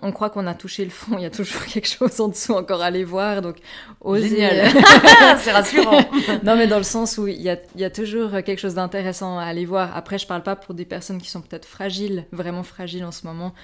on, 0.02 0.10
croit 0.10 0.28
qu'on 0.28 0.44
a 0.48 0.54
touché 0.54 0.84
le 0.84 0.90
fond, 0.90 1.16
il 1.16 1.22
y 1.22 1.24
a 1.24 1.30
toujours 1.30 1.64
quelque 1.72 1.86
chose 1.86 2.20
en 2.20 2.26
dessous 2.26 2.52
encore 2.52 2.82
à 2.82 2.86
aller 2.86 3.04
voir. 3.04 3.40
Donc, 3.40 3.58
osez. 4.00 4.28
c'est 5.38 5.52
rassurant. 5.52 6.00
non, 6.42 6.56
mais 6.56 6.66
dans 6.66 6.78
le 6.78 6.82
sens 6.82 7.16
où 7.16 7.28
il 7.28 7.40
y 7.40 7.48
a, 7.48 7.58
il 7.76 7.80
y 7.80 7.84
a 7.84 7.90
toujours 7.90 8.30
quelque 8.44 8.58
chose 8.58 8.74
d'intéressant 8.74 9.38
à 9.38 9.44
aller 9.44 9.66
voir. 9.66 9.96
Après, 9.96 10.18
je 10.18 10.26
parle 10.26 10.42
pas 10.42 10.56
pour 10.56 10.74
des 10.74 10.84
personnes 10.84 11.22
qui 11.22 11.30
sont 11.30 11.40
peut-être 11.42 11.64
fragiles, 11.64 12.26
vraiment 12.32 12.64
fragiles 12.64 13.04
en 13.04 13.12
ce 13.12 13.24
moment 13.24 13.54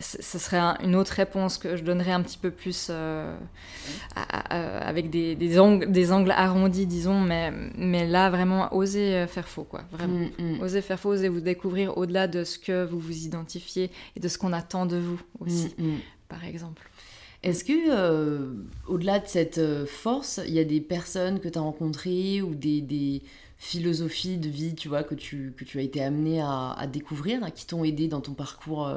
ce 0.00 0.38
serait 0.38 0.58
une 0.82 0.96
autre 0.96 1.12
réponse 1.12 1.58
que 1.58 1.76
je 1.76 1.84
donnerais 1.84 2.12
un 2.12 2.22
petit 2.22 2.38
peu 2.38 2.50
plus 2.50 2.88
euh, 2.90 3.36
avec 4.46 5.10
des, 5.10 5.34
des, 5.34 5.58
angles, 5.58 5.92
des 5.92 6.10
angles 6.10 6.30
arrondis, 6.30 6.86
disons, 6.86 7.20
mais, 7.20 7.52
mais 7.76 8.06
là, 8.06 8.30
vraiment, 8.30 8.74
oser 8.74 9.14
euh, 9.14 9.26
faire 9.26 9.46
faux, 9.46 9.64
quoi. 9.64 9.82
Vraiment. 9.92 10.26
Mm, 10.38 10.56
mm. 10.56 10.62
Oser 10.62 10.80
faire 10.80 10.98
faux, 10.98 11.10
oser 11.10 11.28
vous 11.28 11.40
découvrir 11.40 11.98
au-delà 11.98 12.28
de 12.28 12.44
ce 12.44 12.58
que 12.58 12.84
vous 12.84 12.98
vous 12.98 13.24
identifiez 13.24 13.90
et 14.16 14.20
de 14.20 14.28
ce 14.28 14.38
qu'on 14.38 14.54
attend 14.54 14.86
de 14.86 14.96
vous 14.96 15.20
aussi, 15.38 15.74
mm, 15.76 15.98
par 16.28 16.44
exemple. 16.46 16.88
Est-ce 17.42 17.62
que, 17.62 17.72
euh, 17.90 18.54
au-delà 18.86 19.18
de 19.18 19.26
cette 19.26 19.60
force, 19.86 20.40
il 20.46 20.54
y 20.54 20.58
a 20.58 20.64
des 20.64 20.80
personnes 20.80 21.40
que 21.40 21.48
tu 21.48 21.58
as 21.58 21.62
rencontrées 21.62 22.40
ou 22.40 22.54
des, 22.54 22.80
des, 22.80 23.22
philosophies 23.58 24.38
de 24.38 24.48
vie, 24.48 24.74
tu 24.74 24.88
vois, 24.88 25.02
que 25.02 25.14
tu, 25.14 25.52
que 25.54 25.64
tu 25.64 25.78
as 25.78 25.82
été 25.82 26.02
amené 26.02 26.40
à, 26.40 26.72
à 26.72 26.86
découvrir, 26.86 27.52
qui 27.52 27.66
t'ont 27.66 27.84
aidé 27.84 28.08
dans 28.08 28.22
ton 28.22 28.32
parcours 28.32 28.90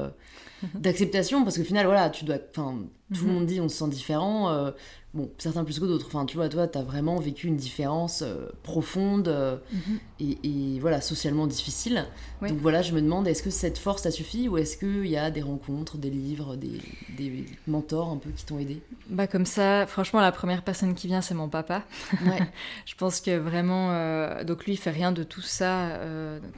d'acceptation 0.75 1.43
parce 1.43 1.57
que 1.57 1.63
final 1.63 1.85
voilà 1.85 2.09
tu 2.09 2.25
dois 2.25 2.37
enfin 2.49 2.77
tout 3.13 3.25
le 3.25 3.29
mhm. 3.29 3.33
monde 3.33 3.45
dit 3.45 3.61
on 3.61 3.69
se 3.69 3.77
sent 3.77 3.89
différent 3.89 4.49
euh, 4.49 4.71
bon 5.13 5.29
certains 5.37 5.63
plus 5.63 5.79
que 5.79 5.85
d'autres. 5.85 6.07
Enfin 6.07 6.25
tu 6.25 6.37
vois 6.37 6.49
toi 6.49 6.67
tu 6.67 6.77
as 6.77 6.83
vraiment 6.83 7.19
vécu 7.19 7.47
une 7.47 7.55
différence 7.55 8.21
euh, 8.21 8.49
profonde 8.63 9.27
euh, 9.27 9.57
mhm. 9.71 9.99
et, 10.19 10.79
voilà 10.79 11.01
socialement 11.01 11.47
difficile. 11.47 12.05
Donc 12.41 12.57
voilà 12.59 12.81
je 12.81 12.93
me 12.93 13.01
demande 13.01 13.27
est-ce 13.27 13.43
que 13.43 13.49
cette 13.49 13.77
force 13.77 14.01
t'a 14.03 14.11
suffi 14.11 14.49
ou 14.49 14.57
est-ce 14.57 14.77
qu'il 14.77 15.07
y 15.07 15.17
a 15.17 15.31
des 15.31 15.41
rencontres 15.41 15.97
des 15.97 16.09
livres 16.09 16.55
des, 16.55 16.81
des 17.17 17.45
mentors 17.67 18.09
un 18.09 18.17
peu 18.17 18.29
qui 18.31 18.45
t'ont 18.45 18.59
aidé? 18.59 18.81
Bah 19.09 19.27
comme 19.27 19.45
ça 19.45 19.85
franchement 19.87 20.21
la 20.21 20.31
première 20.31 20.63
personne 20.63 20.95
qui 20.95 21.07
vient 21.07 21.21
c'est 21.21 21.35
mon 21.35 21.49
papa. 21.49 21.83
Je 22.85 22.95
pense 22.95 23.21
que 23.21 23.37
vraiment 23.37 24.43
donc 24.43 24.65
lui 24.65 24.73
il 24.73 24.77
fait 24.77 24.91
rien 24.91 25.11
de 25.11 25.23
tout 25.23 25.41
ça 25.41 25.99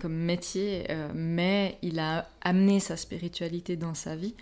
comme 0.01 0.15
métier 0.15 0.87
mais 1.13 1.77
il 1.81 1.99
a 1.99 2.29
amené 2.41 2.79
sa 2.79 2.95
spiritualité 2.95 3.75
dans 3.75 3.95
sa 3.95 4.15
vie, 4.15 4.35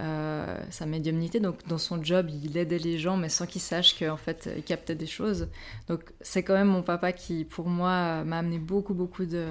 euh, 0.00 0.56
sa 0.70 0.86
médiumnité. 0.86 1.40
Donc, 1.40 1.66
dans 1.68 1.78
son 1.78 2.02
job, 2.02 2.28
il 2.30 2.56
aidait 2.56 2.78
les 2.78 2.98
gens, 2.98 3.16
mais 3.16 3.28
sans 3.28 3.46
qu'ils 3.46 3.60
sachent 3.60 3.98
qu'en 3.98 4.16
fait, 4.16 4.48
il 4.56 4.62
captait 4.62 4.94
des 4.94 5.06
choses. 5.06 5.48
Donc, 5.88 6.00
c'est 6.20 6.42
quand 6.42 6.54
même 6.54 6.68
mon 6.68 6.82
papa 6.82 7.12
qui, 7.12 7.44
pour 7.44 7.68
moi, 7.68 8.24
m'a 8.24 8.38
amené 8.38 8.58
beaucoup, 8.58 8.94
beaucoup 8.94 9.26
de, 9.26 9.46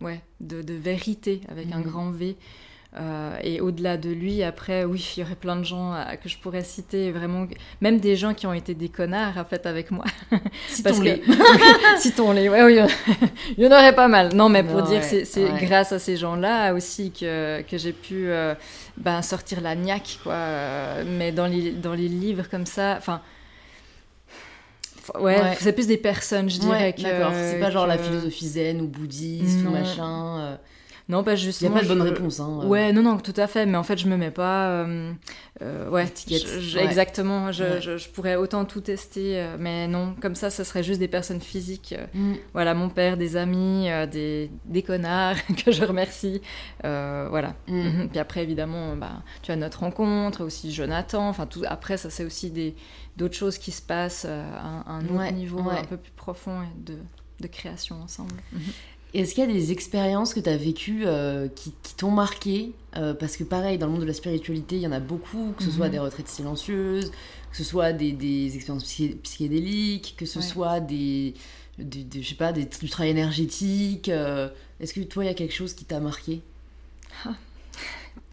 ouais, 0.00 0.20
de, 0.40 0.74
vérité 0.74 1.40
avec 1.48 1.72
un 1.72 1.78
mhm. 1.78 1.84
grand 1.84 2.10
V. 2.10 2.36
Euh, 2.98 3.36
et 3.42 3.60
au-delà 3.60 3.98
de 3.98 4.08
lui, 4.08 4.42
après, 4.42 4.84
oui, 4.84 5.14
il 5.16 5.20
y 5.20 5.22
aurait 5.22 5.34
plein 5.34 5.56
de 5.56 5.64
gens 5.64 5.92
euh, 5.92 6.14
que 6.22 6.30
je 6.30 6.38
pourrais 6.38 6.64
citer, 6.64 7.10
vraiment, 7.10 7.46
même 7.82 8.00
des 8.00 8.16
gens 8.16 8.32
qui 8.32 8.46
ont 8.46 8.54
été 8.54 8.74
des 8.74 8.88
connards, 8.88 9.36
en 9.36 9.44
fait, 9.44 9.66
avec 9.66 9.90
moi. 9.90 10.04
Citons-les. 10.68 11.22
Citons-les, 11.98 12.48
ouais, 12.48 12.62
oui, 12.62 12.78
il 13.58 13.64
y 13.64 13.66
en 13.66 13.70
aurait 13.70 13.94
pas 13.94 14.08
mal. 14.08 14.34
Non, 14.34 14.48
mais 14.48 14.62
pour 14.62 14.82
dire, 14.82 15.02
c'est 15.02 15.48
grâce 15.60 15.92
à 15.92 15.98
ces 15.98 16.16
gens-là 16.16 16.72
aussi 16.72 17.12
que, 17.12 17.60
que 17.62 17.76
j'ai 17.76 17.92
pu 17.92 18.28
euh, 18.28 18.54
ben, 18.96 19.20
sortir 19.20 19.60
la 19.60 19.74
niaque, 19.74 20.20
quoi. 20.22 21.02
Mais 21.04 21.32
dans 21.32 21.46
les, 21.46 21.72
dans 21.72 21.94
les 21.94 22.08
livres 22.08 22.48
comme 22.50 22.66
ça, 22.66 22.94
enfin... 22.96 23.20
Ouais, 25.20 25.54
c'est 25.60 25.72
plus 25.72 25.86
des 25.86 25.98
personnes, 25.98 26.50
je 26.50 26.58
dirais. 26.58 26.94
D'accord, 26.98 27.32
c'est 27.32 27.60
pas 27.60 27.70
genre 27.70 27.86
la 27.86 27.98
philosophie 27.98 28.48
zen 28.48 28.80
ou 28.80 28.88
bouddhiste 28.88 29.64
ou 29.64 29.70
machin. 29.70 30.58
Non, 31.08 31.22
pas 31.22 31.36
justement. 31.36 31.76
Il 31.76 31.84
n'y 31.84 31.86
a 31.86 31.88
pas 31.88 31.94
de 31.94 31.98
bonne 31.98 32.08
réponse. 32.08 32.40
Hein, 32.40 32.60
euh. 32.62 32.66
Ouais, 32.66 32.92
non, 32.92 33.02
non, 33.02 33.18
tout 33.18 33.34
à 33.36 33.46
fait. 33.46 33.64
Mais 33.64 33.76
en 33.76 33.84
fait, 33.84 33.96
je 33.96 34.08
me 34.08 34.16
mets 34.16 34.32
pas. 34.32 34.70
Euh, 34.70 35.12
euh, 35.62 35.88
ouais, 35.88 36.06
exactement. 36.78 37.52
Je, 37.52 37.80
je, 37.80 38.08
pourrais 38.08 38.34
autant 38.34 38.64
tout 38.64 38.80
tester, 38.80 39.54
mais 39.58 39.86
non, 39.86 40.16
comme 40.20 40.34
ça, 40.34 40.50
ça 40.50 40.64
serait 40.64 40.82
juste 40.82 40.98
des 40.98 41.08
personnes 41.08 41.40
physiques. 41.40 41.94
Mm. 42.12 42.34
Voilà, 42.54 42.74
mon 42.74 42.88
père, 42.88 43.16
des 43.16 43.36
amis, 43.36 43.88
des, 44.10 44.50
des, 44.64 44.82
connards 44.82 45.36
que 45.64 45.70
je 45.70 45.84
remercie. 45.84 46.42
voilà. 46.82 47.54
Mm. 47.68 47.86
Mhm. 47.86 48.08
Puis 48.08 48.18
après, 48.18 48.42
évidemment, 48.42 48.96
bah, 48.96 49.22
tu 49.42 49.52
as 49.52 49.56
notre 49.56 49.80
rencontre, 49.80 50.44
aussi 50.44 50.72
Jonathan. 50.72 51.28
Enfin, 51.28 51.46
tout. 51.46 51.62
Après, 51.66 51.96
ça, 51.98 52.10
c'est 52.10 52.24
aussi 52.24 52.50
des 52.50 52.74
d'autres 53.16 53.36
choses 53.36 53.58
qui 53.58 53.70
se 53.70 53.80
passent 53.80 54.26
à 54.26 54.90
un 54.90 55.04
autre 55.04 55.32
niveau, 55.32 55.60
un 55.70 55.84
peu 55.84 55.96
plus 55.96 56.12
profond 56.12 56.62
de, 56.84 56.96
de 57.40 57.46
création 57.46 58.02
ensemble. 58.02 58.34
Est-ce 59.16 59.34
qu'il 59.34 59.48
y 59.48 59.50
a 59.50 59.52
des 59.52 59.72
expériences 59.72 60.34
que 60.34 60.40
tu 60.40 60.50
as 60.50 60.58
vécues 60.58 61.04
euh, 61.06 61.48
qui, 61.48 61.72
t'ont 61.96 62.10
marqué? 62.10 62.72
Euh, 62.98 63.14
Parce 63.14 63.38
que 63.38 63.44
pareil, 63.44 63.78
dans 63.78 63.86
le 63.86 63.92
monde 63.92 64.02
de 64.02 64.06
la 64.06 64.12
spiritualité, 64.12 64.76
il 64.76 64.82
y 64.82 64.86
en 64.86 64.92
a 64.92 65.00
beaucoup, 65.00 65.54
que 65.56 65.64
ce 65.64 65.70
soit 65.70 65.86
mhm. 65.86 65.92
des 65.92 65.98
retraites 66.00 66.28
silencieuses, 66.28 67.10
que 67.50 67.56
ce 67.56 67.64
soit 67.64 67.94
des, 67.94 68.54
expériences 68.54 68.84
psychédéliques, 68.84 70.16
que 70.18 70.26
ce 70.26 70.42
soit 70.42 70.80
des, 70.80 71.32
je 71.78 72.28
sais 72.28 72.34
pas, 72.34 72.52
des, 72.52 72.66
du 72.66 72.90
travail 72.90 73.10
énergétique. 73.12 74.10
Euh. 74.10 74.50
Est-ce 74.80 74.92
que 74.92 75.00
toi, 75.00 75.24
il 75.24 75.28
y 75.28 75.30
a 75.30 75.34
quelque 75.34 75.54
chose 75.54 75.72
qui 75.72 75.86
t'a 75.86 75.98
marqué? 75.98 76.42
Ah. 77.24 77.30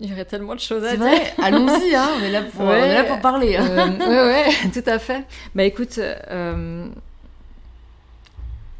Il 0.01 0.09
y 0.09 0.11
aurait 0.11 0.25
tellement 0.25 0.55
de 0.55 0.59
choses 0.59 0.83
à 0.83 0.97
dire. 0.97 1.05
C'est 1.05 1.17
vrai, 1.17 1.33
allons-y, 1.37 1.95
hein, 1.95 2.09
on, 2.19 2.23
est 2.23 2.31
là 2.31 2.41
pour, 2.41 2.61
on 2.61 2.73
est 2.73 2.93
là 2.93 3.05
pour 3.05 3.21
parler. 3.21 3.55
Hein. 3.55 3.95
Oui, 4.01 4.05
ouais, 4.05 4.49
tout 4.73 4.89
à 4.89 4.99
fait. 4.99 5.23
Bah 5.55 5.63
écoute, 5.63 5.97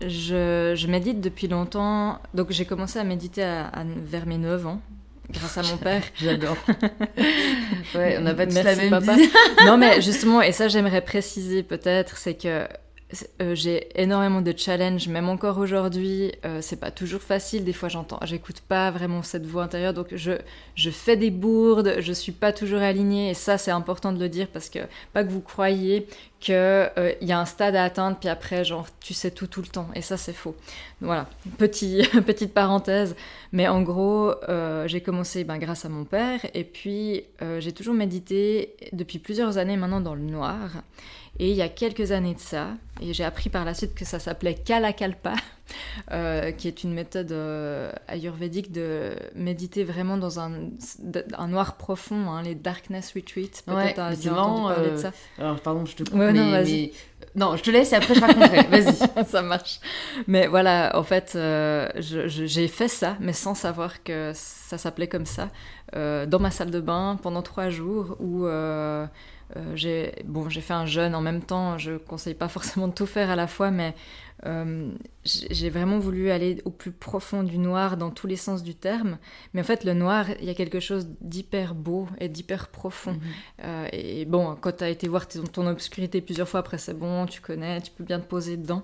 je, 0.08 0.88
médite 0.88 1.22
depuis 1.22 1.48
longtemps. 1.48 2.20
Donc 2.34 2.52
j'ai 2.52 2.66
commencé 2.66 3.00
à 3.00 3.04
méditer 3.04 3.44
à, 3.44 3.72
vers 4.06 4.26
mes 4.26 4.38
9 4.38 4.68
ans, 4.68 4.82
grâce 5.32 5.58
à 5.58 5.64
mon 5.64 5.78
père. 5.84 6.04
J'adore. 6.16 6.58
ouais, 7.96 8.18
on 8.20 8.22
n'a 8.22 8.34
pas 8.34 8.48
tous 8.48 8.56
la 8.56 8.76
même 8.76 8.90
papa. 8.90 9.16
non, 9.66 9.78
mais 9.78 10.02
justement, 10.02 10.42
et 10.42 10.52
ça 10.52 10.68
j'aimerais 10.68 11.02
préciser 11.02 11.64
peut-être, 11.64 12.18
c'est 12.18 12.36
que 12.36 12.68
euh, 13.42 13.56
j'ai 13.56 13.88
énormément 14.02 14.42
de 14.42 14.54
challenges, 14.56 15.08
même 15.08 15.30
encore 15.30 15.58
aujourd'hui. 15.58 16.32
Euh, 16.46 16.60
c'est 16.62 16.80
pas 16.80 16.92
toujours 16.92 17.22
facile. 17.22 17.64
Des 17.64 17.74
fois, 17.74 17.90
j'entends, 17.90 18.20
j'écoute 18.24 18.62
pas 18.62 18.92
vraiment 18.92 19.24
cette 19.24 19.46
voix 19.46 19.64
intérieure, 19.64 19.94
donc 19.94 20.08
je, 20.16 20.34
je 20.76 20.90
fais 20.90 21.18
des 21.18 21.30
bourdes, 21.32 21.96
je 22.00 22.14
suis 22.14 22.32
pas 22.32 22.54
toujours 22.54 22.82
alignée. 22.82 23.32
Et 23.32 23.34
ça, 23.34 23.58
c'est 23.58 23.72
important 23.72 24.12
de 24.12 24.20
le 24.20 24.30
dire 24.30 24.48
parce 24.48 24.70
que 24.70 24.80
pas 25.14 25.24
que 25.24 25.30
vous 25.30 25.42
croyez 25.42 26.08
qu'il 26.40 26.56
euh, 26.56 27.14
y 27.22 27.32
a 27.32 27.40
un 27.40 27.46
stade 27.46 27.76
à 27.76 27.84
atteindre, 27.84 28.18
puis 28.20 28.30
après, 28.30 28.66
genre, 28.66 28.88
tu 29.00 29.14
sais 29.14 29.32
tout 29.32 29.48
tout 29.48 29.62
le 29.62 29.68
temps. 29.68 29.90
Et 29.96 30.02
ça, 30.02 30.18
c'est 30.18 30.34
faux. 30.34 30.56
Voilà, 31.02 31.28
Petit, 31.58 32.08
petite 32.26 32.54
parenthèse. 32.54 33.16
Mais 33.52 33.68
en 33.68 33.82
gros, 33.82 34.34
j'ai 34.88 35.02
commencé 35.02 35.44
ben, 35.44 35.60
grâce 35.60 35.86
à 35.86 35.90
mon 35.90 36.06
père, 36.06 36.40
et 36.56 36.64
puis 36.64 37.24
j'ai 37.60 37.72
toujours 37.72 37.94
médité 37.94 38.76
depuis 38.94 39.20
plusieurs 39.20 39.60
années 39.60 39.78
maintenant 39.78 40.02
dans 40.02 40.16
le 40.16 40.22
noir. 40.22 40.72
Et 41.40 41.50
il 41.50 41.56
y 41.56 41.64
a 41.64 41.70
quelques 41.70 42.12
années 42.12 42.36
de 42.36 42.40
ça, 42.40 42.70
et 43.02 43.12
j'ai 43.12 43.24
appris 43.24 43.50
par 43.50 43.66
la 43.66 43.74
suite 43.74 43.96
que 43.96 44.06
ça 44.06 44.20
s'appelait 44.20 44.54
Kalakalpa, 44.54 45.34
euh, 46.12 46.52
qui 46.52 46.68
est 46.68 46.84
une 46.84 46.94
méthode 46.94 47.32
euh, 47.32 47.92
ayurvédique 48.08 48.72
de 48.72 49.16
méditer 49.34 49.84
vraiment 49.84 50.18
dans 50.18 50.40
un, 50.40 50.52
un 51.36 51.48
noir 51.48 51.76
profond, 51.78 52.30
hein, 52.30 52.44
les 52.44 52.54
Darkness 52.54 53.14
Retreats. 53.16 53.64
Peut-être 53.66 53.76
ouais, 53.76 53.94
tu 53.94 54.30
entendu 54.30 54.74
parler 54.76 54.92
de 54.92 54.98
ça. 54.98 55.12
Alors, 55.40 55.60
pardon, 55.60 55.86
je 55.88 55.96
te 55.96 56.04
coupe, 56.04 56.14
mais, 56.14 56.34
non, 56.34 56.52
mais, 56.52 56.92
non, 57.36 57.56
je 57.58 57.64
te 57.64 57.72
laisse 57.72 57.94
et 57.94 57.96
après 57.96 58.14
je 58.14 58.22
raconterai. 58.22 58.64
Vas-y. 58.70 59.26
ça 59.26 59.42
marche. 59.42 59.80
Mais 60.28 60.46
voilà, 60.46 60.92
en 60.94 61.04
fait, 61.04 61.36
j'ai 61.98 62.68
fait 62.68 62.88
ça, 62.88 63.18
mais 63.20 63.34
sans 63.34 63.56
savoir 63.56 64.04
que 64.04 64.34
ça 64.36 64.78
s'appelait 64.78 65.08
comme 65.08 65.26
ça, 65.26 65.50
dans 65.94 66.40
ma 66.40 66.52
salle 66.52 66.70
de 66.70 66.80
bain 66.80 67.18
pendant 67.24 67.42
trois 67.42 67.70
jours 67.70 68.18
où 68.20 68.46
euh, 69.56 69.76
j'ai 69.76 70.14
bon, 70.26 70.50
j'ai 70.50 70.62
fait 70.62 70.74
un 70.74 70.86
jeûne 70.86 71.16
en 71.16 71.22
même 71.22 71.42
temps. 71.42 71.78
Je 71.78 71.98
conseille 71.98 72.34
pas 72.34 72.48
forcément 72.48 72.88
de 72.88 72.94
tout 72.94 73.06
faire 73.06 73.30
à 73.30 73.36
la 73.36 73.48
fois, 73.48 73.72
mais 73.72 73.94
euh, 74.46 74.92
j'ai 75.24 75.70
vraiment 75.70 76.00
voulu 76.00 76.32
aller 76.32 76.62
au 76.66 76.70
plus 76.70 76.92
profond 76.92 77.44
du 77.44 77.58
noir 77.58 77.98
dans 77.98 78.10
tous 78.10 78.28
les 78.28 78.36
sens 78.36 78.64
du 78.64 78.76
terme. 78.76 79.18
Mais 79.54 79.62
en 79.62 79.64
fait, 79.64 79.84
le 79.84 79.94
noir, 79.94 80.26
il 80.40 80.46
y 80.46 80.50
a 80.50 80.54
quelque 80.54 80.80
chose 80.80 81.08
d'hyper 81.22 81.76
beau 81.76 82.08
et 82.20 82.30
d'hyper 82.30 82.70
profond. 82.70 83.14
Mhm. 83.14 83.22
Euh, 83.64 83.88
et 83.92 84.26
bon, 84.26 84.56
quand 84.60 84.78
tu 84.78 84.84
as 84.84 84.90
été 84.90 85.08
voir 85.08 85.28
ton 85.28 85.68
obscurité 85.68 86.22
plusieurs 86.22 86.50
fois, 86.50 86.62
après 86.62 86.78
c'est 86.78 86.98
bon, 86.98 87.26
tu 87.26 87.42
connais, 87.42 87.82
tu 87.82 87.92
peux 87.92 88.04
bien 88.04 88.20
te 88.20 88.26
poser 88.26 88.58
dedans. 88.58 88.84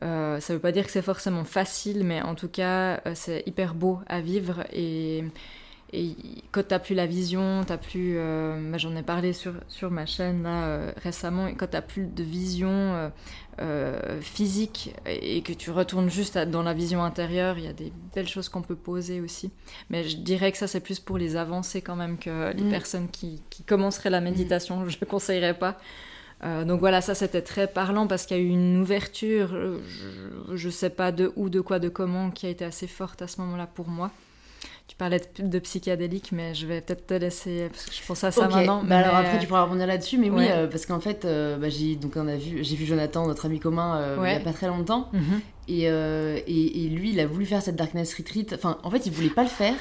ça 0.00 0.38
veut 0.50 0.60
pas 0.60 0.72
dire 0.72 0.86
que 0.86 0.92
c'est 0.92 1.02
forcément 1.02 1.44
facile, 1.44 2.04
mais 2.04 2.22
en 2.22 2.34
tout 2.34 2.48
cas, 2.48 3.00
c'est 3.14 3.42
hyper 3.46 3.74
beau 3.74 4.00
à 4.06 4.20
vivre 4.20 4.64
et 4.72 5.24
et 5.96 6.14
quand 6.52 6.62
tu 6.62 6.74
n'as 6.74 6.78
plus 6.78 6.94
la 6.94 7.06
vision, 7.06 7.64
t'as 7.66 7.78
plus, 7.78 8.16
euh, 8.18 8.70
bah, 8.70 8.76
j'en 8.76 8.94
ai 8.96 9.02
parlé 9.02 9.32
sur, 9.32 9.54
sur 9.66 9.90
ma 9.90 10.04
chaîne 10.04 10.42
là, 10.42 10.64
euh, 10.64 10.92
récemment, 11.02 11.46
quand 11.56 11.68
tu 11.68 11.72
n'as 11.72 11.82
plus 11.82 12.06
de 12.06 12.22
vision 12.22 13.10
euh, 13.60 14.20
physique 14.20 14.94
et 15.06 15.40
que 15.40 15.54
tu 15.54 15.70
retournes 15.70 16.10
juste 16.10 16.36
dans 16.36 16.62
la 16.62 16.74
vision 16.74 17.02
intérieure, 17.02 17.56
il 17.56 17.64
y 17.64 17.68
a 17.68 17.72
des 17.72 17.92
belles 18.14 18.28
choses 18.28 18.50
qu'on 18.50 18.60
peut 18.60 18.76
poser 18.76 19.22
aussi. 19.22 19.50
Mais 19.88 20.04
je 20.04 20.18
dirais 20.18 20.52
que 20.52 20.58
ça 20.58 20.66
c'est 20.66 20.80
plus 20.80 21.00
pour 21.00 21.16
les 21.16 21.36
avancées 21.36 21.80
quand 21.80 21.96
même 21.96 22.18
que 22.18 22.52
les 22.52 22.64
mm. 22.64 22.70
personnes 22.70 23.08
qui, 23.08 23.40
qui, 23.48 23.62
commenceraient 23.62 24.10
la 24.10 24.20
méditation, 24.20 24.80
mm. 24.80 24.88
je 24.90 24.98
ne 25.00 25.06
conseillerais 25.06 25.58
pas. 25.58 25.78
donc 26.42 26.78
voilà, 26.78 27.00
ça 27.00 27.14
c'était 27.14 27.40
très 27.40 27.68
parlant 27.68 28.06
parce 28.06 28.26
qu'il 28.26 28.36
y 28.36 28.40
a 28.40 28.42
eu 28.42 28.48
une 28.48 28.76
ouverture, 28.82 29.48
je 30.52 30.66
ne 30.66 30.72
sais 30.72 30.90
pas 30.90 31.10
de 31.10 31.32
où, 31.36 31.48
de 31.48 31.62
quoi, 31.62 31.78
de 31.78 31.88
comment, 31.88 32.30
qui 32.30 32.44
a 32.44 32.50
été 32.50 32.66
assez 32.66 32.86
forte 32.86 33.22
à 33.22 33.28
ce 33.28 33.40
moment-là 33.40 33.66
pour 33.66 33.88
moi. 33.88 34.10
Parlais 34.98 35.20
de, 35.38 35.58
psychédélique, 35.58 36.32
mais 36.32 36.54
je 36.54 36.66
vais 36.66 36.80
peut-être 36.80 37.06
te 37.06 37.12
laisser 37.12 37.68
parce 37.70 37.84
que 37.84 37.94
je 37.94 38.06
pense 38.06 38.24
à 38.24 38.30
ça 38.30 38.48
maintenant. 38.48 38.82
Bah 38.82 38.98
alors 38.98 39.14
après, 39.14 39.38
tu 39.38 39.46
pourras 39.46 39.64
rebondir 39.64 39.86
là-dessus, 39.86 40.16
mais 40.16 40.30
oui, 40.30 40.46
euh, 40.48 40.66
parce 40.66 40.86
qu'en 40.86 41.00
fait, 41.00 41.26
euh, 41.26 41.58
bah, 41.58 41.68
j'ai 41.68 41.96
donc 41.96 42.12
on 42.16 42.26
a 42.26 42.36
vu, 42.36 42.64
j'ai 42.64 42.76
vu 42.76 42.86
Jonathan, 42.86 43.26
notre 43.26 43.44
ami 43.44 43.60
commun, 43.60 43.98
euh, 43.98 44.16
il 44.24 44.32
y 44.32 44.36
a 44.36 44.40
pas 44.40 44.54
très 44.54 44.68
longtemps, 44.68 45.10
mhm. 45.12 45.40
Et, 45.68 45.84
et, 45.84 46.88
lui, 46.88 47.10
il 47.10 47.20
a 47.20 47.26
voulu 47.26 47.46
faire 47.46 47.62
cette 47.62 47.76
Darkness 47.76 48.14
Retreat. 48.14 48.52
Enfin, 48.54 48.78
en 48.82 48.90
fait, 48.90 49.06
il 49.06 49.12
voulait 49.12 49.30
pas 49.30 49.42
le 49.42 49.48
faire, 49.48 49.76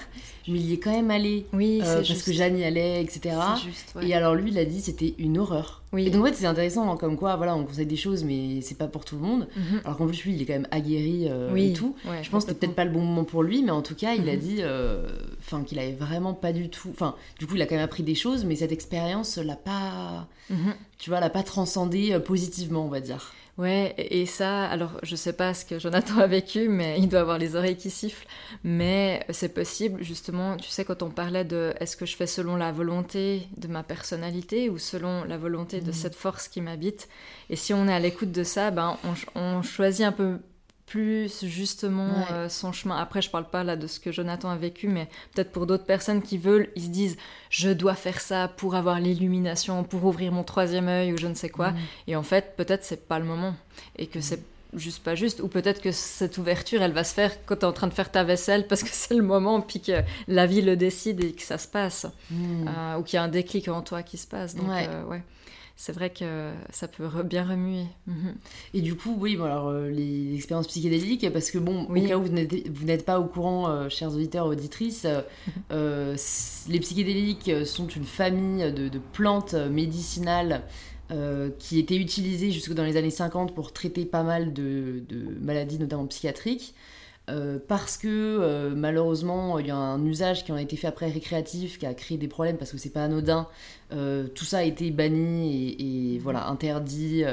mais 0.48 0.60
il 0.60 0.66
y 0.70 0.74
est 0.74 0.80
quand 0.80 0.92
même 0.92 1.12
allé. 1.12 1.46
Oui, 1.54 1.80
parce 1.80 2.04
juste. 2.04 2.26
que 2.26 2.32
Jeanne 2.34 2.58
y 2.58 2.64
allait, 2.64 3.02
etc. 3.02 3.36
Juste, 3.64 3.96
Et 4.02 4.14
alors 4.14 4.36
lui, 4.36 4.52
il 4.52 4.58
a 4.58 4.66
dit 4.66 4.82
c'était 4.82 5.16
une 5.18 5.38
horreur. 5.38 5.82
Et 5.98 6.10
donc 6.10 6.24
en 6.24 6.26
fait, 6.26 6.34
c'est 6.34 6.46
intéressant, 6.46 6.92
hein, 6.92 6.98
comme 6.98 7.18
quoi, 7.18 7.38
voilà, 7.38 7.56
on 7.56 7.64
conseille 7.64 7.86
des 7.86 7.96
choses, 7.96 8.26
mais 8.26 8.60
c'est 8.62 8.78
pas 8.78 8.88
pour 8.88 9.06
tout 9.06 9.16
le 9.16 9.22
monde. 9.22 9.48
Mhm. 9.56 9.82
Alors 9.86 9.98
qu'en 9.98 10.08
plus, 10.08 10.26
lui, 10.26 10.34
il 10.34 10.42
est 10.42 10.46
quand 10.46 10.54
même 10.54 10.68
aguerri 10.72 11.28
et 11.56 11.74
tout. 11.74 11.96
je 12.22 12.30
pense 12.30 12.44
que 12.44 12.52
c'était 12.52 12.68
peut-être 12.68 12.76
pas 12.76 12.86
le 12.86 12.92
bon 12.92 13.02
moment 13.02 13.24
pour 13.24 13.44
lui, 13.44 13.64
mais 13.64 13.72
en 13.72 13.82
tout 13.82 13.96
cas, 13.96 14.14
il 14.14 14.28
a 14.30 14.34
mhm. 14.34 14.40
dit, 14.40 14.62
enfin, 15.40 15.64
qu'il 15.64 15.80
avait 15.80 15.94
vraiment 15.94 16.34
pas 16.34 16.52
du 16.52 16.70
tout. 16.70 16.90
Enfin, 16.92 17.16
du 17.40 17.48
coup, 17.48 17.56
il 17.56 17.62
a 17.62 17.66
quand 17.66 17.76
même 17.76 17.84
appris 17.84 18.04
des 18.04 18.16
choses, 18.16 18.44
mais 18.44 18.56
cette 18.56 18.72
expérience 18.72 19.38
l'a 19.38 19.56
pas, 19.56 20.28
mhm. 20.50 20.74
tu 20.98 21.10
vois, 21.10 21.20
l'a 21.20 21.30
pas 21.30 21.44
transcendé 21.44 22.12
euh, 22.12 22.20
positivement, 22.20 22.86
on 22.86 22.90
va 22.90 23.00
dire. 23.00 23.34
Ouais, 23.58 23.94
et 23.98 24.26
ça, 24.26 24.66
alors 24.66 25.00
je 25.02 25.16
sais 25.16 25.32
pas 25.32 25.54
ce 25.54 25.64
que 25.64 25.80
Jonathan 25.80 26.18
a 26.20 26.28
vécu, 26.28 26.68
mais 26.68 27.00
il 27.00 27.08
doit 27.08 27.22
avoir 27.22 27.38
les 27.38 27.56
oreilles 27.56 27.78
qui 27.78 27.90
sifflent. 27.90 28.28
Mais 28.66 29.26
c'est 29.30 29.54
possible, 29.54 30.04
justement, 30.04 30.58
tu 30.58 30.70
sais, 30.70 30.84
quand 30.84 31.02
on 31.04 31.10
parlait 31.10 31.46
de 31.46 31.74
est-ce 31.80 31.96
que 31.96 32.06
je 32.06 32.18
fais 32.18 32.28
selon 32.28 32.58
la 32.58 32.74
volonté 32.74 33.48
de 33.56 33.70
ma 33.70 33.84
personnalité 33.84 34.70
ou 34.70 34.78
selon 34.78 35.24
la 35.24 35.38
volonté 35.38 35.80
de 35.80 35.88
mhm. 35.88 35.94
cette 35.94 36.16
force 36.16 36.50
qui 36.50 36.60
m'habite? 36.60 37.08
Et 37.50 37.56
si 37.56 37.74
on 37.74 37.88
est 37.88 37.94
à 37.94 38.00
l'écoute 38.00 38.34
de 38.34 38.44
ça, 38.44 38.72
ben 38.72 38.98
on, 39.06 39.40
on 39.40 39.62
choisit 39.62 40.06
un 40.06 40.12
peu 40.12 40.40
plus 40.86 41.46
justement 41.46 42.28
euh, 42.32 42.48
son 42.48 42.72
chemin. 42.72 42.98
Après, 42.98 43.22
je 43.22 43.30
parle 43.30 43.50
pas 43.50 43.64
là 43.64 43.76
de 43.76 43.88
ce 43.88 44.00
que 44.00 44.12
Jonathan 44.12 44.50
a 44.50 44.56
vécu, 44.56 44.88
mais 44.88 45.08
peut-être 45.34 45.52
pour 45.52 45.66
d'autres 45.66 45.86
personnes 45.86 46.22
qui 46.22 46.38
veulent, 46.38 46.70
ils 46.76 46.84
se 46.84 46.90
disent 46.90 47.18
je 47.50 47.70
dois 47.70 47.96
faire 47.96 48.22
ça 48.22 48.48
pour 48.48 48.76
avoir 48.76 49.00
l'illumination, 49.00 49.84
pour 49.84 50.06
ouvrir 50.06 50.32
mon 50.32 50.44
troisième 50.44 50.88
œil 50.88 51.14
ou 51.14 51.18
je 51.18 51.28
ne 51.28 51.34
sais 51.34 51.50
quoi. 51.50 51.72
Mm. 51.72 51.78
Et 52.08 52.16
en 52.16 52.24
fait, 52.24 52.56
peut-être 52.56 52.84
c'est 52.84 53.08
pas 53.08 53.20
le 53.20 53.26
moment 53.26 53.56
et 53.98 54.08
que 54.08 54.22
c'est 54.22 54.44
juste 54.74 55.04
pas 55.04 55.16
juste 55.16 55.40
ou 55.40 55.48
peut-être 55.48 55.82
que 55.82 55.92
cette 55.92 56.38
ouverture 56.38 56.82
elle 56.82 56.92
va 56.92 57.06
se 57.06 57.14
faire 57.14 57.32
quand 57.46 57.56
tu 57.56 57.62
es 57.62 57.66
en 57.66 57.72
train 57.72 57.88
de 57.88 57.94
faire 57.94 58.12
ta 58.12 58.26
vaisselle 58.26 58.68
parce 58.68 58.84
que 58.84 58.90
c'est 58.92 59.14
le 59.14 59.24
moment 59.24 59.62
puis 59.62 59.80
que 59.80 60.04
la 60.28 60.46
vie 60.46 60.62
le 60.62 60.76
décide 60.76 61.24
et 61.24 61.32
que 61.32 61.44
ça 61.44 61.58
se 61.58 61.68
passe 61.68 62.06
mm. 62.30 62.68
euh, 62.68 62.98
ou 62.98 63.04
qu'il 63.04 63.16
y 63.16 63.20
a 63.20 63.24
un 63.24 63.30
déclic 63.30 63.70
en 63.70 63.82
toi 63.82 64.04
qui 64.04 64.18
se 64.18 64.28
passe 64.28 64.54
donc 64.54 64.68
ouais 64.68 64.88
euh, 64.90 65.20
c'est 65.78 65.92
vrai 65.92 66.10
que 66.10 66.54
ça 66.72 66.88
peut 66.88 67.06
bien 67.24 67.44
remuer. 67.44 67.86
Mhm. 68.08 68.36
Et 68.74 68.82
du 68.82 68.96
coup, 68.96 69.16
oui, 69.20 69.36
bon, 69.36 69.44
alors 69.44 69.68
euh, 69.68 69.90
les 69.90 70.34
expériences 70.36 70.68
psychédéliques, 70.68 71.30
parce 71.34 71.52
que 71.52 71.58
bon, 71.58 71.84
au 71.84 71.94
cas 71.94 72.18
où 72.18 72.24
vous 72.24 72.86
n'êtes 72.86 73.06
pas 73.06 73.20
au 73.20 73.26
courant, 73.26 73.70
euh, 73.70 73.90
chers 73.90 74.14
auditeurs, 74.14 74.46
auditrices, 74.46 75.06
euh, 75.72 76.12
mhm. 76.14 76.72
les 76.72 76.80
psychédéliques 76.80 77.52
sont 77.66 77.88
une 77.88 78.06
famille 78.06 78.72
de, 78.72 79.00
plantes 79.14 79.54
médicinales 79.54 80.64
qui 81.60 81.78
étaient 81.78 81.98
utilisées 81.98 82.52
jusque 82.52 82.74
dans 82.74 82.84
les 82.84 82.98
années 82.98 83.12
50 83.12 83.54
pour 83.54 83.74
traiter 83.74 84.06
pas 84.06 84.24
mal 84.24 84.54
de 84.54 85.04
maladies, 85.40 85.78
notamment 85.78 86.08
psychiatriques. 86.08 86.74
Euh, 87.28 87.58
parce 87.68 87.98
que 87.98 88.08
euh, 88.08 88.74
malheureusement 88.76 89.58
il 89.58 89.66
y 89.66 89.72
a 89.72 89.76
un 89.76 90.06
usage 90.06 90.46
qui 90.46 90.52
en 90.52 90.56
a 90.56 90.62
été 90.62 90.76
fait 90.76 90.86
après 90.86 91.10
récréatif 91.10 91.80
qui 91.80 91.88
a 91.88 91.94
créé 91.96 92.20
des 92.20 92.28
problèmes 92.28 92.58
parce 92.58 92.72
que 92.72 92.78
c'est 92.78 92.92
pas 92.92 93.04
anodin. 93.04 93.48
Euh, 93.94 94.28
tout 94.28 94.46
ça 94.46 94.60
a 94.60 94.64
été 94.64 94.92
banni 94.92 95.76
et, 95.80 96.20
voilà 96.20 96.48
interdit 96.48 97.24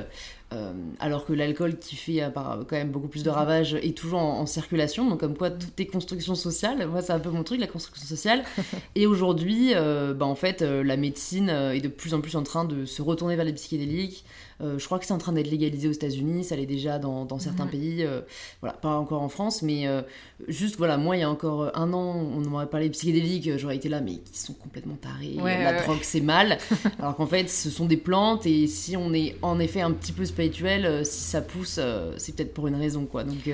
alors 1.01 1.25
que 1.25 1.33
l'alcool 1.33 1.79
qui 1.79 1.97
fait 1.97 2.21
quand 2.35 2.73
même 2.73 2.91
beaucoup 2.91 3.09
plus 3.09 3.23
de 3.23 3.31
ravages 3.31 3.73
est 3.73 3.97
toujours 3.97 4.21
en, 4.21 4.45
circulation. 4.45 5.09
Donc 5.09 5.21
comme 5.21 5.35
quoi 5.35 5.51
tout 5.51 5.69
est 5.79 5.87
construction 5.87 6.35
sociale 6.35 6.87
moi 6.89 7.01
c'est 7.01 7.15
un 7.15 7.21
peu 7.21 7.31
mon 7.31 7.43
truc 7.43 7.59
la 7.61 7.67
construction 7.67 8.07
sociale. 8.07 8.45
Et 8.95 9.07
aujourd'hui 9.07 9.73
bah, 9.75 10.27
en 10.27 10.35
fait 10.35 10.63
la 10.63 10.97
médecine 10.97 11.49
est 11.49 11.81
de 11.81 11.89
plus 11.89 12.13
en 12.15 12.21
plus 12.21 12.37
en 12.37 12.43
train 12.43 12.65
de 12.65 12.85
se 12.85 13.01
retourner 13.01 13.37
vers 13.37 13.47
les 13.47 13.55
psychédéliques 13.55 14.25
euh, 14.63 14.79
je 14.79 14.85
crois 14.85 14.99
que 14.99 15.07
c'est 15.07 15.13
en 15.13 15.19
train 15.19 15.33
d'être 15.33 15.51
légalisé 15.51 15.89
aux 15.89 15.93
États-Unis, 15.93 16.45
ça 16.45 16.57
l'est 16.57 16.67
déjà 16.67 16.99
dans, 16.99 17.39
certains 17.39 17.67
pays, 17.67 18.05
euh, 18.05 18.21
voilà, 18.61 18.77
pas 18.77 18.97
encore 18.97 19.23
en 19.23 19.29
France, 19.29 19.63
mais 19.63 19.89
euh, 19.89 20.03
juste 20.47 20.77
voilà, 20.77 20.97
moi 20.97 21.17
il 21.17 21.21
y 21.21 21.23
a 21.25 21.31
encore 21.31 21.77
un 21.77 21.93
an, 21.93 22.15
on 22.15 22.41
m'aurait 22.49 22.69
parlé 22.69 22.89
de 22.89 22.93
psychédéliques, 22.93 23.57
j'aurais 23.59 23.77
été 23.77 23.89
là, 23.89 24.01
mais 24.01 24.13
ils 24.13 24.37
sont 24.37 24.55
complètement 24.55 24.95
tarés, 24.95 25.37
la 25.43 25.83
drogue 25.83 25.99
c'est 26.03 26.21
mal, 26.21 26.59
alors 26.99 27.17
qu'en 27.17 27.27
fait 27.27 27.49
ce 27.51 27.71
sont 27.71 27.87
des 27.87 27.97
plantes 27.97 28.47
et 28.47 28.67
si 28.67 28.97
on 28.97 29.13
est 29.13 29.37
en 29.43 29.59
effet 29.59 29.81
un 29.81 29.93
petit 29.93 30.13
peu 30.13 30.25
spirituel, 30.25 31.05
si 31.05 31.21
ça 31.23 31.41
pousse, 31.41 31.81
c'est 32.17 32.37
peut-être 32.37 32.55
pour 32.55 32.69
une 32.69 32.77
raison 32.77 33.07
quoi. 33.07 33.25
Donc 33.25 33.51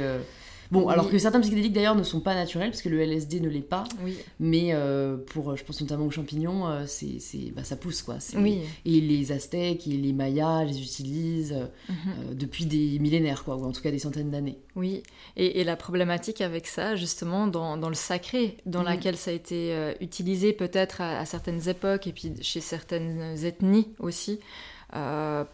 Bon, 0.70 0.88
alors 0.88 1.10
que 1.10 1.18
certains 1.18 1.40
psychédéliques 1.40 1.72
d'ailleurs 1.72 1.94
ne 1.94 2.02
sont 2.02 2.20
pas 2.20 2.34
naturels, 2.34 2.70
parce 2.70 2.82
que 2.82 2.88
le 2.88 3.00
LSD 3.00 3.40
ne 3.40 3.48
l'est 3.48 3.60
pas. 3.60 3.84
Oui. 4.04 4.16
Mais 4.38 4.70
euh, 4.72 5.16
pour, 5.16 5.56
je 5.56 5.64
pense 5.64 5.80
notamment 5.80 6.04
aux 6.04 6.10
champignons, 6.10 6.68
euh, 6.68 6.84
c'est, 6.86 7.18
bah, 7.54 7.64
ça 7.64 7.76
pousse 7.76 8.02
quoi. 8.02 8.16
Oui. 8.36 8.60
Et 8.84 9.00
les 9.00 9.32
Aztèques 9.32 9.86
et 9.86 9.96
les 9.96 10.12
Mayas 10.12 10.64
les 10.64 10.80
utilisent 10.80 11.54
euh, 11.54 11.92
mhm. 11.92 12.34
depuis 12.34 12.66
des 12.66 12.98
millénaires, 12.98 13.44
quoi, 13.44 13.56
ou 13.56 13.64
en 13.64 13.72
tout 13.72 13.80
cas 13.80 13.90
des 13.90 13.98
centaines 13.98 14.30
d'années. 14.30 14.58
Oui, 14.76 15.02
et, 15.36 15.64
la 15.64 15.76
problématique 15.76 16.40
avec 16.40 16.66
ça, 16.66 16.96
justement, 16.96 17.46
dans, 17.46 17.76
dans 17.76 17.88
le 17.88 17.94
sacré, 17.94 18.58
dans 18.66 18.80
mhm. 18.80 18.86
laquelle 18.86 19.16
ça 19.16 19.30
a 19.30 19.34
été 19.34 19.74
utilisé 20.00 20.52
peut-être 20.52 21.00
à, 21.00 21.18
à, 21.18 21.24
certaines 21.24 21.68
époques 21.68 22.06
et 22.06 22.12
puis 22.12 22.32
chez 22.42 22.60
certaines 22.60 23.44
ethnies 23.44 23.88
aussi, 23.98 24.38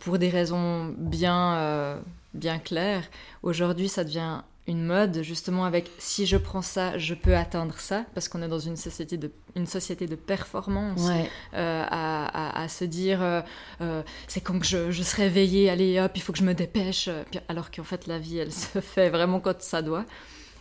pour 0.01 0.19
des 0.19 0.29
raisons 0.29 0.95
bien, 0.99 2.01
bien 2.35 2.59
claires, 2.59 3.05
aujourd'hui 3.43 3.89
ça 3.89 4.05
devient 4.05 4.43
une 4.67 4.85
mode 4.85 5.23
justement 5.23 5.65
avec 5.65 5.91
si 5.99 6.25
je 6.25 6.37
prends 6.37 6.63
ça, 6.63 6.97
je 6.97 7.15
peux 7.15 7.37
atteindre 7.37 7.79
ça, 7.79 8.05
parce 8.15 8.29
qu'on 8.29 8.43
est 8.43 8.49
dans 8.49 8.59
une 8.59 8.77
société 8.77 9.17
de, 9.19 9.31
une 9.57 9.67
société 9.67 10.07
de 10.07 10.17
performance, 10.17 11.09
euh, 11.55 11.85
à, 11.87 12.67
se 12.69 12.85
dire 12.85 13.23
euh, 13.23 13.43
euh, 13.83 14.03
c'est 14.27 14.41
quand 14.41 14.59
que 14.59 14.67
je, 14.67 14.91
je, 14.91 15.03
serai 15.03 15.27
éveillée, 15.27 15.69
allez 15.69 16.01
hop, 16.01 16.13
il 16.15 16.23
faut 16.23 16.33
que 16.33 16.39
je 16.39 16.45
me 16.45 16.55
dépêche, 16.55 17.11
alors 17.49 17.71
qu'en 17.71 17.85
fait 17.85 18.07
la 18.07 18.19
vie 18.19 18.39
elle 18.39 18.53
se 18.53 18.81
fait 18.81 19.11
vraiment 19.11 19.41
quand 19.41 19.61
ça 19.61 19.83
doit. 19.83 20.07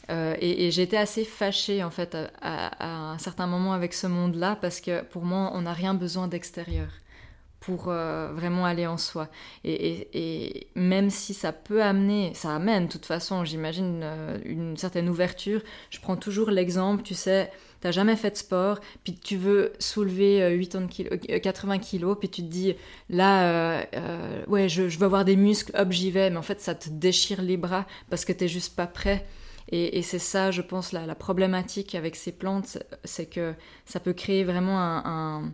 et, 0.10 0.70
j'étais 0.72 0.98
assez 0.98 1.24
fâchée 1.24 1.82
en 1.82 1.90
fait 1.90 2.16
à, 2.42 3.10
à, 3.12 3.14
un 3.14 3.18
certain 3.18 3.48
moment 3.48 3.72
avec 3.72 3.94
ce 3.94 4.08
monde-là, 4.08 4.58
parce 4.60 4.82
que 4.82 5.02
pour 5.02 5.24
moi 5.24 5.52
on 5.54 5.62
n'a 5.62 5.74
rien 5.74 5.94
besoin 5.94 6.28
d'extérieur 6.28 6.90
pour 7.66 7.84
vraiment 7.86 8.66
aller 8.66 8.86
en 8.86 8.98
soi. 8.98 9.30
Et, 9.64 10.08
et, 10.14 10.68
même 10.76 11.10
si 11.10 11.34
ça 11.34 11.54
peut 11.54 11.82
amener, 11.82 12.34
ça 12.34 12.56
amène 12.56 12.88
de 12.88 12.92
toute 12.92 13.06
façon, 13.06 13.46
j'imagine, 13.46 14.06
une 14.46 14.76
certaine 14.78 15.10
ouverture, 15.10 15.62
je 15.90 16.00
prends 16.00 16.18
toujours 16.18 16.52
l'exemple, 16.52 17.04
tu 17.04 17.14
sais, 17.14 17.50
t'as 17.84 17.92
jamais 17.92 18.16
fait 18.16 18.32
de 18.32 18.38
sport, 18.38 18.80
puis 19.04 19.14
tu 19.14 19.36
veux 19.36 19.74
soulever 19.78 20.58
80 21.44 21.76
euh, 21.76 21.78
kilos, 21.80 22.18
puis 22.18 22.30
tu 22.30 22.42
te 22.42 22.48
dis, 22.48 22.76
là, 23.10 23.44
euh, 23.44 23.84
euh, 23.96 24.46
ouais, 24.48 24.70
je, 24.70 24.84
veux 24.84 25.06
avoir 25.06 25.26
des 25.26 25.36
muscles, 25.36 25.74
hop, 25.78 25.92
j'y 25.92 26.10
vais, 26.10 26.30
mais 26.30 26.38
en 26.38 26.44
fait, 26.44 26.62
ça 26.62 26.76
te 26.76 26.88
déchire 26.90 27.42
les 27.42 27.58
bras 27.58 27.86
parce 28.10 28.24
que 28.24 28.32
t'es 28.32 28.48
juste 28.48 28.78
pas 28.78 28.88
prêt. 28.88 29.26
Et, 29.70 30.02
c'est 30.02 30.20
ça, 30.20 30.50
je 30.50 30.62
pense, 30.62 30.94
la, 30.94 31.14
problématique 31.14 31.94
avec 31.94 32.16
ces 32.16 32.32
plantes, 32.32 32.78
c'est 33.04 33.26
que 33.26 33.54
ça 33.86 34.00
peut 34.00 34.14
créer 34.14 34.46
vraiment 34.46 34.80
un, 34.80 35.52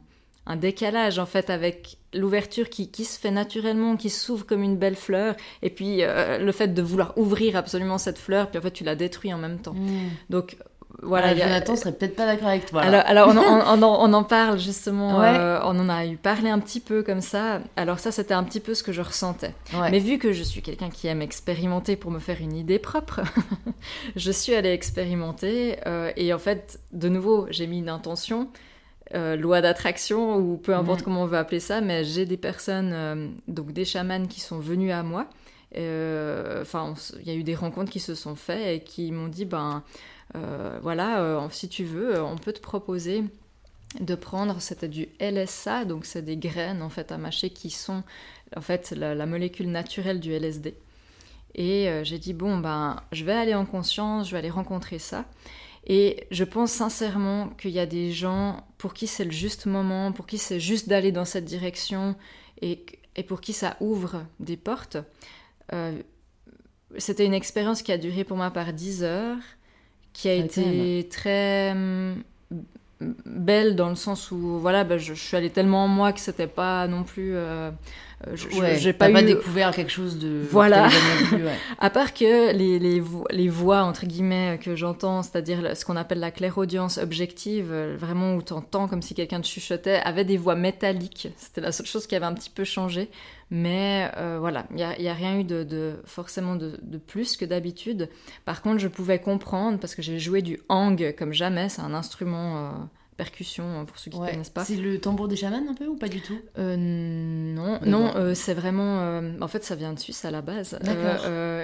décalage, 0.56 1.20
en 1.20 1.26
fait, 1.26 1.50
avec 1.50 1.98
l'ouverture 2.14 2.70
qui, 2.70 2.90
se 3.06 3.20
fait 3.20 3.32
naturellement, 3.32 3.96
qui 3.96 4.10
s'ouvre 4.10 4.46
comme 4.46 4.64
une 4.64 4.78
belle 4.78 4.96
fleur, 4.96 5.36
et 5.62 5.70
puis 5.70 6.02
le 6.02 6.52
fait 6.52 6.74
de 6.74 6.82
vouloir 6.82 7.18
ouvrir 7.18 7.56
absolument 7.56 7.98
cette 7.98 8.18
fleur, 8.18 8.50
puis 8.50 8.58
en 8.58 8.62
fait, 8.62 8.72
tu 8.72 8.84
la 8.84 8.96
détruis 8.96 9.34
en 9.34 9.38
même 9.38 9.60
temps. 9.60 9.74
Mmh. 9.74 10.10
Donc, 10.30 10.58
voilà, 11.02 11.36
Jonathan 11.36 11.76
serait 11.76 11.92
peut-être 11.92 12.16
pas 12.16 12.26
d'accord 12.26 12.50
avec 12.50 12.66
toi. 12.66 12.82
Alors, 12.82 13.30
on, 13.30 13.38
on, 13.84 14.14
en 14.14 14.24
parle 14.24 14.60
justement, 14.60 15.22
euh, 15.22 15.60
on 15.64 15.80
en 15.80 15.90
a 15.90 16.06
eu 16.06 16.18
parlé 16.18 16.50
un 16.50 16.60
petit 16.60 16.80
peu 16.80 17.04
comme 17.04 17.22
ça. 17.22 17.62
Alors 17.76 18.00
ça, 18.00 18.12
c'était 18.12 18.34
un 18.34 18.44
petit 18.44 18.60
peu 18.60 18.74
ce 18.74 18.84
que 18.84 18.92
je 18.92 19.02
ressentais. 19.02 19.54
Mais 19.92 20.00
vu 20.00 20.18
que 20.18 20.34
je 20.34 20.44
suis 20.44 20.62
quelqu'un 20.62 20.90
qui 20.90 21.08
aime 21.08 21.22
expérimenter 21.22 21.96
pour 21.96 22.12
me 22.12 22.20
faire 22.20 22.38
une 22.42 22.56
idée 22.56 22.80
propre, 22.80 23.22
je 24.16 24.32
suis 24.32 24.54
allée 24.54 24.72
expérimenter 24.72 25.78
euh, 25.86 26.12
et 26.16 26.34
en 26.34 26.40
fait, 26.40 26.80
de 26.92 27.08
nouveau, 27.08 27.48
j'ai 27.50 27.68
mis 27.68 27.80
une 27.80 27.90
intention. 27.90 28.50
Euh, 29.16 29.36
loi 29.36 29.62
d'attraction 29.62 30.38
ou 30.38 30.58
peu 30.58 30.76
importe 30.76 31.02
comment 31.02 31.24
on 31.24 31.26
veut 31.26 31.38
appeler 31.38 31.60
ça, 31.60 31.82
mais 31.82 32.04
j'ai 32.04 32.26
des 32.26 32.38
personnes, 32.38 33.34
donc 33.48 33.72
des 33.72 33.86
chamans 33.86 34.28
qui 34.28 34.40
sont 34.40 34.60
venus 34.60 34.92
à 34.92 35.04
moi. 35.04 35.28
Enfin, 35.74 36.94
il 37.20 37.28
y 37.28 37.32
a 37.32 37.34
eu 37.34 37.44
des 37.44 37.56
rencontres 37.56 37.92
qui 37.92 38.00
se 38.00 38.16
sont 38.16 38.36
faites 38.36 38.82
et 38.82 38.84
qui 38.84 39.12
m'ont 39.12 39.28
dit, 39.28 39.46
ben, 39.46 39.84
euh, 40.36 40.80
voilà, 40.82 41.22
euh, 41.22 41.48
si 41.52 41.70
tu 41.70 41.84
veux, 41.84 42.16
euh, 42.16 42.24
on 42.24 42.38
peut 42.38 42.54
te 42.54 42.62
proposer 42.62 43.24
de 44.00 44.16
prendre, 44.16 44.62
c'était 44.62 44.88
du 44.88 45.08
LSA, 45.20 45.86
donc 45.86 46.06
c'est 46.06 46.22
des 46.22 46.38
graines 46.38 46.84
en 46.84 46.90
fait 46.90 47.12
à 47.12 47.18
mâcher 47.18 47.50
qui 47.50 47.72
sont 47.72 48.04
en 48.56 48.62
fait 48.62 48.92
la, 48.92 49.26
molécule 49.26 49.72
naturelle 49.72 50.20
du 50.20 50.32
LSD. 50.32 50.76
Et 51.56 51.90
j'ai 52.04 52.20
dit 52.20 52.34
bon 52.34 52.58
ben 52.60 52.98
je 53.12 53.26
vais 53.26 53.34
aller 53.34 53.56
en 53.56 53.66
conscience, 53.66 54.28
je 54.28 54.34
vais 54.34 54.38
aller 54.38 54.52
rencontrer 54.52 55.00
ça. 55.00 55.26
Et 55.88 56.28
je 56.32 56.44
pense 56.44 56.72
sincèrement 56.72 57.50
qu'il 57.50 57.72
y 57.72 57.80
a 57.80 57.86
des 57.86 58.12
gens 58.12 58.68
pour 58.78 58.94
qui 58.94 59.08
c'est 59.08 59.26
le 59.26 59.32
juste 59.32 59.66
moment, 59.66 60.12
pour 60.12 60.28
qui 60.28 60.38
c'est 60.38 60.60
juste 60.60 60.90
d'aller 60.90 61.12
dans 61.12 61.26
cette 61.26 61.46
direction 61.46 62.16
et, 62.62 62.86
et, 63.16 63.24
pour 63.24 63.42
qui 63.42 63.54
ça 63.54 63.78
ouvre 63.80 64.26
des 64.40 64.58
portes. 64.58 64.98
C'était 66.98 67.26
une 67.26 67.34
expérience 67.34 67.82
qui 67.82 67.92
a 67.92 67.98
duré 67.98 68.24
pour 68.24 68.38
moi 68.38 68.52
par 68.52 68.74
10 68.74 69.04
heures 69.04 69.38
qui 70.14 70.28
a 70.28 70.34
été 70.34 71.08
très 71.10 71.72
hum, 71.72 72.24
belle 73.26 73.76
dans 73.76 73.90
le 73.90 73.96
sens 73.96 74.32
où 74.32 74.60
voilà 74.60 74.84
bah, 74.84 74.98
je, 74.98 75.14
suis 75.14 75.38
allée 75.38 75.50
tellement 75.50 75.86
en 75.86 75.88
moi 75.88 76.14
que 76.14 76.20
c'était 76.20 76.48
pas 76.48 76.88
non 76.88 77.04
plus 77.04 77.36
euh, 77.36 77.72
euh 78.28 78.36
j'ai 78.76 78.94
pas, 78.94 79.10
pas 79.10 79.22
découvert 79.22 79.72
quelque 79.72 79.92
chose 79.92 80.20
de 80.20 80.42
voilà. 80.52 80.90
à 81.80 81.90
part 81.90 82.14
que 82.14 82.52
les, 82.54 82.80
les, 82.80 83.02
les, 83.32 83.48
voix 83.48 83.84
entre 83.84 84.06
guillemets 84.06 84.60
que 84.62 84.76
j'entends 84.76 85.24
c'est-à-dire 85.24 85.76
ce 85.76 85.86
qu'on 85.86 85.96
appelle 85.96 86.20
la 86.20 86.32
clairaudience 86.32 86.98
objective 86.98 87.72
euh, 87.72 87.96
vraiment 87.98 88.36
où 88.36 88.42
t'entends 88.42 88.88
comme 88.88 89.02
si 89.02 89.14
quelqu'un 89.14 89.42
te 89.42 89.48
chuchotait 89.48 90.02
avait 90.04 90.26
des 90.26 90.38
voix 90.38 90.56
métalliques. 90.56 91.30
C'était 91.38 91.62
la 91.62 91.72
seule 91.72 91.86
chose 91.86 92.08
qui 92.08 92.16
avait 92.16 92.26
un 92.26 92.34
petit 92.34 92.50
peu 92.50 92.64
changé. 92.64 93.10
Mais 93.52 94.12
euh, 94.18 94.38
voilà, 94.40 94.66
il 94.70 94.76
n'y 94.76 94.84
a, 94.84 95.14
rien 95.14 95.40
eu 95.40 95.44
de, 95.44 95.96
forcément 96.06 96.56
de, 96.56 96.78
plus 97.08 97.36
que 97.36 97.46
d'habitude. 97.46 98.10
Par 98.46 98.62
contre, 98.62 98.80
je 98.80 98.88
pouvais 98.88 99.20
comprendre, 99.20 99.80
parce 99.80 99.96
que 99.96 100.02
j'ai 100.02 100.20
joué 100.20 100.42
du 100.42 100.60
hang 100.70 101.16
comme 101.18 101.34
jamais, 101.34 101.70
c'est 101.70 101.82
un 101.82 101.94
instrument 101.94 102.58
euh, 102.58 102.72
percussion 103.20 103.64
hein, 103.64 103.86
pour 103.86 104.00
ceux 104.00 104.10
qui 104.10 104.20
ne 104.20 104.26
connaissent 104.26 104.50
pas. 104.50 104.66
C'est 104.66 104.76
le 104.76 105.00
tambour 105.00 105.28
des 105.28 105.36
chamans 105.36 105.64
un 105.70 105.74
peu 105.74 105.86
ou 105.86 105.96
pas 105.96 106.08
du 106.08 106.22
tout? 106.22 106.40
Euh, 106.58 106.76
Non, 106.78 107.80
non, 107.86 108.34
c'est 108.34 108.54
vraiment. 108.54 109.22
en 109.40 109.48
fait, 109.48 109.64
ça 109.64 109.76
vient 109.76 109.94
de 109.94 110.00
Suisse 110.00 110.26
à 110.26 110.32
la 110.32 110.42
base. 110.42 110.80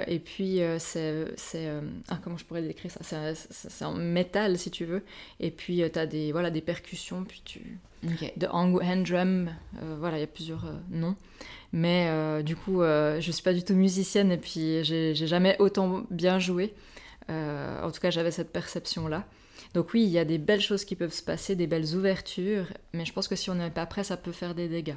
et 0.06 0.18
puis 0.20 0.60
c'est, 0.78 1.68
ah 2.08 2.18
comment 2.22 2.36
je 2.36 2.44
pourrais 2.44 2.62
décrire 2.62 2.92
ça? 2.92 3.00
C'est 3.34 3.84
en 3.84 3.94
métal 3.94 4.58
si 4.58 4.70
tu 4.70 4.84
veux. 4.84 5.02
Et 5.40 5.50
puis 5.50 5.82
tu 5.92 5.98
as 5.98 6.06
des 6.06 6.32
voilà 6.32 6.50
des 6.50 6.60
percussions, 6.60 7.24
puis 7.24 7.42
tu 7.44 7.78
de 8.36 8.46
hang 8.46 8.80
hand 8.82 9.02
drum. 9.02 9.50
voilà, 9.98 10.18
il 10.18 10.20
y 10.20 10.24
a 10.24 10.28
plusieurs 10.28 10.64
noms. 10.90 11.16
Mais 11.72 12.06
euh, 12.08 12.42
du 12.42 12.56
coup, 12.56 12.82
euh, 12.82 13.20
je 13.20 13.30
suis 13.30 13.42
pas 13.42 13.52
du 13.52 13.62
tout 13.62 13.74
musicienne 13.74 14.32
et 14.32 14.38
puis 14.38 14.82
j'ai 14.84 15.14
jamais 15.14 15.56
autant 15.58 16.04
bien 16.10 16.38
joué. 16.38 16.72
Euh, 17.28 17.82
en 17.82 17.90
tout 17.90 18.00
cas, 18.00 18.10
j'avais 18.10 18.30
cette 18.30 18.52
perception-là. 18.52 19.24
Donc 19.76 19.92
oui, 19.92 20.04
il 20.04 20.08
y 20.08 20.18
a 20.18 20.24
des 20.24 20.38
belles 20.38 20.62
choses 20.62 20.86
qui 20.86 20.96
peuvent 20.96 21.12
se 21.12 21.22
passer, 21.22 21.54
des 21.54 21.66
belles 21.66 21.94
ouvertures, 21.94 22.64
mais 22.94 23.04
je 23.04 23.12
pense 23.12 23.28
que 23.28 23.36
si 23.36 23.50
on 23.50 23.54
n'est 23.56 23.68
pas 23.68 23.84
prêt, 23.84 24.04
ça 24.04 24.16
peut 24.16 24.32
faire 24.32 24.54
des 24.54 24.68
dégâts. 24.68 24.96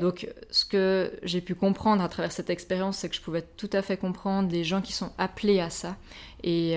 Donc 0.00 0.28
ce 0.50 0.64
que 0.64 1.12
j'ai 1.22 1.40
pu 1.40 1.54
comprendre 1.54 2.02
à 2.02 2.08
travers 2.08 2.32
cette 2.32 2.50
expérience, 2.50 2.96
c'est 2.98 3.08
que 3.08 3.14
je 3.14 3.20
pouvais 3.20 3.42
tout 3.42 3.70
à 3.72 3.82
fait 3.82 3.96
comprendre 3.96 4.50
les 4.50 4.64
gens 4.64 4.82
qui 4.82 4.92
sont 4.92 5.12
appelés 5.16 5.60
à 5.60 5.70
ça. 5.70 5.96
Et, 6.42 6.72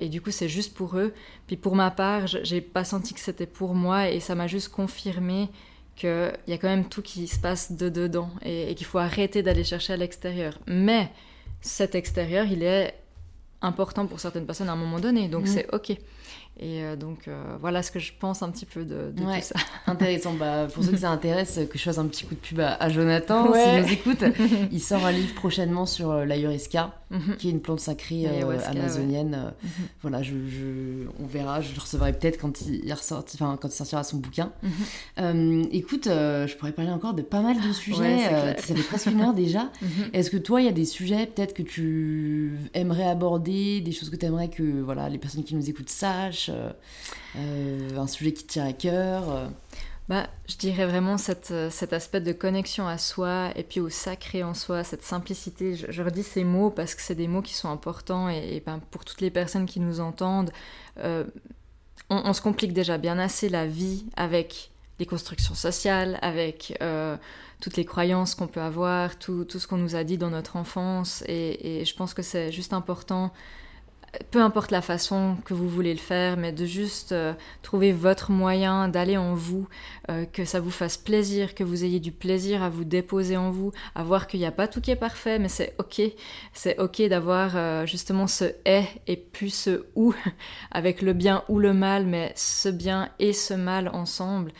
et 0.00 0.08
du 0.08 0.22
coup, 0.22 0.30
c'est 0.30 0.48
juste 0.48 0.72
pour 0.72 0.96
eux. 0.96 1.12
Puis 1.46 1.58
pour 1.58 1.76
ma 1.76 1.90
part, 1.90 2.26
j'ai 2.26 2.62
pas 2.62 2.84
senti 2.84 3.12
que 3.12 3.20
c'était 3.20 3.44
pour 3.44 3.74
moi 3.74 4.08
et 4.08 4.18
ça 4.18 4.34
m'a 4.34 4.46
juste 4.46 4.70
confirmé 4.70 5.50
qu'il 5.96 6.32
y 6.46 6.52
a 6.54 6.56
quand 6.56 6.68
même 6.68 6.88
tout 6.88 7.02
qui 7.02 7.28
se 7.28 7.38
passe 7.38 7.72
de 7.72 7.90
dedans 7.90 8.30
et, 8.42 8.74
qu'il 8.74 8.86
faut 8.86 8.98
arrêter 8.98 9.42
d'aller 9.42 9.62
chercher 9.62 9.92
à 9.92 9.98
l'extérieur. 9.98 10.58
Mais 10.66 11.10
cet 11.60 11.94
extérieur, 11.94 12.46
il 12.46 12.62
est 12.62 12.94
important 13.60 14.06
pour 14.06 14.20
certaines 14.20 14.46
personnes 14.46 14.70
à 14.70 14.72
un 14.72 14.76
moment 14.76 15.00
donné, 15.00 15.28
donc 15.28 15.44
mm. 15.44 15.48
c'est 15.48 15.74
ok. 15.74 15.98
Et 16.60 16.84
euh, 16.84 16.94
donc 16.94 17.26
euh, 17.26 17.56
voilà 17.60 17.82
ce 17.82 17.90
que 17.90 17.98
je 17.98 18.12
pense 18.18 18.42
un 18.42 18.50
petit 18.50 18.66
peu 18.66 18.84
de, 18.84 19.12
tout 19.16 19.24
ça. 19.40 19.56
Intéressant. 19.86 20.34
Bah, 20.34 20.68
pour 20.72 20.84
ceux 20.84 20.92
que 20.92 20.98
ça 20.98 21.10
intéresse, 21.10 21.58
que 21.68 21.78
je 21.78 21.82
fasse 21.82 21.98
un 21.98 22.06
petit 22.06 22.24
coup 22.24 22.34
de 22.34 22.40
pub 22.40 22.60
à, 22.60 22.88
Jonathan, 22.88 23.52
s'il 23.52 23.82
nous 23.82 23.92
écoute. 23.92 24.24
il 24.72 24.80
sort 24.80 25.04
un 25.04 25.10
livre 25.10 25.34
prochainement 25.34 25.84
sur 25.84 26.12
euh, 26.12 26.24
mhm. 27.14 27.36
qui 27.36 27.48
est 27.48 27.50
une 27.50 27.60
plante 27.60 27.80
sacrée 27.80 28.26
amazonienne. 28.66 29.52
Mhm. 29.62 29.70
Voilà, 30.02 30.22
je, 30.22 30.34
on 31.18 31.26
verra. 31.26 31.60
Je 31.60 31.74
le 31.74 31.80
recevrai 31.80 32.12
peut-être 32.12 32.38
quand 32.38 32.60
il, 32.62 32.92
ressorti, 32.92 33.36
enfin, 33.40 33.56
quand 33.60 33.68
il 33.68 33.74
sortira 33.74 34.04
son 34.04 34.18
bouquin. 34.18 34.52
Mhm. 35.18 35.68
écoute, 35.72 36.04
je 36.04 36.56
pourrais 36.56 36.72
parler 36.72 36.90
encore 36.90 37.14
de 37.14 37.22
pas 37.22 37.40
mal 37.40 37.56
de 37.56 37.72
sujets. 37.72 38.56
ça 38.58 38.74
fait 38.74 38.82
presque 38.82 39.06
une 39.06 39.20
heure 39.20 39.34
déjà. 39.34 39.70
Est-ce 40.12 40.30
que 40.30 40.36
toi, 40.36 40.60
il 40.60 40.66
y 40.66 40.68
a 40.68 40.72
des 40.72 40.84
sujets 40.84 41.26
peut-être 41.26 41.54
que 41.54 41.62
tu 41.62 42.58
aimerais 42.74 43.08
aborder, 43.08 43.80
des 43.80 43.92
choses 43.92 44.10
que 44.10 44.16
tu 44.16 44.26
aimerais 44.26 44.48
que 44.48 44.62
voilà, 44.82 45.08
les 45.08 45.18
personnes 45.18 45.44
qui 45.44 45.54
nous 45.54 45.68
écoutent 45.68 45.90
sachent 45.90 46.50
euh, 46.52 46.70
euh, 47.36 47.98
un 47.98 48.06
sujet 48.06 48.32
qui 48.32 48.44
tient 48.44 48.66
à 48.66 48.72
cœur 48.72 49.30
euh? 49.30 49.46
Bah, 50.08 50.28
Je 50.48 50.56
dirais 50.56 50.86
vraiment 50.86 51.18
cette, 51.18 51.52
cet 51.70 51.92
aspect 51.92 52.20
de 52.20 52.32
connexion 52.32 52.86
à 52.86 52.98
soi 52.98 53.50
et 53.56 53.62
puis 53.62 53.80
au 53.80 53.88
sacré 53.88 54.42
en 54.42 54.54
soi, 54.54 54.84
cette 54.84 55.02
simplicité. 55.02 55.76
Je, 55.76 56.02
redis 56.02 56.22
ces 56.22 56.44
mots 56.44 56.70
parce 56.70 56.94
que 56.94 57.02
c'est 57.02 57.14
des 57.14 57.28
mots 57.28 57.42
qui 57.42 57.54
sont 57.54 57.70
importants 57.70 58.28
et, 58.28 58.62
ben, 58.64 58.80
pour 58.90 59.04
toutes 59.04 59.20
les 59.20 59.30
personnes 59.30 59.66
qui 59.66 59.80
nous 59.80 60.00
entendent, 60.00 60.50
on, 62.10 62.32
se 62.32 62.40
complique 62.40 62.72
déjà 62.72 62.98
bien 62.98 63.18
assez 63.18 63.48
la 63.48 63.66
vie 63.66 64.06
avec 64.16 64.70
les 64.98 65.06
constructions 65.06 65.54
sociales, 65.54 66.18
avec 66.22 66.78
toutes 67.60 67.76
les 67.76 67.84
croyances 67.84 68.34
qu'on 68.34 68.46
peut 68.46 68.60
avoir, 68.60 69.18
tout, 69.18 69.46
ce 69.48 69.66
qu'on 69.66 69.78
nous 69.78 69.96
a 69.96 70.04
dit 70.04 70.18
dans 70.18 70.30
notre 70.30 70.56
enfance. 70.56 71.24
Et 71.26 71.84
je 71.84 71.94
pense 71.94 72.14
que 72.14 72.22
c'est 72.22 72.52
juste 72.52 72.72
important 72.72 73.32
peu 74.30 74.40
importe 74.40 74.70
la 74.70 74.82
façon 74.82 75.36
que 75.44 75.54
vous 75.54 75.68
voulez 75.68 75.92
le 75.92 76.00
faire, 76.00 76.36
mais 76.36 76.52
de 76.52 76.64
juste 76.64 77.12
euh, 77.12 77.32
trouver 77.62 77.92
votre 77.92 78.30
moyen 78.30 78.88
d'aller 78.88 79.16
en 79.16 79.34
vous, 79.34 79.68
euh, 80.10 80.24
que 80.26 80.44
ça 80.44 80.60
vous 80.60 80.70
fasse 80.70 80.96
plaisir, 80.96 81.54
que 81.54 81.64
vous 81.64 81.84
ayez 81.84 82.00
du 82.00 82.12
plaisir 82.12 82.62
à 82.62 82.68
vous 82.68 82.84
déposer 82.84 83.36
en 83.36 83.50
vous, 83.50 83.72
à 83.94 84.02
voir 84.02 84.26
qu'il 84.26 84.40
n'y 84.40 84.46
a 84.46 84.52
pas 84.52 84.68
tout 84.68 84.80
qui 84.80 84.90
est 84.90 84.96
parfait, 84.96 85.38
mais 85.38 85.48
c'est 85.48 85.74
ok, 85.78 86.02
c'est 86.52 86.78
ok 86.78 87.02
d'avoir 87.02 87.56
euh, 87.56 87.86
justement 87.86 88.26
ce 88.26 88.44
est 88.64 88.86
et 89.06 89.16
plus 89.16 89.54
ce 89.54 89.86
ou, 89.94 90.14
avec 90.70 91.02
le 91.02 91.12
bien 91.12 91.44
ou 91.48 91.58
le 91.58 91.72
mal, 91.72 92.06
mais 92.06 92.32
ce 92.36 92.68
bien 92.68 93.10
et 93.18 93.32
ce 93.32 93.54
mal 93.54 93.88
ensemble. 93.88 94.52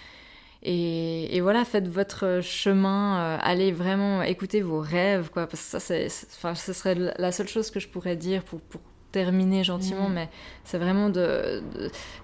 Et, 0.66 1.42
voilà, 1.42 1.62
faites 1.66 1.88
votre 1.88 2.40
chemin, 2.42 3.36
allez 3.42 3.70
vraiment 3.70 4.22
écouter 4.22 4.62
vos 4.62 4.80
rêves, 4.80 5.28
quoi, 5.30 5.46
parce 5.46 5.62
que 5.62 5.68
ça, 5.72 5.80
c'est, 5.80 6.06
enfin, 6.36 6.54
ce 6.54 6.72
serait 6.72 6.94
la 6.94 7.32
seule 7.32 7.48
chose 7.48 7.70
que 7.70 7.80
je 7.80 7.88
pourrais 7.88 8.16
dire 8.16 8.42
pour, 8.42 8.62
pour 8.62 8.80
terminer 9.14 9.62
gentiment, 9.62 10.08
mm. 10.08 10.12
mais 10.12 10.28
c'est 10.64 10.78
vraiment 10.78 11.08
de, 11.08 11.62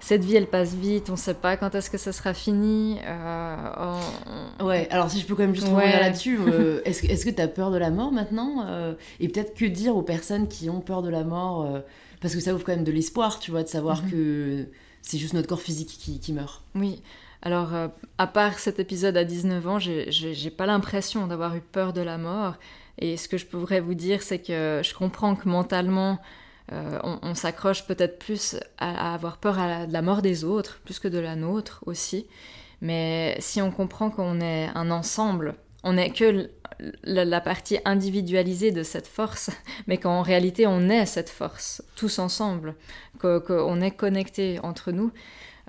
Cette 0.01 0.23
vie, 0.23 0.35
elle 0.35 0.47
passe 0.47 0.73
vite, 0.73 1.09
on 1.09 1.15
sait 1.15 1.33
pas 1.33 1.55
quand 1.55 1.73
est-ce 1.73 1.89
que 1.89 1.97
ça 1.97 2.11
sera 2.11 2.33
fini. 2.33 2.99
Euh, 3.05 3.95
ouais, 4.61 4.87
alors 4.91 5.09
si 5.09 5.19
je 5.19 5.25
peux 5.25 5.35
quand 5.35 5.43
même 5.43 5.55
juste 5.55 5.67
revenir 5.67 5.99
là-dessus, 5.99 6.37
euh, 6.47 6.81
est-ce 6.85 7.25
que 7.25 7.29
tu 7.29 7.41
as 7.41 7.47
peur 7.47 7.71
de 7.71 7.77
la 7.77 7.91
mort 7.91 8.11
maintenant 8.11 8.65
euh, 8.67 8.93
Et 9.19 9.29
peut-être 9.29 9.55
que 9.55 9.65
dire 9.65 9.95
aux 9.95 10.01
personnes 10.01 10.47
qui 10.47 10.69
ont 10.69 10.81
peur 10.81 11.01
de 11.01 11.09
la 11.09 11.23
mort 11.23 11.81
Parce 12.19 12.35
que 12.35 12.41
ça 12.41 12.53
ouvre 12.53 12.65
quand 12.65 12.75
même 12.75 12.83
de 12.83 12.91
l'espoir, 12.91 13.39
tu 13.39 13.51
vois, 13.51 13.63
de 13.63 13.69
savoir 13.69 14.03
mhm. 14.03 14.11
que 14.11 14.65
c'est 15.01 15.17
juste 15.17 15.33
notre 15.33 15.47
corps 15.47 15.61
physique 15.61 16.19
qui, 16.21 16.33
meurt. 16.33 16.63
Oui. 16.75 17.01
Alors, 17.41 17.73
euh, 17.73 17.87
à 18.17 18.27
part 18.27 18.59
cet 18.59 18.79
épisode 18.79 19.17
à 19.17 19.23
19 19.23 19.67
ans, 19.67 19.79
j'ai 19.79 20.51
pas 20.51 20.65
l'impression 20.65 21.27
d'avoir 21.27 21.55
eu 21.55 21.61
peur 21.61 21.93
de 21.93 22.01
la 22.01 22.17
mort. 22.17 22.55
Et 22.99 23.17
ce 23.17 23.27
que 23.27 23.37
je 23.37 23.45
pourrais 23.45 23.79
vous 23.79 23.95
dire, 23.95 24.21
c'est 24.21 24.39
que 24.39 24.81
je 24.83 24.93
comprends 24.93 25.35
que 25.35 25.49
mentalement, 25.49 26.19
euh, 26.71 26.99
on, 27.21 27.35
s'accroche 27.35 27.85
peut-être 27.85 28.17
plus 28.19 28.55
à, 28.77 29.13
avoir 29.13 29.37
peur 29.37 29.55
de 29.87 29.91
la 29.91 30.01
mort 30.01 30.21
des 30.21 30.43
autres, 30.43 30.79
plus 30.85 30.99
que 30.99 31.07
de 31.07 31.19
la 31.19 31.35
nôtre 31.35 31.83
aussi. 31.85 32.27
Mais 32.81 33.35
si 33.39 33.61
on 33.61 33.71
comprend 33.71 34.09
qu'on 34.09 34.39
est 34.39 34.69
un 34.73 34.89
ensemble, 34.89 35.55
on 35.83 35.93
n'est 35.93 36.11
que 36.11 36.49
la, 37.03 37.41
partie 37.41 37.79
individualisée 37.85 38.71
de 38.71 38.83
cette 38.83 39.07
force, 39.07 39.49
mais 39.87 39.97
qu'en 39.97 40.21
réalité 40.21 40.65
on 40.67 40.89
est 40.89 41.05
cette 41.05 41.29
force, 41.29 41.83
tous 41.95 42.19
ensemble, 42.19 42.75
qu'on 43.19 43.81
est 43.81 43.91
connectés 43.91 44.59
entre 44.63 44.91
nous, 44.91 45.11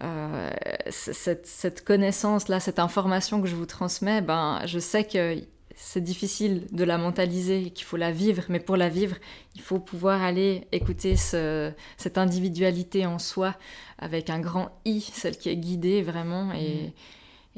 euh, 0.02 0.50
cette, 0.90 1.84
connaissance-là, 1.84 2.60
cette 2.60 2.78
information 2.78 3.40
que 3.40 3.48
je 3.48 3.54
vous 3.54 3.66
transmets, 3.66 4.20
ben, 4.20 4.60
je 4.66 4.78
sais 4.78 5.04
que 5.04 5.36
c'est 5.76 6.02
difficile 6.02 6.66
de 6.72 6.84
la 6.84 6.98
mentaliser, 6.98 7.70
qu'il 7.70 7.84
faut 7.84 7.96
la 7.96 8.10
vivre, 8.10 8.44
mais 8.48 8.60
pour 8.60 8.76
la 8.76 8.88
vivre, 8.88 9.16
il 9.54 9.60
faut 9.60 9.78
pouvoir 9.78 10.22
aller 10.22 10.66
écouter 10.72 11.16
cette 11.16 12.18
individualité 12.18 13.06
en 13.06 13.18
soi 13.18 13.54
avec 13.98 14.30
un 14.30 14.40
grand 14.40 14.70
I, 14.84 15.00
celle 15.00 15.36
qui 15.36 15.48
est 15.48 15.56
guidée 15.56 16.02
vraiment. 16.02 16.52
Et, 16.52 16.92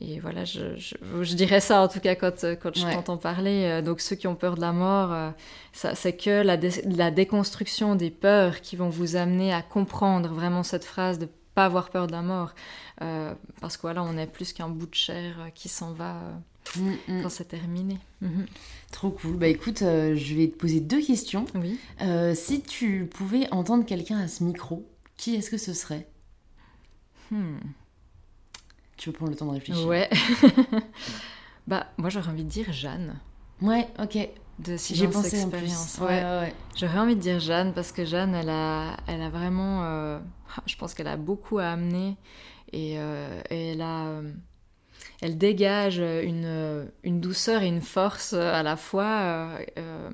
mm. 0.00 0.20
voilà, 0.20 0.44
je, 0.44 1.34
dirais 1.34 1.60
ça 1.60 1.80
en 1.82 1.88
tout 1.88 2.00
cas 2.00 2.14
quand, 2.14 2.44
quand 2.62 2.74
je 2.74 2.92
t'entends 2.92 3.16
parler. 3.16 3.64
Euh, 3.64 3.82
donc 3.82 4.00
ceux 4.00 4.16
qui 4.16 4.26
ont 4.26 4.34
peur 4.34 4.56
de 4.56 4.60
la 4.60 4.72
mort, 4.72 5.12
euh, 5.12 5.30
c'est 5.72 6.16
que 6.16 6.42
la, 6.42 6.58
la, 6.86 7.10
déconstruction 7.10 7.94
des 7.94 8.10
peurs 8.10 8.60
qui 8.60 8.76
vont 8.76 8.88
vous 8.88 9.16
amener 9.16 9.52
à 9.52 9.62
comprendre 9.62 10.32
vraiment 10.32 10.62
cette 10.62 10.84
phrase 10.84 11.18
de 11.18 11.28
pas 11.54 11.66
avoir 11.66 11.90
peur 11.90 12.06
de 12.06 12.12
la 12.12 12.22
mort. 12.22 12.54
Euh, 13.02 13.32
parce 13.60 13.76
que 13.76 13.82
voilà, 13.82 14.02
on 14.02 14.16
est 14.18 14.26
plus 14.26 14.52
qu'un 14.52 14.68
bout 14.68 14.86
de 14.86 14.94
chair 14.94 15.50
qui 15.54 15.68
s'en 15.68 15.92
va 15.92 16.20
Mm, 16.76 16.90
mm. 17.08 17.22
quand 17.22 17.28
c'est 17.28 17.44
terminé. 17.44 17.98
Mhm. 18.20 18.46
Trop 18.90 19.10
cool. 19.10 19.36
Bah 19.36 19.48
écoute, 19.48 19.82
euh, 19.82 20.14
je 20.16 20.34
vais 20.34 20.48
te 20.48 20.56
poser 20.56 20.80
deux 20.80 21.00
questions. 21.00 21.46
Oui. 21.54 21.78
Euh, 22.00 22.34
si 22.34 22.62
tu 22.62 23.06
pouvais 23.06 23.48
entendre 23.52 23.84
quelqu'un 23.84 24.18
à 24.18 24.28
ce 24.28 24.44
micro, 24.44 24.88
qui 25.16 25.34
est-ce 25.34 25.50
que 25.50 25.58
ce 25.58 25.72
serait? 25.72 26.08
Hmm. 27.30 27.58
Tu 28.96 29.08
veux 29.08 29.12
prendre 29.12 29.30
le 29.30 29.36
temps 29.36 29.46
de 29.46 29.52
réfléchir? 29.52 29.86
Ouais. 29.86 30.08
bah 31.66 31.86
moi 31.96 32.10
j'aurais 32.10 32.30
envie 32.30 32.44
de 32.44 32.48
dire 32.48 32.72
Jeanne. 32.72 33.18
Ouais, 33.60 33.88
ok. 33.98 34.28
De 34.60 34.76
si 34.76 34.94
j'ai 34.94 35.08
pensé 35.08 35.36
expérience. 35.40 35.98
Ouais. 35.98 36.06
ouais, 36.06 36.22
ouais. 36.22 36.54
J'aurais 36.76 36.98
envie 36.98 37.16
de 37.16 37.20
dire 37.20 37.40
Jeanne 37.40 37.72
parce 37.72 37.90
que 37.90 38.04
Jeanne, 38.04 38.34
elle 38.34 38.50
a, 38.50 38.96
elle 39.08 39.20
a 39.22 39.28
vraiment, 39.28 39.82
euh, 39.84 40.20
je 40.66 40.76
pense 40.76 40.94
qu'elle 40.94 41.08
a 41.08 41.16
beaucoup 41.16 41.58
à 41.58 41.66
amener 41.66 42.16
et, 42.72 42.94
et 42.94 43.70
elle 43.70 43.80
a 43.80 44.20
elle 45.20 45.38
dégage 45.38 45.98
une, 45.98 46.88
une, 47.02 47.20
douceur 47.20 47.62
et 47.62 47.68
une 47.68 47.80
force 47.80 48.32
à 48.32 48.62
la 48.62 48.76
fois 48.76 49.04
euh, 49.04 49.58
euh, 49.78 50.10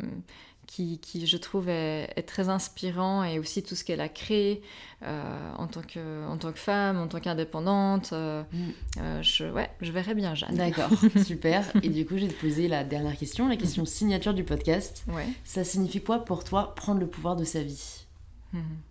qui, 0.67 0.99
qui, 0.99 1.27
je 1.27 1.37
trouve, 1.37 1.69
est, 1.69 2.23
très 2.27 2.49
inspirant 2.49 3.25
et 3.25 3.39
aussi 3.39 3.63
tout 3.63 3.75
ce 3.75 3.85
qu'elle 3.85 4.01
a 4.01 4.09
créé 4.09 4.63
euh, 5.03 5.53
en, 5.57 5.67
tant 5.67 5.83
que, 5.83 6.27
en 6.27 6.37
tant 6.37 6.53
que 6.53 6.59
femme, 6.59 6.99
en 6.99 7.09
tant 7.09 7.19
qu'indépendante. 7.19 8.13
Mm. 8.13 9.23
je, 9.23 9.51
ouais, 9.51 9.71
je 9.81 9.91
verrais 9.91 10.15
bien 10.15 10.35
Jeanne. 10.35 10.57
D'accord, 10.57 10.91
super. 11.25 11.65
Et 11.83 11.89
du 11.89 12.07
coup, 12.07 12.17
je 12.19 12.27
vais 12.27 12.33
te 12.33 12.41
poser 12.41 12.69
la 12.69 12.85
dernière 12.85 13.17
question, 13.17 13.49
la 13.49 13.57
question 13.57 13.85
signature 13.85 14.35
du 14.35 14.45
podcast. 14.45 15.05
Ouais. 15.09 15.27
Ça 15.45 15.65
signifie 15.65 16.03
quoi 16.03 16.25
pour 16.25 16.45
toi 16.45 16.75
prendre 16.77 17.01
le 17.01 17.07
pouvoir 17.07 17.37
de 17.37 17.45
sa 17.45 17.63
vie? 17.63 18.07
Mm-hmm. 18.55 18.90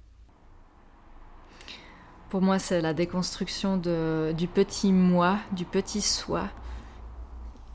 Pour 2.29 2.41
moi, 2.41 2.59
c'est 2.59 2.81
la 2.81 2.93
déconstruction 2.93 3.77
du 3.77 4.47
petit 4.47 4.91
moi, 4.91 5.39
du 5.51 5.65
petit 5.65 6.01
soi, 6.01 6.47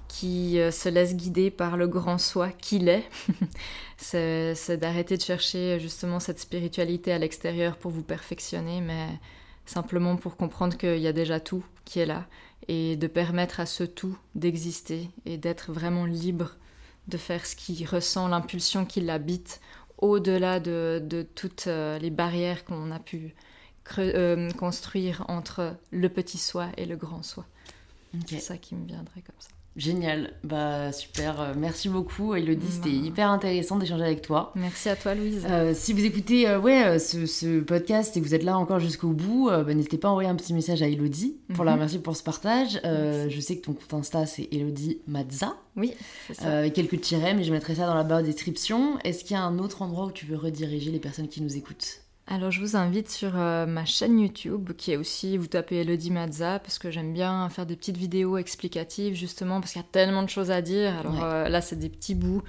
qui 0.07 0.61
euh, 0.61 0.71
se 0.71 0.89
laisse 0.89 1.17
guider 1.17 1.51
par 1.51 1.77
le 1.77 1.89
grand 1.89 2.19
soi 2.19 2.51
qu'il 2.51 2.89
est. 2.89 3.09
c'est 3.97 4.77
d'arrêter 4.77 5.17
de 5.17 5.23
chercher 5.23 5.81
justement 5.81 6.21
cette 6.21 6.39
spiritualité 6.39 7.13
à 7.13 7.19
l'extérieur 7.19 7.77
pour 7.77 7.91
vous 7.91 8.05
perfectionner, 8.05 8.81
mais 8.81 9.09
simplement 9.67 10.15
pour 10.15 10.37
comprendre 10.37 10.77
qu'il 10.77 10.99
y 10.99 11.09
a 11.09 11.13
déjà 11.13 11.41
tout 11.41 11.65
qui 11.85 11.99
est 11.99 12.07
là, 12.07 12.27
et 12.69 12.95
de 12.95 13.09
permettre 13.09 13.59
à 13.59 13.67
ce 13.67 13.83
tout 13.83 14.17
d'exister 14.37 15.11
et 15.27 15.37
d'être 15.37 15.73
vraiment 15.73 16.07
libre 16.07 16.53
de 17.09 17.17
faire 17.17 17.45
ce 17.45 17.57
qui 17.57 17.85
ressent, 17.85 18.29
l'impulsion 18.29 18.85
qui 18.85 19.01
l'habite, 19.01 19.61
au-delà 19.99 20.61
de, 20.61 21.03
de, 21.05 21.23
toutes 21.23 21.67
euh, 21.67 21.99
les 21.99 22.11
barrières 22.11 22.65
qu'on 22.65 22.93
a 22.93 22.99
pu 23.01 23.35
euh, 23.99 24.51
construire 24.53 25.25
entre 25.29 25.77
le 25.91 26.09
petit 26.09 26.39
soi 26.39 26.69
et 26.77 26.87
le 26.87 26.97
grand 26.97 27.23
soi. 27.23 27.45
C'est 28.27 28.39
ça 28.39 28.57
qui 28.57 28.75
me 28.75 28.87
viendrait 28.87 29.23
comme 29.23 29.35
ça. 29.39 29.49
Génial, 29.77 30.35
bah 30.45 30.93
super, 30.93 31.41
euh, 31.41 31.53
merci 31.57 31.89
beaucoup 31.89 32.37
Elodie, 32.37 32.71
c'était 32.71 32.93
hyper 32.93 33.29
intéressant 33.29 33.77
d'échanger 33.77 34.05
avec 34.05 34.23
toi. 34.23 34.53
Merci 34.55 34.89
à 34.89 34.95
toi 34.95 35.17
Louise. 35.17 35.45
Euh, 35.51 35.73
si 35.75 35.93
vous 35.93 36.05
écoutez 36.05 36.57
ouais, 36.57 37.01
ce, 37.01 37.59
podcast 37.59 38.17
et 38.17 38.21
que 38.21 38.25
vous 38.25 38.37
êtes 38.37 38.45
là 38.45 38.57
encore 38.57 38.79
jusqu'au 38.79 39.09
bout, 39.09 39.49
bah, 39.51 39.75
n'hésitez 39.75 39.99
pas 39.99 40.09
à 40.09 40.11
envoyer 40.13 40.29
un 40.29 40.37
petit 40.37 40.55
message 40.55 40.81
à 40.81 40.87
Elodie 40.87 41.39
pour 41.55 41.65
la 41.65 41.73
mhm. 41.73 41.79
remercier 41.79 41.99
pour 41.99 42.17
ce 42.17 42.23
partage. 42.23 42.81
je 42.85 43.41
sais 43.41 43.59
que 43.59 43.65
ton 43.65 43.73
compte 43.73 43.95
Insta 43.95 44.27
c'est 44.27 44.49
Elodie 44.53 45.01
Mazza. 45.09 45.57
Oui, 45.77 45.93
c'est 46.29 46.35
ça. 46.35 46.71
quelques 46.71 47.01
tirets, 47.01 47.35
mais 47.35 47.43
je 47.43 47.51
mettrai 47.51 47.75
ça 47.75 47.87
dans 47.87 47.95
la 47.95 48.05
barre 48.05 48.21
de 48.21 48.27
description. 48.27 49.01
Est-ce 49.01 49.25
qu'il 49.25 49.33
y 49.33 49.41
a 49.41 49.43
un 49.43 49.59
autre 49.59 49.83
endroit 49.83 50.07
où 50.07 50.13
tu 50.13 50.25
veux 50.25 50.37
rediriger 50.37 50.93
les 50.93 51.01
personnes 51.01 51.27
qui 51.27 51.43
nous 51.43 51.57
écoutent? 51.57 52.04
Alors 52.27 52.51
je 52.51 52.61
vous 52.61 52.75
invite 52.75 53.11
sur 53.11 53.33
euh, 53.37 53.67
ma 53.67 53.85
chaîne 53.85 54.19
YouTube 54.19 54.73
qui 54.79 54.93
est 54.93 54.97
aussi, 54.97 55.37
vous 55.37 55.47
tapez 55.47 55.77
Elodie 55.77 56.11
Mazza 56.11 56.59
parce 56.59 56.79
que 56.79 56.91
j'aime 56.91 57.13
bien 57.13 57.51
faire 57.51 57.67
des 57.67 57.77
petites 57.77 57.99
vidéos 57.99 58.39
explicatives 58.39 59.15
justement 59.15 59.61
parce 59.61 59.73
qu'il 59.73 59.83
y 59.83 59.85
a 59.85 59.89
tellement 59.93 60.23
de 60.23 60.31
choses 60.31 60.51
à 60.51 60.63
dire. 60.63 60.99
Alors 61.01 61.23
euh, 61.23 61.49
là 61.51 61.61
c'est 61.61 61.77
des 61.77 61.91
petits 61.91 62.15
bouts 62.15 62.43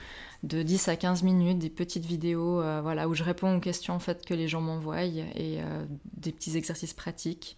de 0.43 0.63
10 0.63 0.87
à 0.87 0.95
15 0.95 1.23
minutes, 1.23 1.59
des 1.59 1.69
petites 1.69 2.05
vidéos 2.05 2.61
euh, 2.61 2.79
voilà, 2.81 3.09
où 3.09 3.13
je 3.13 3.23
réponds 3.23 3.57
aux 3.57 3.59
questions 3.59 3.93
en 3.93 3.99
fait 3.99 4.25
que 4.25 4.33
les 4.33 4.47
gens 4.47 4.61
m'envoient 4.61 5.03
et 5.03 5.59
des 6.15 6.31
petits 6.31 6.55
exercices 6.55 6.93
pratiques. 6.93 7.57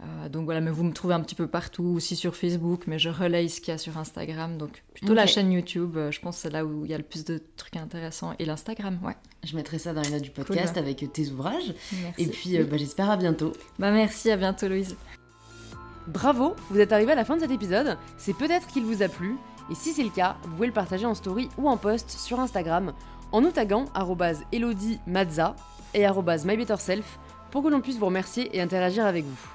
Euh, 0.00 0.28
donc 0.28 0.44
voilà, 0.44 0.60
mais 0.60 0.70
vous 0.70 0.84
me 0.84 0.92
trouvez 0.92 1.14
un 1.14 1.20
petit 1.20 1.34
peu 1.34 1.46
partout, 1.46 1.84
aussi 1.84 2.16
sur 2.16 2.34
Facebook, 2.34 2.84
mais 2.86 2.98
je 2.98 3.10
relaye 3.10 3.48
ce 3.48 3.60
qu'il 3.60 3.72
y 3.72 3.74
a 3.74 3.78
sur 3.78 3.96
Instagram. 3.96 4.58
Donc 4.58 4.82
plutôt 4.94 5.14
la 5.14 5.26
chaîne 5.26 5.52
YouTube, 5.52 5.96
euh, 5.96 6.10
je 6.10 6.20
pense 6.20 6.36
que 6.36 6.42
c'est 6.42 6.50
là 6.50 6.64
où 6.64 6.84
il 6.84 6.90
y 6.90 6.94
a 6.94 6.98
le 6.98 7.04
plus 7.04 7.24
de 7.24 7.40
trucs 7.56 7.76
intéressants. 7.76 8.34
Et 8.38 8.44
l'Instagram, 8.44 8.98
ouais. 9.04 9.16
Je 9.44 9.56
mettrai 9.56 9.78
ça 9.78 9.92
dans 9.92 10.02
les 10.02 10.10
notes 10.10 10.22
du 10.22 10.30
podcast 10.30 10.76
avec 10.76 11.12
tes 11.12 11.30
ouvrages. 11.30 11.74
Et 12.18 12.26
puis 12.26 12.58
euh, 12.58 12.64
bah, 12.64 12.76
j'espère 12.76 13.10
à 13.10 13.16
bientôt. 13.16 13.52
Bah 13.78 13.90
merci, 13.90 14.30
à 14.30 14.36
bientôt 14.36 14.68
Louise. 14.68 14.96
Bravo, 16.06 16.54
vous 16.70 16.80
êtes 16.80 16.92
arrivé 16.92 17.12
à 17.12 17.14
la 17.14 17.24
fin 17.24 17.36
de 17.36 17.40
cet 17.40 17.50
épisode. 17.50 17.96
C'est 18.18 18.36
peut-être 18.36 18.66
qu'il 18.66 18.84
vous 18.84 19.02
a 19.02 19.08
plu. 19.08 19.36
Et 19.70 19.74
si 19.74 19.92
c'est 19.92 20.02
le 20.02 20.10
cas, 20.10 20.36
vous 20.42 20.56
pouvez 20.56 20.66
le 20.66 20.72
partager 20.72 21.06
en 21.06 21.14
story 21.14 21.48
ou 21.56 21.68
en 21.68 21.78
post 21.78 22.10
sur 22.10 22.40
Instagram 22.40 22.92
en 23.32 23.40
nous 23.40 23.50
taguant 23.50 23.86
Elodie 24.52 24.98
Mazza 25.06 25.56
et 25.94 26.06
mybetterself 26.06 27.18
pour 27.50 27.62
que 27.62 27.68
l'on 27.68 27.80
puisse 27.80 27.98
vous 27.98 28.06
remercier 28.06 28.54
et 28.54 28.60
interagir 28.60 29.06
avec 29.06 29.24
vous. 29.24 29.53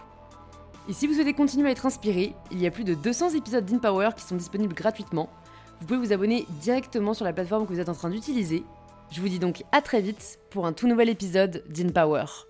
Et 0.90 0.94
si 0.94 1.06
vous 1.06 1.14
souhaitez 1.14 1.34
continuer 1.34 1.68
à 1.68 1.72
être 1.72 1.86
inspiré, 1.86 2.34
il 2.50 2.60
y 2.60 2.66
a 2.66 2.72
plus 2.72 2.84
de 2.84 2.96
200 2.96 3.36
épisodes 3.36 3.64
d'InPower 3.64 4.10
qui 4.18 4.24
sont 4.24 4.36
disponibles 4.36 4.74
gratuitement. 4.74 5.30
Vous 5.80 5.86
pouvez 5.86 6.00
vous 6.00 6.14
abonner 6.14 6.48
directement 6.62 7.14
sur 7.14 7.26
la 7.26 7.32
plateforme 7.32 7.68
que 7.68 7.74
vous 7.74 7.80
êtes 7.80 7.90
en 7.90 7.94
train 7.94 8.10
d'utiliser. 8.10 8.64
Je 9.12 9.22
vous 9.22 9.30
dis 9.30 9.38
donc 9.38 9.64
à 9.72 9.82
très 9.84 10.02
vite 10.02 10.40
pour 10.50 10.66
un 10.66 10.74
tout 10.74 10.88
nouvel 10.88 11.10
épisode 11.10 11.64
d'InPower. 11.70 12.49